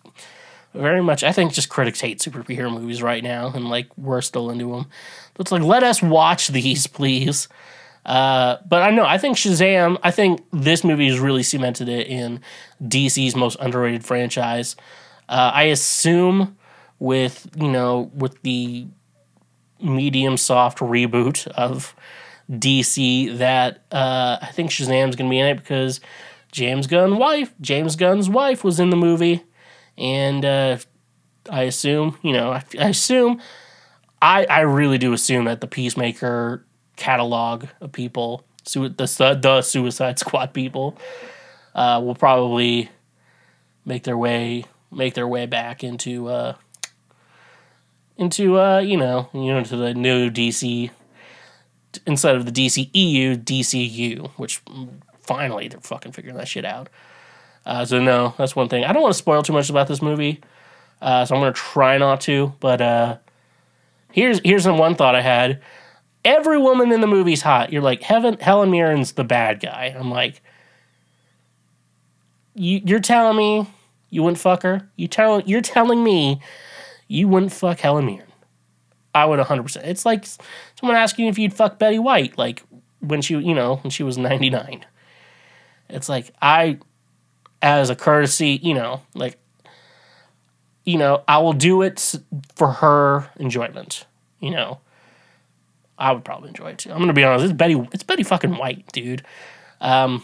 very 0.74 1.04
much, 1.04 1.24
I 1.24 1.32
think 1.32 1.54
just 1.54 1.70
critics 1.70 2.02
hate 2.02 2.20
superhero 2.20 2.74
movies 2.74 3.04
right 3.04 3.24
now, 3.24 3.52
and 3.54 3.70
like 3.70 3.88
we're 3.98 4.22
still 4.22 4.50
into 4.50 4.72
them. 4.72 4.88
But 5.36 5.42
it's 5.42 5.52
like, 5.52 5.62
let 5.62 5.84
us 5.84 6.02
watch 6.02 6.48
these, 6.48 6.88
please. 6.88 7.48
Uh, 8.08 8.58
but 8.66 8.82
I 8.82 8.90
know, 8.92 9.06
I 9.06 9.18
think 9.18 9.36
Shazam, 9.38 10.00
I 10.02 10.12
think 10.12 10.42
this 10.54 10.84
movie 10.84 11.10
has 11.10 11.20
really 11.20 11.44
cemented 11.44 11.90
it 11.90 12.08
in 12.08 12.40
DC's 12.82 13.36
most 13.36 13.58
underrated 13.60 14.06
franchise. 14.06 14.78
Uh, 15.28 15.52
I 15.54 15.64
assume 15.64 16.58
with, 17.00 17.50
you 17.58 17.70
know, 17.70 18.10
with 18.16 18.42
the 18.44 18.88
medium 19.82 20.38
soft 20.38 20.80
reboot 20.80 21.48
of 21.48 21.94
DC 22.50 23.38
that 23.40 23.84
uh, 23.92 24.38
I 24.42 24.52
think 24.54 24.72
Shazam's 24.72 25.18
gonna 25.18 25.30
be 25.30 25.40
in 25.40 25.48
it 25.48 25.58
because 25.58 26.00
James 26.52 26.88
Gunn's 26.88 27.16
wife, 27.16 27.54
James 27.60 27.98
Gunn's 27.98 28.30
wife, 28.30 28.64
was 28.64 28.80
in 28.80 28.90
the 28.90 28.96
movie, 28.96 29.44
and 29.98 30.46
uh, 30.46 30.78
I 31.50 31.64
assume, 31.64 32.18
you 32.22 32.32
know, 32.32 32.54
I, 32.54 32.64
I 32.80 32.90
assume, 32.90 33.42
I 34.22 34.46
I 34.46 34.62
really 34.62 34.98
do 34.98 35.12
assume 35.12 35.46
that 35.46 35.60
the 35.60 35.68
Peacemaker 35.68 36.66
catalog 36.98 37.66
of 37.80 37.94
people, 37.94 38.44
su- 38.66 38.90
the 38.90 39.40
the 39.42 39.62
Suicide 39.62 40.20
Squad 40.20 40.54
people, 40.54 40.98
uh, 41.74 42.02
will 42.04 42.16
probably 42.16 42.90
make 43.86 44.04
their 44.04 44.18
way 44.18 44.66
make 44.92 45.14
their 45.14 45.28
way 45.28 45.46
back 45.46 45.84
into 45.84 46.28
uh, 46.28 46.56
into 48.18 48.60
uh, 48.60 48.80
you 48.80 48.98
know 48.98 49.30
you 49.34 49.54
know 49.54 49.64
to 49.64 49.78
the 49.78 49.94
new 49.94 50.30
DC 50.30 50.92
instead 52.06 52.36
of 52.36 52.46
the 52.46 52.52
DCEU 52.52 53.44
DCU, 53.44 54.30
which 54.32 54.62
finally 55.22 55.68
they're 55.68 55.80
fucking 55.80 56.12
figuring 56.12 56.36
that 56.38 56.48
shit 56.48 56.66
out. 56.66 56.90
Uh, 57.66 57.86
so 57.86 58.00
no, 58.00 58.34
that's 58.38 58.56
one 58.56 58.70
thing. 58.70 58.84
I 58.84 58.94
don't 58.94 59.02
want 59.02 59.14
to 59.14 59.18
spoil 59.18 59.44
too 59.44 59.54
much 59.54 59.70
about 59.70 59.88
this 59.88 60.02
movie, 60.02 60.42
uh, 61.02 61.26
so 61.26 61.36
I'm 61.36 61.42
gonna 61.42 61.54
try 61.54 61.98
not 61.98 62.22
to. 62.22 62.54
But 62.60 62.82
uh, 62.82 63.18
here's 64.12 64.40
here's 64.44 64.68
one 64.68 64.96
thought 64.96 65.16
I 65.16 65.22
had. 65.22 65.62
Every 66.28 66.58
woman 66.58 66.92
in 66.92 67.00
the 67.00 67.08
movie's 67.08 67.42
hot. 67.42 67.72
You're 67.72 67.82
like, 67.82 68.02
Heaven, 68.02 68.38
Helen 68.38 68.70
Mirren's 68.70 69.14
the 69.14 69.24
bad 69.24 69.62
guy. 69.62 69.96
I'm 69.98 70.12
like, 70.12 70.42
you, 72.54 72.82
you're 72.84 73.00
telling 73.00 73.38
me 73.38 73.66
you 74.10 74.24
wouldn't 74.24 74.40
fuck 74.40 74.64
her? 74.64 74.90
You 74.98 75.08
tell 75.08 75.40
you're 75.42 75.62
telling 75.62 76.04
me 76.04 76.42
you 77.08 77.30
wouldn't 77.30 77.54
fuck 77.54 77.80
Helen 77.80 78.06
Mirren? 78.06 78.28
I 79.16 79.24
would 79.24 79.40
100. 79.40 79.64
percent 79.64 79.86
It's 79.86 80.06
like 80.06 80.26
someone 80.78 80.98
asking 80.98 81.28
if 81.28 81.40
you'd 81.40 81.54
fuck 81.54 81.80
Betty 81.80 81.98
White, 81.98 82.38
like 82.38 82.62
when 83.00 83.22
she, 83.22 83.36
you 83.36 83.54
know, 83.54 83.78
when 83.78 83.90
she 83.90 84.04
was 84.04 84.18
99. 84.18 84.86
It's 85.88 86.10
like 86.10 86.32
I, 86.42 86.80
as 87.62 87.90
a 87.90 87.96
courtesy, 87.96 88.60
you 88.62 88.74
know, 88.74 89.02
like, 89.14 89.38
you 90.84 90.98
know, 90.98 91.24
I 91.26 91.38
will 91.38 91.54
do 91.54 91.84
it 91.84 92.16
for 92.56 92.74
her 92.74 93.30
enjoyment. 93.38 94.06
You 94.42 94.52
know, 94.52 94.82
I 95.98 96.12
would 96.12 96.24
probably 96.24 96.50
enjoy 96.50 96.72
it 96.72 96.80
too. 96.80 96.92
I'm 96.92 97.00
gonna 97.00 97.14
be 97.14 97.24
honest. 97.24 97.46
It's 97.46 97.54
Betty. 97.54 97.88
It's 97.92 98.04
Betty 98.04 98.24
fucking 98.24 98.58
White, 98.58 98.92
dude. 98.92 99.24
Um, 99.82 100.24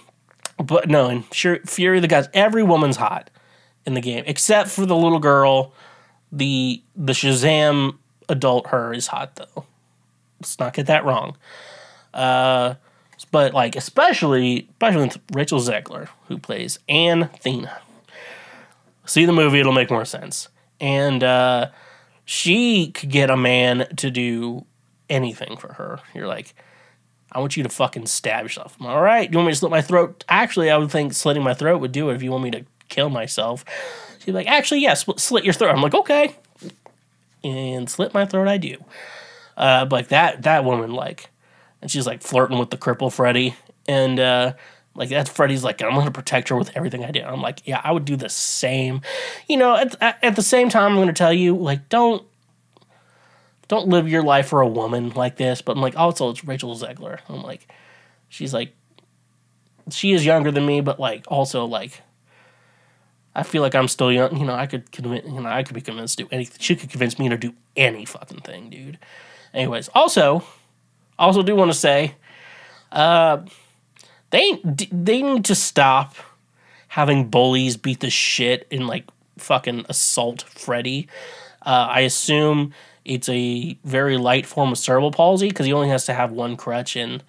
but 0.57 0.89
no, 0.89 1.09
in 1.09 1.23
sure, 1.31 1.59
Fury 1.65 1.99
the 1.99 2.07
Gods, 2.07 2.29
every 2.33 2.63
woman's 2.63 2.97
hot 2.97 3.29
in 3.85 3.93
the 3.93 4.01
game 4.01 4.23
except 4.27 4.69
for 4.69 4.85
the 4.85 4.95
little 4.95 5.19
girl. 5.19 5.73
The 6.31 6.81
the 6.95 7.13
Shazam 7.13 7.97
adult 8.29 8.67
her 8.67 8.93
is 8.93 9.07
hot 9.07 9.35
though. 9.35 9.65
Let's 10.39 10.59
not 10.59 10.73
get 10.73 10.87
that 10.87 11.05
wrong. 11.05 11.37
Uh, 12.13 12.75
but 13.31 13.53
like 13.53 13.75
especially 13.75 14.67
especially 14.73 15.21
Rachel 15.33 15.59
Zegler 15.59 16.09
who 16.27 16.37
plays 16.37 16.79
Anne 16.87 17.29
Thena. 17.43 17.79
See 19.05 19.25
the 19.25 19.33
movie; 19.33 19.59
it'll 19.59 19.73
make 19.73 19.91
more 19.91 20.05
sense. 20.05 20.49
And 20.79 21.23
uh, 21.23 21.69
she 22.25 22.91
could 22.91 23.09
get 23.09 23.29
a 23.29 23.37
man 23.37 23.87
to 23.97 24.09
do 24.11 24.65
anything 25.09 25.57
for 25.57 25.73
her. 25.73 25.99
You're 26.13 26.27
like, 26.27 26.53
I 27.31 27.39
want 27.39 27.57
you 27.57 27.63
to 27.63 27.69
fucking 27.69 28.05
stab 28.05 28.43
yourself. 28.43 28.77
I'm, 28.79 28.85
All 28.87 29.01
right, 29.01 29.31
you 29.31 29.37
want 29.37 29.47
me 29.47 29.53
to 29.53 29.57
slit 29.57 29.71
my 29.71 29.81
throat? 29.81 30.23
Actually, 30.29 30.69
I 30.69 30.77
would 30.77 30.91
think 30.91 31.13
slitting 31.13 31.43
my 31.43 31.53
throat 31.53 31.79
would 31.79 31.91
do 31.91 32.09
it 32.09 32.15
if 32.15 32.23
you 32.23 32.31
want 32.31 32.43
me 32.43 32.51
to 32.51 32.65
kill 32.89 33.09
myself. 33.09 33.65
She's 34.19 34.33
like, 34.33 34.47
actually, 34.47 34.81
yes, 34.81 35.05
yeah, 35.07 35.15
slit 35.17 35.43
your 35.43 35.53
throat. 35.53 35.71
I'm 35.71 35.81
like, 35.81 35.95
okay, 35.95 36.35
and 37.43 37.89
slit 37.89 38.13
my 38.13 38.25
throat. 38.25 38.47
I 38.47 38.57
do. 38.57 38.77
Uh, 39.57 39.85
like 39.89 40.07
that 40.07 40.43
that 40.43 40.63
woman 40.63 40.93
like, 40.93 41.29
and 41.81 41.91
she's 41.91 42.07
like 42.07 42.21
flirting 42.21 42.57
with 42.57 42.69
the 42.69 42.77
cripple 42.77 43.11
Freddy, 43.11 43.55
and 43.87 44.19
uh, 44.19 44.53
like 44.95 45.09
that's 45.09 45.29
Freddy's 45.29 45.63
like, 45.63 45.81
I'm 45.81 45.95
gonna 45.95 46.11
protect 46.11 46.49
her 46.49 46.55
with 46.55 46.71
everything 46.75 47.03
I 47.03 47.11
do. 47.11 47.21
I'm 47.21 47.41
like, 47.41 47.61
yeah, 47.65 47.81
I 47.83 47.91
would 47.91 48.05
do 48.05 48.15
the 48.15 48.29
same. 48.29 49.01
You 49.47 49.57
know, 49.57 49.75
at, 49.75 49.95
at, 50.01 50.23
at 50.23 50.35
the 50.35 50.41
same 50.41 50.69
time, 50.69 50.93
I'm 50.93 50.99
gonna 50.99 51.13
tell 51.13 51.33
you, 51.33 51.55
like, 51.55 51.89
don't 51.89 52.25
don't 53.67 53.87
live 53.87 54.09
your 54.09 54.23
life 54.23 54.47
for 54.47 54.61
a 54.61 54.67
woman 54.67 55.09
like 55.11 55.37
this. 55.37 55.61
But 55.61 55.77
I'm 55.77 55.81
like, 55.81 55.97
also, 55.97 56.29
it's 56.29 56.43
Rachel 56.43 56.75
Zegler. 56.75 57.19
I'm 57.29 57.43
like, 57.43 57.67
she's 58.29 58.53
like, 58.53 58.73
she 59.89 60.13
is 60.13 60.25
younger 60.25 60.51
than 60.51 60.65
me, 60.65 60.81
but 60.81 60.99
like, 60.99 61.25
also 61.27 61.65
like, 61.65 62.01
I 63.35 63.43
feel 63.43 63.61
like 63.61 63.75
I'm 63.75 63.87
still 63.87 64.11
young. 64.11 64.37
You 64.37 64.45
know, 64.45 64.55
I 64.55 64.67
could 64.67 64.91
convince, 64.91 65.25
you 65.25 65.41
know, 65.41 65.49
I 65.49 65.63
could 65.63 65.75
be 65.75 65.81
convinced 65.81 66.17
to 66.17 66.23
do 66.25 66.29
anything. 66.31 66.57
She 66.59 66.75
could 66.75 66.89
convince 66.89 67.17
me 67.17 67.29
to 67.29 67.37
do 67.37 67.53
any 67.75 68.05
fucking 68.05 68.41
thing, 68.41 68.69
dude. 68.69 68.99
Anyways, 69.53 69.89
also, 69.89 70.43
also 71.17 71.41
do 71.43 71.55
want 71.55 71.71
to 71.71 71.77
say, 71.77 72.15
uh, 72.91 73.43
they 74.29 74.59
they 74.63 75.21
need 75.21 75.45
to 75.45 75.55
stop 75.55 76.15
having 76.89 77.29
bullies 77.29 77.77
beat 77.77 77.99
the 77.99 78.09
shit 78.09 78.67
and 78.71 78.87
like 78.87 79.05
fucking 79.37 79.85
assault 79.89 80.43
Freddy. 80.43 81.07
Uh, 81.63 81.87
I 81.89 82.01
assume 82.01 82.73
it's 83.05 83.29
a 83.29 83.77
very 83.83 84.17
light 84.17 84.45
form 84.45 84.71
of 84.71 84.77
cerebral 84.77 85.11
palsy 85.11 85.49
because 85.49 85.65
he 85.65 85.73
only 85.73 85.89
has 85.89 86.05
to 86.05 86.13
have 86.13 86.31
one 86.31 86.55
crutch, 86.55 86.95
and 86.95 87.23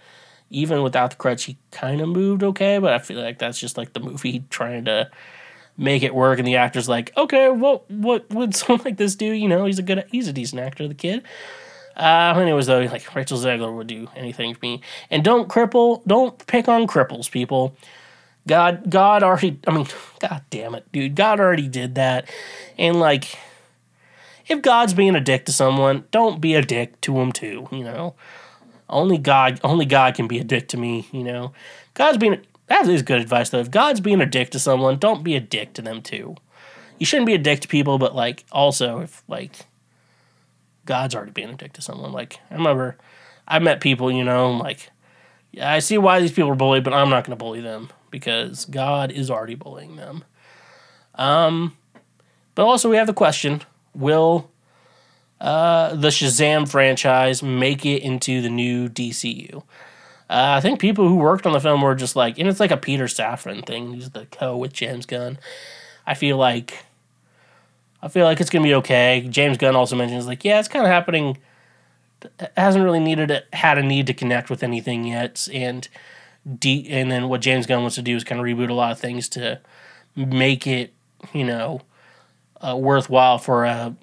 even 0.51 0.83
without 0.83 1.11
the 1.11 1.17
crutch, 1.17 1.45
he 1.45 1.57
kind 1.71 2.01
of 2.01 2.09
moved 2.09 2.43
okay. 2.43 2.79
But 2.79 2.93
I 2.93 2.99
feel 2.99 3.21
like 3.21 3.39
that's 3.39 3.59
just 3.59 3.77
like 3.77 3.93
the 3.93 4.01
movie 4.01 4.45
trying 4.51 4.85
to 4.87 5.11
make 5.77 6.03
it 6.03 6.15
work, 6.15 6.39
and 6.39 6.47
the 6.47 6.57
actor's 6.57 6.89
like, 6.89 7.17
okay, 7.17 7.49
what 7.49 7.91
what 7.91 8.29
would 8.31 8.55
someone 8.57 8.85
like 8.85 8.97
this 8.97 9.15
do? 9.15 9.27
You 9.27 9.49
know, 9.49 9.65
he's 9.67 9.79
a 9.79 9.83
good, 9.83 10.05
he's 10.11 10.29
a 10.29 10.33
decent 10.33 10.61
actor, 10.61 10.87
the 10.89 10.95
kid. 10.95 11.23
Uh, 11.97 12.35
anyways, 12.37 12.67
though, 12.67 12.81
like 12.81 13.15
Rachel 13.15 13.39
Zegler 13.39 13.75
would 13.75 13.87
do 13.87 14.09
anything 14.17 14.55
for 14.55 14.61
me, 14.63 14.81
and 15.11 15.23
don't 15.25 15.49
cripple, 15.49 16.05
don't 16.07 16.45
pick 16.47 16.69
on 16.69 16.87
cripples, 16.87 17.31
people. 17.31 17.77
God, 18.47 18.91
God 18.91 19.23
already, 19.23 19.59
I 19.67 19.71
mean, 19.71 19.87
God 20.21 20.43
damn 20.51 20.75
it, 20.75 20.91
dude, 20.93 21.15
God 21.15 21.41
already 21.41 21.69
did 21.69 21.95
that, 21.95 22.29
and 22.79 22.99
like, 22.99 23.39
if 24.47 24.63
God's 24.63 24.95
being 24.95 25.15
a 25.15 25.21
dick 25.21 25.47
to 25.47 25.53
someone, 25.53 26.05
don't 26.11 26.41
be 26.41 26.55
a 26.55 26.63
dick 26.63 27.01
to 27.03 27.19
him 27.19 27.33
too. 27.33 27.69
You 27.71 27.85
know, 27.85 28.15
only 28.89 29.19
God, 29.19 29.61
only 29.65 29.87
God 29.87 30.15
can 30.15 30.27
be 30.27 30.39
a 30.39 30.45
dick 30.45 30.69
to 30.69 30.77
me. 30.77 31.09
You 31.13 31.25
know, 31.25 31.53
God's 31.95 32.19
being 32.19 32.41
that 32.67 32.89
is 32.89 33.03
good 33.03 33.21
advice 33.21 33.51
though. 33.51 33.61
If 33.61 33.71
God's 33.71 34.01
being 34.01 34.21
a 34.21 34.27
dick 34.27 34.51
to 34.51 34.59
someone, 34.59 34.99
don't 34.99 35.25
be 35.25 35.37
a 35.37 35.41
dick 35.41 35.75
to 35.75 35.83
them 35.83 36.03
too. 36.03 36.37
You 36.99 37.07
shouldn't 37.07 37.27
be 37.27 37.35
a 37.35 37.39
dick 37.39 37.61
to 37.61 37.69
people, 37.69 37.99
but 37.99 38.15
like 38.15 38.45
also 38.53 39.01
if 39.01 39.23
like 39.29 39.67
God's 40.87 41.15
already 41.15 41.33
being 41.33 41.51
a 41.51 41.57
dick 41.57 41.73
to 41.75 41.83
someone. 41.83 42.13
Like 42.13 42.39
I 42.51 42.55
remember, 42.55 42.97
I 43.47 43.59
met 43.59 43.81
people, 43.81 44.11
you 44.11 44.25
know, 44.25 44.53
like 44.53 44.91
yeah, 45.53 45.71
I 45.71 45.79
see 45.79 45.99
why 45.99 46.21
these 46.21 46.33
people 46.33 46.51
are 46.51 46.57
bullied, 46.57 46.83
but 46.83 46.93
I'm 46.93 47.11
not 47.11 47.25
going 47.25 47.37
to 47.37 47.43
bully 47.43 47.61
them 47.61 47.91
because 48.11 48.65
God 48.65 49.13
is 49.13 49.31
already 49.31 49.55
bullying 49.55 49.95
them. 49.97 50.25
Um, 51.15 51.77
but 52.57 52.65
also 52.65 52.91
we 52.91 52.97
have 52.97 53.07
the 53.07 53.15
question: 53.15 53.63
Will 53.95 54.51
uh, 55.41 55.95
the 55.95 56.09
Shazam 56.09 56.69
franchise 56.69 57.43
make 57.43 57.85
it 57.85 58.03
into 58.03 58.41
the 58.41 58.51
new 58.51 58.89
DCU? 58.89 59.63
Uh, 60.31 60.57
I 60.57 60.61
think 60.61 60.81
people 60.81 61.07
who 61.07 61.17
worked 61.17 61.47
on 61.47 61.53
the 61.53 61.61
film 61.61 61.83
were 61.83 61.95
just 61.95 62.17
like, 62.17 62.39
and 62.39 62.49
it's 62.49 62.61
like 62.61 62.71
a 62.71 62.77
Peter 62.77 63.05
Safran 63.05 63.65
thing. 63.67 63.95
He's 63.95 64.11
the 64.11 64.27
co 64.27 64.57
with 64.57 64.73
James 64.73 65.07
Gunn. 65.07 65.39
I 66.07 66.15
feel 66.15 66.37
like, 66.37 66.85
I 68.03 68.09
feel 68.09 68.25
like 68.25 68.41
it's 68.41 68.51
gonna 68.51 68.65
be 68.65 68.75
okay. 68.75 69.27
James 69.29 69.59
Gunn 69.59 69.77
also 69.77 69.97
mentions 69.97 70.27
like, 70.27 70.45
yeah, 70.45 70.59
it's 70.59 70.69
kind 70.69 70.85
of 70.85 70.91
happening. 70.91 71.39
It 72.41 72.53
hasn't 72.57 72.85
really 72.85 73.01
needed 73.01 73.31
it, 73.31 73.47
had 73.53 73.77
a 73.77 73.83
need 73.83 74.07
to 74.07 74.15
connect 74.15 74.49
with 74.49 74.63
anything 74.63 75.05
yet, 75.05 75.47
and 75.53 75.87
de- 76.59 76.89
and 76.89 77.11
then 77.11 77.29
what 77.29 77.43
James 77.43 77.67
Gunn 77.67 77.83
wants 77.83 77.97
to 77.97 78.03
do 78.03 78.17
is 78.17 78.25
kind 78.25 78.41
of 78.41 78.47
reboot 78.47 78.71
a 78.71 78.75
lot 78.75 78.93
of 78.93 78.99
things 78.99 79.29
to 79.31 79.61
make 80.17 80.67
it, 80.67 80.95
you 81.35 81.45
know, 81.45 81.83
uh, 82.67 82.77
worthwhile 82.77 83.39
for 83.39 83.65
a 83.65 83.95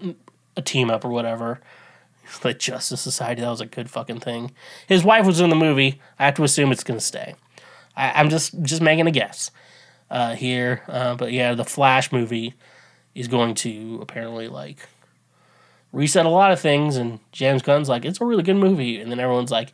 a 0.57 0.61
team 0.61 0.89
up 0.91 1.05
or 1.05 1.09
whatever 1.09 1.61
like 2.43 2.59
Justice 2.59 3.01
Society. 3.01 3.41
That 3.41 3.49
was 3.49 3.61
a 3.61 3.65
good 3.65 3.89
fucking 3.89 4.19
thing. 4.19 4.51
His 4.87 5.03
wife 5.03 5.25
was 5.25 5.39
in 5.39 5.49
the 5.49 5.55
movie. 5.55 5.99
I 6.17 6.25
have 6.25 6.35
to 6.35 6.43
assume 6.43 6.71
it's 6.71 6.83
gonna 6.83 6.99
stay. 6.99 7.35
I, 7.95 8.11
I'm 8.11 8.29
just 8.29 8.61
just 8.61 8.81
making 8.81 9.07
a 9.07 9.11
guess 9.11 9.51
uh, 10.09 10.35
here, 10.35 10.83
uh, 10.87 11.15
but 11.15 11.31
yeah, 11.31 11.53
the 11.53 11.65
Flash 11.65 12.11
movie 12.11 12.53
is 13.15 13.27
going 13.27 13.55
to 13.55 13.99
apparently 14.01 14.47
like 14.47 14.87
reset 15.91 16.25
a 16.25 16.29
lot 16.29 16.51
of 16.51 16.59
things. 16.59 16.95
And 16.97 17.19
James 17.31 17.61
Gunn's 17.61 17.89
like, 17.89 18.05
it's 18.05 18.21
a 18.21 18.25
really 18.25 18.43
good 18.43 18.55
movie, 18.55 18.99
and 18.99 19.11
then 19.11 19.19
everyone's 19.19 19.51
like, 19.51 19.73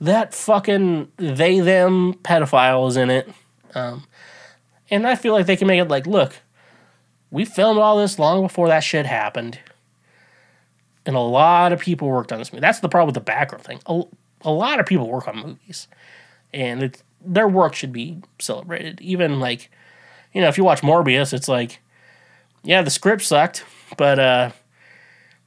that 0.00 0.34
fucking 0.34 1.10
they 1.16 1.60
them 1.60 2.14
pedophile 2.14 2.88
is 2.88 2.96
in 2.96 3.10
it. 3.10 3.28
Um, 3.74 4.04
and 4.90 5.06
I 5.06 5.14
feel 5.14 5.32
like 5.32 5.46
they 5.46 5.56
can 5.56 5.66
make 5.66 5.80
it 5.80 5.88
like, 5.88 6.06
look, 6.06 6.36
we 7.30 7.44
filmed 7.44 7.78
all 7.78 7.98
this 7.98 8.18
long 8.18 8.42
before 8.42 8.68
that 8.68 8.80
shit 8.80 9.06
happened 9.06 9.58
and 11.06 11.14
a 11.14 11.20
lot 11.20 11.72
of 11.72 11.80
people 11.80 12.08
worked 12.08 12.32
on 12.32 12.38
this 12.38 12.52
movie. 12.52 12.60
That's 12.60 12.80
the 12.80 12.88
problem 12.88 13.06
with 13.06 13.14
the 13.14 13.20
background 13.20 13.64
thing. 13.64 13.80
A, 13.86 14.02
a 14.42 14.50
lot 14.50 14.80
of 14.80 14.86
people 14.86 15.08
work 15.08 15.28
on 15.28 15.36
movies, 15.36 15.86
and 16.52 16.96
their 17.24 17.48
work 17.48 17.74
should 17.74 17.92
be 17.92 18.22
celebrated. 18.40 19.00
Even 19.00 19.38
like, 19.38 19.70
you 20.34 20.40
know, 20.40 20.48
if 20.48 20.58
you 20.58 20.64
watch 20.64 20.82
Morbius, 20.82 21.32
it's 21.32 21.48
like, 21.48 21.80
yeah, 22.64 22.82
the 22.82 22.90
script 22.90 23.22
sucked, 23.22 23.64
but 23.96 24.18
uh, 24.18 24.50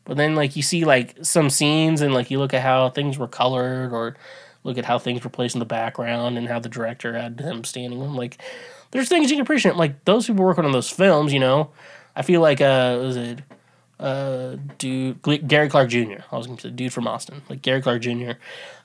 but 0.06 0.16
then 0.16 0.34
like 0.34 0.56
you 0.56 0.64
see 0.64 0.86
like 0.86 1.18
some 1.22 1.50
scenes 1.50 2.02
and 2.02 2.14
like 2.14 2.32
you 2.32 2.40
look 2.40 2.54
at 2.54 2.62
how 2.62 2.90
things 2.90 3.18
were 3.18 3.28
colored 3.28 3.92
or 3.92 4.16
look 4.64 4.78
at 4.78 4.86
how 4.86 4.98
things 4.98 5.24
were 5.24 5.30
placed 5.30 5.56
in 5.56 5.60
the 5.60 5.66
background 5.66 6.38
and 6.38 6.48
how 6.48 6.60
the 6.60 6.70
director 6.70 7.18
had 7.18 7.38
them 7.38 7.66
standing. 7.66 8.00
Like, 8.14 8.42
there's 8.92 9.10
things 9.10 9.30
you 9.30 9.38
can 9.38 9.44
appreciate. 9.44 9.76
Like 9.76 10.06
those 10.06 10.28
people 10.28 10.46
working 10.46 10.66
on 10.66 10.72
those 10.72 10.90
films, 10.90 11.34
you 11.34 11.40
know. 11.40 11.72
I 12.16 12.22
feel 12.22 12.42
like 12.42 12.60
uh, 12.62 12.98
was 13.02 13.16
it 13.18 13.42
uh, 14.00 14.56
dude 14.78 15.22
Gary 15.48 15.70
Clark 15.70 15.90
Jr. 15.90 16.22
I 16.32 16.38
was 16.38 16.48
to 16.48 16.58
say 16.60 16.70
dude 16.70 16.94
from 16.94 17.08
Austin, 17.08 17.42
like 17.50 17.62
Gary 17.62 17.82
Clark 17.82 18.02
Jr. 18.02 18.32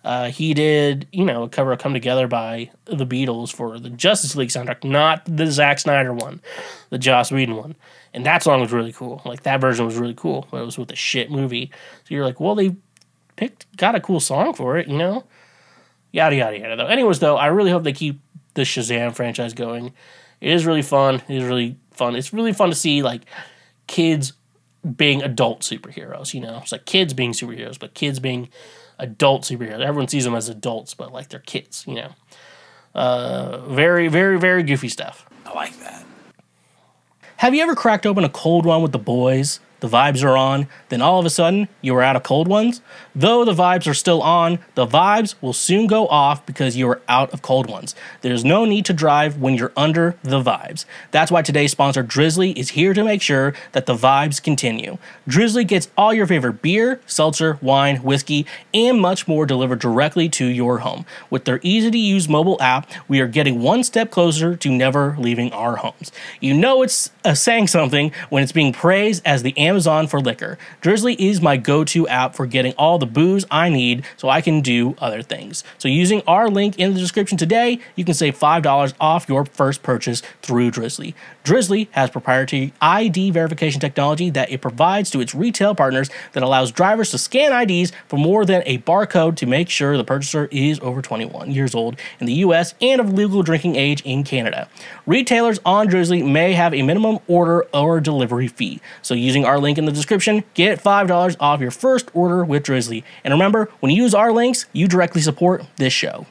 Uh, 0.05 0.31
he 0.31 0.55
did 0.55 1.07
you 1.13 1.25
know 1.25 1.45
a 1.45 1.49
cover 1.49 1.73
of 1.73 1.79
"Come 1.79 1.95
Together" 1.95 2.27
by 2.27 2.71
the 2.87 3.07
Beatles 3.07 3.53
for 3.55 3.79
the 3.79 3.91
Justice 3.91 4.37
League 4.37 4.49
soundtrack, 4.49 4.85
not 4.85 5.23
the 5.25 5.51
Zack 5.51 5.79
Snyder 5.79 6.13
one, 6.13 6.41
the 6.91 6.99
Joss 6.99 7.31
Whedon 7.31 7.57
one. 7.57 7.77
And 8.13 8.27
that 8.27 8.43
song 8.43 8.61
was 8.61 8.73
really 8.73 8.93
cool. 8.93 9.23
Like 9.25 9.45
that 9.45 9.61
version 9.61 9.87
was 9.87 9.97
really 9.97 10.15
cool, 10.15 10.47
but 10.51 10.61
it 10.61 10.65
was 10.65 10.79
with 10.79 10.91
a 10.91 10.97
shit 10.97 11.31
movie. 11.31 11.71
So 12.05 12.15
you're 12.15 12.25
like, 12.25 12.41
well, 12.41 12.55
they 12.55 12.77
picked 13.37 13.75
got 13.77 13.95
a 13.95 14.01
cool 14.01 14.21
song 14.21 14.53
for 14.53 14.79
it, 14.79 14.89
you 14.89 14.99
know. 14.99 15.25
Yada 16.13 16.37
yada 16.37 16.59
yada. 16.59 16.77
Though, 16.77 16.87
anyways, 16.87 17.19
though, 17.19 17.37
I 17.37 17.47
really 17.47 17.71
hope 17.71 17.83
they 17.83 17.93
keep 17.93 18.21
the 18.55 18.63
Shazam 18.63 19.15
franchise 19.15 19.53
going. 19.53 19.93
It 20.41 20.53
is 20.53 20.67
really 20.67 20.83
fun. 20.83 21.23
It 21.29 21.37
is 21.37 21.45
really 21.45 21.77
fun. 21.93 22.17
It's 22.17 22.33
really 22.33 22.53
fun 22.53 22.71
to 22.71 22.75
see 22.75 23.03
like 23.03 23.23
kids 23.87 24.33
being 24.97 25.23
adult 25.23 25.63
superheroes. 25.63 26.35
You 26.35 26.41
know, 26.41 26.59
it's 26.63 26.73
like 26.73 26.85
kids 26.85 27.15
being 27.15 27.33
superheroes, 27.33 27.79
but 27.79 27.95
kids 27.95 28.21
being 28.21 28.49
adult 28.99 29.43
superheroes. 29.43 29.81
Everyone 29.81 30.09
sees 30.09 30.25
them 30.25 30.35
as 30.35 30.49
adults, 30.49 30.95
but 30.95 31.13
like 31.13 31.29
they're 31.29 31.41
kids. 31.41 31.85
You 31.87 31.95
know, 31.95 32.13
uh, 32.95 33.59
very 33.69 34.09
very 34.09 34.39
very 34.39 34.63
goofy 34.63 34.89
stuff. 34.89 35.27
I 35.47 35.55
like 35.55 35.79
that. 35.81 36.05
Have 37.37 37.55
you 37.55 37.63
ever 37.63 37.75
cracked 37.75 38.07
open 38.07 38.25
a 38.25 38.29
cold 38.29 38.65
one 38.65 38.83
with 38.83 38.93
the 38.93 38.99
boys? 38.99 39.61
The 39.85 39.91
vibes 39.91 40.25
are 40.25 40.35
on, 40.35 40.67
then 40.89 41.03
all 41.03 41.21
of 41.21 41.27
a 41.27 41.31
sudden 41.31 41.69
you 41.83 41.95
are 41.95 42.03
out 42.03 42.17
of 42.17 42.23
cold 42.23 42.49
ones? 42.49 42.81
Though 43.15 43.45
the 43.45 43.53
vibes 43.53 43.87
are 43.87 43.93
still 43.93 44.23
on, 44.23 44.59
the 44.77 44.87
vibes 44.87 45.35
will 45.43 45.53
soon 45.53 45.87
go 45.87 46.09
off 46.09 46.47
because 46.47 46.75
you 46.75 46.89
are 46.89 47.03
out 47.07 47.31
of 47.35 47.43
cold 47.43 47.69
ones. 47.69 47.95
There's 48.23 48.47
no 48.47 48.65
need 48.65 48.87
to 48.87 48.95
drive 48.95 49.37
when 49.37 49.57
you're 49.57 49.75
under 49.77 50.17
the 50.23 50.43
vibes. 50.43 50.87
That's 51.11 51.31
why 51.31 51.43
today's 51.43 51.73
sponsor, 51.73 52.03
Drizly, 52.03 52.57
is 52.57 52.71
here 52.71 52.95
to 52.95 53.05
make 53.05 53.21
sure 53.21 53.53
that 53.73 53.85
the 53.85 53.95
vibes 53.95 54.43
continue. 54.43 54.97
Drizly 55.29 55.69
gets 55.69 55.91
all 55.99 56.15
your 56.15 56.27
favorite 56.27 56.63
beer, 56.63 57.03
seltzer, 57.05 57.59
wine, 57.61 57.99
whiskey, 57.99 58.47
and 58.73 58.99
much 58.99 59.29
more 59.29 59.45
delivered 59.45 59.81
directly 59.81 60.31
to 60.31 60.47
your 60.47 60.79
home. 60.79 61.05
With 61.29 61.45
their 61.45 61.61
easy 61.63 61.91
to 61.91 61.99
use 61.99 62.27
mobile 62.27 62.57
app, 62.63 62.91
we 63.07 63.21
are 63.21 63.29
getting 63.29 63.61
one 63.61 63.85
step 63.85 64.11
closer 64.11 64.57
to 64.57 64.71
never 64.71 65.15
leaving 65.19 65.53
our 65.53 65.77
homes. 65.77 66.11
You 66.41 66.55
know 66.55 66.81
it's 66.81 67.11
uh, 67.23 67.35
saying 67.35 67.67
something 67.67 68.13
when 68.31 68.43
it's 68.43 68.51
being 68.51 68.73
praised 68.73 69.21
as 69.27 69.43
the 69.43 69.57
Amazon 69.59 69.74
for 69.83 70.21
liquor. 70.21 70.57
Drizly 70.83 71.17
is 71.19 71.41
my 71.41 71.57
go 71.57 71.85
to 71.85 72.07
app 72.09 72.35
for 72.35 72.47
getting 72.47 72.73
all 72.75 72.99
the 72.99 73.07
booze 73.07 73.45
I 73.51 73.69
need 73.69 74.05
so 74.17 74.29
I 74.29 74.41
can 74.41 74.61
do 74.61 74.95
other 74.99 75.23
things. 75.23 75.65
So, 75.79 75.89
using 75.89 76.23
our 76.27 76.49
link 76.49 76.79
in 76.79 76.95
the 76.95 77.01
description 77.01 77.37
today, 77.37 77.81
you 77.97 78.05
can 78.05 78.15
save 78.15 78.39
$5 78.39 78.95
off 79.01 79.29
your 79.29 79.45
first 79.45 79.83
purchase 79.83 80.23
through 80.43 80.71
Drizly. 80.71 81.15
Drizly 81.45 81.89
has 81.91 82.11
proprietary 82.11 82.73
ID 82.81 83.31
verification 83.31 83.81
technology 83.81 84.31
that 84.31 84.51
it 84.51 84.61
provides 84.63 85.11
to 85.11 85.21
its 85.21 85.35
retail 85.35 85.75
partners 85.75 86.09
that 86.33 86.43
allows 86.43 86.73
drivers 86.73 87.11
to 87.11 87.19
scan 87.19 87.53
IDs 87.53 87.93
for 88.09 88.17
more 88.17 88.45
than 88.45 88.63
a 88.65 88.79
barcode 88.79 89.37
to 89.37 89.47
make 89.47 89.69
sure 89.69 89.97
the 89.97 90.05
purchaser 90.05 90.49
is 90.51 90.81
over 90.81 91.03
21 91.03 91.51
years 91.51 91.75
old 91.75 91.97
in 92.19 92.27
the 92.27 92.35
US 92.35 92.75
and 92.81 93.01
of 93.01 93.13
legal 93.13 93.43
drinking 93.43 93.77
age 93.77 94.01
in 94.03 94.25
Canada. 94.25 94.69
Retailers 95.07 95.59
on 95.67 95.89
Drizly 95.89 96.25
may 96.25 96.53
have 96.55 96.73
a 96.73 96.83
minimum 96.83 97.19
order 97.27 97.67
or 97.75 98.01
delivery 98.01 98.49
fee. 98.49 98.81
So 99.03 99.15
using 99.15 99.45
our 99.45 99.59
link 99.65 99.79
in 99.79 99.87
the 99.87 99.93
description, 99.93 100.45
get 100.55 100.81
$5 100.81 101.37
off 101.41 101.61
your 101.61 101.73
first 101.73 102.11
order 102.15 102.45
with 102.45 102.63
Drizly. 102.63 103.03
And 103.25 103.35
remember, 103.35 103.71
when 103.81 103.91
you 103.91 104.03
use 104.03 104.15
our 104.15 104.33
links, 104.33 104.67
you 104.73 104.87
directly 104.87 105.21
support 105.21 105.65
this 105.77 105.93
show. 105.93 106.27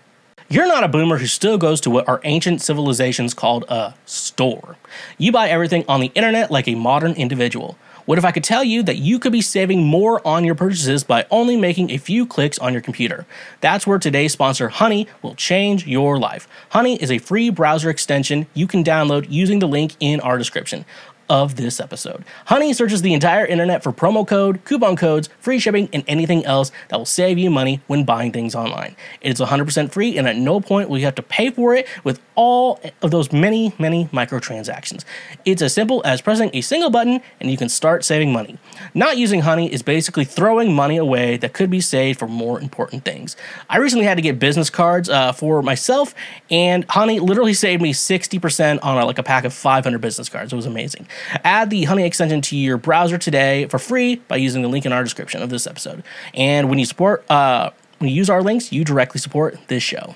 You're 0.50 0.68
not 0.68 0.84
a 0.84 0.88
boomer 0.88 1.18
who 1.18 1.26
still 1.26 1.58
goes 1.58 1.82
to 1.82 1.90
what 1.90 2.08
our 2.08 2.22
ancient 2.24 2.62
civilizations 2.62 3.34
called 3.34 3.66
a 3.70 3.96
store. 4.06 4.78
You 5.18 5.32
buy 5.32 5.50
everything 5.50 5.84
on 5.88 6.00
the 6.00 6.12
internet 6.16 6.52
like 6.52 6.68
a 6.68 6.76
modern 6.76 7.14
individual. 7.14 7.78
What 8.06 8.18
if 8.18 8.26
I 8.26 8.32
could 8.32 8.44
tell 8.44 8.66
you 8.66 8.84
that 8.84 8.98
you 8.98 9.18
could 9.18 9.32
be 9.32 9.42
saving 9.42 9.84
more 9.84 10.26
on 10.28 10.44
your 10.44 10.56
purchases 10.56 11.06
by 11.06 11.26
only 11.32 11.56
making 11.56 11.90
a 11.90 11.98
few 11.98 12.26
clicks 12.26 12.60
on 12.60 12.74
your 12.74 12.82
computer? 12.82 13.26
That's 13.62 13.88
where 13.88 13.98
today's 13.98 14.34
sponsor, 14.34 14.68
Honey, 14.68 15.08
will 15.22 15.36
change 15.36 15.88
your 15.88 16.20
life. 16.20 16.46
Honey 16.72 17.02
is 17.02 17.10
a 17.10 17.18
free 17.18 17.50
browser 17.50 17.90
extension 17.90 18.46
you 18.54 18.68
can 18.68 18.84
download 18.84 19.28
using 19.30 19.60
the 19.60 19.70
link 19.70 19.96
in 20.02 20.20
our 20.20 20.38
description 20.38 20.84
of 21.30 21.56
this 21.56 21.80
episode. 21.80 22.24
Honey 22.46 22.74
searches 22.74 23.02
the 23.02 23.14
entire 23.14 23.46
internet 23.46 23.84
for 23.84 23.92
promo 23.92 24.28
code, 24.28 24.64
coupon 24.66 24.96
codes, 24.96 25.30
free 25.40 25.60
shipping, 25.60 25.90
and 25.94 26.04
anything 26.08 26.46
else 26.46 26.72
that 26.90 26.98
will 26.98 27.06
save 27.06 27.38
you 27.38 27.50
money 27.50 27.82
when 27.88 28.04
buying 28.04 28.32
things 28.32 28.56
online. 28.56 28.96
It 29.22 29.34
is 29.34 29.40
100% 29.40 29.92
free, 29.92 30.18
and 30.18 30.28
at 30.28 30.36
no 30.36 30.60
point 30.60 30.90
will 30.90 30.98
you 30.98 31.06
have 31.06 31.16
to 31.16 31.24
pay 31.24 31.50
for 31.50 31.76
it 31.76 31.88
with 32.04 32.20
all 32.36 32.80
of 33.02 33.12
those 33.12 33.32
many, 33.32 33.74
many 33.78 34.06
microtransactions. 34.06 35.04
It's 35.46 35.62
as 35.62 35.74
simple 35.74 36.02
as 36.06 36.22
pressing 36.22 36.50
a 36.54 36.62
single 36.62 36.90
button 36.90 37.22
and 37.40 37.52
you 37.52 37.58
can 37.58 37.70
start 37.70 38.04
saving 38.04 38.32
money. 38.32 38.58
Not 38.94 39.18
using 39.18 39.42
Honey 39.42 39.72
is 39.72 39.82
basically 39.82 40.26
throwing 40.26 40.74
money 40.74 40.98
away 40.98 41.38
that 41.38 41.54
could 41.54 41.70
be 41.70 41.82
saved 41.82 42.20
for 42.20 42.28
more 42.28 42.60
important 42.60 43.06
things. 43.06 43.36
I 43.70 43.78
recently 43.78 44.06
had 44.06 44.16
to 44.16 44.22
get 44.22 44.40
business 44.40 44.70
cards 44.70 45.10
uh, 45.10 45.32
for 45.32 45.62
myself, 45.62 46.16
and 46.50 46.86
Honey 46.90 47.20
literally 47.20 47.54
saved 47.54 47.82
me 47.82 47.94
60% 47.94 48.80
on 48.82 48.98
a, 48.98 49.06
like 49.06 49.18
a 49.18 49.24
pack 49.24 49.44
of 49.44 49.54
500 49.54 50.00
business 50.00 50.30
cards. 50.30 50.54
It 50.54 50.56
was 50.56 50.66
amazing. 50.66 51.08
Add 51.44 51.70
the 51.70 51.84
Honey 51.84 52.06
extension 52.06 52.42
to 52.42 52.58
your 52.58 52.78
browser 52.78 53.18
today 53.18 53.68
for 53.68 53.80
free 53.80 54.16
by 54.28 54.38
using 54.38 54.62
the 54.62 54.68
link 54.68 54.86
in 54.86 54.94
our 54.94 55.04
description 55.04 55.42
of 55.42 55.50
this 55.50 55.68
episode. 55.68 56.04
And 56.34 56.70
when 56.70 56.80
you 56.80 56.86
support, 56.86 57.30
uh, 57.30 57.72
when 58.00 58.10
you 58.10 58.16
use 58.16 58.30
our 58.30 58.42
links, 58.42 58.72
you 58.72 58.84
directly 58.84 59.20
support 59.20 59.58
this 59.68 59.84
show. 59.84 60.16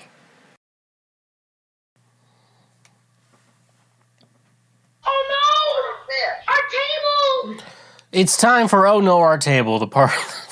Oh 5.06 6.04
no! 6.08 6.52
Our 6.52 7.54
table! 7.54 7.64
It's 8.12 8.36
time 8.36 8.68
for 8.68 8.86
Oh 8.86 9.00
No 9.00 9.18
Our 9.18 9.38
Table, 9.38 9.78
the 9.78 9.86
part. 9.86 10.10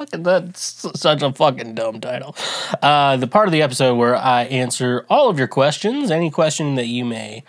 fucking 0.00 0.22
that's 0.22 0.88
such 0.98 1.22
a 1.22 1.30
fucking 1.32 1.74
dumb 1.74 2.00
title. 2.00 2.34
Uh, 2.82 3.16
the 3.18 3.26
part 3.26 3.48
of 3.48 3.52
the 3.52 3.60
episode 3.60 3.96
where 3.96 4.16
I 4.16 4.44
answer 4.44 5.04
all 5.10 5.28
of 5.28 5.38
your 5.38 5.48
questions, 5.48 6.10
any 6.10 6.30
question 6.30 6.74
that 6.76 6.86
you 6.86 7.04
may 7.04 7.44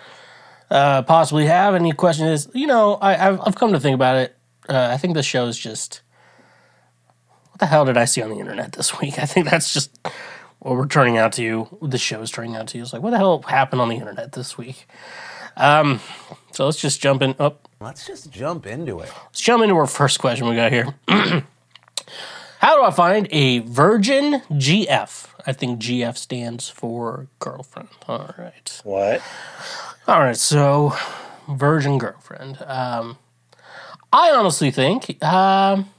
uh, 0.71 1.03
possibly 1.03 1.45
have. 1.45 1.75
Any 1.75 1.91
question 1.91 2.27
is, 2.27 2.49
you 2.53 2.65
know, 2.65 2.95
I, 2.95 3.27
I've, 3.27 3.39
I've 3.45 3.55
come 3.55 3.73
to 3.73 3.79
think 3.79 3.93
about 3.93 4.15
it. 4.15 4.37
Uh, 4.67 4.89
I 4.91 4.97
think 4.97 5.13
the 5.13 5.23
show 5.23 5.45
is 5.47 5.57
just. 5.57 6.01
What 7.49 7.59
the 7.59 7.65
hell 7.65 7.85
did 7.85 7.97
I 7.97 8.05
see 8.05 8.21
on 8.21 8.29
the 8.29 8.39
internet 8.39 8.71
this 8.71 8.99
week? 9.01 9.19
I 9.19 9.25
think 9.25 9.49
that's 9.49 9.73
just 9.73 9.95
what 10.59 10.75
we're 10.75 10.87
turning 10.87 11.17
out 11.17 11.33
to. 11.33 11.43
You. 11.43 11.77
The 11.81 11.97
show 11.97 12.21
is 12.21 12.31
turning 12.31 12.55
out 12.55 12.67
to. 12.69 12.77
You. 12.77 12.83
It's 12.83 12.93
like, 12.93 13.01
what 13.01 13.11
the 13.11 13.17
hell 13.17 13.41
happened 13.41 13.81
on 13.81 13.89
the 13.89 13.95
internet 13.95 14.31
this 14.31 14.57
week? 14.57 14.87
Um, 15.57 15.99
so 16.53 16.65
let's 16.65 16.79
just 16.79 17.01
jump 17.01 17.21
in. 17.21 17.35
Up. 17.37 17.67
Let's 17.81 18.07
just 18.07 18.31
jump 18.31 18.65
into 18.65 18.99
it. 18.99 19.11
Let's 19.25 19.41
jump 19.41 19.63
into 19.63 19.75
our 19.75 19.87
first 19.87 20.19
question 20.19 20.47
we 20.47 20.55
got 20.55 20.71
here. 20.71 20.95
How 22.59 22.75
do 22.77 22.83
I 22.83 22.91
find 22.91 23.27
a 23.31 23.59
virgin 23.59 24.41
GF? 24.51 25.27
I 25.47 25.53
think 25.53 25.81
GF 25.81 26.15
stands 26.15 26.69
for 26.69 27.27
girlfriend. 27.39 27.89
All 28.07 28.35
right. 28.37 28.81
What? 28.83 29.21
All 30.11 30.19
right. 30.19 30.35
So, 30.35 30.93
virgin 31.47 31.97
girlfriend. 31.97 32.61
Um, 32.63 33.17
I 34.11 34.31
honestly 34.31 34.69
think 34.69 35.23
um, 35.23 35.89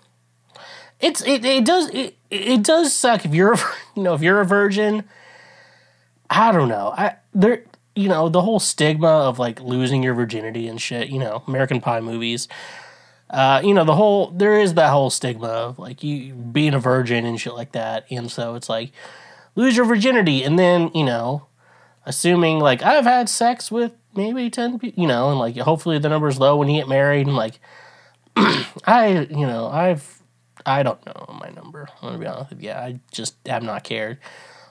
it's 1.00 1.22
it, 1.22 1.46
it 1.46 1.64
does 1.64 1.88
it, 1.88 2.18
it 2.28 2.62
does 2.62 2.92
suck 2.92 3.24
if 3.24 3.34
you're 3.34 3.54
a, 3.54 3.58
you 3.96 4.02
know 4.02 4.12
if 4.12 4.20
you're 4.20 4.42
a 4.42 4.44
virgin. 4.44 5.04
I 6.28 6.52
don't 6.52 6.68
know. 6.68 6.92
I 6.94 7.16
there 7.32 7.64
you 7.96 8.10
know 8.10 8.28
the 8.28 8.42
whole 8.42 8.60
stigma 8.60 9.08
of 9.08 9.38
like 9.38 9.62
losing 9.62 10.02
your 10.02 10.12
virginity 10.12 10.68
and 10.68 10.78
shit. 10.78 11.08
You 11.08 11.18
know 11.18 11.42
American 11.48 11.80
Pie 11.80 12.00
movies. 12.00 12.48
Uh, 13.30 13.62
you 13.64 13.72
know 13.72 13.84
the 13.84 13.94
whole 13.94 14.28
there 14.32 14.60
is 14.60 14.74
that 14.74 14.90
whole 14.90 15.08
stigma 15.08 15.48
of 15.48 15.78
like 15.78 16.02
you 16.02 16.34
being 16.34 16.74
a 16.74 16.78
virgin 16.78 17.24
and 17.24 17.40
shit 17.40 17.54
like 17.54 17.72
that, 17.72 18.04
and 18.10 18.30
so 18.30 18.56
it's 18.56 18.68
like 18.68 18.92
lose 19.54 19.74
your 19.74 19.86
virginity, 19.86 20.42
and 20.42 20.58
then 20.58 20.90
you 20.94 21.02
know, 21.02 21.46
assuming 22.04 22.58
like 22.58 22.82
I've 22.82 23.06
had 23.06 23.30
sex 23.30 23.70
with 23.70 23.92
maybe 24.14 24.50
ten 24.50 24.78
people, 24.78 25.00
you 25.02 25.08
know, 25.08 25.30
and 25.30 25.38
like 25.38 25.56
hopefully 25.56 25.98
the 25.98 26.08
number's 26.08 26.38
low 26.38 26.56
when 26.56 26.68
you 26.68 26.80
get 26.80 26.88
married, 26.88 27.26
and 27.26 27.36
like 27.36 27.60
I 28.86 29.26
you 29.30 29.46
know 29.46 29.68
I've 29.68 30.22
I 30.64 30.82
don't 30.82 31.04
know 31.06 31.36
my 31.40 31.50
number. 31.50 31.88
I'm 32.00 32.08
gonna 32.08 32.18
be 32.18 32.26
honest 32.26 32.50
with 32.50 32.62
you, 32.62 32.70
I 32.72 33.00
just 33.10 33.34
have 33.46 33.62
not 33.62 33.84
cared. 33.84 34.18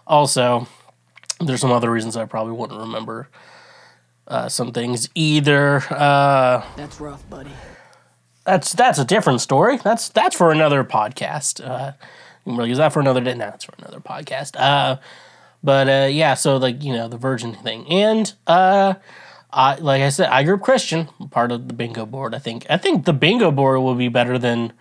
Also, 0.07 0.68
there's 1.39 1.61
some 1.61 1.72
other 1.72 1.89
reasons 1.91 2.18
I 2.18 2.26
probably 2.26 2.53
wouldn't 2.53 2.80
remember 2.80 3.30
uh, 4.27 4.49
some 4.49 4.72
things 4.72 5.09
either. 5.15 5.77
Uh, 5.89 6.65
That's 6.76 6.99
rough, 6.99 7.27
buddy. 7.30 7.51
that's 8.45 8.73
that's 8.73 8.99
a 8.99 9.05
different 9.05 9.41
story. 9.41 9.77
That's 9.77 10.09
that's 10.09 10.35
for 10.35 10.51
another 10.51 10.84
podcast. 10.84 11.63
Uh, 11.65 11.93
you 12.45 12.51
can 12.51 12.57
really 12.57 12.69
use 12.69 12.77
that 12.80 12.91
for 12.93 12.99
another 12.99 13.22
day. 13.22 13.34
No, 13.35 13.45
that's 13.45 13.65
for 13.65 13.73
another 13.77 13.99
podcast. 13.99 14.55
Uh, 14.59 14.97
but 15.63 15.88
uh, 15.88 16.07
yeah, 16.09 16.34
so 16.34 16.57
like 16.57 16.84
you 16.84 16.93
know 16.93 17.07
the 17.07 17.18
virgin 17.18 17.53
thing, 17.53 17.85
and 17.88 18.34
uh, 18.47 18.95
I 19.53 19.76
like 19.76 20.02
I 20.02 20.10
said, 20.10 20.30
I 20.30 20.44
grew 20.44 20.56
up 20.56 20.61
Christian, 20.61 21.07
part 21.30 21.52
of 21.52 21.68
the 21.68 21.73
bingo 21.73 22.06
board. 22.06 22.34
I 22.34 22.40
think 22.40 22.65
I 22.69 22.78
think 22.78 23.06
the 23.06 23.14
bingo 23.14 23.52
board 23.52 23.82
will 23.82 23.95
be 23.95 24.07
better 24.07 24.38
than 24.38 24.73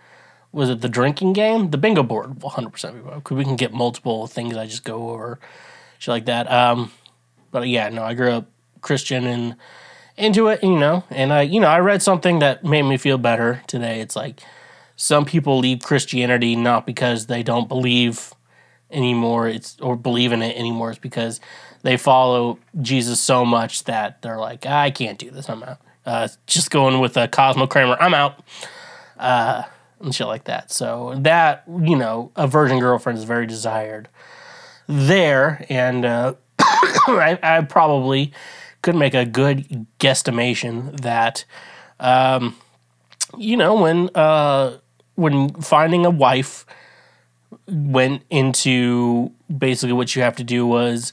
was 0.53 0.69
it 0.71 0.81
the 0.81 0.89
drinking 0.89 1.33
game? 1.33 1.71
The 1.71 1.79
bingo 1.79 2.03
board, 2.03 2.43
one 2.43 2.53
hundred 2.53 2.71
percent. 2.71 3.05
because 3.05 3.37
We 3.37 3.45
can 3.45 3.57
get 3.57 3.73
multiple 3.73 4.27
things. 4.27 4.57
I 4.57 4.67
just 4.67 4.85
go 4.85 5.11
over 5.11 5.39
shit 5.99 6.13
like 6.13 6.27
that. 6.27 6.51
Um, 6.51 6.93
but 7.51 7.69
yeah, 7.69 7.89
no, 7.89 8.03
I 8.03 8.15
grew 8.15 8.31
up 8.31 8.47
Christian 8.81 9.27
and 9.27 9.57
into 10.17 10.49
it, 10.49 10.63
you 10.63 10.79
know, 10.79 11.05
and 11.11 11.33
I, 11.33 11.43
you 11.43 11.61
know, 11.61 11.69
I 11.69 11.79
read 11.79 12.03
something 12.03 12.41
that 12.41 12.63
made 12.63 12.83
me 12.83 12.97
feel 12.97 13.17
better 13.17 13.63
today. 13.67 14.01
It's 14.01 14.15
like 14.15 14.41
some 14.97 15.25
people 15.25 15.59
leave 15.59 15.81
Christianity 15.81 16.57
not 16.57 16.85
because 16.85 17.27
they 17.27 17.43
don't 17.43 17.69
believe 17.69 18.35
anymore, 18.91 19.49
it's 19.49 19.79
or 19.81 19.97
believe 19.97 20.33
in 20.33 20.43
it 20.43 20.57
anymore. 20.57 20.91
It's 20.91 20.99
because 20.99 21.41
they 21.83 21.97
follow 21.97 22.59
Jesus 22.81 23.21
so 23.21 23.45
much 23.45 23.85
that 23.85 24.23
they're 24.23 24.39
like, 24.39 24.67
I 24.67 24.91
can't 24.91 25.19
do 25.19 25.31
this. 25.31 25.49
I'm 25.49 25.63
out. 25.63 25.79
Uh, 26.05 26.29
just 26.47 26.71
going 26.71 27.01
with 27.01 27.17
a 27.17 27.29
Cosmo 27.29 27.67
Kramer. 27.67 27.97
I'm 28.01 28.15
out. 28.15 28.43
Uh, 29.19 29.65
and 30.01 30.15
shit 30.15 30.27
like 30.27 30.45
that. 30.45 30.71
So 30.71 31.15
that 31.19 31.65
you 31.69 31.97
know, 31.97 32.33
a 32.37 32.47
virgin 32.47 32.79
girlfriend 32.79 33.19
is 33.19 33.25
very 33.25 33.47
desired 33.47 34.09
there, 34.87 35.65
and 35.69 36.05
uh, 36.05 36.35
I, 36.59 37.39
I 37.43 37.61
probably 37.63 38.33
could 38.83 38.97
make 38.97 39.15
a 39.15 39.27
good 39.27 39.87
guesstimation 39.99 41.01
that, 41.03 41.45
um, 42.01 42.57
you 43.37 43.57
know, 43.57 43.75
when 43.75 44.11
uh, 44.15 44.79
when 45.15 45.51
finding 45.61 46.07
a 46.07 46.11
wife 46.11 46.67
went 47.69 48.23
into 48.31 49.31
basically 49.57 49.93
what 49.93 50.17
you 50.17 50.23
have 50.23 50.37
to 50.37 50.45
do 50.45 50.67
was 50.67 51.13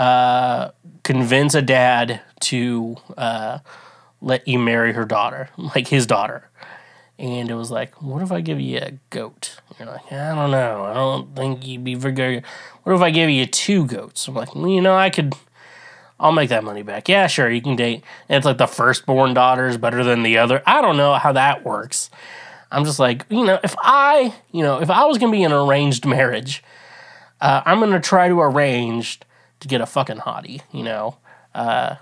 uh, 0.00 0.70
convince 1.02 1.54
a 1.54 1.60
dad 1.60 2.22
to 2.40 2.96
uh, 3.18 3.58
let 4.22 4.48
you 4.48 4.58
marry 4.58 4.94
her 4.94 5.04
daughter, 5.04 5.50
like 5.58 5.88
his 5.88 6.06
daughter. 6.06 6.48
And 7.18 7.50
it 7.50 7.54
was 7.54 7.70
like, 7.70 8.00
what 8.00 8.22
if 8.22 8.32
I 8.32 8.40
give 8.40 8.58
you 8.58 8.78
a 8.78 8.92
goat? 9.10 9.60
You're 9.78 9.88
like, 9.88 10.10
I 10.10 10.34
don't 10.34 10.50
know. 10.50 10.84
I 10.86 10.94
don't 10.94 11.36
think 11.36 11.66
you'd 11.66 11.84
be 11.84 11.94
very 11.94 12.14
good. 12.14 12.44
What 12.82 12.94
if 12.94 13.02
I 13.02 13.10
give 13.10 13.28
you 13.28 13.44
two 13.44 13.84
goats? 13.86 14.26
I'm 14.26 14.34
like, 14.34 14.54
well, 14.54 14.68
you 14.68 14.80
know, 14.80 14.96
I 14.96 15.10
could, 15.10 15.34
I'll 16.18 16.32
make 16.32 16.48
that 16.48 16.64
money 16.64 16.82
back. 16.82 17.06
Yeah, 17.06 17.26
sure, 17.26 17.50
you 17.50 17.60
can 17.60 17.76
date. 17.76 18.02
And 18.30 18.38
it's 18.38 18.46
like 18.46 18.56
the 18.56 18.66
firstborn 18.66 19.34
daughter 19.34 19.66
is 19.66 19.76
better 19.76 20.02
than 20.02 20.22
the 20.22 20.38
other. 20.38 20.62
I 20.66 20.80
don't 20.80 20.96
know 20.96 21.12
how 21.16 21.32
that 21.32 21.62
works. 21.62 22.08
I'm 22.72 22.86
just 22.86 22.98
like, 22.98 23.26
you 23.28 23.44
know, 23.44 23.60
if 23.62 23.74
I, 23.82 24.34
you 24.50 24.62
know, 24.62 24.80
if 24.80 24.88
I 24.88 25.04
was 25.04 25.18
gonna 25.18 25.32
be 25.32 25.42
in 25.42 25.52
an 25.52 25.58
arranged 25.58 26.06
marriage, 26.06 26.64
uh, 27.42 27.60
I'm 27.66 27.80
gonna 27.80 28.00
try 28.00 28.28
to 28.28 28.40
arrange 28.40 29.20
to 29.60 29.68
get 29.68 29.80
a 29.80 29.86
fucking 29.86 30.18
hottie, 30.18 30.62
you 30.72 30.82
know. 30.82 31.16
Uh, 31.54 31.96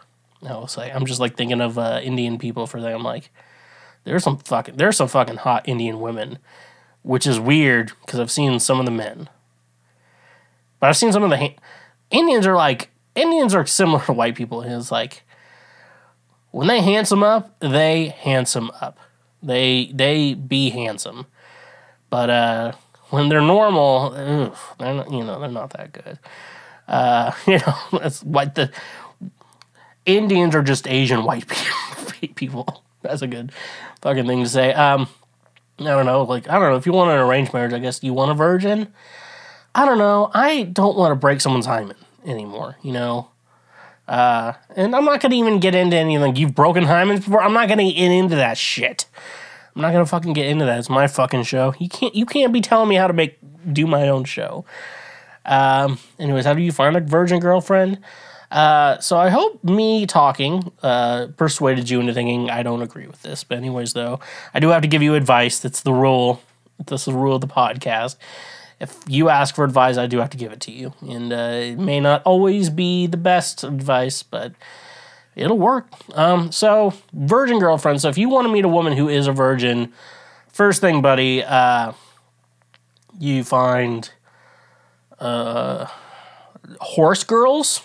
I 0.46 0.56
was 0.56 0.76
like, 0.76 0.94
I'm 0.94 1.06
just 1.06 1.20
like 1.20 1.36
thinking 1.36 1.60
of 1.60 1.78
uh, 1.78 2.00
Indian 2.02 2.38
people 2.38 2.66
for 2.66 2.80
them. 2.80 3.02
Like, 3.02 3.30
there's 4.04 4.24
some 4.24 4.38
fucking 4.38 4.76
there's 4.76 4.96
some 4.96 5.08
fucking 5.08 5.38
hot 5.38 5.68
Indian 5.68 6.00
women, 6.00 6.38
which 7.02 7.26
is 7.26 7.40
weird 7.40 7.92
because 8.02 8.20
I've 8.20 8.30
seen 8.30 8.60
some 8.60 8.78
of 8.78 8.86
the 8.86 8.92
men, 8.92 9.28
but 10.80 10.88
I've 10.88 10.96
seen 10.96 11.12
some 11.12 11.24
of 11.24 11.30
the 11.30 11.36
ha- 11.36 11.56
Indians 12.10 12.46
are 12.46 12.56
like 12.56 12.90
Indians 13.14 13.54
are 13.54 13.66
similar 13.66 14.04
to 14.04 14.12
white 14.12 14.36
people. 14.36 14.60
And 14.60 14.72
it's 14.72 14.92
like 14.92 15.24
when 16.52 16.68
they 16.68 16.80
handsome 16.80 17.22
up, 17.22 17.58
they 17.60 18.06
handsome 18.06 18.70
up. 18.80 18.98
They 19.42 19.90
they 19.94 20.34
be 20.34 20.70
handsome, 20.70 21.26
but 22.10 22.30
uh, 22.30 22.72
when 23.10 23.28
they're 23.28 23.40
normal, 23.40 24.10
they're 24.10 24.94
not, 24.94 25.10
you 25.12 25.22
know 25.24 25.38
they're 25.38 25.50
not 25.50 25.70
that 25.70 25.92
good. 25.92 26.18
Uh, 26.88 27.32
you 27.46 27.58
know 27.58 27.98
that's 28.00 28.24
like 28.24 28.54
the 28.54 28.72
Indians 30.06 30.54
are 30.54 30.62
just 30.62 30.88
Asian 30.88 31.22
white 31.22 31.44
people. 32.34 32.82
That's 33.02 33.22
a 33.22 33.26
good 33.26 33.52
fucking 34.00 34.26
thing 34.26 34.42
to 34.42 34.48
say. 34.48 34.72
Um, 34.72 35.08
I 35.78 35.84
don't 35.84 36.06
know. 36.06 36.22
Like, 36.22 36.48
I 36.48 36.58
don't 36.58 36.70
know. 36.70 36.76
If 36.76 36.86
you 36.86 36.92
want 36.92 37.10
an 37.10 37.18
arranged 37.18 37.52
marriage, 37.52 37.72
I 37.72 37.78
guess 37.78 38.02
you 38.02 38.12
want 38.12 38.30
a 38.30 38.34
virgin. 38.34 38.92
I 39.74 39.84
don't 39.84 39.98
know. 39.98 40.30
I 40.34 40.64
don't 40.64 40.96
want 40.96 41.12
to 41.12 41.14
break 41.14 41.40
someone's 41.40 41.66
hymen 41.66 41.96
anymore, 42.24 42.76
you 42.82 42.92
know? 42.92 43.30
Uh, 44.08 44.54
and 44.74 44.96
I'm 44.96 45.04
not 45.04 45.20
going 45.20 45.30
to 45.30 45.36
even 45.36 45.60
get 45.60 45.74
into 45.74 45.96
anything. 45.96 46.36
You've 46.36 46.54
broken 46.54 46.84
hymens 46.84 47.18
before. 47.18 47.42
I'm 47.42 47.52
not 47.52 47.68
going 47.68 47.78
to 47.78 47.92
get 47.92 48.10
into 48.10 48.36
that 48.36 48.58
shit. 48.58 49.06
I'm 49.76 49.82
not 49.82 49.92
going 49.92 50.04
to 50.04 50.08
fucking 50.08 50.32
get 50.32 50.46
into 50.46 50.64
that. 50.64 50.78
It's 50.78 50.90
my 50.90 51.06
fucking 51.06 51.44
show. 51.44 51.74
You 51.78 51.88
can't, 51.88 52.14
you 52.14 52.26
can't 52.26 52.52
be 52.52 52.60
telling 52.60 52.88
me 52.88 52.96
how 52.96 53.06
to 53.06 53.12
make, 53.12 53.38
do 53.72 53.86
my 53.86 54.08
own 54.08 54.24
show. 54.24 54.64
Um, 55.48 55.98
anyways, 56.18 56.44
how 56.44 56.54
do 56.54 56.62
you 56.62 56.72
find 56.72 56.96
a 56.96 57.00
virgin 57.00 57.40
girlfriend? 57.40 57.98
Uh, 58.50 58.98
so 58.98 59.18
I 59.18 59.28
hope 59.28 59.62
me 59.62 60.06
talking 60.06 60.72
uh, 60.82 61.28
persuaded 61.36 61.90
you 61.90 62.00
into 62.00 62.14
thinking 62.14 62.50
I 62.50 62.62
don't 62.62 62.82
agree 62.82 63.06
with 63.06 63.22
this. 63.22 63.44
But 63.44 63.58
anyways, 63.58 63.92
though, 63.92 64.20
I 64.54 64.60
do 64.60 64.68
have 64.68 64.82
to 64.82 64.88
give 64.88 65.02
you 65.02 65.14
advice. 65.14 65.58
That's 65.58 65.80
the 65.80 65.92
rule. 65.92 66.42
That's 66.86 67.04
the 67.06 67.12
rule 67.12 67.34
of 67.34 67.40
the 67.40 67.48
podcast. 67.48 68.16
If 68.80 68.96
you 69.08 69.28
ask 69.28 69.54
for 69.56 69.64
advice, 69.64 69.96
I 69.96 70.06
do 70.06 70.18
have 70.18 70.30
to 70.30 70.36
give 70.36 70.52
it 70.52 70.60
to 70.60 70.70
you, 70.70 70.94
and 71.00 71.32
uh, 71.32 71.50
it 71.52 71.78
may 71.78 71.98
not 71.98 72.22
always 72.24 72.70
be 72.70 73.08
the 73.08 73.16
best 73.16 73.64
advice, 73.64 74.22
but 74.22 74.52
it'll 75.34 75.58
work. 75.58 75.88
Um, 76.14 76.52
so 76.52 76.94
virgin 77.12 77.58
girlfriend. 77.58 78.00
So 78.00 78.08
if 78.08 78.16
you 78.16 78.28
want 78.28 78.46
to 78.46 78.52
meet 78.52 78.64
a 78.64 78.68
woman 78.68 78.92
who 78.96 79.08
is 79.08 79.26
a 79.26 79.32
virgin, 79.32 79.92
first 80.52 80.80
thing, 80.80 81.02
buddy, 81.02 81.42
uh, 81.42 81.92
you 83.18 83.42
find 83.42 84.08
uh, 85.20 85.86
horse 86.80 87.24
girls. 87.24 87.82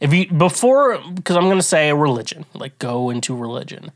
If 0.00 0.14
you 0.14 0.28
before 0.28 0.98
because 1.12 1.36
i'm 1.36 1.50
to 1.50 1.62
say 1.62 1.90
a 1.90 1.94
religion 1.94 2.46
like 2.54 2.78
go 2.78 3.10
into 3.10 3.36
religion. 3.36 3.92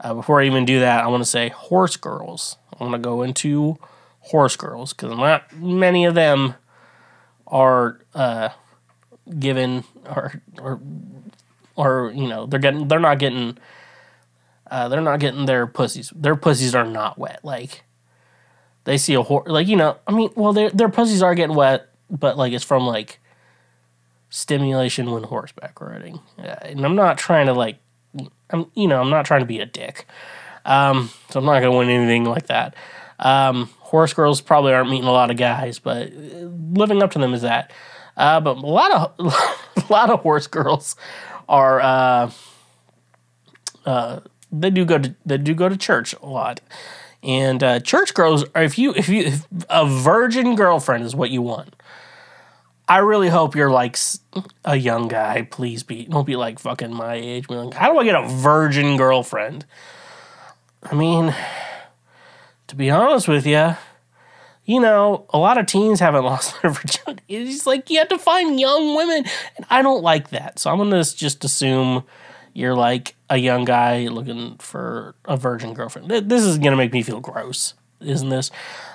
Uh, 0.00 0.14
before 0.14 0.40
i 0.40 0.46
even 0.46 0.64
do 0.64 0.80
that 0.80 1.04
i 1.04 1.06
want 1.06 1.22
to 1.22 1.28
say 1.28 1.48
horse 1.50 1.96
girls. 1.96 2.56
I 2.72 2.82
want 2.82 2.94
to 2.94 2.98
go 2.98 3.22
into 3.22 3.78
horse 4.20 4.56
girls 4.56 4.92
because 4.92 5.16
not 5.16 5.52
many 5.56 6.04
of 6.04 6.14
them 6.14 6.54
are 7.46 8.00
uh, 8.14 8.50
given 9.38 9.84
or 10.06 10.40
or 10.60 10.80
or 11.76 12.12
you 12.14 12.28
know 12.28 12.46
they're 12.46 12.60
getting 12.60 12.88
they're 12.88 12.98
not 12.98 13.18
getting 13.18 13.58
uh, 14.70 14.88
they're 14.88 15.00
not 15.00 15.20
getting 15.20 15.46
their 15.46 15.66
pussies 15.66 16.12
their 16.14 16.36
pussies 16.36 16.74
are 16.74 16.84
not 16.84 17.18
wet 17.18 17.40
like 17.44 17.84
they 18.88 18.98
see 18.98 19.14
a 19.14 19.22
horse 19.22 19.48
like 19.48 19.68
you 19.68 19.76
know 19.76 19.96
i 20.06 20.12
mean 20.12 20.30
well 20.34 20.52
their 20.52 20.70
their 20.70 20.88
pussies 20.88 21.22
are 21.22 21.34
getting 21.34 21.54
wet 21.54 21.88
but 22.10 22.36
like 22.36 22.52
it's 22.52 22.64
from 22.64 22.86
like 22.86 23.20
stimulation 24.30 25.10
when 25.10 25.22
horseback 25.24 25.80
riding. 25.80 26.20
Uh, 26.38 26.56
and 26.62 26.84
I'm 26.84 26.96
not 26.96 27.18
trying 27.18 27.46
to 27.46 27.52
like, 27.52 27.78
I'm 28.50 28.70
you 28.74 28.88
know 28.88 29.00
I'm 29.00 29.10
not 29.10 29.26
trying 29.26 29.40
to 29.40 29.46
be 29.46 29.60
a 29.60 29.66
dick, 29.66 30.06
um, 30.64 31.10
so 31.30 31.40
I'm 31.40 31.46
not 31.46 31.60
gonna 31.60 31.76
win 31.76 31.88
anything 31.88 32.24
like 32.24 32.46
that. 32.46 32.74
Um, 33.18 33.68
horse 33.78 34.14
girls 34.14 34.40
probably 34.40 34.72
aren't 34.72 34.90
meeting 34.90 35.08
a 35.08 35.12
lot 35.12 35.30
of 35.30 35.36
guys, 35.36 35.78
but 35.78 36.12
living 36.12 37.02
up 37.02 37.10
to 37.12 37.18
them 37.18 37.34
is 37.34 37.42
that. 37.42 37.72
Uh, 38.16 38.40
but 38.40 38.56
a 38.56 38.60
lot 38.60 38.90
of 39.18 39.34
a 39.90 39.92
lot 39.92 40.10
of 40.10 40.20
horse 40.20 40.46
girls 40.46 40.96
are 41.48 41.80
uh, 41.80 42.30
uh, 43.84 44.20
they 44.50 44.70
do 44.70 44.84
go 44.84 44.98
to 44.98 45.14
they 45.26 45.38
do 45.38 45.54
go 45.54 45.68
to 45.68 45.76
church 45.76 46.14
a 46.22 46.26
lot. 46.26 46.60
And 47.22 47.62
uh, 47.62 47.80
church 47.80 48.14
girls, 48.14 48.44
are 48.54 48.62
if 48.62 48.78
you 48.78 48.94
if 48.94 49.08
you 49.08 49.24
if 49.24 49.46
a 49.68 49.86
virgin 49.86 50.54
girlfriend 50.54 51.04
is 51.04 51.16
what 51.16 51.30
you 51.30 51.42
want, 51.42 51.74
I 52.88 52.98
really 52.98 53.28
hope 53.28 53.54
you're 53.54 53.70
like 53.70 53.98
a 54.64 54.76
young 54.76 55.08
guy. 55.08 55.42
Please 55.42 55.82
be. 55.82 56.04
Don't 56.04 56.26
be 56.26 56.36
like 56.36 56.58
fucking 56.58 56.94
my 56.94 57.14
age. 57.14 57.48
Like, 57.50 57.74
how 57.74 57.92
do 57.92 57.98
I 57.98 58.04
get 58.04 58.14
a 58.14 58.26
virgin 58.26 58.96
girlfriend? 58.96 59.66
I 60.82 60.94
mean, 60.94 61.34
to 62.68 62.76
be 62.76 62.90
honest 62.90 63.28
with 63.28 63.46
you, 63.46 63.76
you 64.64 64.80
know, 64.80 65.26
a 65.30 65.38
lot 65.38 65.58
of 65.58 65.66
teens 65.66 65.98
haven't 65.98 66.24
lost 66.24 66.60
their 66.62 66.70
virginity. 66.70 67.24
It's 67.28 67.66
like 67.66 67.90
you 67.90 67.98
have 67.98 68.08
to 68.08 68.18
find 68.18 68.60
young 68.60 68.96
women, 68.96 69.24
and 69.56 69.66
I 69.68 69.82
don't 69.82 70.02
like 70.02 70.30
that. 70.30 70.58
So 70.58 70.70
I'm 70.70 70.78
gonna 70.78 71.02
just 71.02 71.44
assume 71.44 72.04
you're 72.54 72.76
like 72.76 73.16
a 73.30 73.36
young 73.36 73.64
guy 73.64 74.08
looking 74.08 74.56
for 74.58 75.14
a 75.24 75.36
virgin 75.36 75.74
girlfriend. 75.74 76.10
This 76.10 76.44
is 76.44 76.58
gonna 76.58 76.76
make 76.76 76.92
me 76.92 77.02
feel 77.02 77.20
gross, 77.20 77.74
isn't 78.00 78.28
this? 78.28 78.50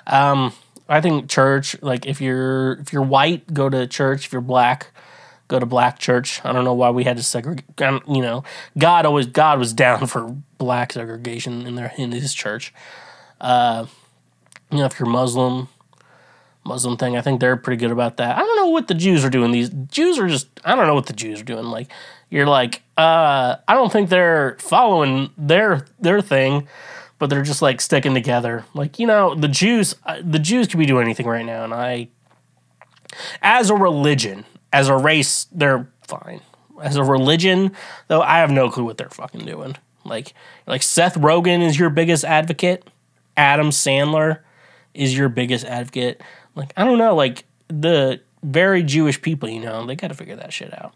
Um, 0.07 0.53
I 0.89 1.01
think 1.01 1.29
church, 1.29 1.75
like 1.81 2.05
if 2.05 2.19
you're 2.21 2.73
if 2.73 2.91
you're 2.91 3.03
white, 3.03 3.53
go 3.53 3.69
to 3.69 3.87
church. 3.87 4.25
If 4.25 4.33
you're 4.33 4.41
black, 4.41 4.91
go 5.47 5.59
to 5.59 5.65
black 5.65 5.99
church. 5.99 6.41
I 6.43 6.51
don't 6.51 6.65
know 6.65 6.73
why 6.73 6.89
we 6.89 7.03
had 7.03 7.17
to 7.17 7.23
segregate. 7.23 7.65
You 7.79 8.21
know, 8.21 8.43
God 8.77 9.05
always 9.05 9.27
God 9.27 9.59
was 9.59 9.73
down 9.73 10.07
for 10.07 10.35
black 10.57 10.93
segregation 10.93 11.65
in 11.65 11.75
their 11.75 11.93
in 11.97 12.11
his 12.11 12.33
church. 12.33 12.73
Uh, 13.39 13.85
you 14.71 14.79
know, 14.79 14.85
if 14.85 14.99
you're 14.99 15.09
Muslim, 15.09 15.67
Muslim 16.63 16.97
thing, 16.97 17.15
I 17.15 17.21
think 17.21 17.39
they're 17.39 17.57
pretty 17.57 17.79
good 17.79 17.91
about 17.91 18.17
that. 18.17 18.35
I 18.35 18.39
don't 18.39 18.55
know 18.55 18.67
what 18.69 18.87
the 18.87 18.93
Jews 18.93 19.23
are 19.23 19.29
doing. 19.29 19.51
These 19.51 19.69
Jews 19.69 20.17
are 20.19 20.27
just 20.27 20.47
I 20.65 20.75
don't 20.75 20.87
know 20.87 20.95
what 20.95 21.05
the 21.05 21.13
Jews 21.13 21.41
are 21.41 21.45
doing. 21.45 21.65
Like 21.65 21.87
you're 22.33 22.47
like, 22.47 22.81
uh, 22.97 23.57
I 23.67 23.73
don't 23.73 23.91
think 23.91 24.09
they're 24.09 24.57
following 24.59 25.29
their 25.37 25.85
their 25.99 26.21
thing 26.21 26.67
but 27.23 27.29
they're 27.29 27.41
just 27.41 27.61
like 27.61 27.79
sticking 27.79 28.13
together. 28.13 28.65
Like 28.73 28.99
you 28.99 29.07
know, 29.07 29.33
the 29.33 29.47
Jews, 29.47 29.95
uh, 30.05 30.21
the 30.21 30.39
Jews 30.39 30.67
could 30.67 30.77
be 30.77 30.85
doing 30.85 31.05
anything 31.05 31.25
right 31.25 31.45
now, 31.45 31.63
and 31.63 31.73
I, 31.73 32.09
as 33.41 33.69
a 33.69 33.75
religion, 33.75 34.43
as 34.73 34.89
a 34.89 34.97
race, 34.97 35.47
they're 35.49 35.87
fine. 36.05 36.41
As 36.81 36.97
a 36.97 37.03
religion, 37.03 37.71
though, 38.09 38.21
I 38.21 38.39
have 38.39 38.51
no 38.51 38.69
clue 38.69 38.83
what 38.83 38.97
they're 38.97 39.07
fucking 39.07 39.45
doing. 39.45 39.77
Like, 40.03 40.33
like 40.67 40.83
Seth 40.83 41.15
Rogen 41.15 41.65
is 41.65 41.79
your 41.79 41.89
biggest 41.89 42.25
advocate. 42.25 42.89
Adam 43.37 43.69
Sandler 43.69 44.39
is 44.93 45.17
your 45.17 45.29
biggest 45.29 45.65
advocate. 45.65 46.21
Like, 46.55 46.73
I 46.75 46.83
don't 46.83 46.97
know, 46.97 47.15
like 47.15 47.45
the 47.69 48.19
very 48.43 48.83
Jewish 48.83 49.21
people, 49.21 49.47
you 49.47 49.61
know, 49.61 49.85
they 49.85 49.95
got 49.95 50.09
to 50.09 50.13
figure 50.13 50.35
that 50.35 50.51
shit 50.51 50.77
out. 50.77 50.93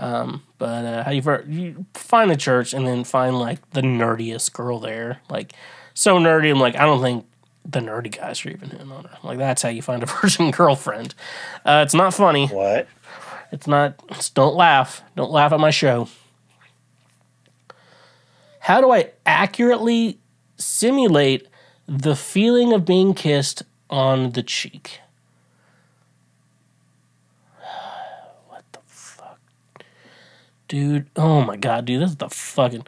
Um, 0.00 0.42
but 0.58 0.84
uh, 0.84 1.04
how 1.04 1.10
you, 1.10 1.22
you 1.46 1.86
find 1.92 2.30
the 2.30 2.36
church 2.36 2.72
and 2.72 2.86
then 2.86 3.04
find 3.04 3.38
like 3.38 3.70
the 3.72 3.82
nerdiest 3.82 4.52
girl 4.54 4.80
there, 4.80 5.20
like 5.28 5.52
so 5.92 6.18
nerdy. 6.18 6.50
I'm 6.50 6.58
like, 6.58 6.74
I 6.74 6.86
don't 6.86 7.02
think 7.02 7.26
the 7.66 7.80
nerdy 7.80 8.16
guys 8.16 8.44
are 8.44 8.50
even 8.50 8.70
in 8.70 8.90
on 8.90 9.04
her. 9.04 9.18
Like 9.22 9.36
that's 9.38 9.60
how 9.60 9.68
you 9.68 9.82
find 9.82 10.02
a 10.02 10.06
virgin 10.22 10.50
girlfriend. 10.50 11.14
Uh, 11.64 11.82
it's 11.84 11.94
not 11.94 12.14
funny. 12.14 12.46
What? 12.46 12.88
It's 13.52 13.66
not. 13.66 14.02
It's, 14.08 14.30
don't 14.30 14.54
laugh. 14.54 15.02
Don't 15.16 15.30
laugh 15.30 15.52
at 15.52 15.60
my 15.60 15.70
show. 15.70 16.08
How 18.60 18.80
do 18.80 18.90
I 18.90 19.10
accurately 19.26 20.18
simulate 20.56 21.46
the 21.86 22.14
feeling 22.16 22.72
of 22.72 22.84
being 22.84 23.14
kissed 23.14 23.64
on 23.90 24.30
the 24.32 24.42
cheek? 24.42 25.00
What 28.48 28.64
the 28.72 28.80
fuck, 28.86 29.40
dude? 30.70 31.10
Oh 31.16 31.42
my 31.42 31.56
god, 31.56 31.84
dude, 31.84 32.00
this 32.00 32.10
is 32.10 32.16
the 32.16 32.30
fucking. 32.30 32.86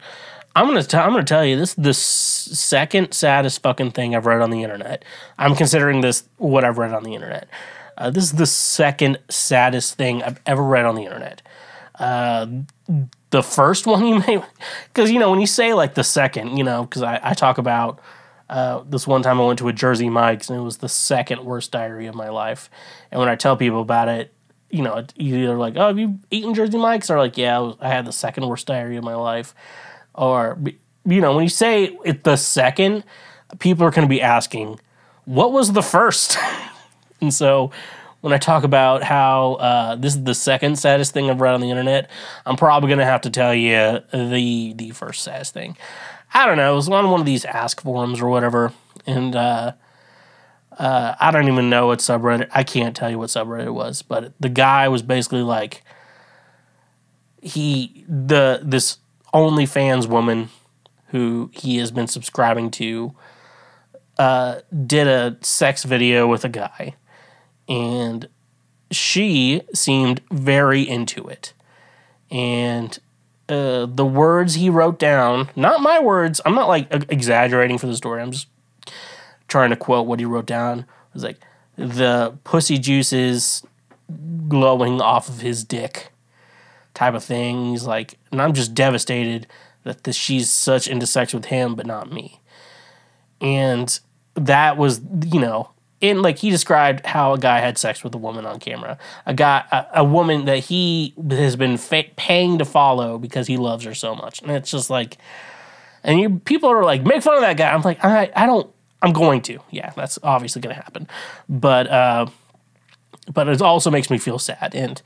I'm 0.55 0.65
gonna 0.67 0.81
t- 0.83 0.97
I'm 0.97 1.11
gonna 1.11 1.23
tell 1.23 1.45
you 1.45 1.57
this 1.57 1.71
is 1.71 1.75
the 1.75 1.89
s- 1.89 1.99
second 2.59 3.11
saddest 3.13 3.61
fucking 3.61 3.91
thing 3.91 4.15
I've 4.15 4.25
read 4.25 4.41
on 4.41 4.49
the 4.49 4.63
internet. 4.63 5.03
I'm 5.37 5.55
considering 5.55 6.01
this 6.01 6.23
what 6.37 6.63
I've 6.63 6.77
read 6.79 6.93
on 6.93 7.03
the 7.03 7.13
internet. 7.13 7.47
Uh, 7.97 8.09
this 8.09 8.23
is 8.23 8.31
the 8.33 8.45
second 8.47 9.19
saddest 9.29 9.95
thing 9.97 10.23
I've 10.23 10.39
ever 10.47 10.63
read 10.63 10.85
on 10.85 10.95
the 10.95 11.03
internet. 11.03 11.41
Uh, 11.99 12.47
the 13.29 13.43
first 13.43 13.85
one 13.87 14.05
you 14.05 14.19
may, 14.19 14.43
because 14.93 15.11
you 15.11 15.19
know 15.19 15.29
when 15.29 15.41
you 15.41 15.47
say 15.47 15.73
like 15.73 15.93
the 15.93 16.03
second, 16.03 16.57
you 16.57 16.63
know, 16.63 16.83
because 16.85 17.03
I, 17.03 17.19
I 17.21 17.33
talk 17.33 17.57
about 17.57 17.99
uh, 18.49 18.83
this 18.87 19.05
one 19.07 19.21
time 19.23 19.39
I 19.39 19.45
went 19.45 19.59
to 19.59 19.67
a 19.67 19.73
Jersey 19.73 20.09
Mike's 20.09 20.49
and 20.49 20.59
it 20.59 20.63
was 20.63 20.77
the 20.77 20.89
second 20.89 21.43
worst 21.45 21.71
diarrhea 21.71 22.09
of 22.09 22.15
my 22.15 22.29
life. 22.29 22.69
And 23.11 23.19
when 23.19 23.29
I 23.29 23.35
tell 23.35 23.55
people 23.57 23.81
about 23.81 24.07
it, 24.07 24.32
you 24.73 24.81
know, 24.81 25.05
either 25.17 25.55
like, 25.55 25.75
oh, 25.77 25.87
have 25.87 25.99
you 25.99 26.19
eaten 26.31 26.55
Jersey 26.55 26.79
Mike's? 26.79 27.11
Or 27.11 27.19
like, 27.19 27.37
yeah, 27.37 27.73
I 27.79 27.89
had 27.89 28.05
the 28.05 28.11
second 28.11 28.47
worst 28.47 28.65
diarrhea 28.65 28.97
of 28.97 29.03
my 29.03 29.13
life. 29.13 29.53
Or, 30.15 30.57
you 31.05 31.21
know, 31.21 31.35
when 31.35 31.43
you 31.43 31.49
say 31.49 31.95
it 32.03 32.23
the 32.23 32.35
second, 32.37 33.03
people 33.59 33.85
are 33.85 33.91
going 33.91 34.07
to 34.07 34.09
be 34.09 34.19
asking, 34.19 34.79
what 35.25 35.51
was 35.51 35.73
the 35.73 35.83
first? 35.83 36.39
and 37.21 37.31
so 37.31 37.69
when 38.21 38.33
I 38.33 38.39
talk 38.39 38.63
about 38.63 39.03
how 39.03 39.53
uh, 39.55 39.95
this 39.95 40.15
is 40.15 40.23
the 40.23 40.33
second 40.33 40.79
saddest 40.79 41.13
thing 41.13 41.29
I've 41.29 41.39
read 41.39 41.53
on 41.53 41.61
the 41.61 41.69
internet, 41.69 42.09
I'm 42.43 42.55
probably 42.55 42.87
going 42.87 42.97
to 42.99 43.05
have 43.05 43.21
to 43.21 43.29
tell 43.29 43.53
you 43.53 43.99
the 44.11 44.73
the 44.75 44.89
first 44.89 45.21
saddest 45.21 45.53
thing. 45.53 45.77
I 46.33 46.47
don't 46.47 46.57
know. 46.57 46.73
It 46.73 46.75
was 46.77 46.89
on 46.89 47.11
one 47.11 47.19
of 47.19 47.27
these 47.27 47.45
ask 47.45 47.79
forums 47.79 48.21
or 48.21 48.29
whatever, 48.29 48.73
and 49.05 49.35
uh, 49.35 49.73
uh, 50.79 51.15
I 51.19 51.31
don't 51.31 51.47
even 51.47 51.69
know 51.69 51.87
what 51.87 51.99
subreddit. 51.99 52.49
I 52.51 52.63
can't 52.63 52.95
tell 52.95 53.09
you 53.09 53.17
what 53.17 53.29
subreddit 53.29 53.65
it 53.65 53.73
was, 53.73 54.01
but 54.01 54.33
the 54.39 54.49
guy 54.49 54.87
was 54.87 55.01
basically 55.01 55.41
like 55.41 55.83
he 57.41 58.05
the 58.07 58.61
this 58.63 58.97
OnlyFans 59.33 60.07
woman 60.07 60.49
who 61.07 61.51
he 61.53 61.77
has 61.77 61.91
been 61.91 62.07
subscribing 62.07 62.71
to 62.71 63.13
uh, 64.17 64.59
did 64.85 65.07
a 65.07 65.37
sex 65.41 65.83
video 65.83 66.27
with 66.27 66.45
a 66.45 66.49
guy, 66.49 66.95
and 67.67 68.27
she 68.91 69.61
seemed 69.73 70.21
very 70.31 70.87
into 70.87 71.27
it, 71.27 71.53
and 72.31 72.99
uh, 73.49 73.85
the 73.85 74.05
words 74.05 74.55
he 74.55 74.69
wrote 74.69 74.97
down, 74.97 75.49
not 75.55 75.81
my 75.81 75.99
words. 75.99 76.39
I'm 76.45 76.55
not 76.55 76.67
like 76.67 76.87
exaggerating 77.09 77.77
for 77.77 77.87
the 77.87 77.95
story. 77.95 78.21
I'm 78.21 78.31
just 78.31 78.47
trying 79.53 79.69
to 79.69 79.75
quote 79.75 80.07
what 80.07 80.19
he 80.19 80.25
wrote 80.25 80.47
down. 80.47 80.79
It 80.79 81.13
was 81.13 81.23
like 81.23 81.37
the 81.75 82.35
pussy 82.43 82.79
juices 82.79 83.63
glowing 84.47 84.99
off 84.99 85.29
of 85.29 85.41
his 85.41 85.63
dick 85.63 86.11
type 86.95 87.13
of 87.13 87.23
thing. 87.23 87.69
He's 87.69 87.85
like, 87.85 88.17
and 88.31 88.41
I'm 88.41 88.53
just 88.53 88.73
devastated 88.73 89.45
that 89.83 90.05
the, 90.05 90.11
she's 90.11 90.49
such 90.49 90.87
into 90.87 91.05
sex 91.05 91.35
with 91.35 91.45
him, 91.45 91.75
but 91.75 91.85
not 91.85 92.11
me. 92.11 92.41
And 93.41 93.99
that 94.33 94.75
was, 94.75 95.01
you 95.23 95.39
know, 95.39 95.69
in 96.01 96.23
like 96.23 96.39
he 96.39 96.49
described 96.49 97.05
how 97.05 97.33
a 97.33 97.37
guy 97.37 97.59
had 97.59 97.77
sex 97.77 98.03
with 98.03 98.15
a 98.15 98.17
woman 98.17 98.47
on 98.47 98.59
camera, 98.59 98.97
a 99.27 99.35
guy, 99.35 99.63
a, 99.71 100.01
a 100.01 100.03
woman 100.03 100.45
that 100.45 100.59
he 100.59 101.13
has 101.29 101.55
been 101.55 101.77
fa- 101.77 102.05
paying 102.15 102.57
to 102.57 102.65
follow 102.65 103.19
because 103.19 103.45
he 103.45 103.57
loves 103.57 103.85
her 103.85 103.93
so 103.93 104.15
much, 104.15 104.41
and 104.41 104.49
it's 104.49 104.71
just 104.71 104.89
like, 104.89 105.17
and 106.03 106.19
you 106.19 106.39
people 106.39 106.69
are 106.69 106.83
like, 106.83 107.03
make 107.03 107.21
fun 107.21 107.35
of 107.35 107.41
that 107.41 107.55
guy. 107.55 107.71
I'm 107.71 107.83
like, 107.83 108.03
I, 108.03 108.31
I 108.35 108.47
don't, 108.47 108.72
I'm 109.03 109.13
going 109.13 109.41
to, 109.43 109.59
yeah, 109.69 109.91
that's 109.95 110.17
obviously 110.23 110.61
going 110.61 110.75
to 110.75 110.81
happen, 110.81 111.07
but, 111.47 111.87
uh, 111.87 112.25
but 113.31 113.47
it 113.47 113.61
also 113.61 113.91
makes 113.91 114.09
me 114.09 114.17
feel 114.17 114.39
sad, 114.39 114.73
and 114.73 115.01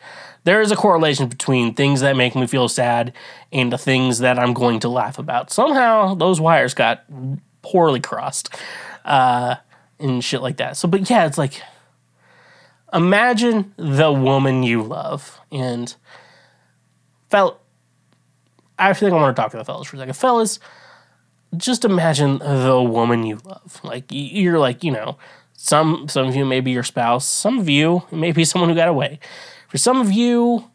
there 0.46 0.62
is 0.62 0.72
a 0.72 0.76
correlation 0.78 1.28
between 1.28 1.74
things 1.74 2.00
that 2.00 2.16
make 2.16 2.36
me 2.36 2.48
feel 2.48 2.70
sad 2.70 3.12
and 3.52 3.74
the 3.74 3.78
things 3.78 4.20
that 4.20 4.40
I'm 4.40 4.54
going 4.54 4.80
to 4.80 4.88
laugh 4.88 5.20
about. 5.20 5.52
Somehow 5.52 6.16
those 6.16 6.40
wires 6.40 6.74
got 6.74 7.04
poorly 7.62 8.00
crossed. 8.00 8.56
Uh, 9.04 9.56
and 10.00 10.24
shit 10.24 10.42
like 10.42 10.58
that. 10.58 10.78
So, 10.78 10.88
but 10.88 11.10
yeah, 11.10 11.26
it's 11.26 11.38
like 11.38 11.62
imagine 12.94 13.74
the 13.78 14.12
woman 14.12 14.64
you 14.64 14.84
love 14.84 15.40
and 15.52 15.94
felt. 17.30 17.62
I 18.80 18.94
think 18.94 19.12
I 19.12 19.16
want 19.16 19.36
to 19.36 19.42
talk 19.42 19.52
to 19.52 19.58
the 19.58 19.66
fellas 19.66 19.88
for 19.88 19.96
a 19.96 20.00
second. 20.00 20.14
Fellas, 20.14 20.60
just 21.56 21.86
imagine 21.86 22.40
the 22.40 22.82
woman 22.82 23.26
you 23.26 23.40
love. 23.44 23.80
Like 23.84 24.06
you're 24.10 24.60
like 24.60 24.84
you 24.84 24.92
know 24.92 25.18
some 25.54 26.08
some 26.08 26.28
of 26.28 26.36
you 26.36 26.46
may 26.46 26.60
be 26.60 26.72
your 26.72 26.84
spouse. 26.84 27.28
Some 27.28 27.60
of 27.60 27.70
you 27.70 28.04
may 28.12 28.32
be 28.32 28.46
someone 28.46 28.70
who 28.70 28.76
got 28.76 28.88
away. 28.88 29.20
For 29.68 29.78
some 29.78 30.00
of 30.00 30.12
you, 30.12 30.70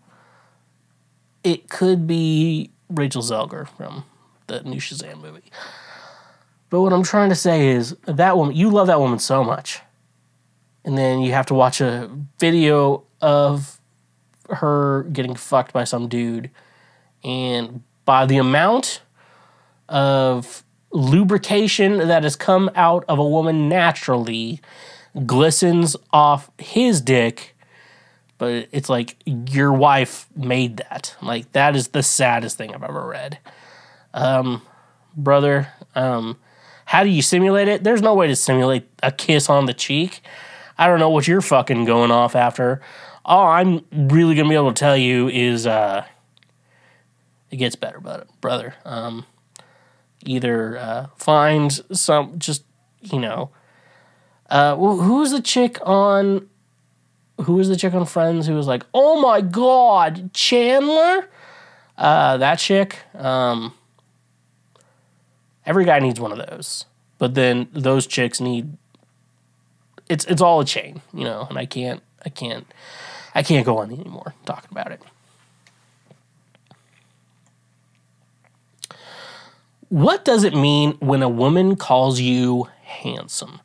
it 1.45 1.69
could 1.69 2.07
be 2.07 2.71
Rachel 2.91 3.23
Zegler 3.23 3.69
from 3.69 4.05
the 4.47 4.63
new 4.63 4.81
Shazam 4.81 5.21
movie. 5.21 5.51
But 6.69 6.81
what 6.83 6.93
I'm 6.93 7.03
trying 7.03 7.29
to 7.29 7.35
say 7.35 7.69
is 7.69 7.97
that 8.07 8.37
woman, 8.37 8.57
you 8.57 8.71
love 8.71 8.87
that 8.87 8.99
woman 8.99 9.19
so 9.19 9.45
much. 9.45 9.81
And 10.85 10.97
then 10.99 11.21
you 11.21 11.33
have 11.33 11.47
to 11.47 11.55
watch 11.55 11.81
a 11.81 12.11
video 12.39 13.05
of 13.21 13.81
her 14.49 15.05
getting 15.13 15.37
fucked 15.37 15.73
by 15.73 15.85
some 15.85 16.09
dude. 16.09 16.51
And 17.23 17.83
by 18.05 18.27
the 18.27 18.39
amount 18.39 19.03
of 19.93 20.65
lubrication 20.91 21.99
that 21.99 22.25
has 22.25 22.35
come 22.35 22.71
out 22.75 23.05
of 23.09 23.19
a 23.19 23.29
woman 23.29 23.69
naturally 23.69 24.61
glistens 25.27 25.95
off 26.13 26.51
his 26.59 27.01
dick. 27.01 27.55
But 28.39 28.69
it's 28.73 28.89
like 28.89 29.17
your 29.27 29.73
wife 29.73 30.27
made 30.35 30.79
that. 30.79 31.15
Like 31.23 31.53
that 31.53 31.77
is 31.77 31.89
the 31.89 32.03
saddest 32.03 32.59
thing 32.59 32.75
I've 32.75 32.83
ever 32.83 33.07
read. 33.07 33.39
Um, 34.15 34.63
brother, 35.17 35.69
um, 35.95 36.39
how 36.87 37.05
do 37.05 37.11
you 37.11 37.23
simulate 37.23 37.69
it? 37.69 37.85
There's 37.85 38.03
no 38.03 38.15
way 38.15 38.27
to 38.27 38.37
simulate 38.37 38.89
a 39.03 39.13
kiss 39.13 39.49
on 39.49 39.67
the 39.67 39.75
cheek. 39.75 40.23
I 40.77 40.87
don't 40.87 40.99
know 40.99 41.11
what 41.11 41.29
you're 41.29 41.41
fucking 41.41 41.85
going 41.85 42.11
off 42.11 42.35
after. 42.35 42.81
All 43.25 43.47
I'm 43.47 43.85
really 43.93 44.35
gonna 44.35 44.49
be 44.49 44.57
able 44.57 44.73
to 44.73 44.79
tell 44.81 44.97
you 44.97 45.29
is 45.29 45.67
uh, 45.67 46.05
it 47.51 47.57
gets 47.57 47.77
better, 47.77 48.01
brother. 48.41 48.75
Um, 48.85 49.25
either 50.25 50.77
uh, 50.79 51.07
find 51.17 51.73
some, 51.93 52.39
just 52.39 52.65
you 53.01 53.19
know, 53.19 53.51
uh, 54.51 54.77
who 54.77 55.19
was 55.19 55.33
the 55.33 55.43
chick 55.43 55.79
on? 55.83 56.49
Who 57.43 57.55
was 57.55 57.69
the 57.69 57.77
chick 57.77 57.95
on 57.95 58.07
Friends 58.07 58.47
who 58.47 58.55
was 58.55 58.67
like, 58.67 58.85
"Oh 58.95 59.21
my 59.21 59.41
God, 59.41 60.33
Chandler"? 60.33 61.29
Uh, 61.97 62.37
that 62.39 62.59
chick. 62.59 62.99
Um, 63.15 63.75
Every 65.65 65.85
guy 65.85 66.01
needs 66.01 66.19
one 66.19 66.33
of 66.33 66.39
those. 66.39 66.87
But 67.19 67.35
then 67.35 67.69
those 67.73 68.07
chicks 68.07 68.41
need 68.41 68.77
it's 70.09 70.25
it's 70.25 70.43
all 70.43 70.61
a 70.61 70.65
chain, 70.65 71.01
you 71.15 71.25
know, 71.25 71.47
and 71.49 71.57
I 71.57 71.67
can't 71.67 72.03
I 72.25 72.29
can't 72.29 72.67
I 73.35 73.43
can't 73.43 73.65
go 73.65 73.79
on 73.79 73.93
anymore 73.93 74.35
talking 74.45 74.69
about 74.71 74.91
it. 74.91 75.01
What 79.93 80.25
does 80.25 80.43
it 80.43 80.55
mean 80.55 80.93
when 81.01 81.23
a 81.23 81.29
woman 81.29 81.77
calls 81.77 82.19
you 82.19 82.67
handsome? 82.83 83.61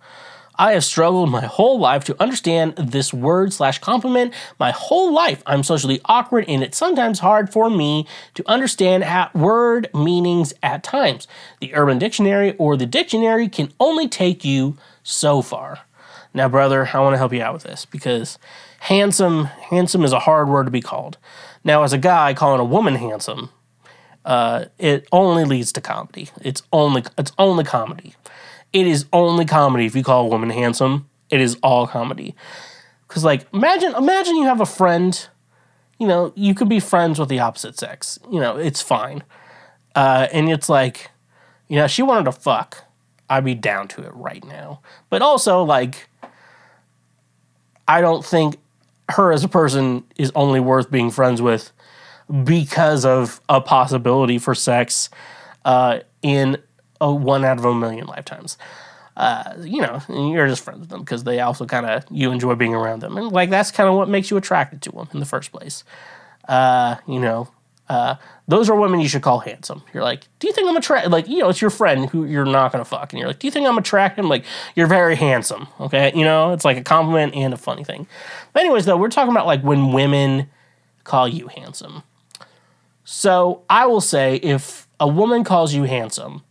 I 0.56 0.74
have 0.74 0.84
struggled 0.84 1.30
my 1.30 1.46
whole 1.46 1.80
life 1.80 2.04
to 2.04 2.22
understand 2.22 2.76
this 2.76 3.14
word 3.14 3.54
slash 3.54 3.80
compliment. 3.80 4.34
My 4.60 4.72
whole 4.72 5.14
life, 5.14 5.42
I'm 5.46 5.64
socially 5.64 6.02
awkward, 6.04 6.44
and 6.50 6.64
it's 6.64 6.78
sometimes 6.78 7.20
hard 7.20 7.54
for 7.54 7.70
me 7.70 8.08
to 8.34 8.44
understand 8.46 9.06
word 9.34 9.90
meanings 9.94 10.54
at 10.62 10.84
times. 10.84 11.30
The 11.62 11.74
Urban 11.74 11.98
Dictionary 11.98 12.58
or 12.58 12.76
the 12.76 12.86
dictionary 12.86 13.48
can 13.48 13.72
only 13.80 14.10
take 14.10 14.44
you 14.44 14.76
so 15.04 15.42
far. 15.42 15.80
Now, 16.34 16.50
brother, 16.50 16.90
I 16.92 17.00
want 17.00 17.14
to 17.14 17.20
help 17.20 17.32
you 17.32 17.42
out 17.42 17.54
with 17.54 17.64
this 17.64 17.86
because 17.86 18.38
handsome, 18.80 19.46
handsome 19.46 20.04
is 20.04 20.12
a 20.12 20.20
hard 20.20 20.50
word 20.50 20.66
to 20.66 20.72
be 20.72 20.82
called. 20.82 21.18
Now, 21.64 21.84
as 21.84 21.94
a 21.94 21.98
guy 21.98 22.34
calling 22.34 22.60
a 22.60 22.66
woman 22.66 22.96
handsome, 22.96 23.50
uh, 24.28 24.66
it 24.78 25.08
only 25.14 25.46
leads 25.46 25.72
to 25.72 25.82
comedy. 25.82 26.30
It's 26.42 26.62
only 26.74 27.04
it's 27.18 27.32
only 27.40 27.64
comedy. 27.64 28.14
It 28.74 28.86
is 28.86 29.06
only 29.14 29.46
comedy 29.46 29.86
if 29.86 29.96
you 29.96 30.04
call 30.04 30.26
a 30.26 30.28
woman 30.28 30.50
handsome. 30.50 31.10
It 31.30 31.40
is 31.40 31.58
all 31.64 31.88
comedy. 31.88 32.36
Cause 33.08 33.24
like 33.24 33.48
imagine 33.54 33.96
imagine 33.96 34.36
you 34.36 34.44
have 34.44 34.60
a 34.60 34.66
friend, 34.66 35.28
you 35.98 36.08
know, 36.08 36.34
you 36.36 36.54
could 36.54 36.68
be 36.68 36.82
friends 36.82 37.20
with 37.20 37.30
the 37.30 37.40
opposite 37.40 37.80
sex. 37.80 38.20
You 38.30 38.42
know, 38.42 38.58
it's 38.58 38.82
fine. 38.82 39.24
Uh, 39.96 40.28
and 40.34 40.52
it's 40.52 40.68
like, 40.68 41.10
you 41.70 41.78
know, 41.78 41.88
she 41.88 42.04
wanted 42.04 42.26
to 42.26 42.34
fuck, 42.34 42.84
I'd 43.30 43.46
be 43.46 43.56
down 43.56 43.88
to 43.90 44.04
it 44.04 44.14
right 44.14 44.44
now. 44.44 44.82
But 45.10 45.22
also, 45.22 45.64
like, 45.64 46.10
I 47.88 48.02
don't 48.02 48.26
think 48.26 48.58
her 49.10 49.32
as 49.32 49.46
a 49.46 49.48
person 49.48 50.04
is 50.18 50.34
only 50.36 50.60
worth 50.60 50.92
being 50.92 51.12
friends 51.12 51.42
with 51.42 51.72
because 52.44 53.06
of 53.06 53.42
a 53.50 53.62
possibility 53.62 54.38
for 54.38 54.54
sex 54.54 55.10
uh, 55.66 56.00
in 56.22 56.58
a 57.00 57.14
one 57.14 57.46
out 57.46 57.58
of 57.58 57.66
a 57.66 57.74
million 57.74 58.08
lifetimes. 58.08 58.58
Uh, 59.16 59.56
you 59.62 59.82
know, 59.82 60.00
you're 60.10 60.48
just 60.48 60.64
friends 60.64 60.80
with 60.82 60.90
them 60.90 61.00
because 61.00 61.24
they 61.24 61.40
also 61.40 61.66
kind 61.66 61.86
of 61.86 62.04
you 62.12 62.32
enjoy 62.32 62.54
being 62.56 62.76
around 62.76 63.02
them, 63.02 63.18
and 63.18 63.32
like 63.32 63.50
that's 63.50 63.72
kind 63.72 63.90
of 63.90 63.96
what 63.96 64.08
makes 64.08 64.30
you 64.30 64.38
attracted 64.38 64.82
to 64.84 64.92
them 64.92 65.08
in 65.14 65.20
the 65.20 65.26
first 65.26 65.52
place. 65.52 65.84
Uh, 66.48 66.98
you 67.08 67.20
know, 67.20 67.50
uh, 67.90 68.16
those 68.48 68.70
are 68.70 68.76
women 68.76 69.00
you 69.00 69.08
should 69.08 69.24
call 69.24 69.40
handsome. 69.40 69.82
You're 69.94 70.04
like, 70.04 70.28
do 70.40 70.48
you 70.48 70.54
think 70.54 70.70
I'm 70.70 70.78
attractive? 70.78 71.12
Like, 71.12 71.28
you 71.28 71.40
know, 71.40 71.50
it's 71.50 71.62
your 71.62 71.72
friend 71.72 72.10
who 72.10 72.26
you're 72.26 72.46
not 72.46 72.72
gonna 72.72 72.86
fuck, 72.86 73.12
and 73.12 73.20
you're 73.20 73.28
like, 73.28 73.40
do 73.40 73.48
you 73.48 73.52
think 73.52 73.68
I'm 73.68 73.78
attractive? 73.78 74.26
Like, 74.26 74.46
you're 74.76 74.88
very 74.88 75.16
handsome. 75.16 75.68
Okay, 75.80 76.12
you 76.14 76.24
know, 76.24 76.54
it's 76.54 76.64
like 76.64 76.78
a 76.78 76.84
compliment 76.84 77.34
and 77.34 77.56
a 77.56 77.58
funny 77.58 77.84
thing. 77.84 78.08
But 78.54 78.62
anyways, 78.62 78.86
though, 78.86 78.98
we're 78.98 79.10
talking 79.10 79.32
about 79.32 79.48
like 79.48 79.62
when 79.62 79.94
women 79.94 80.48
call 81.04 81.28
you 81.28 81.48
handsome. 81.48 82.04
So 83.10 83.64
I 83.70 83.86
will 83.86 84.02
say, 84.02 84.36
if 84.36 84.86
a 85.00 85.08
woman 85.08 85.46
calls 85.46 85.74
you 85.74 85.84
handsome, 85.84 86.44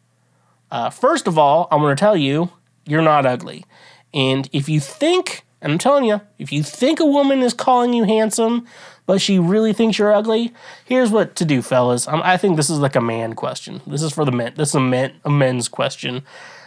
uh, 0.70 0.88
first 0.88 1.26
of 1.26 1.36
all, 1.36 1.68
I'm 1.70 1.80
going 1.80 1.94
to 1.94 2.00
tell 2.00 2.16
you, 2.16 2.48
you're 2.86 3.02
not 3.02 3.26
ugly. 3.26 3.66
And 4.14 4.48
if 4.54 4.66
you 4.66 4.80
think, 4.80 5.44
and 5.60 5.72
I'm 5.72 5.78
telling 5.78 6.04
you, 6.04 6.22
if 6.38 6.52
you 6.52 6.62
think 6.62 6.98
a 6.98 7.04
woman 7.04 7.42
is 7.42 7.52
calling 7.52 7.92
you 7.92 8.04
handsome, 8.04 8.66
but 9.04 9.20
she 9.20 9.38
really 9.38 9.74
thinks 9.74 9.98
you're 9.98 10.14
ugly, 10.14 10.54
here's 10.86 11.10
what 11.10 11.36
to 11.36 11.44
do, 11.44 11.60
fellas. 11.60 12.08
Um, 12.08 12.22
I 12.24 12.38
think 12.38 12.56
this 12.56 12.70
is 12.70 12.78
like 12.78 12.96
a 12.96 13.02
man 13.02 13.34
question. 13.34 13.82
This 13.86 14.00
is 14.00 14.14
for 14.14 14.24
the 14.24 14.32
men. 14.32 14.54
This 14.56 14.70
is 14.70 14.76
a, 14.76 14.80
men, 14.80 15.12
a 15.26 15.30
men's 15.30 15.68
question. 15.68 16.22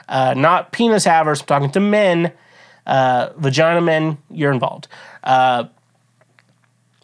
Uh, 0.07 0.36
not 0.38 0.72
penis 0.72 1.06
havers. 1.06 1.41
I'm 1.41 1.48
talking 1.48 1.72
to 1.72 1.80
men. 1.80 2.32
Uh, 2.86 3.32
vagina 3.38 3.82
men, 3.82 4.20
you're 4.30 4.52
involved. 4.52 4.88
Uh, 5.24 5.64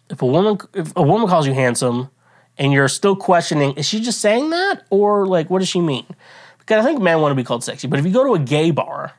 if 0.08 0.22
a 0.22 0.26
woman 0.26 0.58
if 0.72 0.92
a 0.94 1.02
woman 1.02 1.26
calls 1.26 1.48
you 1.48 1.52
handsome 1.52 2.10
and 2.58 2.72
you're 2.72 2.88
still 2.88 3.16
questioning, 3.16 3.72
is 3.74 3.86
she 3.86 4.00
just 4.00 4.20
saying 4.20 4.50
that 4.50 4.84
or 4.90 5.26
like 5.26 5.50
what 5.50 5.60
does 5.60 5.68
she 5.68 5.80
mean? 5.80 6.06
Because 6.58 6.84
I 6.84 6.88
think 6.88 7.00
men 7.00 7.20
want 7.20 7.30
to 7.30 7.36
be 7.36 7.44
called 7.44 7.62
sexy, 7.62 7.86
but 7.86 7.98
if 7.98 8.06
you 8.06 8.12
go 8.12 8.24
to 8.24 8.34
a 8.34 8.38
gay 8.38 8.70
bar 8.70 9.14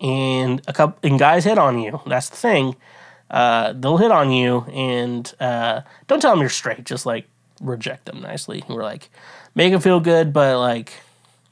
and 0.00 0.60
a 0.66 0.72
couple 0.72 0.98
and 1.08 1.18
guys 1.18 1.44
hit 1.44 1.58
on 1.58 1.78
you, 1.78 2.00
that's 2.06 2.28
the 2.28 2.36
thing. 2.36 2.76
Uh, 3.30 3.72
they'll 3.72 3.96
hit 3.96 4.10
on 4.10 4.30
you 4.30 4.62
and 4.72 5.34
uh, 5.40 5.82
don't 6.06 6.20
tell 6.20 6.32
them 6.32 6.40
you're 6.40 6.48
straight. 6.48 6.84
Just 6.84 7.06
like 7.06 7.26
reject 7.60 8.06
them 8.06 8.20
nicely. 8.20 8.64
We're 8.68 8.82
like 8.82 9.10
make 9.54 9.72
them 9.72 9.80
feel 9.80 10.00
good, 10.00 10.32
but 10.32 10.58
like 10.58 10.92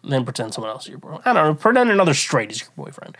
then 0.05 0.25
pretend 0.25 0.55
someone 0.55 0.71
else 0.71 0.85
is 0.85 0.91
your 0.91 0.99
boyfriend. 0.99 1.23
I 1.25 1.33
don't 1.33 1.47
know. 1.47 1.55
Pretend 1.55 1.91
another 1.91 2.15
straight 2.15 2.51
is 2.51 2.61
your 2.61 2.71
boyfriend. 2.77 3.17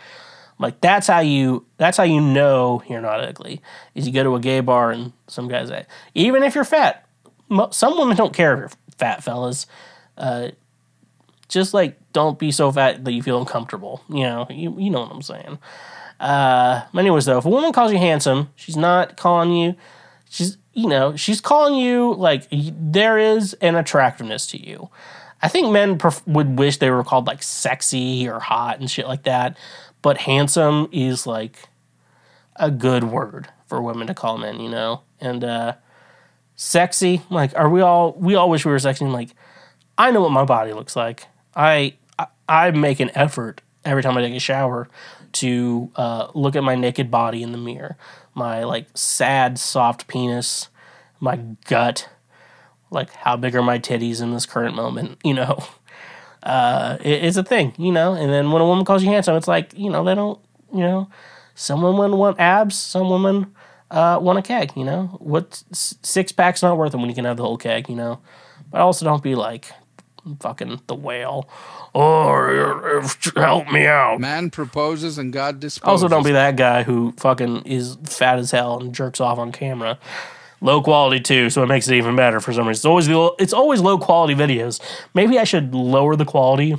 Like 0.59 0.81
that's 0.81 1.07
how 1.07 1.19
you 1.19 1.65
that's 1.77 1.97
how 1.97 2.03
you 2.03 2.21
know 2.21 2.83
you're 2.87 3.01
not 3.01 3.21
ugly. 3.21 3.61
Is 3.95 4.05
you 4.05 4.13
go 4.13 4.23
to 4.23 4.35
a 4.35 4.39
gay 4.39 4.59
bar 4.59 4.91
and 4.91 5.13
some 5.27 5.47
guys 5.47 5.69
say, 5.69 5.85
even 6.13 6.43
if 6.43 6.55
you're 6.55 6.63
fat, 6.63 7.02
some 7.71 7.97
women 7.97 8.17
don't 8.17 8.33
care 8.33 8.53
if 8.53 8.59
you're 8.59 8.69
fat, 8.97 9.23
fellas. 9.23 9.67
Uh, 10.17 10.49
just 11.47 11.73
like 11.73 11.97
don't 12.13 12.39
be 12.39 12.51
so 12.51 12.71
fat 12.71 13.03
that 13.05 13.11
you 13.11 13.21
feel 13.21 13.39
uncomfortable. 13.39 14.01
You 14.09 14.23
know, 14.23 14.47
you 14.49 14.75
you 14.77 14.89
know 14.89 15.01
what 15.01 15.11
I'm 15.11 15.21
saying. 15.21 15.59
Uh, 16.19 16.81
anyways, 16.97 17.25
though, 17.25 17.37
if 17.37 17.45
a 17.45 17.49
woman 17.49 17.73
calls 17.73 17.91
you 17.91 17.97
handsome, 17.97 18.49
she's 18.55 18.77
not 18.77 19.17
calling 19.17 19.51
you. 19.53 19.75
She's 20.29 20.57
you 20.73 20.87
know 20.87 21.15
she's 21.15 21.41
calling 21.41 21.75
you 21.75 22.13
like 22.13 22.47
there 22.51 23.17
is 23.17 23.53
an 23.55 23.75
attractiveness 23.75 24.47
to 24.47 24.57
you. 24.61 24.89
I 25.41 25.49
think 25.49 25.71
men 25.71 25.97
pref- 25.97 26.25
would 26.25 26.57
wish 26.57 26.77
they 26.77 26.89
were 26.89 27.03
called 27.03 27.27
like 27.27 27.43
sexy 27.43 28.27
or 28.29 28.39
hot 28.39 28.79
and 28.79 28.89
shit 28.89 29.07
like 29.07 29.23
that, 29.23 29.57
but 30.01 30.19
handsome 30.19 30.87
is 30.91 31.27
like 31.27 31.67
a 32.55 32.71
good 32.71 33.03
word 33.03 33.49
for 33.67 33.81
women 33.81 34.07
to 34.07 34.13
call 34.13 34.37
men, 34.37 34.59
you 34.59 34.69
know. 34.69 35.01
And 35.19 35.43
uh, 35.43 35.73
sexy, 36.55 37.21
like, 37.29 37.55
are 37.55 37.69
we 37.69 37.81
all? 37.81 38.13
We 38.13 38.35
all 38.35 38.49
wish 38.49 38.65
we 38.65 38.71
were 38.71 38.79
sexy. 38.79 39.05
And 39.05 39.13
like, 39.13 39.29
I 39.97 40.11
know 40.11 40.21
what 40.21 40.31
my 40.31 40.45
body 40.45 40.73
looks 40.73 40.95
like. 40.95 41.27
I 41.55 41.95
I, 42.17 42.27
I 42.47 42.71
make 42.71 42.99
an 42.99 43.11
effort 43.15 43.61
every 43.85 44.03
time 44.03 44.17
I 44.17 44.21
take 44.21 44.35
a 44.35 44.39
shower 44.39 44.87
to 45.33 45.91
uh, 45.95 46.27
look 46.33 46.55
at 46.55 46.63
my 46.63 46.75
naked 46.75 47.09
body 47.11 47.43
in 47.43 47.51
the 47.51 47.57
mirror. 47.57 47.97
My 48.35 48.63
like 48.63 48.87
sad, 48.93 49.59
soft 49.59 50.07
penis, 50.07 50.69
my 51.19 51.37
gut, 51.65 52.09
like 52.91 53.11
how 53.11 53.35
big 53.35 53.55
are 53.55 53.63
my 53.63 53.79
titties 53.79 54.21
in 54.21 54.33
this 54.33 54.45
current 54.45 54.75
moment, 54.75 55.19
you 55.23 55.33
know. 55.33 55.63
Uh, 56.41 56.97
it, 57.01 57.23
it's 57.23 57.37
a 57.37 57.43
thing, 57.43 57.73
you 57.77 57.91
know. 57.91 58.13
And 58.13 58.31
then 58.31 58.51
when 58.51 58.61
a 58.61 58.65
woman 58.65 58.85
calls 58.85 59.03
you 59.03 59.09
handsome, 59.09 59.35
it's 59.35 59.47
like, 59.47 59.73
you 59.77 59.89
know, 59.89 60.03
they 60.03 60.15
don't, 60.15 60.39
you 60.73 60.81
know, 60.81 61.09
some 61.55 61.81
women 61.81 62.17
want 62.17 62.39
abs, 62.39 62.75
some 62.75 63.09
women 63.09 63.53
uh, 63.93 64.19
want 64.19 64.39
a 64.39 64.41
keg, 64.41 64.71
you 64.75 64.83
know. 64.83 65.17
What 65.19 65.63
six 65.71 66.31
pack's 66.31 66.61
not 66.61 66.77
worth 66.77 66.93
it 66.93 66.97
when 66.97 67.09
you 67.09 67.15
can 67.15 67.25
have 67.25 67.37
the 67.37 67.43
whole 67.43 67.57
keg, 67.57 67.87
you 67.87 67.95
know. 67.95 68.19
But 68.71 68.81
also 68.81 69.05
don't 69.05 69.23
be 69.23 69.35
like 69.35 69.71
fucking 70.39 70.81
the 70.87 70.95
whale. 70.95 71.47
Oh, 71.95 73.01
help 73.35 73.71
me 73.71 73.85
out. 73.85 74.19
Man 74.19 74.49
proposes 74.49 75.17
and 75.17 75.31
God 75.31 75.59
disposes. 75.59 75.87
Also, 75.87 76.07
don't 76.07 76.23
be 76.23 76.31
that 76.31 76.55
guy 76.55 76.83
who 76.83 77.13
fucking 77.17 77.63
is 77.65 77.97
fat 78.05 78.39
as 78.39 78.51
hell 78.51 78.79
and 78.79 78.95
jerks 78.95 79.21
off 79.21 79.37
on 79.37 79.51
camera. 79.51 79.99
Low 80.59 80.81
quality 80.81 81.19
too, 81.19 81.49
so 81.49 81.61
it 81.61 81.67
makes 81.67 81.87
it 81.89 81.95
even 81.95 82.15
better 82.15 82.39
for 82.39 82.53
some 82.53 82.67
reason. 82.67 82.79
It's 82.79 82.85
always 82.85 83.07
the, 83.07 83.35
it's 83.37 83.53
always 83.53 83.81
low 83.81 83.97
quality 83.97 84.33
videos. 84.33 84.79
Maybe 85.13 85.37
I 85.37 85.43
should 85.43 85.75
lower 85.75 86.15
the 86.15 86.25
quality 86.25 86.77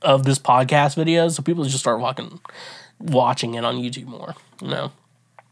of 0.00 0.24
this 0.24 0.38
podcast 0.38 0.96
videos 0.96 1.32
so 1.32 1.42
people 1.42 1.64
just 1.64 1.78
start 1.78 1.98
walking, 2.00 2.40
watching 3.00 3.54
it 3.54 3.64
on 3.64 3.76
YouTube 3.76 4.06
more. 4.06 4.36
You 4.62 4.68
know, 4.68 4.92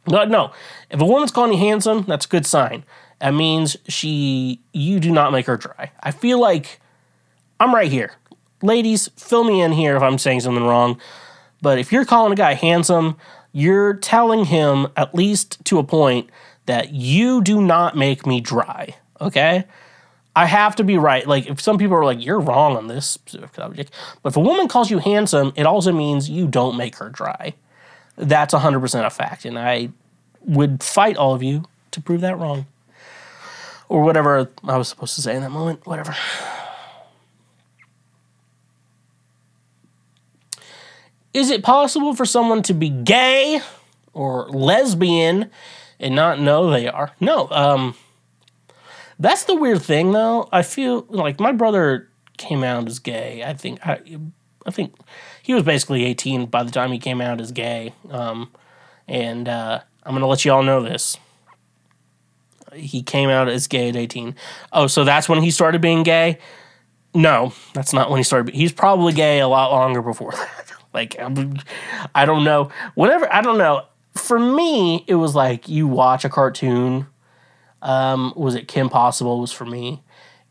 but 0.04 0.30
no, 0.30 0.52
if 0.90 1.00
a 1.00 1.04
woman's 1.04 1.30
calling 1.30 1.52
you 1.52 1.58
handsome, 1.58 2.02
that's 2.02 2.26
a 2.26 2.28
good 2.28 2.46
sign. 2.46 2.84
That 3.20 3.34
means 3.34 3.76
she 3.88 4.60
you 4.72 4.98
do 4.98 5.12
not 5.12 5.32
make 5.32 5.46
her 5.46 5.56
dry. 5.56 5.92
I 6.02 6.10
feel 6.10 6.40
like 6.40 6.80
I'm 7.60 7.74
right 7.74 7.90
here. 7.90 8.14
Ladies, 8.62 9.08
fill 9.16 9.44
me 9.44 9.60
in 9.60 9.72
here 9.72 9.96
if 9.96 10.02
I'm 10.02 10.18
saying 10.18 10.40
something 10.40 10.64
wrong. 10.64 11.00
But 11.60 11.78
if 11.78 11.92
you're 11.92 12.04
calling 12.04 12.32
a 12.32 12.36
guy 12.36 12.54
handsome, 12.54 13.16
you're 13.52 13.94
telling 13.94 14.46
him, 14.46 14.88
at 14.96 15.14
least 15.14 15.64
to 15.66 15.78
a 15.78 15.84
point, 15.84 16.30
that 16.66 16.92
you 16.92 17.42
do 17.42 17.60
not 17.62 17.96
make 17.96 18.26
me 18.26 18.40
dry. 18.40 18.96
Okay? 19.20 19.64
I 20.34 20.46
have 20.46 20.74
to 20.76 20.84
be 20.84 20.96
right. 20.96 21.26
Like, 21.26 21.46
if 21.46 21.60
some 21.60 21.78
people 21.78 21.96
are 21.96 22.04
like, 22.04 22.24
you're 22.24 22.40
wrong 22.40 22.76
on 22.76 22.86
this 22.86 23.06
specific 23.06 23.54
subject. 23.54 23.92
But 24.22 24.30
if 24.30 24.36
a 24.36 24.40
woman 24.40 24.66
calls 24.66 24.90
you 24.90 24.98
handsome, 24.98 25.52
it 25.56 25.66
also 25.66 25.92
means 25.92 26.30
you 26.30 26.48
don't 26.48 26.76
make 26.76 26.96
her 26.96 27.10
dry. 27.10 27.54
That's 28.16 28.54
100% 28.54 29.06
a 29.06 29.10
fact. 29.10 29.44
And 29.44 29.58
I 29.58 29.90
would 30.40 30.82
fight 30.82 31.16
all 31.16 31.34
of 31.34 31.42
you 31.42 31.64
to 31.92 32.00
prove 32.00 32.20
that 32.22 32.38
wrong. 32.38 32.66
Or 33.88 34.02
whatever 34.02 34.50
I 34.64 34.76
was 34.76 34.88
supposed 34.88 35.14
to 35.16 35.22
say 35.22 35.34
in 35.34 35.42
that 35.42 35.50
moment. 35.50 35.86
Whatever. 35.86 36.14
Is 41.34 41.50
it 41.50 41.62
possible 41.62 42.14
for 42.14 42.24
someone 42.24 42.62
to 42.64 42.74
be 42.74 42.90
gay 42.90 43.60
or 44.12 44.48
lesbian 44.50 45.50
and 45.98 46.14
not 46.14 46.38
know 46.38 46.70
they 46.70 46.88
are? 46.88 47.12
No. 47.20 47.48
Um, 47.50 47.94
that's 49.18 49.44
the 49.44 49.54
weird 49.54 49.82
thing, 49.82 50.12
though. 50.12 50.48
I 50.52 50.62
feel 50.62 51.06
like 51.08 51.40
my 51.40 51.52
brother 51.52 52.08
came 52.36 52.62
out 52.64 52.86
as 52.86 52.98
gay. 52.98 53.42
I 53.44 53.54
think 53.54 53.86
I, 53.86 54.00
I 54.66 54.70
think 54.70 54.94
he 55.42 55.54
was 55.54 55.62
basically 55.62 56.04
18 56.04 56.46
by 56.46 56.62
the 56.62 56.70
time 56.70 56.92
he 56.92 56.98
came 56.98 57.20
out 57.20 57.40
as 57.40 57.52
gay. 57.52 57.94
Um, 58.10 58.50
and 59.08 59.48
uh, 59.48 59.80
I'm 60.04 60.14
gonna 60.14 60.26
let 60.26 60.44
you 60.44 60.52
all 60.52 60.62
know 60.62 60.82
this. 60.82 61.16
He 62.74 63.02
came 63.02 63.28
out 63.28 63.48
as 63.48 63.66
gay 63.66 63.88
at 63.90 63.96
18. 63.96 64.34
Oh, 64.72 64.86
so 64.86 65.04
that's 65.04 65.28
when 65.28 65.42
he 65.42 65.50
started 65.50 65.80
being 65.82 66.02
gay? 66.02 66.38
No, 67.14 67.52
that's 67.74 67.92
not 67.92 68.08
when 68.10 68.18
he 68.18 68.24
started. 68.24 68.54
He's 68.54 68.72
probably 68.72 69.12
gay 69.12 69.40
a 69.40 69.48
lot 69.48 69.70
longer 69.70 70.00
before 70.00 70.32
that. 70.32 70.72
like, 70.94 71.18
I'm- 71.18 71.58
don't 72.24 72.44
know. 72.44 72.70
Whatever, 72.94 73.32
I 73.32 73.42
don't 73.42 73.58
know. 73.58 73.84
For 74.14 74.38
me, 74.38 75.04
it 75.06 75.16
was 75.16 75.34
like 75.34 75.68
you 75.68 75.86
watch 75.86 76.24
a 76.24 76.28
cartoon. 76.28 77.06
Um, 77.82 78.32
was 78.36 78.54
it 78.54 78.68
Kim 78.68 78.88
Possible? 78.88 79.40
Was 79.40 79.52
for 79.52 79.66
me, 79.66 80.02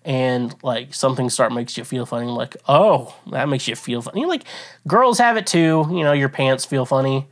and 0.03 0.55
like 0.63 0.93
something 0.93 1.29
start 1.29 1.51
makes 1.51 1.77
you 1.77 1.83
feel 1.83 2.05
funny. 2.05 2.27
Like, 2.27 2.57
oh, 2.67 3.15
that 3.31 3.47
makes 3.49 3.67
you 3.67 3.75
feel 3.75 4.01
funny. 4.01 4.25
Like 4.25 4.43
girls 4.87 5.19
have 5.19 5.37
it 5.37 5.47
too. 5.47 5.85
You 5.89 6.03
know, 6.03 6.13
your 6.13 6.29
pants 6.29 6.65
feel 6.65 6.85
funny. 6.85 7.27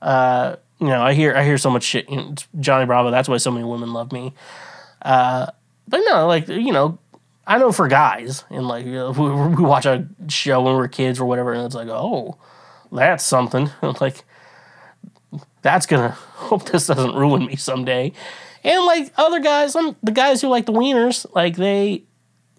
Uh, 0.00 0.56
you 0.80 0.86
know, 0.86 1.02
I 1.02 1.14
hear 1.14 1.34
I 1.34 1.44
hear 1.44 1.58
so 1.58 1.70
much 1.70 1.82
shit. 1.82 2.08
You 2.08 2.16
know, 2.16 2.34
Johnny 2.60 2.86
Bravo. 2.86 3.10
That's 3.10 3.28
why 3.28 3.36
so 3.38 3.50
many 3.50 3.64
women 3.64 3.92
love 3.92 4.12
me. 4.12 4.32
Uh, 5.02 5.46
but 5.86 6.00
no, 6.08 6.26
like 6.26 6.48
you 6.48 6.72
know, 6.72 6.98
I 7.46 7.58
know 7.58 7.72
for 7.72 7.88
guys, 7.88 8.44
and 8.50 8.66
like 8.68 8.86
you 8.86 8.92
know, 8.92 9.10
we, 9.10 9.30
we 9.56 9.62
watch 9.62 9.86
a 9.86 10.06
show 10.28 10.62
when 10.62 10.74
we're 10.76 10.88
kids 10.88 11.18
or 11.18 11.24
whatever, 11.24 11.52
and 11.52 11.64
it's 11.64 11.74
like, 11.74 11.88
oh, 11.88 12.38
that's 12.92 13.24
something. 13.24 13.70
like 14.00 14.24
that's 15.62 15.86
gonna 15.86 16.10
hope 16.34 16.66
this 16.66 16.86
doesn't 16.86 17.14
ruin 17.14 17.46
me 17.46 17.56
someday. 17.56 18.12
And 18.64 18.84
like 18.84 19.12
other 19.16 19.40
guys, 19.40 19.74
the 19.74 20.12
guys 20.12 20.40
who 20.40 20.48
like 20.48 20.66
the 20.66 20.72
wieners, 20.72 21.26
like 21.34 21.56
they 21.56 22.04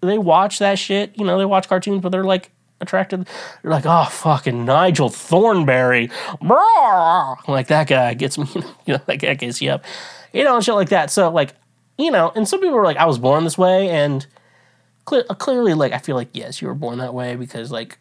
they 0.02 0.18
watch 0.18 0.60
that 0.60 0.80
shit. 0.80 1.18
You 1.18 1.26
know, 1.26 1.38
they 1.38 1.46
watch 1.46 1.68
cartoons, 1.68 2.02
but 2.02 2.10
they're 2.10 2.24
like 2.24 2.52
attracted. 2.82 3.28
They're 3.62 3.72
like, 3.72 3.86
oh, 3.86 4.06
fucking 4.06 4.66
Nigel 4.66 5.10
Thornberry, 5.10 6.10
like 7.48 7.68
that 7.68 7.88
guy 7.88 8.14
gets 8.14 8.38
me. 8.38 8.48
You 8.86 8.96
know, 8.96 9.02
that 9.06 9.18
guy 9.18 9.36
gets 9.36 9.62
you 9.62 9.72
up. 9.72 9.86
You 10.34 10.44
know, 10.44 10.56
and 10.56 10.66
shit 10.66 10.74
like 10.74 10.90
that. 10.90 11.12
So 11.12 11.30
like, 11.30 11.54
you 11.98 12.12
know, 12.12 12.32
and 12.36 12.48
some 12.48 12.60
people 12.60 12.78
are 12.78 12.84
like, 12.84 12.98
I 12.98 13.06
was 13.06 13.20
born 13.20 13.44
this 13.44 13.58
way, 13.58 13.90
and 13.90 14.26
cle- 15.06 15.26
uh, 15.30 15.36
clearly, 15.36 15.74
like, 15.74 15.92
I 15.92 15.98
feel 16.00 16.16
like 16.16 16.30
yes, 16.34 16.62
you 16.62 16.68
were 16.68 16.74
born 16.74 17.00
that 17.00 17.14
way 17.14 17.36
because 17.36 17.72
like 17.72 18.00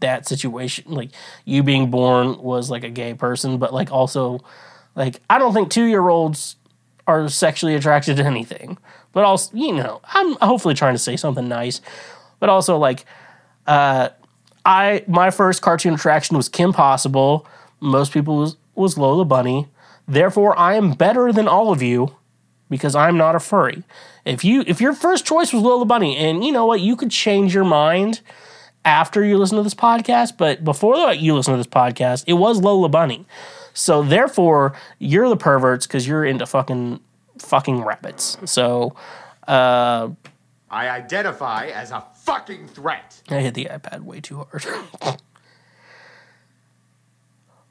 that 0.00 0.26
situation, 0.26 0.90
like 0.92 1.10
you 1.44 1.62
being 1.62 1.90
born 1.90 2.38
was 2.38 2.70
like 2.70 2.84
a 2.84 2.90
gay 2.90 3.14
person, 3.14 3.58
but 3.58 3.74
like 3.74 3.92
also, 3.92 4.40
like 4.94 5.20
I 5.28 5.38
don't 5.38 5.52
think 5.52 5.70
two 5.70 5.84
year 5.84 6.08
olds 6.08 6.56
are 7.06 7.28
sexually 7.28 7.74
attracted 7.74 8.16
to 8.16 8.24
anything. 8.24 8.78
But 9.12 9.24
also, 9.24 9.56
you 9.56 9.72
know, 9.72 10.00
I'm 10.04 10.36
hopefully 10.36 10.74
trying 10.74 10.94
to 10.94 10.98
say 10.98 11.16
something 11.16 11.48
nice. 11.48 11.80
But 12.38 12.48
also, 12.48 12.76
like, 12.76 13.04
uh, 13.66 14.10
I 14.64 15.04
my 15.06 15.30
first 15.30 15.62
cartoon 15.62 15.94
attraction 15.94 16.36
was 16.36 16.48
Kim 16.48 16.72
Possible. 16.72 17.46
Most 17.80 18.12
people 18.12 18.38
was 18.38 18.56
was 18.74 18.98
Lola 18.98 19.24
Bunny. 19.24 19.68
Therefore, 20.06 20.58
I 20.58 20.74
am 20.74 20.92
better 20.92 21.32
than 21.32 21.48
all 21.48 21.72
of 21.72 21.82
you 21.82 22.16
because 22.68 22.94
I'm 22.94 23.16
not 23.16 23.34
a 23.34 23.40
furry. 23.40 23.84
If 24.24 24.44
you 24.44 24.64
if 24.66 24.80
your 24.80 24.92
first 24.92 25.26
choice 25.26 25.52
was 25.52 25.62
Lola 25.62 25.84
Bunny, 25.84 26.16
and 26.16 26.44
you 26.44 26.52
know 26.52 26.66
what, 26.66 26.80
you 26.80 26.96
could 26.96 27.10
change 27.10 27.54
your 27.54 27.64
mind 27.64 28.20
after 28.84 29.24
you 29.24 29.36
listen 29.36 29.56
to 29.58 29.62
this 29.62 29.74
podcast, 29.74 30.36
but 30.38 30.64
before 30.64 31.12
you 31.12 31.34
listen 31.34 31.52
to 31.52 31.58
this 31.58 31.66
podcast, 31.66 32.24
it 32.26 32.34
was 32.34 32.60
Lola 32.60 32.88
Bunny. 32.88 33.26
So 33.74 34.02
therefore, 34.02 34.74
you're 34.98 35.28
the 35.28 35.36
perverts 35.36 35.86
because 35.86 36.06
you're 36.06 36.24
into 36.24 36.46
fucking 36.46 37.00
fucking 37.38 37.82
rabbits. 37.82 38.36
So 38.44 38.94
uh, 39.48 40.10
I 40.70 40.88
identify 40.88 41.66
as 41.66 41.90
a 41.90 42.04
fucking 42.14 42.68
threat. 42.68 43.22
I 43.28 43.40
hit 43.40 43.54
the 43.54 43.66
iPad 43.66 44.02
way 44.02 44.20
too 44.20 44.46
hard. 44.50 44.64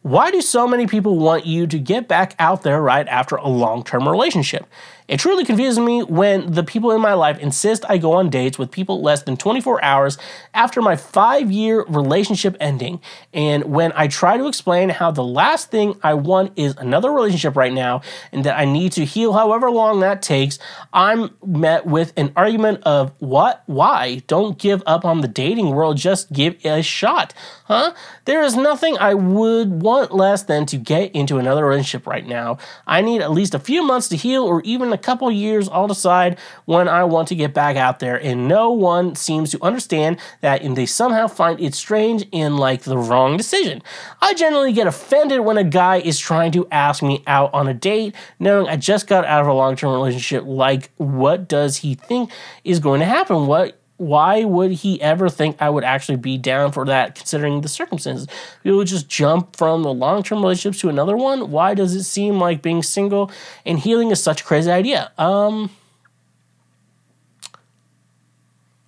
Why 0.02 0.32
do 0.32 0.42
so 0.42 0.66
many 0.68 0.88
people 0.88 1.20
want 1.20 1.46
you 1.46 1.68
to 1.68 1.78
get 1.78 2.08
back 2.08 2.34
out 2.40 2.64
there 2.64 2.82
right 2.82 3.08
after 3.08 3.36
a 3.36 3.48
long 3.48 3.84
term 3.84 4.08
relationship? 4.08 4.66
It 5.10 5.20
truly 5.20 5.44
confuses 5.44 5.80
me 5.80 6.04
when 6.04 6.52
the 6.52 6.64
people 6.64 6.92
in 6.92 7.02
my 7.02 7.14
life 7.14 7.40
insist 7.40 7.84
I 7.90 7.98
go 7.98 8.14
on 8.14 8.30
dates 8.30 8.60
with 8.60 8.70
people 8.70 9.02
less 9.02 9.24
than 9.24 9.38
24 9.38 9.84
hours 9.84 10.20
after 10.54 10.84
my 10.84 10.96
five 10.96 11.52
year 11.52 11.84
relationship 11.88 12.56
ending. 12.60 13.02
And 13.34 13.64
when 13.64 13.92
I 13.96 14.08
try 14.08 14.38
to 14.38 14.48
explain 14.48 14.90
how 14.90 15.10
the 15.10 15.24
last 15.24 15.72
thing 15.72 16.00
I 16.04 16.14
want 16.14 16.54
is 16.56 16.76
another 16.78 17.12
relationship 17.12 17.56
right 17.56 17.74
now 17.74 18.02
and 18.32 18.44
that 18.44 18.56
I 18.56 18.66
need 18.66 18.92
to 18.94 19.04
heal 19.04 19.34
however 19.34 19.72
long 19.72 20.00
that 20.02 20.22
takes, 20.22 20.60
I'm 20.94 21.36
met 21.44 21.88
with 21.88 22.14
an 22.16 22.32
argument 22.36 22.84
of 22.84 23.12
what? 23.18 23.64
Why? 23.66 24.22
Don't 24.28 24.60
give 24.60 24.84
up 24.86 25.06
on 25.06 25.22
the 25.22 25.28
dating 25.28 25.72
world, 25.72 25.98
just 25.98 26.32
give 26.32 26.56
it 26.62 26.70
a 26.70 26.84
shot. 26.84 27.34
Huh? 27.66 27.96
There 28.26 28.44
is 28.44 28.56
nothing 28.56 28.96
I 29.00 29.16
would 29.16 29.82
want 29.82 30.14
less 30.14 30.44
than 30.44 30.68
to 30.68 30.78
get 30.78 31.16
into 31.16 31.40
another 31.40 31.66
relationship 31.66 32.06
right 32.06 32.28
now. 32.28 32.60
I 32.86 33.02
need 33.02 33.24
at 33.24 33.32
least 33.32 33.56
a 33.56 33.60
few 33.60 33.82
months 33.82 34.08
to 34.10 34.16
heal 34.16 34.44
or 34.44 34.62
even 34.62 34.94
a 34.94 34.99
couple 35.00 35.32
years, 35.32 35.68
I'll 35.70 35.88
decide 35.88 36.38
when 36.66 36.88
I 36.88 37.04
want 37.04 37.28
to 37.30 37.36
get 37.36 37.54
back 37.54 37.76
out 37.76 38.00
there. 38.00 38.22
And 38.22 38.48
no 38.48 38.72
one 38.72 39.16
seems 39.16 39.52
to 39.52 39.64
understand 39.64 40.20
that, 40.42 40.62
and 40.62 40.76
they 40.76 40.86
somehow 40.86 41.28
find 41.28 41.60
it 41.60 41.74
strange 41.74 42.28
and 42.32 42.58
like 42.58 42.84
the 42.84 42.98
wrong 42.98 43.38
decision. 43.38 43.82
I 44.22 44.34
generally 44.34 44.74
get 44.74 44.88
offended 44.88 45.42
when 45.42 45.58
a 45.58 45.64
guy 45.64 45.98
is 45.98 46.20
trying 46.20 46.52
to 46.54 46.68
ask 46.72 47.02
me 47.02 47.24
out 47.26 47.54
on 47.54 47.68
a 47.68 47.74
date, 47.74 48.16
knowing 48.40 48.68
I 48.68 48.76
just 48.76 49.08
got 49.08 49.26
out 49.26 49.42
of 49.42 49.48
a 49.48 49.54
long 49.54 49.76
term 49.76 49.94
relationship. 49.94 50.44
Like, 50.46 50.92
what 50.98 51.48
does 51.48 51.78
he 51.78 51.96
think 51.96 52.32
is 52.64 52.80
going 52.80 53.00
to 53.00 53.06
happen? 53.06 53.48
What 53.48 53.79
why 54.00 54.46
would 54.46 54.72
he 54.72 55.00
ever 55.02 55.28
think 55.28 55.58
I 55.62 55.70
would 55.70 55.84
actually 55.84 56.16
be 56.16 56.38
down 56.38 56.72
for 56.72 56.86
that 56.86 57.16
considering 57.16 57.60
the 57.60 57.68
circumstances? 57.68 58.28
People 58.64 58.78
would 58.78 58.88
just 58.88 59.10
jump 59.10 59.58
from 59.58 59.84
the 59.84 59.94
long 59.94 60.24
term 60.24 60.40
relationships 60.40 60.80
to 60.80 60.90
another 60.90 61.18
one. 61.18 61.52
Why 61.52 61.74
does 61.74 61.94
it 61.94 62.04
seem 62.04 62.40
like 62.40 62.62
being 62.62 62.82
single 62.82 63.30
and 63.66 63.78
healing 63.78 64.10
is 64.10 64.24
such 64.24 64.42
a 64.42 64.44
crazy 64.46 64.72
idea? 64.72 65.12
Um, 65.18 65.70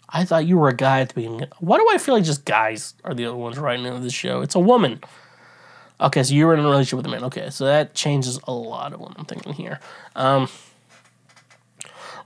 I 0.08 0.24
thought 0.24 0.46
you 0.46 0.58
were 0.58 0.70
a 0.70 0.76
guy 0.76 1.02
at 1.02 1.10
the 1.10 1.16
beginning. 1.16 1.46
Why 1.60 1.78
do 1.78 1.88
I 1.92 1.98
feel 1.98 2.16
like 2.16 2.24
just 2.24 2.46
guys 2.46 2.94
are 3.04 3.14
the 3.14 3.26
other 3.26 3.36
ones 3.36 3.60
writing 3.60 3.86
into 3.86 4.00
this 4.00 4.14
show? 4.14 4.40
It's 4.40 4.56
a 4.56 4.60
woman. 4.60 5.02
Okay, 6.00 6.24
so 6.24 6.34
you 6.34 6.48
were 6.48 6.54
in 6.54 6.62
a 6.62 6.64
relationship 6.64 6.98
with 6.98 7.06
a 7.06 7.10
man. 7.10 7.26
Okay, 7.26 7.50
so 7.50 7.66
that 7.66 7.94
changes 7.96 8.40
a 8.46 8.54
lot 8.54 8.94
of 8.94 9.02
what 9.02 9.12
I'm 9.18 9.26
thinking 9.26 9.52
here. 9.52 9.82
Um, 10.16 10.48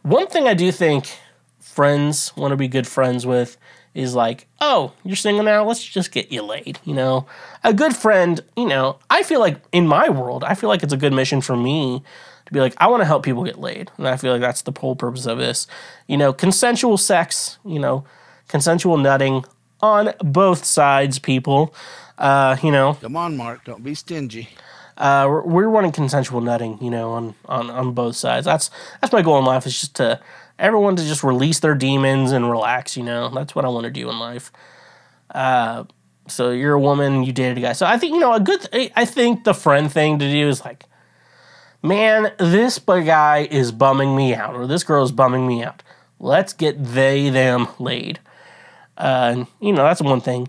one 0.03 0.27
thing 0.27 0.47
I 0.47 0.53
do 0.53 0.71
think 0.71 1.09
friends 1.75 2.35
want 2.37 2.51
to 2.51 2.57
be 2.57 2.67
good 2.67 2.87
friends 2.87 3.25
with 3.25 3.57
is 3.93 4.13
like, 4.15 4.47
oh, 4.59 4.91
you're 5.03 5.15
single 5.15 5.43
now, 5.43 5.63
let's 5.65 5.83
just 5.83 6.11
get 6.11 6.31
you 6.31 6.41
laid. 6.41 6.79
You 6.83 6.93
know, 6.93 7.27
a 7.63 7.73
good 7.73 7.95
friend, 7.95 8.41
you 8.57 8.65
know, 8.67 8.97
I 9.09 9.23
feel 9.23 9.39
like 9.39 9.57
in 9.71 9.87
my 9.87 10.09
world, 10.09 10.43
I 10.43 10.53
feel 10.55 10.69
like 10.69 10.83
it's 10.83 10.93
a 10.93 10.97
good 10.97 11.13
mission 11.13 11.41
for 11.41 11.55
me 11.55 12.03
to 12.45 12.53
be 12.53 12.59
like, 12.59 12.73
I 12.77 12.87
want 12.87 13.01
to 13.01 13.05
help 13.05 13.23
people 13.23 13.43
get 13.43 13.57
laid. 13.59 13.91
And 13.97 14.07
I 14.07 14.17
feel 14.17 14.31
like 14.33 14.41
that's 14.41 14.61
the 14.63 14.73
whole 14.77 14.95
purpose 14.95 15.25
of 15.25 15.37
this. 15.37 15.65
You 16.07 16.17
know, 16.17 16.33
consensual 16.33 16.97
sex, 16.97 17.57
you 17.65 17.79
know, 17.79 18.03
consensual 18.47 18.97
nutting 18.97 19.45
on 19.81 20.13
both 20.19 20.65
sides, 20.65 21.19
people. 21.19 21.73
Uh, 22.17 22.55
you 22.63 22.71
know, 22.71 22.95
Come 23.01 23.15
on, 23.17 23.35
Mark. 23.37 23.63
Don't 23.65 23.83
be 23.83 23.95
stingy. 23.95 24.49
uh, 24.97 25.25
we're, 25.27 25.41
we're 25.41 25.69
wanting 25.69 25.91
consensual 25.91 26.41
nutting, 26.41 26.77
you 26.81 26.89
know, 26.89 27.11
on, 27.11 27.35
on, 27.45 27.69
on 27.69 27.93
both 27.93 28.15
sides. 28.15 28.45
That's 28.45 28.69
that's 29.01 29.11
my 29.13 29.21
goal 29.21 29.37
in 29.39 29.45
life 29.45 29.65
is 29.65 29.79
just 29.79 29.95
to 29.95 30.19
everyone 30.57 30.95
to 30.95 31.03
just 31.03 31.23
release 31.23 31.59
their 31.59 31.75
demons 31.75 32.31
and 32.31 32.49
relax. 32.49 32.97
You 32.97 33.03
know, 33.03 33.29
that's 33.29 33.55
what 33.55 33.65
I 33.65 33.69
want 33.69 33.85
to 33.85 33.91
do 33.91 34.09
in 34.09 34.19
life. 34.19 34.51
Uh, 35.33 35.85
so 36.27 36.51
you're 36.51 36.73
a 36.73 36.79
woman, 36.79 37.23
you 37.23 37.31
dated 37.31 37.57
a 37.57 37.61
guy. 37.61 37.73
So 37.73 37.85
I 37.85 37.97
think 37.97 38.13
you 38.13 38.19
know 38.19 38.33
a 38.33 38.39
good. 38.39 38.61
Th- 38.71 38.91
I 38.95 39.05
think 39.05 39.43
the 39.43 39.53
friend 39.53 39.91
thing 39.91 40.19
to 40.19 40.29
do 40.29 40.47
is 40.47 40.63
like, 40.63 40.85
man, 41.81 42.33
this 42.39 42.79
guy 42.79 43.47
is 43.49 43.71
bumming 43.71 44.15
me 44.15 44.33
out, 44.33 44.55
or 44.55 44.67
this 44.67 44.83
girl 44.83 45.03
is 45.03 45.11
bumming 45.11 45.47
me 45.47 45.63
out. 45.63 45.83
Let's 46.19 46.53
get 46.53 46.83
they 46.83 47.29
them 47.29 47.67
laid. 47.79 48.19
Uh, 48.97 49.33
and, 49.33 49.47
you 49.59 49.73
know, 49.73 49.83
that's 49.83 50.01
one 50.01 50.21
thing. 50.21 50.47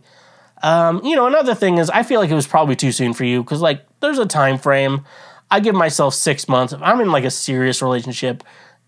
Um, 0.62 1.04
you 1.04 1.16
know, 1.16 1.26
another 1.26 1.54
thing 1.54 1.78
is 1.78 1.90
I 1.90 2.02
feel 2.02 2.20
like 2.20 2.30
it 2.30 2.34
was 2.34 2.46
probably 2.46 2.76
too 2.76 2.92
soon 2.92 3.12
for 3.12 3.24
you 3.24 3.42
because 3.42 3.60
like 3.60 3.84
there's 4.00 4.18
a 4.18 4.26
time 4.26 4.58
frame. 4.58 5.04
I 5.50 5.60
give 5.60 5.74
myself 5.74 6.14
six 6.14 6.48
months. 6.48 6.72
If 6.72 6.82
I'm 6.82 7.00
in 7.00 7.12
like 7.12 7.24
a 7.24 7.30
serious 7.30 7.82
relationship 7.82 8.42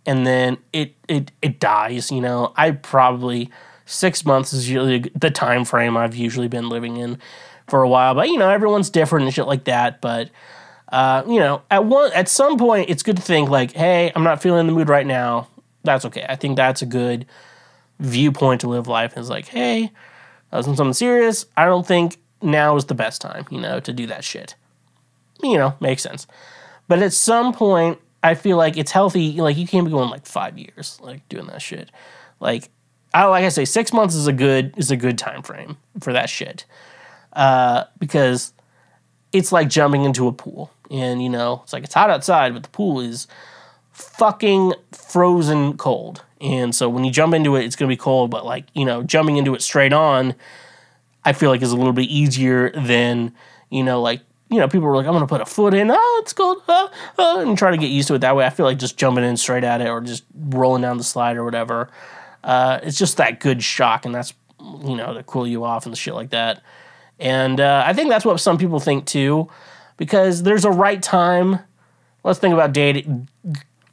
and 0.09 0.27
then 0.27 0.57
it 0.73 0.95
it 1.07 1.31
it 1.43 1.61
dies, 1.61 2.11
you 2.11 2.23
know, 2.23 2.55
I 2.57 2.71
probably 2.71 3.51
six 3.85 4.25
months 4.25 4.55
is 4.55 4.69
usually 4.69 5.11
the 5.15 5.31
time 5.31 5.67
frame 5.67 5.99
I've 5.99 6.17
usually 6.17 6.49
been 6.49 6.71
living 6.71 6.97
in 6.97 7.19
for 7.69 7.83
a 7.83 7.89
while. 7.89 8.15
But 8.15 8.29
you 8.29 8.39
know, 8.39 8.49
everyone's 8.49 8.89
different 8.89 9.27
and 9.27 9.35
shit 9.35 9.47
like 9.47 9.65
that. 9.65 10.01
But 10.01 10.31
uh, 10.91 11.25
you 11.29 11.39
know, 11.39 11.61
at 11.71 11.85
one 11.85 12.11
at 12.15 12.27
some 12.27 12.57
point, 12.57 12.89
it's 12.89 13.03
good 13.03 13.17
to 13.17 13.23
think 13.23 13.51
like, 13.51 13.73
hey, 13.73 14.11
I'm 14.17 14.25
not 14.25 14.41
feeling 14.41 14.67
the 14.67 14.73
mood 14.73 14.89
right 14.89 15.07
now. 15.07 15.47
That's 15.85 16.07
okay. 16.07 16.25
I 16.27 16.37
think 16.37 16.57
that's 16.57 16.81
a 16.81 16.87
good 16.87 17.27
viewpoint 18.01 18.63
to 18.63 18.69
live 18.69 18.89
life. 18.89 19.15
Is 19.19 19.29
like, 19.29 19.49
hey, 19.49 19.93
I 20.51 20.57
was 20.57 20.67
in 20.67 20.75
something 20.75 20.95
serious. 20.95 21.45
I 21.55 21.67
don't 21.67 21.87
think 21.87 22.17
now 22.41 22.77
is 22.77 22.87
the 22.87 22.95
best 22.95 23.21
time, 23.21 23.45
you 23.51 23.61
know, 23.61 23.79
to 23.81 23.93
do 23.93 24.07
that 24.07 24.25
shit. 24.25 24.55
You 25.43 25.59
know, 25.59 25.77
makes 25.81 26.03
sense. 26.03 26.27
But 26.89 27.03
at 27.03 27.13
some 27.13 27.53
point, 27.53 27.99
I 28.29 28.35
feel 28.35 28.59
like 28.59 28.77
it's 28.77 28.93
healthy. 28.93 29.41
Like 29.41 29.57
you 29.57 29.67
can't 29.67 29.87
be 29.87 29.91
going 29.91 30.11
like 30.11 30.27
five 30.27 30.59
years, 30.59 30.99
like 31.01 31.27
doing 31.31 31.47
that 31.47 31.63
shit. 31.63 31.91
Like 32.41 32.69
I 33.15 33.25
like 33.25 33.45
I 33.45 33.49
say, 33.49 33.65
six 33.65 33.93
months 33.93 34.15
is 34.15 34.27
a 34.27 34.33
good 34.33 34.75
is 34.77 34.91
a 34.91 34.97
good 34.97 35.17
time 35.17 35.43
frame 35.43 35.79
for 36.01 36.13
that 36.13 36.29
shit. 36.29 36.67
Uh, 37.33 37.85
because 37.99 38.53
it's 39.33 39.51
like 39.51 39.69
jumping 39.69 40.05
into 40.05 40.27
a 40.27 40.33
pool, 40.33 40.71
and 40.91 41.23
you 41.23 41.31
know, 41.31 41.63
it's 41.65 41.73
like 41.73 41.85
it's 41.85 41.95
hot 41.95 42.11
outside, 42.11 42.53
but 42.53 42.63
the 42.63 42.69
pool 42.69 43.01
is 43.01 43.27
fucking 43.93 44.75
frozen 44.93 45.77
cold. 45.79 46.23
And 46.41 46.75
so 46.75 46.89
when 46.89 47.05
you 47.05 47.11
jump 47.11 47.35
into 47.35 47.57
it, 47.57 47.65
it's 47.65 47.77
gonna 47.77 47.89
be 47.89 47.97
cold. 47.97 48.31
But 48.31 48.45
like 48.45 48.67
you 48.75 48.85
know, 48.85 49.03
jumping 49.03 49.39
into 49.39 49.55
it 49.55 49.63
straight 49.63 49.95
on, 49.95 50.35
I 51.25 51.33
feel 51.33 51.49
like 51.49 51.63
is 51.63 51.73
a 51.73 51.77
little 51.77 51.95
bit 51.95 52.11
easier 52.11 52.71
than 52.73 53.33
you 53.71 53.83
know, 53.83 54.03
like 54.03 54.21
you 54.51 54.59
know, 54.59 54.69
people 54.69 54.89
were 54.89 54.97
like, 54.97 55.07
I'm 55.07 55.13
gonna 55.13 55.27
put 55.27 55.41
a 55.41 55.47
foot 55.47 55.75
in, 55.75 55.91
oh, 55.91 56.21
it's 56.23 56.33
cold, 56.33 56.63
uh, 56.69 56.89
uh, 57.19 57.41
and 57.41 57.57
try 57.57 57.71
to 57.71 57.77
get 57.77 57.89
used 57.89 58.09
to 58.09 58.15
it 58.15 58.21
that 58.21 58.35
way. 58.35 58.47
I 58.47 58.51
feel 58.51 58.67
like 58.67 58.79
just 58.79 58.97
jumping 58.97 59.25
in 59.25 59.37
straight 59.37 59.65
at 59.65 59.81
it 59.81 59.89
or 59.89 60.01
just 60.01 60.25
rolling 60.35 60.83
down 60.83 60.97
the 60.97 61.05
slide 61.05 61.37
or 61.37 61.45
whatever. 61.45 61.91
Uh, 62.43 62.81
it's 62.83 62.99
just 62.99 63.17
that 63.19 63.41
good 63.41 63.63
shock, 63.63 64.07
and 64.07 64.15
that's 64.15 64.33
you 64.61 64.97
know 64.97 65.13
to 65.15 65.23
cool 65.25 65.47
you 65.47 65.65
off 65.65 65.87
and 65.87 65.97
shit 65.97 66.15
like 66.15 66.31
that. 66.31 66.63
And 67.19 67.61
uh, 67.61 67.83
I 67.87 67.93
think 67.93 68.09
that's 68.09 68.25
what 68.25 68.39
some 68.39 68.59
people 68.59 68.81
think 68.81 69.05
too, 69.05 69.49
because 69.97 70.43
there's 70.45 70.65
a 70.65 70.71
right 70.71 71.03
time. 71.03 71.59
Let's 72.25 72.39
think 72.39 72.55
about 72.55 72.73
dating, 72.73 73.29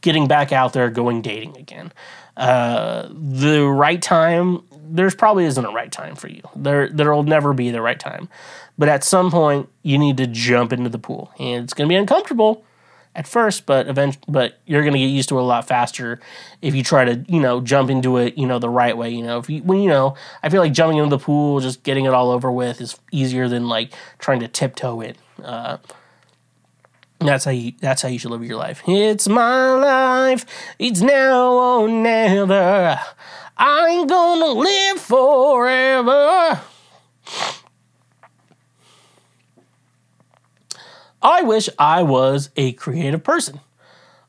getting 0.02 0.28
back 0.28 0.52
out 0.52 0.74
there, 0.74 0.90
going 0.90 1.22
dating 1.22 1.58
again. 1.58 1.92
Uh, 2.38 3.08
the 3.12 3.66
right 3.66 4.02
time, 4.02 4.62
there's 4.88 5.16
probably 5.16 5.46
isn't 5.46 5.66
a 5.66 5.72
right 5.72 5.92
time 5.92 6.16
for 6.16 6.28
you. 6.28 6.42
There, 6.56 6.90
there'll 6.90 7.24
never 7.24 7.54
be 7.54 7.72
the 7.72 7.82
right 7.82 8.00
time. 8.00 8.30
But 8.78 8.90
at 8.90 9.04
some 9.04 9.32
point, 9.32 9.70
you 9.84 9.98
need 9.98 10.18
to 10.18 10.28
jump 10.28 10.74
into 10.74 10.90
the 10.90 11.00
pool, 11.00 11.32
and 11.40 11.64
it's 11.64 11.74
gonna 11.74 11.90
be 11.90 11.96
uncomfortable. 11.96 12.64
at 13.16 13.28
first, 13.28 13.66
but 13.66 13.88
event 13.88 14.18
but 14.28 14.60
you're 14.66 14.84
gonna 14.84 14.98
get 14.98 15.06
used 15.08 15.30
to 15.30 15.38
it 15.38 15.42
a 15.42 15.46
lot 15.46 15.66
faster 15.68 16.20
if 16.62 16.76
you 16.76 16.84
try 16.84 17.06
to 17.06 17.24
you 17.30 17.40
know 17.40 17.62
jump 17.62 17.90
into 17.90 18.18
it 18.18 18.38
you 18.38 18.46
know 18.46 18.60
the 18.60 18.70
right 18.70 18.98
way. 18.98 19.10
You 19.10 19.24
know 19.24 19.40
if 19.40 19.50
you 19.50 19.64
when 19.64 19.80
you 19.82 19.90
know 19.90 20.16
I 20.44 20.50
feel 20.50 20.62
like 20.62 20.74
jumping 20.74 20.98
into 20.98 21.10
the 21.10 21.24
pool, 21.24 21.62
just 21.62 21.84
getting 21.84 22.06
it 22.06 22.14
all 22.14 22.30
over 22.30 22.52
with 22.52 22.82
is 22.82 23.00
easier 23.12 23.48
than 23.48 23.70
like 23.70 23.94
trying 24.20 24.42
to 24.42 24.48
tiptoe 24.50 25.00
it. 25.02 25.18
Uh, 25.42 25.78
that's 27.20 27.46
how 27.46 27.52
you. 27.52 27.72
That's 27.80 28.02
how 28.02 28.10
you 28.10 28.20
should 28.20 28.32
live 28.32 28.44
your 28.44 28.58
life. 28.58 28.84
It's 28.88 29.28
my 29.28 29.72
life. 29.72 30.46
It's 30.78 31.02
now 31.02 31.54
or 31.54 31.88
never. 31.88 33.00
I 33.58 33.88
ain't 33.90 34.10
gonna 34.10 34.60
live 34.60 35.00
forever. 35.00 36.62
I 41.22 41.42
wish 41.42 41.70
I 41.80 42.04
was 42.04 42.50
a 42.56 42.74
creative 42.74 43.24
person. 43.24 43.62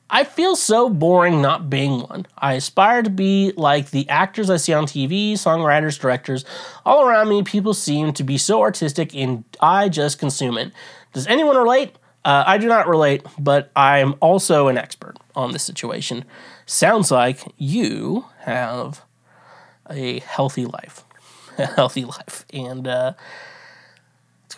I 0.09 0.23
feel 0.23 0.55
so 0.55 0.89
boring 0.89 1.41
not 1.41 1.69
being 1.69 1.99
one. 1.99 2.25
I 2.37 2.53
aspire 2.53 3.03
to 3.03 3.09
be 3.09 3.51
like 3.57 3.91
the 3.91 4.07
actors 4.07 4.49
I 4.49 4.55
see 4.55 4.73
on 4.73 4.85
TV, 4.85 5.33
songwriters, 5.33 5.99
directors. 5.99 6.45
All 6.85 7.05
around 7.05 7.27
me, 7.27 7.43
people 7.43 7.73
seem 7.73 8.13
to 8.13 8.23
be 8.23 8.37
so 8.37 8.61
artistic 8.61 9.13
and 9.13 9.43
I 9.59 9.89
just 9.89 10.17
consume 10.17 10.57
it. 10.57 10.71
Does 11.11 11.27
anyone 11.27 11.57
relate? 11.57 11.97
Uh, 12.23 12.43
I 12.47 12.57
do 12.57 12.67
not 12.67 12.87
relate, 12.87 13.23
but 13.37 13.71
I'm 13.75 14.15
also 14.21 14.69
an 14.69 14.77
expert 14.77 15.17
on 15.35 15.51
this 15.51 15.63
situation. 15.63 16.23
Sounds 16.65 17.11
like 17.11 17.41
you 17.57 18.25
have 18.39 19.03
a 19.89 20.19
healthy 20.19 20.65
life. 20.65 21.03
A 21.59 21.65
healthy 21.65 22.05
life. 22.05 22.45
And, 22.53 22.87
uh, 22.87 23.13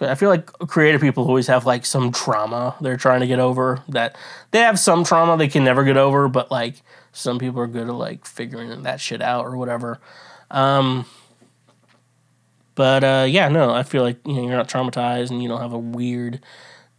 I 0.02 0.16
feel 0.16 0.30
like 0.30 0.48
creative 0.48 1.02
people 1.02 1.26
always 1.28 1.48
have 1.48 1.66
like 1.66 1.86
some 1.86 2.12
trauma 2.12 2.76
they're 2.80 2.98
trying 2.98 3.22
to 3.22 3.28
get 3.28 3.40
over. 3.40 3.84
That 3.90 4.18
they 4.52 4.60
have 4.60 4.80
some 4.80 5.04
trauma 5.04 5.38
they 5.38 5.48
can 5.48 5.64
never 5.64 5.84
get 5.84 5.98
over, 5.98 6.28
but 6.28 6.52
like 6.52 6.76
some 7.12 7.40
people 7.40 7.62
are 7.62 7.68
good 7.68 7.88
at 7.88 7.94
like 7.94 8.26
figuring 8.26 8.84
that 8.84 9.02
shit 9.02 9.22
out 9.22 9.46
or 9.46 9.58
whatever. 9.58 10.00
Um, 10.52 11.06
but 12.76 13.04
uh, 13.04 13.26
yeah, 13.28 13.50
no, 13.50 13.72
I 13.72 13.84
feel 13.84 14.04
like 14.04 14.26
you 14.26 14.34
know 14.36 14.44
you're 14.44 14.56
not 14.56 14.70
traumatized 14.70 15.32
and 15.32 15.44
you 15.44 15.50
don't 15.50 15.62
have 15.62 15.74
a 15.74 15.80
weird 15.80 16.40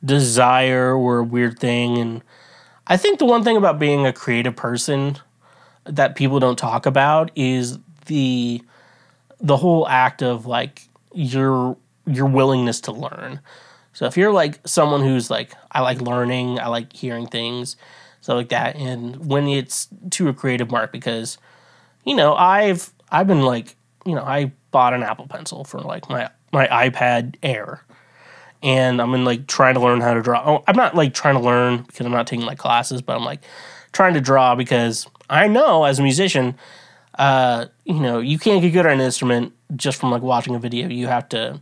desire 0.05 0.95
or 0.95 1.19
a 1.19 1.25
weird 1.25 1.59
thing. 1.59 1.99
And 1.99 2.23
I 2.87 2.97
think 2.97 3.19
the 3.19 3.25
one 3.25 3.45
thing 3.45 3.57
about 3.57 3.79
being 3.79 4.07
a 4.07 4.13
creative 4.13 4.57
person 4.57 5.17
that 5.85 6.17
people 6.17 6.39
don't 6.39 6.59
talk 6.59 6.85
about 6.87 7.31
is 7.35 7.79
the 8.11 8.61
the 9.41 9.57
whole 9.57 9.89
act 9.89 10.23
of 10.23 10.45
like 10.45 10.83
your 11.15 11.77
your 12.07 12.27
willingness 12.27 12.81
to 12.83 12.93
learn. 12.93 13.41
So 13.93 14.07
if 14.07 14.17
you're 14.17 14.33
like 14.33 14.61
someone 14.67 15.01
who's 15.01 15.31
like 15.31 15.53
I 15.71 15.81
like 15.81 16.01
learning, 16.01 16.59
I 16.59 16.67
like 16.67 16.93
hearing 16.93 17.27
things, 17.29 17.77
stuff 18.21 18.35
like 18.35 18.49
that, 18.49 18.77
and 18.77 19.27
when 19.27 19.49
it's 19.49 19.89
to 20.11 20.29
a 20.29 20.35
creative 20.35 20.71
mark, 20.71 20.93
because 20.93 21.39
you 22.05 22.15
know 22.17 22.35
I've 22.35 22.93
I've 23.11 23.29
been 23.29 23.43
like 23.43 23.77
you 24.05 24.15
know 24.15 24.23
I 24.23 24.53
bought 24.73 24.93
an 24.93 25.05
Apple 25.05 25.29
Pencil 25.29 25.65
for 25.65 25.81
like 25.81 26.11
my 26.11 26.29
my 26.53 26.67
iPad 26.67 27.37
Air, 27.45 27.85
and 28.63 29.01
I'm 29.01 29.15
in 29.15 29.25
like 29.25 29.47
trying 29.47 29.75
to 29.75 29.81
learn 29.81 30.01
how 30.01 30.15
to 30.15 30.23
draw. 30.23 30.43
Oh, 30.45 30.65
I'm 30.67 30.77
not 30.77 30.97
like 30.97 31.15
trying 31.15 31.37
to 31.37 31.41
learn 31.41 31.83
because 31.83 32.05
I'm 32.05 32.13
not 32.13 32.27
taking 32.27 32.45
like 32.45 32.59
classes, 32.59 33.03
but 33.03 33.17
I'm 33.17 33.25
like 33.25 33.43
trying 33.93 34.15
to 34.15 34.21
draw 34.21 34.57
because 34.57 35.07
I 35.29 35.47
know 35.47 35.85
as 35.85 36.01
a 36.01 36.03
musician, 36.03 36.57
uh, 37.21 37.67
you 37.85 38.01
know, 38.01 38.19
you 38.19 38.39
can't 38.39 38.63
get 38.63 38.71
good 38.71 38.87
at 38.87 38.93
an 38.93 39.01
instrument 39.01 39.53
just 39.77 40.01
from 40.01 40.11
like 40.11 40.23
watching 40.23 40.55
a 40.55 40.59
video. 40.59 40.89
You 40.89 41.07
have 41.09 41.29
to 41.29 41.61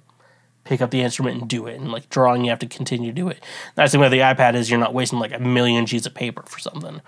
pick 0.63 0.81
up 0.81 0.93
the 0.93 1.01
instrument 1.01 1.41
and 1.41 1.51
do 1.51 1.67
it. 1.67 1.81
And 1.81 1.91
like 1.91 2.09
drawing, 2.11 2.45
you 2.45 2.51
have 2.51 2.61
to 2.61 2.69
continue 2.69 3.11
to 3.11 3.13
do 3.13 3.27
it. 3.27 3.43
That's 3.75 3.91
the 3.91 3.99
way 3.99 4.09
the 4.09 4.21
iPad 4.21 4.55
is. 4.55 4.71
You're 4.71 4.79
not 4.79 4.95
wasting 4.95 5.19
like 5.19 5.35
a 5.35 5.41
million 5.41 5.85
sheets 5.85 6.07
of 6.07 6.15
paper 6.15 6.45
for 6.47 6.61
something, 6.61 7.01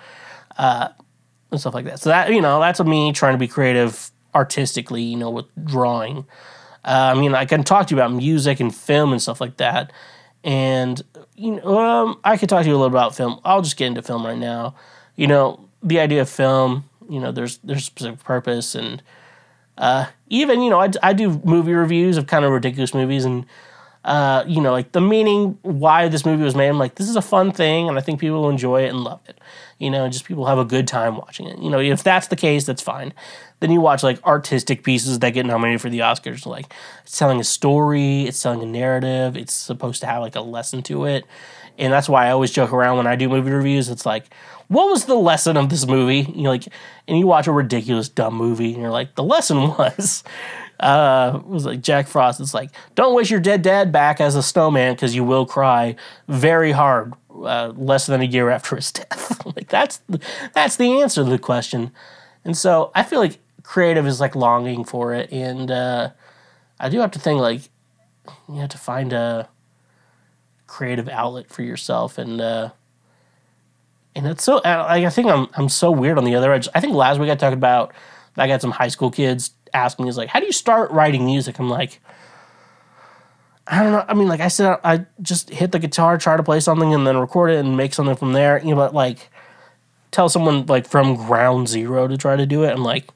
uh, 0.59 0.89
and 1.53 1.61
stuff 1.61 1.75
like 1.75 1.85
that. 1.85 2.01
So 2.01 2.11
that 2.11 2.33
you 2.33 2.41
know, 2.43 2.59
that's 2.59 2.81
me 2.81 3.13
trying 3.13 3.35
to 3.35 3.39
be 3.39 3.47
creative 3.47 4.11
artistically. 4.35 5.03
You 5.03 5.17
know, 5.17 5.31
with 5.31 5.47
drawing. 5.65 6.27
Uh, 6.85 7.13
I 7.15 7.21
mean, 7.21 7.37
I 7.37 7.45
can 7.45 7.63
talk 7.63 7.87
to 7.87 7.95
you 7.95 8.01
about 8.01 8.13
music 8.13 8.59
and 8.59 8.75
film 8.75 9.13
and 9.13 9.23
stuff 9.23 9.41
like 9.41 9.59
that. 9.59 9.93
And 10.43 11.01
you 11.37 11.53
know, 11.53 11.79
um, 11.79 12.19
I 12.25 12.37
could 12.37 12.49
talk 12.49 12.63
to 12.63 12.69
you 12.69 12.75
a 12.75 12.79
little 12.79 12.89
about 12.89 13.15
film. 13.15 13.39
I'll 13.45 13.63
just 13.63 13.77
get 13.77 13.87
into 13.87 14.03
film 14.03 14.27
right 14.27 14.39
now. 14.39 14.75
You 15.15 15.29
know, 15.29 15.69
the 15.85 16.01
idea 16.01 16.23
of 16.23 16.29
film. 16.29 16.90
You 17.11 17.21
know, 17.21 17.33
there's 17.33 17.59
there's 17.59 17.85
specific 17.85 18.25
purpose. 18.25 18.75
And 18.75 19.03
uh, 19.81 20.07
even 20.29 20.61
you 20.61 20.71
know 20.71 20.81
I, 20.81 20.91
I 21.03 21.13
do 21.13 21.41
movie 21.45 21.73
reviews 21.73 22.17
of 22.17 22.27
kind 22.27 22.45
of 22.45 22.53
ridiculous 22.53 22.95
movies 22.95 23.25
and 23.25 23.47
uh, 24.05 24.45
you 24.47 24.61
know 24.61 24.73
like 24.73 24.93
the 24.93 25.01
meaning 25.01 25.59
why 25.63 26.09
this 26.09 26.25
movie 26.25 26.43
was 26.43 26.55
made 26.55 26.69
i'm 26.69 26.79
like 26.79 26.95
this 26.95 27.09
is 27.09 27.17
a 27.17 27.23
fun 27.23 27.53
thing 27.53 27.89
and 27.89 27.99
i 27.99 28.01
think 28.01 28.19
people 28.19 28.43
will 28.43 28.51
enjoy 28.51 28.85
it 28.85 28.89
and 28.89 29.01
love 29.01 29.21
it. 29.29 29.39
You 29.79 29.91
know 29.91 30.05
and 30.05 30.13
just 30.13 30.27
people 30.27 30.45
have 30.47 30.59
a 30.59 30.65
good 30.65 30.87
time 30.87 31.17
watching 31.17 31.47
it. 31.47 31.59
You 31.59 31.71
know 31.71 31.81
if 31.81 32.03
that's 32.03 32.29
the 32.29 32.37
case 32.37 32.67
that's 32.67 32.83
fine. 32.83 33.15
Then 33.61 33.71
you 33.71 33.81
watch 33.81 34.03
like 34.03 34.23
artistic 34.25 34.85
pieces 34.85 35.19
that 35.19 35.31
get 35.31 35.45
nominated 35.45 35.81
for 35.81 35.91
the 35.91 36.01
oscars 36.01 36.47
like 36.47 36.73
it's 37.03 37.19
telling 37.19 37.41
a 37.41 37.45
story 37.45 38.23
it's 38.23 38.43
telling 38.43 38.63
a 38.63 38.67
narrative 38.67 39.37
it's 39.37 39.53
supposed 39.53 40.01
to 40.01 40.07
have 40.07 40.23
like 40.23 40.37
a 40.37 40.41
lesson 40.41 40.83
to 40.85 41.05
it 41.05 41.25
and 41.81 41.93
that's 41.93 42.09
why 42.09 42.27
i 42.27 42.31
always 42.31 42.51
joke 42.53 42.73
around 42.73 42.97
when 42.97 43.07
i 43.07 43.17
do 43.17 43.29
movie 43.29 43.51
reviews 43.51 43.89
it's 43.89 44.07
like 44.07 44.31
what 44.71 44.89
was 44.89 45.07
the 45.07 45.17
lesson 45.17 45.57
of 45.57 45.69
this 45.69 45.85
movie? 45.85 46.33
You 46.33 46.49
like, 46.49 46.69
and 47.09 47.19
you 47.19 47.27
watch 47.27 47.49
a 47.49 47.53
ridiculous 47.53 48.09
dumb 48.09 48.35
movie, 48.35 48.73
and 48.73 48.81
you're 48.81 48.91
like, 48.91 49.17
the 49.17 49.25
lesson 49.25 49.59
was, 49.79 50.23
uh, 50.79 51.41
was 51.45 51.65
like 51.67 51.81
Jack 51.81 52.07
Frost. 52.07 52.39
It's 52.39 52.55
like, 52.55 52.71
don't 52.95 53.17
wish 53.17 53.33
your 53.33 53.41
dead 53.41 53.63
dad 53.63 53.91
back 53.91 54.21
as 54.21 54.37
a 54.37 54.45
snowman 54.45 54.95
because 54.95 55.13
you 55.13 55.25
will 55.25 55.45
cry 55.45 55.97
very 56.29 56.71
hard 56.71 57.15
uh, 57.35 57.73
less 57.75 58.07
than 58.07 58.21
a 58.21 58.25
year 58.25 58.49
after 58.49 58.77
his 58.77 58.93
death. 58.93 59.45
like 59.45 59.69
that's 59.69 60.03
that's 60.55 60.77
the 60.77 61.01
answer 61.01 61.25
to 61.25 61.31
the 61.31 61.39
question. 61.39 61.91
And 62.45 62.57
so 62.57 62.93
I 62.95 63.03
feel 63.03 63.19
like 63.19 63.41
creative 63.65 64.07
is 64.07 64.21
like 64.21 64.37
longing 64.37 64.85
for 64.85 65.13
it, 65.15 65.33
and 65.33 65.69
uh, 65.69 66.11
I 66.79 66.89
do 66.89 67.01
have 67.01 67.11
to 67.11 67.19
think 67.19 67.41
like 67.41 67.63
you 68.49 68.61
have 68.61 68.71
to 68.71 68.79
find 68.79 69.13
a 69.13 69.49
creative 70.71 71.09
outlet 71.09 71.49
for 71.51 71.63
yourself 71.63 72.17
and. 72.19 72.41
Uh, 72.41 72.71
and 74.17 74.27
it's 74.27 74.43
so 74.43 74.61
I, 74.65 75.07
I 75.07 75.11
think 75.11 75.29
I'm 75.29 75.47
I'm 75.55 75.69
so 75.69 75.91
weird 75.91 76.19
on 76.19 76.25
the 76.25 76.35
other 76.35 76.53
edge. 76.53 76.69
I 76.75 76.81
think 76.81 76.95
last 76.95 77.21
week 77.21 77.31
I 77.31 77.37
talked 77.37 77.55
about 77.55 77.95
I 78.37 78.49
got 78.49 78.61
some 78.61 78.73
high 78.73 78.89
school 78.89 79.11
kids 79.11 79.53
asking 79.73 80.05
me, 80.05 80.09
"Is 80.09 80.17
like, 80.17 80.29
how 80.29 80.41
do 80.41 80.47
you 80.47 80.53
start 80.53 80.91
writing 80.91 81.25
music?" 81.25 81.61
I'm 81.61 81.71
like, 81.71 82.01
I 83.69 83.83
don't 83.83 83.93
know. 83.93 84.05
I 84.09 84.15
mean, 84.15 84.27
like 84.27 84.41
I 84.41 84.49
said, 84.49 84.79
I 84.83 85.07
just 85.23 85.51
hit 85.51 85.71
the 85.71 85.79
guitar, 85.79 86.19
try 86.19 86.37
to 86.37 86.43
play 86.43 86.59
something, 86.59 86.93
and 86.93 87.07
then 87.07 87.17
record 87.19 87.51
it 87.51 87.59
and 87.59 87.77
make 87.77 87.95
something 87.95 88.17
from 88.17 88.33
there. 88.33 88.61
You 88.61 88.71
know, 88.71 88.77
but 88.77 88.93
like 88.93 89.31
tell 90.11 90.29
someone 90.29 90.67
like 90.67 90.89
from 90.89 91.15
ground 91.15 91.69
zero 91.69 92.09
to 92.09 92.17
try 92.17 92.35
to 92.35 92.47
do 92.47 92.65
it. 92.65 92.73
I'm 92.73 92.83
like, 92.83 93.09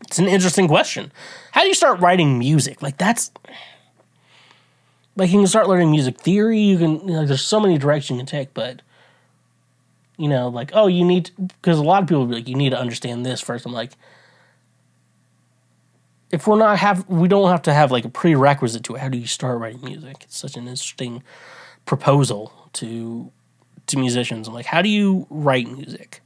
it's 0.00 0.18
an 0.18 0.28
interesting 0.28 0.66
question. 0.66 1.12
How 1.52 1.60
do 1.60 1.68
you 1.68 1.74
start 1.74 2.00
writing 2.00 2.38
music? 2.38 2.80
Like 2.80 2.96
that's 2.96 3.30
like 5.18 5.30
you 5.30 5.38
can 5.38 5.46
start 5.46 5.68
learning 5.68 5.90
music 5.90 6.18
theory. 6.18 6.60
You 6.60 6.78
can 6.78 7.00
you 7.00 7.14
know, 7.14 7.26
there's 7.26 7.42
so 7.42 7.60
many 7.60 7.76
directions 7.76 8.16
you 8.16 8.20
can 8.20 8.26
take, 8.26 8.54
but 8.54 8.82
you 10.16 10.28
know, 10.28 10.48
like, 10.48 10.70
oh, 10.74 10.86
you 10.86 11.04
need, 11.04 11.30
because 11.38 11.78
a 11.78 11.82
lot 11.82 12.02
of 12.02 12.08
people 12.08 12.26
be 12.26 12.34
like, 12.34 12.48
you 12.48 12.54
need 12.56 12.70
to 12.70 12.78
understand 12.78 13.24
this 13.24 13.40
first. 13.40 13.64
I'm 13.66 13.72
like, 13.72 13.92
if 16.30 16.46
we're 16.46 16.58
not 16.58 16.78
have, 16.78 17.08
we 17.08 17.28
don't 17.28 17.50
have 17.50 17.62
to 17.62 17.72
have 17.72 17.92
like 17.92 18.04
a 18.04 18.08
prerequisite 18.08 18.84
to 18.84 18.96
it. 18.96 19.00
How 19.00 19.08
do 19.08 19.16
you 19.16 19.26
start 19.26 19.58
writing 19.58 19.80
music? 19.82 20.24
It's 20.24 20.36
such 20.36 20.56
an 20.56 20.68
interesting 20.68 21.22
proposal 21.86 22.52
to 22.74 23.30
to 23.86 23.98
musicians. 23.98 24.46
I'm 24.46 24.54
like, 24.54 24.66
how 24.66 24.82
do 24.82 24.88
you 24.88 25.26
write 25.30 25.70
music? 25.70 26.20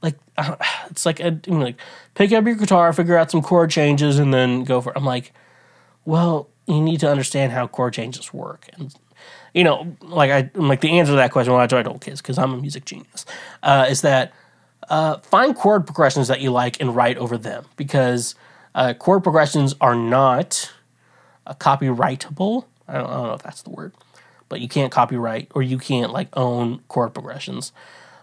Like, 0.00 0.14
it's 0.90 1.04
like, 1.04 1.20
a, 1.20 1.38
you 1.46 1.52
know, 1.52 1.64
like, 1.64 1.80
pick 2.14 2.32
up 2.32 2.46
your 2.46 2.54
guitar, 2.54 2.92
figure 2.92 3.18
out 3.18 3.30
some 3.30 3.42
chord 3.42 3.70
changes, 3.70 4.18
and 4.18 4.32
then 4.32 4.64
go 4.64 4.80
for. 4.80 4.90
It. 4.90 4.96
I'm 4.96 5.04
like, 5.04 5.32
well, 6.06 6.48
you 6.68 6.80
need 6.80 7.00
to 7.00 7.10
understand 7.10 7.52
how 7.52 7.66
chord 7.66 7.94
changes 7.94 8.32
work, 8.32 8.68
and 8.74 8.94
you 9.54 9.64
know, 9.64 9.96
like 10.02 10.30
I 10.30 10.50
like 10.54 10.80
the 10.80 10.98
answer 10.98 11.12
to 11.12 11.16
that 11.16 11.32
question 11.32 11.52
when 11.52 11.62
I 11.62 11.66
try 11.66 11.82
to 11.82 11.98
kids 11.98 12.20
because 12.20 12.38
I'm 12.38 12.52
a 12.52 12.56
music 12.56 12.84
genius, 12.84 13.24
uh, 13.62 13.86
is 13.88 14.02
that 14.02 14.32
uh, 14.88 15.18
find 15.18 15.54
chord 15.54 15.86
progressions 15.86 16.28
that 16.28 16.40
you 16.40 16.50
like 16.50 16.80
and 16.80 16.94
write 16.94 17.16
over 17.18 17.36
them 17.36 17.64
because 17.76 18.34
uh, 18.74 18.94
chord 18.94 19.22
progressions 19.22 19.74
are 19.80 19.94
not 19.94 20.72
uh, 21.46 21.54
copyrightable. 21.54 22.64
I 22.86 22.94
don't, 22.94 23.06
I 23.06 23.14
don't 23.14 23.26
know 23.26 23.34
if 23.34 23.42
that's 23.42 23.62
the 23.62 23.70
word, 23.70 23.92
but 24.48 24.60
you 24.60 24.68
can't 24.68 24.92
copyright 24.92 25.50
or 25.54 25.62
you 25.62 25.78
can't 25.78 26.12
like 26.12 26.28
own 26.36 26.80
chord 26.88 27.12
progressions, 27.14 27.72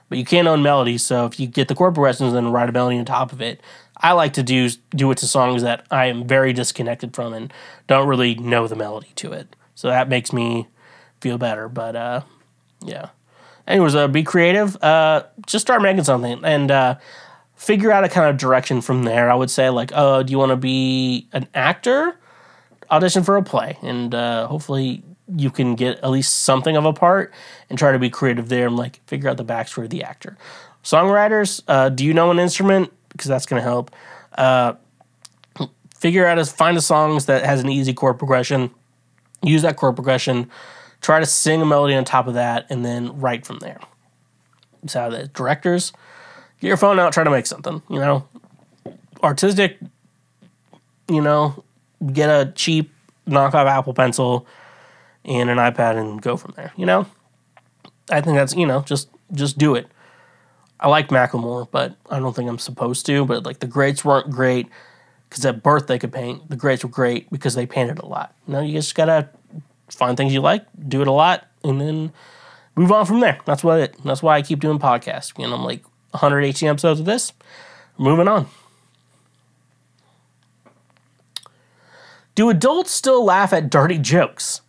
but 0.10 0.18
you 0.18 0.26
can't 0.26 0.48
own 0.48 0.64
melodies. 0.64 1.04
So 1.04 1.26
if 1.26 1.40
you 1.40 1.48
get 1.48 1.68
the 1.68 1.76
chord 1.76 1.94
progressions 1.94 2.34
and 2.34 2.54
write 2.54 2.70
a 2.70 2.72
melody 2.72 2.98
on 2.98 3.06
top 3.06 3.32
of 3.32 3.42
it, 3.42 3.62
I 4.06 4.12
like 4.12 4.34
to 4.34 4.44
do 4.44 4.70
do 4.92 5.10
it 5.10 5.18
to 5.18 5.28
songs 5.28 5.64
that 5.64 5.88
I 5.90 6.06
am 6.06 6.28
very 6.28 6.54
disconnected 6.54 7.16
from 7.16 7.34
and 7.34 7.52
don't 7.88 8.08
really 8.08 8.36
know 8.36 8.68
the 8.68 8.76
melody 8.76 9.12
to 9.16 9.34
it. 9.34 9.56
So 9.74 9.88
that 9.88 10.10
makes 10.10 10.32
me 10.32 10.68
feel 11.22 11.40
better. 11.40 11.68
But 11.68 11.96
uh, 11.96 12.22
yeah. 12.84 13.10
Anyways, 13.68 13.96
uh, 13.96 14.08
be 14.08 14.22
creative. 14.22 14.78
Uh, 14.84 15.24
just 15.48 15.66
start 15.66 15.82
making 15.82 16.04
something 16.04 16.46
and 16.46 16.70
uh, 16.70 16.96
figure 17.56 17.92
out 17.92 18.04
a 18.04 18.08
kind 18.08 18.30
of 18.30 18.38
direction 18.38 18.80
from 18.80 19.06
there. 19.06 19.32
I 19.32 19.34
would 19.34 19.50
say 19.50 19.72
like, 19.72 19.92
oh, 19.96 20.22
do 20.22 20.30
you 20.30 20.38
want 20.38 20.52
to 20.52 20.56
be 20.56 21.28
an 21.34 21.48
actor? 21.56 22.20
Audition 22.92 23.24
for 23.24 23.36
a 23.38 23.42
play, 23.42 23.80
and 23.82 24.14
uh, 24.14 24.46
hopefully 24.46 25.02
you 25.36 25.50
can 25.50 25.74
get 25.74 25.98
at 25.98 26.12
least 26.12 26.44
something 26.44 26.78
of 26.78 26.86
a 26.86 26.94
part 26.94 27.34
and 27.72 27.80
try 27.80 27.92
to 27.92 27.98
be 27.98 28.12
creative 28.12 28.50
there 28.50 28.68
and 28.68 28.76
like 28.76 29.02
figure 29.08 29.28
out 29.28 29.38
the 29.38 29.44
backstory 29.46 29.86
of 29.86 29.90
the 29.90 30.04
actor. 30.04 30.38
Songwriters, 30.84 31.64
uh, 31.68 31.90
do 31.90 32.06
you 32.06 32.14
know 32.14 32.30
an 32.30 32.38
instrument? 32.38 32.94
Because 33.16 33.30
that's 33.30 33.46
going 33.46 33.62
to 33.62 33.64
help. 33.64 33.92
Uh, 34.38 34.74
figure 35.96 36.26
out 36.28 36.38
a 36.38 36.46
find 36.46 36.78
a 36.78 36.82
songs 36.82 37.26
that 37.26 37.46
has 37.46 37.62
an 37.62 37.70
easy 37.70 37.94
chord 37.94 38.20
progression. 38.20 38.70
Use 39.42 39.62
that 39.62 39.78
chord 39.78 39.96
progression. 39.96 40.50
Try 41.02 41.20
to 41.20 41.26
sing 41.26 41.62
a 41.62 41.66
melody 41.66 41.96
on 41.96 42.04
top 42.04 42.28
of 42.28 42.34
that, 42.34 42.66
and 42.70 42.84
then 42.84 43.20
write 43.20 43.46
from 43.46 43.60
there. 43.60 43.80
So 44.88 45.10
the 45.10 45.28
directors, 45.28 45.94
get 46.60 46.68
your 46.68 46.78
phone 46.78 47.00
out, 47.00 47.14
try 47.14 47.24
to 47.24 47.30
make 47.30 47.46
something. 47.46 47.82
You 47.90 48.00
know, 48.00 48.28
artistic. 49.24 49.78
You 51.08 51.22
know, 51.22 51.64
get 52.12 52.30
a 52.30 52.52
cheap 52.52 52.92
knockoff 53.28 53.68
Apple 53.68 53.94
Pencil 53.94 54.46
and 55.24 55.50
an 55.50 55.58
iPad 55.58 55.98
and 55.98 56.22
go 56.22 56.38
from 56.38 56.54
there. 56.56 56.72
You 56.76 56.86
know, 56.86 57.08
I 58.12 58.22
think 58.22 58.38
that's 58.38 58.56
you 58.56 58.66
know 58.66 58.82
just 58.82 59.10
just 59.34 59.58
do 59.58 59.76
it. 59.76 59.88
I 60.86 60.88
like 60.88 61.08
Macklemore, 61.08 61.68
but 61.72 61.96
I 62.12 62.20
don't 62.20 62.36
think 62.36 62.48
I'm 62.48 62.60
supposed 62.60 63.08
to. 63.08 63.26
But 63.26 63.44
like 63.44 63.58
the 63.58 63.66
greats 63.66 64.06
weren't 64.06 64.30
great 64.30 64.68
because 65.28 65.44
at 65.44 65.64
birth 65.64 65.88
they 65.88 65.98
could 65.98 66.14
paint. 66.14 66.48
The 66.48 66.56
greats 66.56 66.84
were 66.84 66.92
great 66.92 67.28
because 67.32 67.56
they 67.56 67.66
painted 67.66 67.98
a 67.98 68.06
lot. 68.06 68.36
You 68.48 68.54
know, 68.54 68.62
you 68.62 68.74
just 68.74 68.94
gotta 68.94 69.30
find 69.90 70.16
things 70.16 70.32
you 70.32 70.42
like, 70.42 70.64
do 70.88 71.02
it 71.02 71.08
a 71.08 71.12
lot, 71.12 71.48
and 71.64 71.82
then 71.82 72.14
move 72.76 72.92
on 72.92 73.08
from 73.08 73.20
there. 73.20 73.40
That's 73.46 73.64
what 73.64 73.80
it. 73.80 73.96
That's 74.06 74.22
why 74.22 74.36
I 74.38 74.44
keep 74.44 74.60
doing 74.60 74.78
podcasts. 74.78 75.36
You 75.40 75.48
know, 75.48 75.56
I'm 75.56 75.64
like 75.64 75.84
118 76.12 76.70
episodes 76.70 77.00
of 77.00 77.08
this, 77.08 77.34
moving 77.98 78.28
on. 78.28 78.46
Do 82.36 82.52
adults 82.52 82.92
still 82.92 83.26
laugh 83.26 83.54
at 83.54 83.72
dirty 83.72 83.98
jokes? 83.98 84.62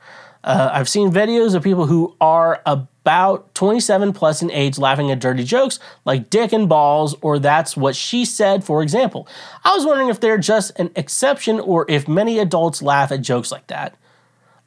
Uh, 0.46 0.70
I've 0.72 0.88
seen 0.88 1.10
videos 1.10 1.56
of 1.56 1.64
people 1.64 1.86
who 1.86 2.14
are 2.20 2.62
about 2.64 3.52
27 3.56 4.12
plus 4.12 4.42
in 4.42 4.50
age 4.52 4.78
laughing 4.78 5.10
at 5.10 5.18
dirty 5.18 5.42
jokes 5.42 5.80
like 6.04 6.30
dick 6.30 6.52
and 6.52 6.68
balls 6.68 7.16
or 7.20 7.40
that's 7.40 7.76
what 7.76 7.96
she 7.96 8.24
said, 8.24 8.62
for 8.62 8.80
example. 8.80 9.26
I 9.64 9.74
was 9.74 9.84
wondering 9.84 10.08
if 10.08 10.20
they're 10.20 10.38
just 10.38 10.78
an 10.78 10.90
exception 10.94 11.58
or 11.58 11.84
if 11.88 12.06
many 12.06 12.38
adults 12.38 12.80
laugh 12.80 13.10
at 13.10 13.22
jokes 13.22 13.50
like 13.50 13.66
that. 13.66 13.96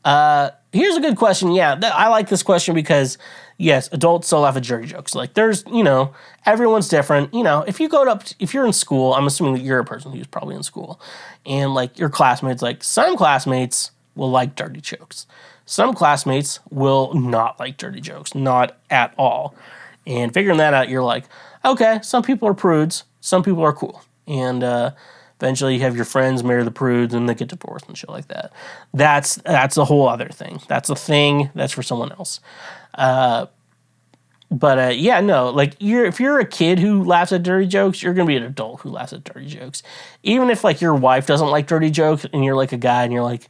Uh, 0.04 0.50
here's 0.74 0.98
a 0.98 1.02
good 1.02 1.16
question. 1.16 1.52
Yeah, 1.52 1.76
th- 1.76 1.94
I 1.94 2.08
like 2.10 2.28
this 2.30 2.44
question 2.44 2.76
because, 2.76 3.18
yes, 3.58 3.90
adults 3.92 4.28
still 4.28 4.42
laugh 4.42 4.58
at 4.58 4.64
dirty 4.64 4.88
jokes. 4.88 5.16
Like, 5.16 5.34
there's, 5.34 5.64
you 5.72 5.84
know, 5.84 6.14
everyone's 6.46 6.88
different. 6.88 7.34
You 7.34 7.44
know, 7.44 7.64
if 7.68 7.80
you 7.80 7.90
go 7.90 8.08
up, 8.10 8.24
if 8.40 8.54
you're 8.54 8.66
in 8.66 8.74
school, 8.74 9.14
I'm 9.14 9.28
assuming 9.28 9.54
that 9.54 9.62
you're 9.62 9.80
a 9.80 9.86
person 9.86 10.12
who's 10.12 10.28
probably 10.28 10.56
in 10.56 10.64
school, 10.64 11.02
and 11.46 11.74
like 11.74 12.00
your 12.00 12.10
classmates, 12.10 12.62
like 12.62 12.84
some 12.84 13.18
classmates 13.18 13.92
will 14.16 14.32
like 14.32 14.56
dirty 14.56 14.82
jokes. 14.82 15.26
Some 15.70 15.94
classmates 15.94 16.60
will 16.72 17.14
not 17.14 17.60
like 17.60 17.78
dirty 17.78 18.02
jokes, 18.02 18.34
not 18.34 18.76
at 18.90 19.14
all. 19.20 19.54
And 20.08 20.34
figuring 20.34 20.58
that 20.58 20.74
out, 20.74 20.90
you're 20.90 21.04
like, 21.04 21.26
okay, 21.64 22.00
some 22.02 22.24
people 22.24 22.48
are 22.48 22.56
prudes, 22.56 23.04
some 23.22 23.44
people 23.44 23.62
are 23.62 23.72
cool. 23.72 24.02
And 24.26 24.64
uh, 24.64 24.94
eventually 25.40 25.76
you 25.76 25.82
have 25.82 25.96
your 25.96 26.06
friends 26.06 26.44
marry 26.44 26.64
the 26.64 26.72
prudes 26.72 27.14
and 27.14 27.30
they 27.30 27.36
get 27.36 27.50
divorced 27.50 27.88
and 27.88 27.96
shit 27.96 28.10
like 28.10 28.30
that. 28.30 28.52
That's 28.96 29.36
that's 29.36 29.78
a 29.78 29.86
whole 29.86 30.10
other 30.10 30.30
thing. 30.30 30.60
That's 30.68 30.90
a 30.90 30.96
thing 30.96 31.52
that's 31.54 31.74
for 31.74 31.84
someone 31.84 32.14
else. 32.14 32.40
Uh, 32.96 33.46
but 34.50 34.80
uh, 34.80 34.94
yeah, 34.96 35.22
no, 35.22 35.52
like 35.52 35.76
you're 35.78 36.06
if 36.06 36.20
you're 36.20 36.40
a 36.40 36.48
kid 36.48 36.80
who 36.80 37.04
laughs 37.04 37.32
at 37.32 37.44
dirty 37.44 37.68
jokes, 37.68 38.02
you're 38.02 38.16
gonna 38.16 38.26
be 38.26 38.38
an 38.38 38.42
adult 38.42 38.82
who 38.82 38.90
laughs 38.90 39.14
at 39.14 39.24
dirty 39.24 39.46
jokes. 39.46 39.84
Even 40.24 40.50
if 40.50 40.64
like 40.64 40.82
your 40.82 40.96
wife 40.96 41.28
doesn't 41.28 41.50
like 41.50 41.68
dirty 41.68 41.92
jokes 41.92 42.26
and 42.34 42.44
you're 42.44 42.56
like 42.56 42.72
a 42.72 42.78
guy 42.78 43.04
and 43.04 43.14
you're 43.14 43.22
like, 43.22 43.50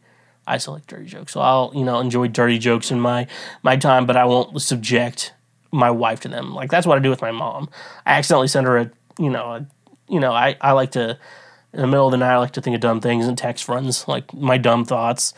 I 0.49 0.57
still 0.57 0.73
like 0.73 0.87
dirty 0.87 1.05
jokes. 1.05 1.33
So 1.33 1.41
I'll, 1.41 1.71
you 1.75 1.83
know, 1.83 1.99
enjoy 1.99 2.27
dirty 2.27 2.57
jokes 2.57 2.91
in 2.91 2.99
my 2.99 3.27
my 3.61 3.77
time, 3.77 4.05
but 4.05 4.17
I 4.17 4.25
won't 4.25 4.59
subject 4.61 5.33
my 5.71 5.91
wife 5.91 6.19
to 6.21 6.27
them. 6.27 6.53
Like 6.53 6.71
that's 6.71 6.87
what 6.87 6.97
I 6.97 7.01
do 7.01 7.09
with 7.09 7.21
my 7.21 7.31
mom. 7.31 7.69
I 8.05 8.13
accidentally 8.13 8.47
send 8.47 8.65
her 8.65 8.77
a, 8.77 8.91
you 9.19 9.29
know, 9.29 9.53
a, 9.53 9.67
you 10.07 10.19
know, 10.19 10.31
I 10.31 10.57
I 10.59 10.71
like 10.71 10.91
to 10.91 11.17
in 11.71 11.81
the 11.81 11.87
middle 11.87 12.07
of 12.07 12.11
the 12.11 12.17
night 12.17 12.33
I 12.33 12.37
like 12.37 12.53
to 12.53 12.61
think 12.61 12.73
of 12.73 12.81
dumb 12.81 12.99
things 12.99 13.27
and 13.27 13.37
text 13.37 13.63
friends 13.63 14.07
like 14.07 14.33
my 14.33 14.57
dumb 14.57 14.85
thoughts. 14.85 15.33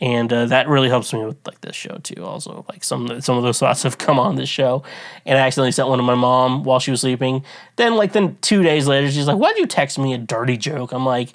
And 0.00 0.32
uh, 0.32 0.46
that 0.46 0.66
really 0.66 0.88
helps 0.88 1.12
me 1.12 1.24
with 1.24 1.36
like 1.46 1.60
this 1.60 1.76
show 1.76 1.98
too. 2.02 2.24
Also, 2.24 2.64
like 2.68 2.82
some 2.82 3.20
some 3.20 3.36
of 3.36 3.44
those 3.44 3.60
thoughts 3.60 3.84
have 3.84 3.98
come 3.98 4.18
on 4.18 4.34
this 4.34 4.48
show, 4.48 4.82
and 5.24 5.38
I 5.38 5.42
accidentally 5.42 5.70
sent 5.70 5.88
one 5.88 5.98
to 5.98 6.02
my 6.02 6.16
mom 6.16 6.64
while 6.64 6.80
she 6.80 6.90
was 6.90 7.02
sleeping. 7.02 7.44
Then, 7.76 7.94
like, 7.94 8.12
then 8.12 8.36
two 8.40 8.64
days 8.64 8.88
later, 8.88 9.08
she's 9.12 9.28
like, 9.28 9.36
"Why'd 9.38 9.58
you 9.58 9.66
text 9.66 10.00
me 10.00 10.12
a 10.12 10.18
dirty 10.18 10.56
joke?" 10.56 10.90
I'm 10.90 11.06
like, 11.06 11.32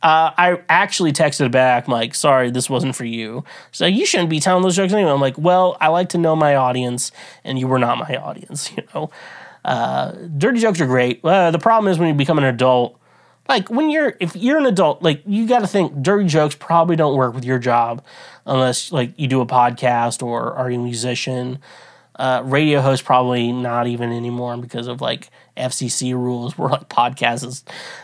uh, 0.00 0.30
I 0.36 0.60
actually 0.68 1.12
texted 1.12 1.50
back, 1.50 1.88
I'm 1.88 1.92
like, 1.92 2.14
sorry, 2.14 2.50
this 2.50 2.70
wasn't 2.70 2.94
for 2.94 3.04
you. 3.04 3.44
So 3.72 3.84
you 3.86 4.06
shouldn't 4.06 4.30
be 4.30 4.38
telling 4.38 4.62
those 4.62 4.76
jokes 4.76 4.92
anyway. 4.92 5.10
I'm 5.10 5.20
like, 5.20 5.36
well, 5.36 5.76
I 5.80 5.88
like 5.88 6.10
to 6.10 6.18
know 6.18 6.36
my 6.36 6.54
audience, 6.54 7.10
and 7.42 7.58
you 7.58 7.66
were 7.66 7.80
not 7.80 7.98
my 7.98 8.16
audience, 8.16 8.70
you 8.76 8.84
know? 8.94 9.10
Uh, 9.64 10.12
dirty 10.36 10.60
jokes 10.60 10.80
are 10.80 10.86
great. 10.86 11.20
Uh, 11.24 11.50
the 11.50 11.58
problem 11.58 11.90
is 11.90 11.98
when 11.98 12.08
you 12.08 12.14
become 12.14 12.38
an 12.38 12.44
adult, 12.44 12.98
like 13.48 13.68
when 13.70 13.90
you're, 13.90 14.14
if 14.20 14.36
you're 14.36 14.58
an 14.58 14.66
adult, 14.66 15.02
like 15.02 15.22
you 15.26 15.48
got 15.48 15.60
to 15.60 15.66
think 15.66 16.00
dirty 16.00 16.28
jokes 16.28 16.54
probably 16.54 16.94
don't 16.94 17.16
work 17.16 17.34
with 17.34 17.44
your 17.44 17.58
job 17.58 18.04
unless 18.46 18.92
like 18.92 19.12
you 19.16 19.26
do 19.26 19.40
a 19.40 19.46
podcast 19.46 20.22
or 20.22 20.54
are 20.54 20.70
you 20.70 20.78
a 20.78 20.82
musician. 20.82 21.58
Uh, 22.16 22.42
radio 22.44 22.80
host 22.80 23.04
probably 23.04 23.52
not 23.52 23.86
even 23.86 24.10
anymore 24.10 24.56
because 24.56 24.88
of 24.88 25.00
like 25.00 25.30
FCC 25.56 26.12
rules 26.14 26.58
where 26.58 26.70
like 26.70 26.88
podcasts 26.88 27.62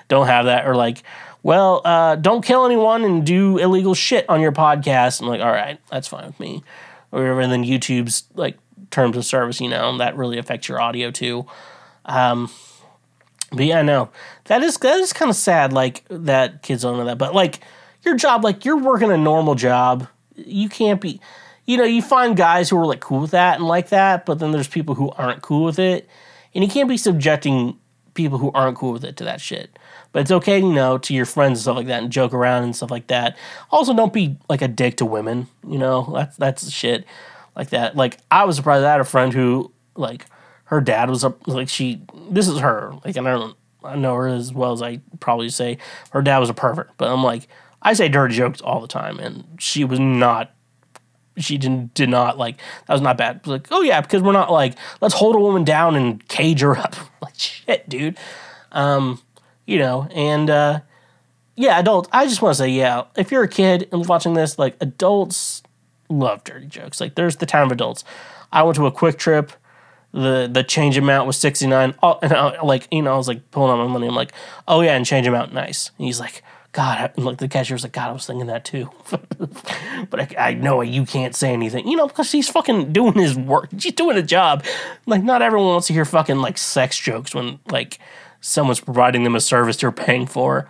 don't 0.09 0.27
have 0.27 0.45
that 0.45 0.67
or 0.67 0.77
like 0.77 1.03
well, 1.45 1.83
uh, 1.85 2.17
don't 2.17 2.43
kill 2.43 2.65
anyone 2.65 3.05
and 3.05 3.25
do 3.25 3.59
illegal 3.59 3.95
shit 3.95 4.29
on 4.31 4.41
your 4.41 4.51
podcast. 4.51 5.21
I'm 5.21 5.29
like, 5.29 5.43
all 5.43 5.53
right, 5.53 5.79
that's 5.91 6.09
fine 6.09 6.27
with 6.27 6.41
me. 6.41 6.65
Or 7.13 7.21
whatever. 7.21 7.41
And 7.43 7.53
then 7.53 7.65
YouTube's 7.65 8.25
like 8.35 8.57
terms 8.91 9.15
of 9.15 9.27
service, 9.27 9.61
you 9.61 9.69
know, 9.69 9.91
and 9.91 10.01
that 10.01 10.17
really 10.17 10.39
affects 10.39 10.69
your 10.69 10.81
audio 10.81 11.11
too. 11.11 11.45
Um, 12.07 12.51
but 13.53 13.67
yeah, 13.67 13.83
no, 13.83 14.09
that 14.45 14.63
is 14.63 14.79
that 14.79 14.99
is 14.99 15.13
kind 15.13 15.31
of 15.31 15.37
sad. 15.37 15.75
Like 15.75 16.05
that 16.09 16.63
kids 16.63 16.83
don't 16.83 16.97
know 16.97 17.05
that, 17.05 17.19
but 17.19 17.35
like 17.35 17.61
your 18.03 18.17
job, 18.17 18.43
like 18.43 18.65
you're 18.65 18.79
working 18.79 19.11
a 19.11 19.19
normal 19.19 19.55
job, 19.55 20.09
you 20.35 20.71
can't 20.71 21.01
be. 21.01 21.21
You 21.67 21.79
know, 21.79 21.85
you 21.85 22.03
find 22.03 22.37
guys 22.37 22.69
who 22.69 22.79
are 22.79 22.87
like 22.87 23.01
cool 23.01 23.21
with 23.21 23.31
that 23.31 23.57
and 23.57 23.67
like 23.67 23.89
that, 23.89 24.27
but 24.27 24.39
then 24.39 24.51
there's 24.51 24.69
people 24.69 24.95
who 24.95 25.11
aren't 25.11 25.41
cool 25.43 25.65
with 25.65 25.79
it, 25.79 26.09
and 26.55 26.65
you 26.65 26.71
can't 26.71 26.89
be 26.89 26.97
subjecting 26.97 27.79
people 28.15 28.39
who 28.39 28.51
aren't 28.53 28.77
cool 28.77 28.93
with 28.93 29.05
it 29.05 29.17
to 29.19 29.25
that 29.25 29.41
shit. 29.41 29.79
But 30.15 30.21
it's 30.21 30.31
okay, 30.31 30.61
you 30.61 30.73
know, 30.73 30.97
to 30.97 31.13
your 31.13 31.27
friends 31.27 31.59
and 31.59 31.63
stuff 31.63 31.77
like 31.77 31.89
that 31.89 32.05
and 32.05 32.13
joke 32.13 32.33
around 32.33 32.63
and 32.63 32.77
stuff 32.77 32.93
like 32.93 33.09
that. 33.09 33.37
Also, 33.73 33.93
don't 33.93 34.13
be 34.13 34.39
like 34.49 34.63
a 34.63 34.69
dick 34.69 34.99
to 34.99 35.05
women, 35.05 35.49
you 35.69 35.77
know, 35.77 36.09
that's 36.15 36.37
that's 36.37 36.71
shit 36.71 37.05
like 37.57 37.71
that. 37.71 37.97
Like, 37.97 38.19
I 38.31 38.45
was 38.45 38.55
surprised 38.55 38.85
I 38.85 38.93
had 38.93 39.01
a 39.01 39.05
friend 39.05 39.33
who, 39.33 39.73
like, 39.97 40.27
her 40.67 40.81
dad 40.81 41.11
was 41.11 41.25
up, 41.25 41.47
like, 41.49 41.69
she, 41.69 42.01
this 42.31 42.47
is 42.47 42.61
her, 42.61 42.95
like, 43.05 43.17
and 43.17 43.27
I 43.27 43.33
don't, 43.33 43.57
I 43.83 43.97
know 43.97 44.15
her 44.15 44.29
as 44.29 44.53
well 44.53 44.73
as 44.73 44.83
I 44.83 45.01
probably 45.19 45.49
say 45.49 45.79
her 46.13 46.23
dad 46.23 46.39
was 46.39 46.49
a 46.49 46.55
pervert, 46.55 46.93
but 46.97 47.11
I'm 47.11 47.25
like, 47.25 47.49
I 47.83 47.93
say 47.93 48.09
dirty 48.09 48.37
jokes 48.37 48.61
all 48.61 48.81
the 48.81 48.87
time, 48.87 49.19
and 49.19 49.45
she 49.59 49.85
was 49.85 49.99
not 49.99 50.53
she 51.37 51.59
didn't 51.59 51.93
did 51.95 52.09
not 52.09 52.39
like 52.39 52.59
that 52.87 52.93
was 52.93 53.03
not 53.03 53.19
bad. 53.19 53.45
like, 53.47 53.67
oh 53.73 53.83
yeah, 53.83 54.01
because 54.01 54.23
we're 54.23 54.33
not 54.33 54.53
like 54.53 54.77
let's 55.01 55.15
hold 55.15 55.35
a 55.35 55.39
woman 55.41 55.65
down 55.65 55.97
and 55.97 56.27
cage 56.29 56.61
her 56.61 56.79
up. 56.79 56.95
like 57.23 57.35
shit, 57.37 57.89
dude. 57.89 58.17
Um, 58.73 59.21
you 59.67 59.79
know, 59.79 60.09
and 60.15 60.51
uh, 60.51 60.81
yeah, 61.57 61.79
adults. 61.79 62.09
I 62.13 62.27
just 62.27 62.43
want 62.43 62.55
to 62.55 62.59
say, 62.59 62.69
yeah, 62.69 63.05
if 63.17 63.31
you're 63.31 63.45
a 63.45 63.49
kid 63.49 63.89
and 63.93 64.07
watching 64.07 64.35
this, 64.35 64.59
like 64.59 64.77
adults 64.81 65.63
love 66.09 66.45
dirty 66.45 66.67
jokes. 66.67 67.01
Like 67.01 67.15
there's 67.15 67.37
the 67.37 67.47
town 67.47 67.67
of 67.67 67.73
adults. 67.73 68.05
I 68.53 68.63
went 68.63 68.77
to 68.77 68.87
a 68.87 68.93
QuikTrip. 68.93 69.51
The 70.13 70.49
the 70.51 70.63
change 70.63 70.97
amount 70.97 71.27
was 71.27 71.37
sixty 71.37 71.67
nine. 71.67 71.95
Oh, 72.03 72.19
and 72.23 72.33
I, 72.33 72.61
like 72.63 72.87
you 72.93 73.03
know, 73.03 73.15
I 73.15 73.17
was 73.17 73.29
like 73.29 73.51
pulling 73.51 73.73
out 73.73 73.85
my 73.85 73.93
money. 73.93 74.07
I'm 74.07 74.15
like, 74.15 74.33
oh 74.69 74.81
yeah, 74.81 74.95
and 74.95 75.05
change 75.05 75.27
amount, 75.27 75.53
nice. 75.53 75.91
And 75.99 76.07
he's 76.07 76.21
like, 76.21 76.45
God, 76.75 77.13
and 77.17 77.25
like 77.25 77.39
the 77.39 77.49
cashier 77.49 77.77
was 77.77 77.85
like, 77.85 77.93
God, 77.93 78.11
I 78.11 78.13
was 78.13 78.27
thinking 78.27 78.49
that 78.49 78.65
too. 78.65 78.91
but 80.11 80.21
I, 80.21 80.51
I, 80.51 80.55
know 80.55 80.81
you 80.83 81.07
can't 81.07 81.35
say 81.35 81.53
anything, 81.53 81.87
you 81.87 81.97
know, 81.97 82.09
because 82.09 82.33
he's 82.33 82.49
fucking 82.49 82.93
doing 82.93 83.15
his 83.15 83.37
work. 83.37 83.71
He's 83.73 83.93
doing 83.93 84.17
a 84.17 84.23
job. 84.23 84.65
Like, 85.07 85.23
not 85.23 85.41
everyone 85.41 85.69
wants 85.69 85.87
to 85.87 85.93
hear 85.93 86.05
fucking 86.05 86.39
like 86.39 86.59
sex 86.59 86.99
jokes 86.99 87.33
when 87.33 87.61
like 87.69 88.01
someone's 88.45 88.81
providing 88.81 89.25
them 89.25 89.35
a 89.35 89.41
service 89.41 89.79
they're 89.79 89.91
paying 89.91 90.27
for. 90.27 90.69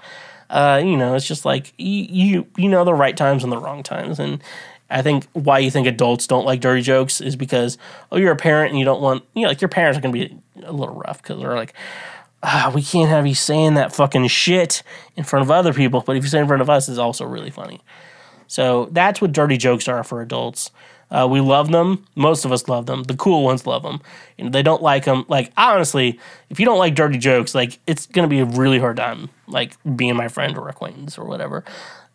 Uh, 0.48 0.80
you 0.84 0.96
know, 0.96 1.14
it's 1.14 1.26
just 1.26 1.44
like 1.44 1.72
you, 1.76 2.06
you 2.08 2.46
you 2.56 2.68
know 2.68 2.84
the 2.84 2.94
right 2.94 3.16
times 3.16 3.42
and 3.42 3.52
the 3.52 3.58
wrong 3.58 3.82
times, 3.82 4.20
and 4.20 4.42
I 4.90 5.02
think 5.02 5.26
why 5.32 5.58
you 5.58 5.70
think 5.70 5.86
adults 5.86 6.26
don't 6.26 6.44
like 6.44 6.60
dirty 6.60 6.82
jokes 6.82 7.20
is 7.20 7.34
because 7.34 7.78
oh 8.12 8.16
you're 8.16 8.32
a 8.32 8.36
parent 8.36 8.70
and 8.70 8.78
you 8.78 8.84
don't 8.84 9.02
want 9.02 9.24
you 9.34 9.42
know 9.42 9.48
like 9.48 9.60
your 9.60 9.68
parents 9.68 9.98
are 9.98 10.00
gonna 10.00 10.12
be 10.12 10.38
a 10.62 10.72
little 10.72 10.94
rough 10.94 11.22
because 11.22 11.40
they're 11.40 11.56
like 11.56 11.74
ah, 12.44 12.70
we 12.74 12.82
can't 12.82 13.08
have 13.08 13.26
you 13.26 13.34
saying 13.34 13.74
that 13.74 13.92
fucking 13.92 14.28
shit 14.28 14.82
in 15.16 15.24
front 15.24 15.42
of 15.42 15.50
other 15.50 15.72
people, 15.72 16.02
but 16.06 16.14
if 16.14 16.22
you 16.22 16.28
say 16.28 16.38
it 16.38 16.42
in 16.42 16.46
front 16.46 16.60
of 16.60 16.68
us, 16.68 16.88
it's 16.88 16.98
also 16.98 17.24
really 17.24 17.50
funny. 17.50 17.80
So 18.46 18.88
that's 18.92 19.20
what 19.20 19.32
dirty 19.32 19.56
jokes 19.56 19.88
are 19.88 20.04
for 20.04 20.20
adults. 20.20 20.70
Uh, 21.10 21.28
we 21.30 21.40
love 21.40 21.70
them. 21.70 22.04
Most 22.16 22.44
of 22.44 22.52
us 22.52 22.66
love 22.68 22.86
them. 22.86 23.04
The 23.04 23.14
cool 23.16 23.44
ones 23.44 23.66
love 23.66 23.82
them. 23.82 24.00
And 24.38 24.52
they 24.52 24.62
don't 24.62 24.82
like 24.82 25.04
them. 25.04 25.24
Like 25.28 25.52
honestly, 25.56 26.18
if 26.50 26.58
you 26.58 26.66
don't 26.66 26.78
like 26.78 26.94
dirty 26.94 27.18
jokes, 27.18 27.54
like 27.54 27.78
it's 27.86 28.06
gonna 28.06 28.28
be 28.28 28.40
a 28.40 28.44
really 28.44 28.78
hard 28.78 28.96
time, 28.96 29.30
like 29.46 29.76
being 29.96 30.16
my 30.16 30.28
friend 30.28 30.56
or 30.58 30.68
acquaintance 30.68 31.16
or 31.18 31.24
whatever. 31.26 31.64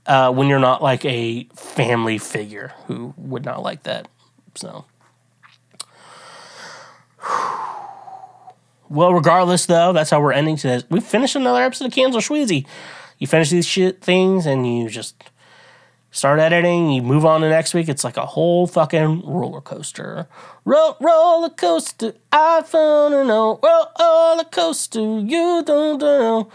uh, 0.06 0.32
when 0.32 0.48
you're 0.48 0.60
not 0.60 0.82
like 0.82 1.06
a 1.06 1.44
family 1.56 2.18
figure 2.18 2.74
who 2.88 3.14
would 3.18 3.46
not 3.46 3.62
like 3.64 3.84
that. 3.84 4.08
So. 4.56 4.86
Well, 8.90 9.14
regardless, 9.14 9.68
though, 9.68 9.94
that's 9.94 10.10
how 10.10 10.20
we're 10.20 10.32
ending 10.32 10.56
today. 10.58 10.84
We 10.90 11.00
finished 11.00 11.36
another 11.36 11.62
episode 11.62 11.86
of 11.86 11.92
Cancel 11.94 12.22
Schweezy. 12.22 12.66
You 13.20 13.28
finish 13.28 13.52
these 13.52 13.68
shit 13.68 14.02
things 14.02 14.48
and 14.48 14.66
you 14.66 14.90
just 14.90 15.16
start 16.12 16.40
editing, 16.40 16.92
you 16.92 17.02
move 17.02 17.26
on 17.26 17.42
to 17.42 17.50
next 17.50 17.74
week. 17.74 17.90
It's 17.90 18.04
like 18.04 18.18
a 18.18 18.26
whole 18.26 18.68
fucking 18.68 19.24
roller 19.26 19.62
coaster. 19.62 20.28
Roll, 20.66 20.98
roller 21.00 21.50
coaster, 21.50 22.14
I 22.32 22.62
found 22.64 23.14
a 23.14 23.24
no. 23.24 23.60
Roll, 23.62 23.88
roller 24.00 24.44
coaster, 24.46 25.00
you 25.00 25.64
don't 25.66 26.00
know. 26.00 26.50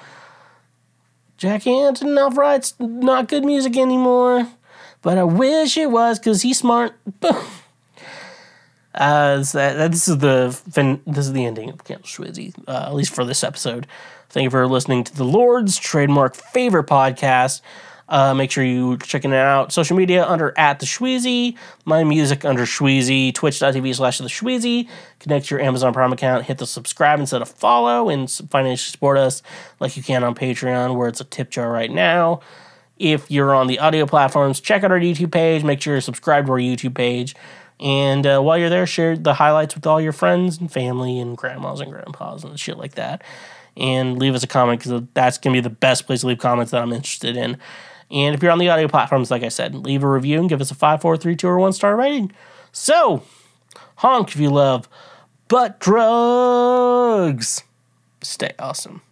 Jack 1.36 1.62
Antonoff 1.62 2.36
writes 2.36 2.74
not 2.78 3.28
good 3.28 3.44
music 3.44 3.76
anymore, 3.76 4.48
but 5.02 5.18
I 5.18 5.24
wish 5.24 5.76
it 5.76 5.90
was 5.90 6.18
because 6.18 6.42
he's 6.42 6.58
smart. 6.58 6.94
Uh, 8.94 9.42
that, 9.52 9.90
this 9.90 10.06
is 10.06 10.18
the 10.18 10.56
fin- 10.70 11.02
this 11.04 11.26
is 11.26 11.32
the 11.32 11.44
ending 11.44 11.68
of 11.68 11.82
Cancel 11.82 12.24
Schweezy, 12.24 12.54
uh, 12.68 12.84
at 12.86 12.94
least 12.94 13.12
for 13.12 13.24
this 13.24 13.42
episode. 13.42 13.88
Thank 14.28 14.44
you 14.44 14.50
for 14.50 14.66
listening 14.68 15.02
to 15.04 15.16
the 15.16 15.24
Lord's 15.24 15.76
trademark 15.76 16.36
favorite 16.36 16.86
podcast. 16.86 17.60
Uh, 18.08 18.34
make 18.34 18.50
sure 18.50 18.62
you 18.62 18.98
checking 18.98 19.32
it 19.32 19.36
out. 19.36 19.72
Social 19.72 19.96
media 19.96 20.26
under 20.26 20.52
at 20.58 20.78
the 20.78 20.86
Schweezy, 20.86 21.56
my 21.86 22.04
music 22.04 22.44
under 22.44 22.64
Schweezy, 22.64 23.32
twitch.tv 23.34 23.94
slash 23.94 24.18
the 24.18 24.24
Schweezy. 24.24 24.88
Connect 25.20 25.50
your 25.50 25.60
Amazon 25.60 25.92
Prime 25.94 26.12
account, 26.12 26.44
hit 26.44 26.58
the 26.58 26.66
subscribe 26.66 27.18
instead 27.18 27.40
of 27.40 27.48
follow, 27.48 28.10
and 28.10 28.30
financially 28.30 28.90
support 28.90 29.16
us 29.16 29.42
like 29.80 29.96
you 29.96 30.02
can 30.02 30.22
on 30.22 30.34
Patreon, 30.34 30.96
where 30.96 31.08
it's 31.08 31.20
a 31.20 31.24
tip 31.24 31.50
jar 31.50 31.72
right 31.72 31.90
now. 31.90 32.40
If 32.98 33.30
you're 33.30 33.54
on 33.54 33.66
the 33.66 33.78
audio 33.78 34.06
platforms, 34.06 34.60
check 34.60 34.84
out 34.84 34.92
our 34.92 35.00
YouTube 35.00 35.32
page. 35.32 35.64
Make 35.64 35.80
sure 35.80 35.94
you're 35.94 36.00
subscribed 36.00 36.46
to 36.46 36.52
our 36.52 36.58
YouTube 36.58 36.94
page. 36.94 37.34
And 37.80 38.26
uh, 38.26 38.40
while 38.40 38.56
you're 38.56 38.70
there, 38.70 38.86
share 38.86 39.16
the 39.16 39.34
highlights 39.34 39.74
with 39.74 39.86
all 39.86 40.00
your 40.00 40.12
friends 40.12 40.58
and 40.58 40.70
family 40.70 41.18
and 41.18 41.36
grandmas 41.36 41.80
and 41.80 41.90
grandpas 41.90 42.44
and 42.44 42.58
shit 42.58 42.78
like 42.78 42.94
that. 42.94 43.22
And 43.76 44.18
leave 44.18 44.34
us 44.34 44.44
a 44.44 44.46
comment 44.46 44.80
because 44.84 45.02
that's 45.14 45.38
going 45.38 45.54
to 45.54 45.60
be 45.60 45.62
the 45.62 45.74
best 45.74 46.06
place 46.06 46.20
to 46.20 46.28
leave 46.28 46.38
comments 46.38 46.70
that 46.70 46.82
I'm 46.82 46.92
interested 46.92 47.36
in. 47.36 47.58
And 48.10 48.34
if 48.34 48.42
you're 48.42 48.52
on 48.52 48.58
the 48.58 48.68
audio 48.68 48.88
platforms, 48.88 49.30
like 49.30 49.42
I 49.42 49.48
said, 49.48 49.74
leave 49.74 50.04
a 50.04 50.08
review 50.08 50.40
and 50.40 50.48
give 50.48 50.60
us 50.60 50.70
a 50.70 50.74
5, 50.74 51.00
4, 51.00 51.16
3, 51.16 51.36
2, 51.36 51.48
or 51.48 51.58
1 51.58 51.72
star 51.72 51.96
rating. 51.96 52.32
So, 52.72 53.22
honk 53.96 54.28
if 54.28 54.36
you 54.36 54.50
love 54.50 54.88
butt 55.48 55.80
drugs. 55.80 57.64
Stay 58.22 58.52
awesome. 58.58 59.02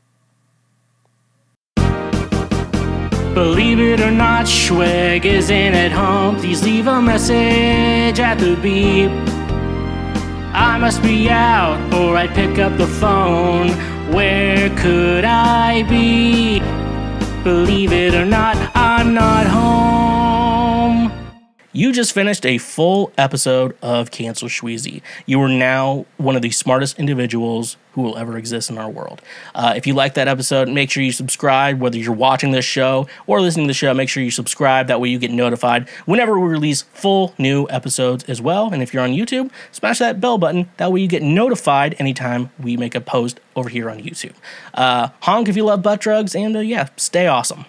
Believe 3.34 3.80
it 3.80 4.00
or 4.00 4.10
not, 4.10 4.44
Schweg 4.44 5.24
isn't 5.24 5.74
at 5.74 5.90
home. 5.90 6.36
Please 6.36 6.62
leave 6.62 6.86
a 6.86 7.00
message 7.00 8.20
at 8.20 8.38
the 8.38 8.56
beep. 8.56 9.10
I 10.54 10.76
must 10.78 11.02
be 11.02 11.30
out, 11.30 11.94
or 11.94 12.14
I'd 12.16 12.34
pick 12.34 12.58
up 12.58 12.76
the 12.76 12.86
phone. 12.86 13.70
Where 14.12 14.68
could 14.76 15.24
I 15.24 15.82
be? 15.84 16.60
Believe 17.42 17.92
it 17.92 18.14
or 18.14 18.26
not, 18.26 18.56
I'm 19.02 19.14
not 19.14 19.48
home. 19.48 21.12
You 21.72 21.90
just 21.90 22.12
finished 22.12 22.46
a 22.46 22.58
full 22.58 23.10
episode 23.18 23.76
of 23.82 24.12
Cancel 24.12 24.46
Schweezy. 24.46 25.02
You 25.26 25.42
are 25.42 25.48
now 25.48 26.06
one 26.18 26.36
of 26.36 26.42
the 26.42 26.52
smartest 26.52 27.00
individuals 27.00 27.76
who 27.94 28.02
will 28.02 28.16
ever 28.16 28.38
exist 28.38 28.70
in 28.70 28.78
our 28.78 28.88
world. 28.88 29.20
Uh, 29.56 29.74
if 29.76 29.88
you 29.88 29.94
like 29.94 30.14
that 30.14 30.28
episode, 30.28 30.68
make 30.68 30.88
sure 30.88 31.02
you 31.02 31.10
subscribe. 31.10 31.80
Whether 31.80 31.98
you're 31.98 32.12
watching 32.12 32.52
this 32.52 32.64
show 32.64 33.08
or 33.26 33.40
listening 33.40 33.66
to 33.66 33.70
the 33.70 33.74
show, 33.74 33.92
make 33.92 34.08
sure 34.08 34.22
you 34.22 34.30
subscribe. 34.30 34.86
That 34.86 35.00
way 35.00 35.08
you 35.08 35.18
get 35.18 35.32
notified 35.32 35.88
whenever 36.06 36.38
we 36.38 36.48
release 36.48 36.82
full 36.82 37.34
new 37.38 37.66
episodes 37.70 38.22
as 38.28 38.40
well. 38.40 38.72
And 38.72 38.84
if 38.84 38.94
you're 38.94 39.02
on 39.02 39.10
YouTube, 39.10 39.50
smash 39.72 39.98
that 39.98 40.20
bell 40.20 40.38
button. 40.38 40.70
That 40.76 40.92
way 40.92 41.00
you 41.00 41.08
get 41.08 41.24
notified 41.24 41.96
anytime 41.98 42.52
we 42.56 42.76
make 42.76 42.94
a 42.94 43.00
post 43.00 43.40
over 43.56 43.68
here 43.68 43.90
on 43.90 43.98
YouTube. 43.98 44.34
Uh, 44.74 45.08
honk 45.22 45.48
if 45.48 45.56
you 45.56 45.64
love 45.64 45.82
butt 45.82 46.00
drugs, 46.00 46.36
and 46.36 46.54
uh, 46.54 46.60
yeah, 46.60 46.88
stay 46.96 47.26
awesome. 47.26 47.64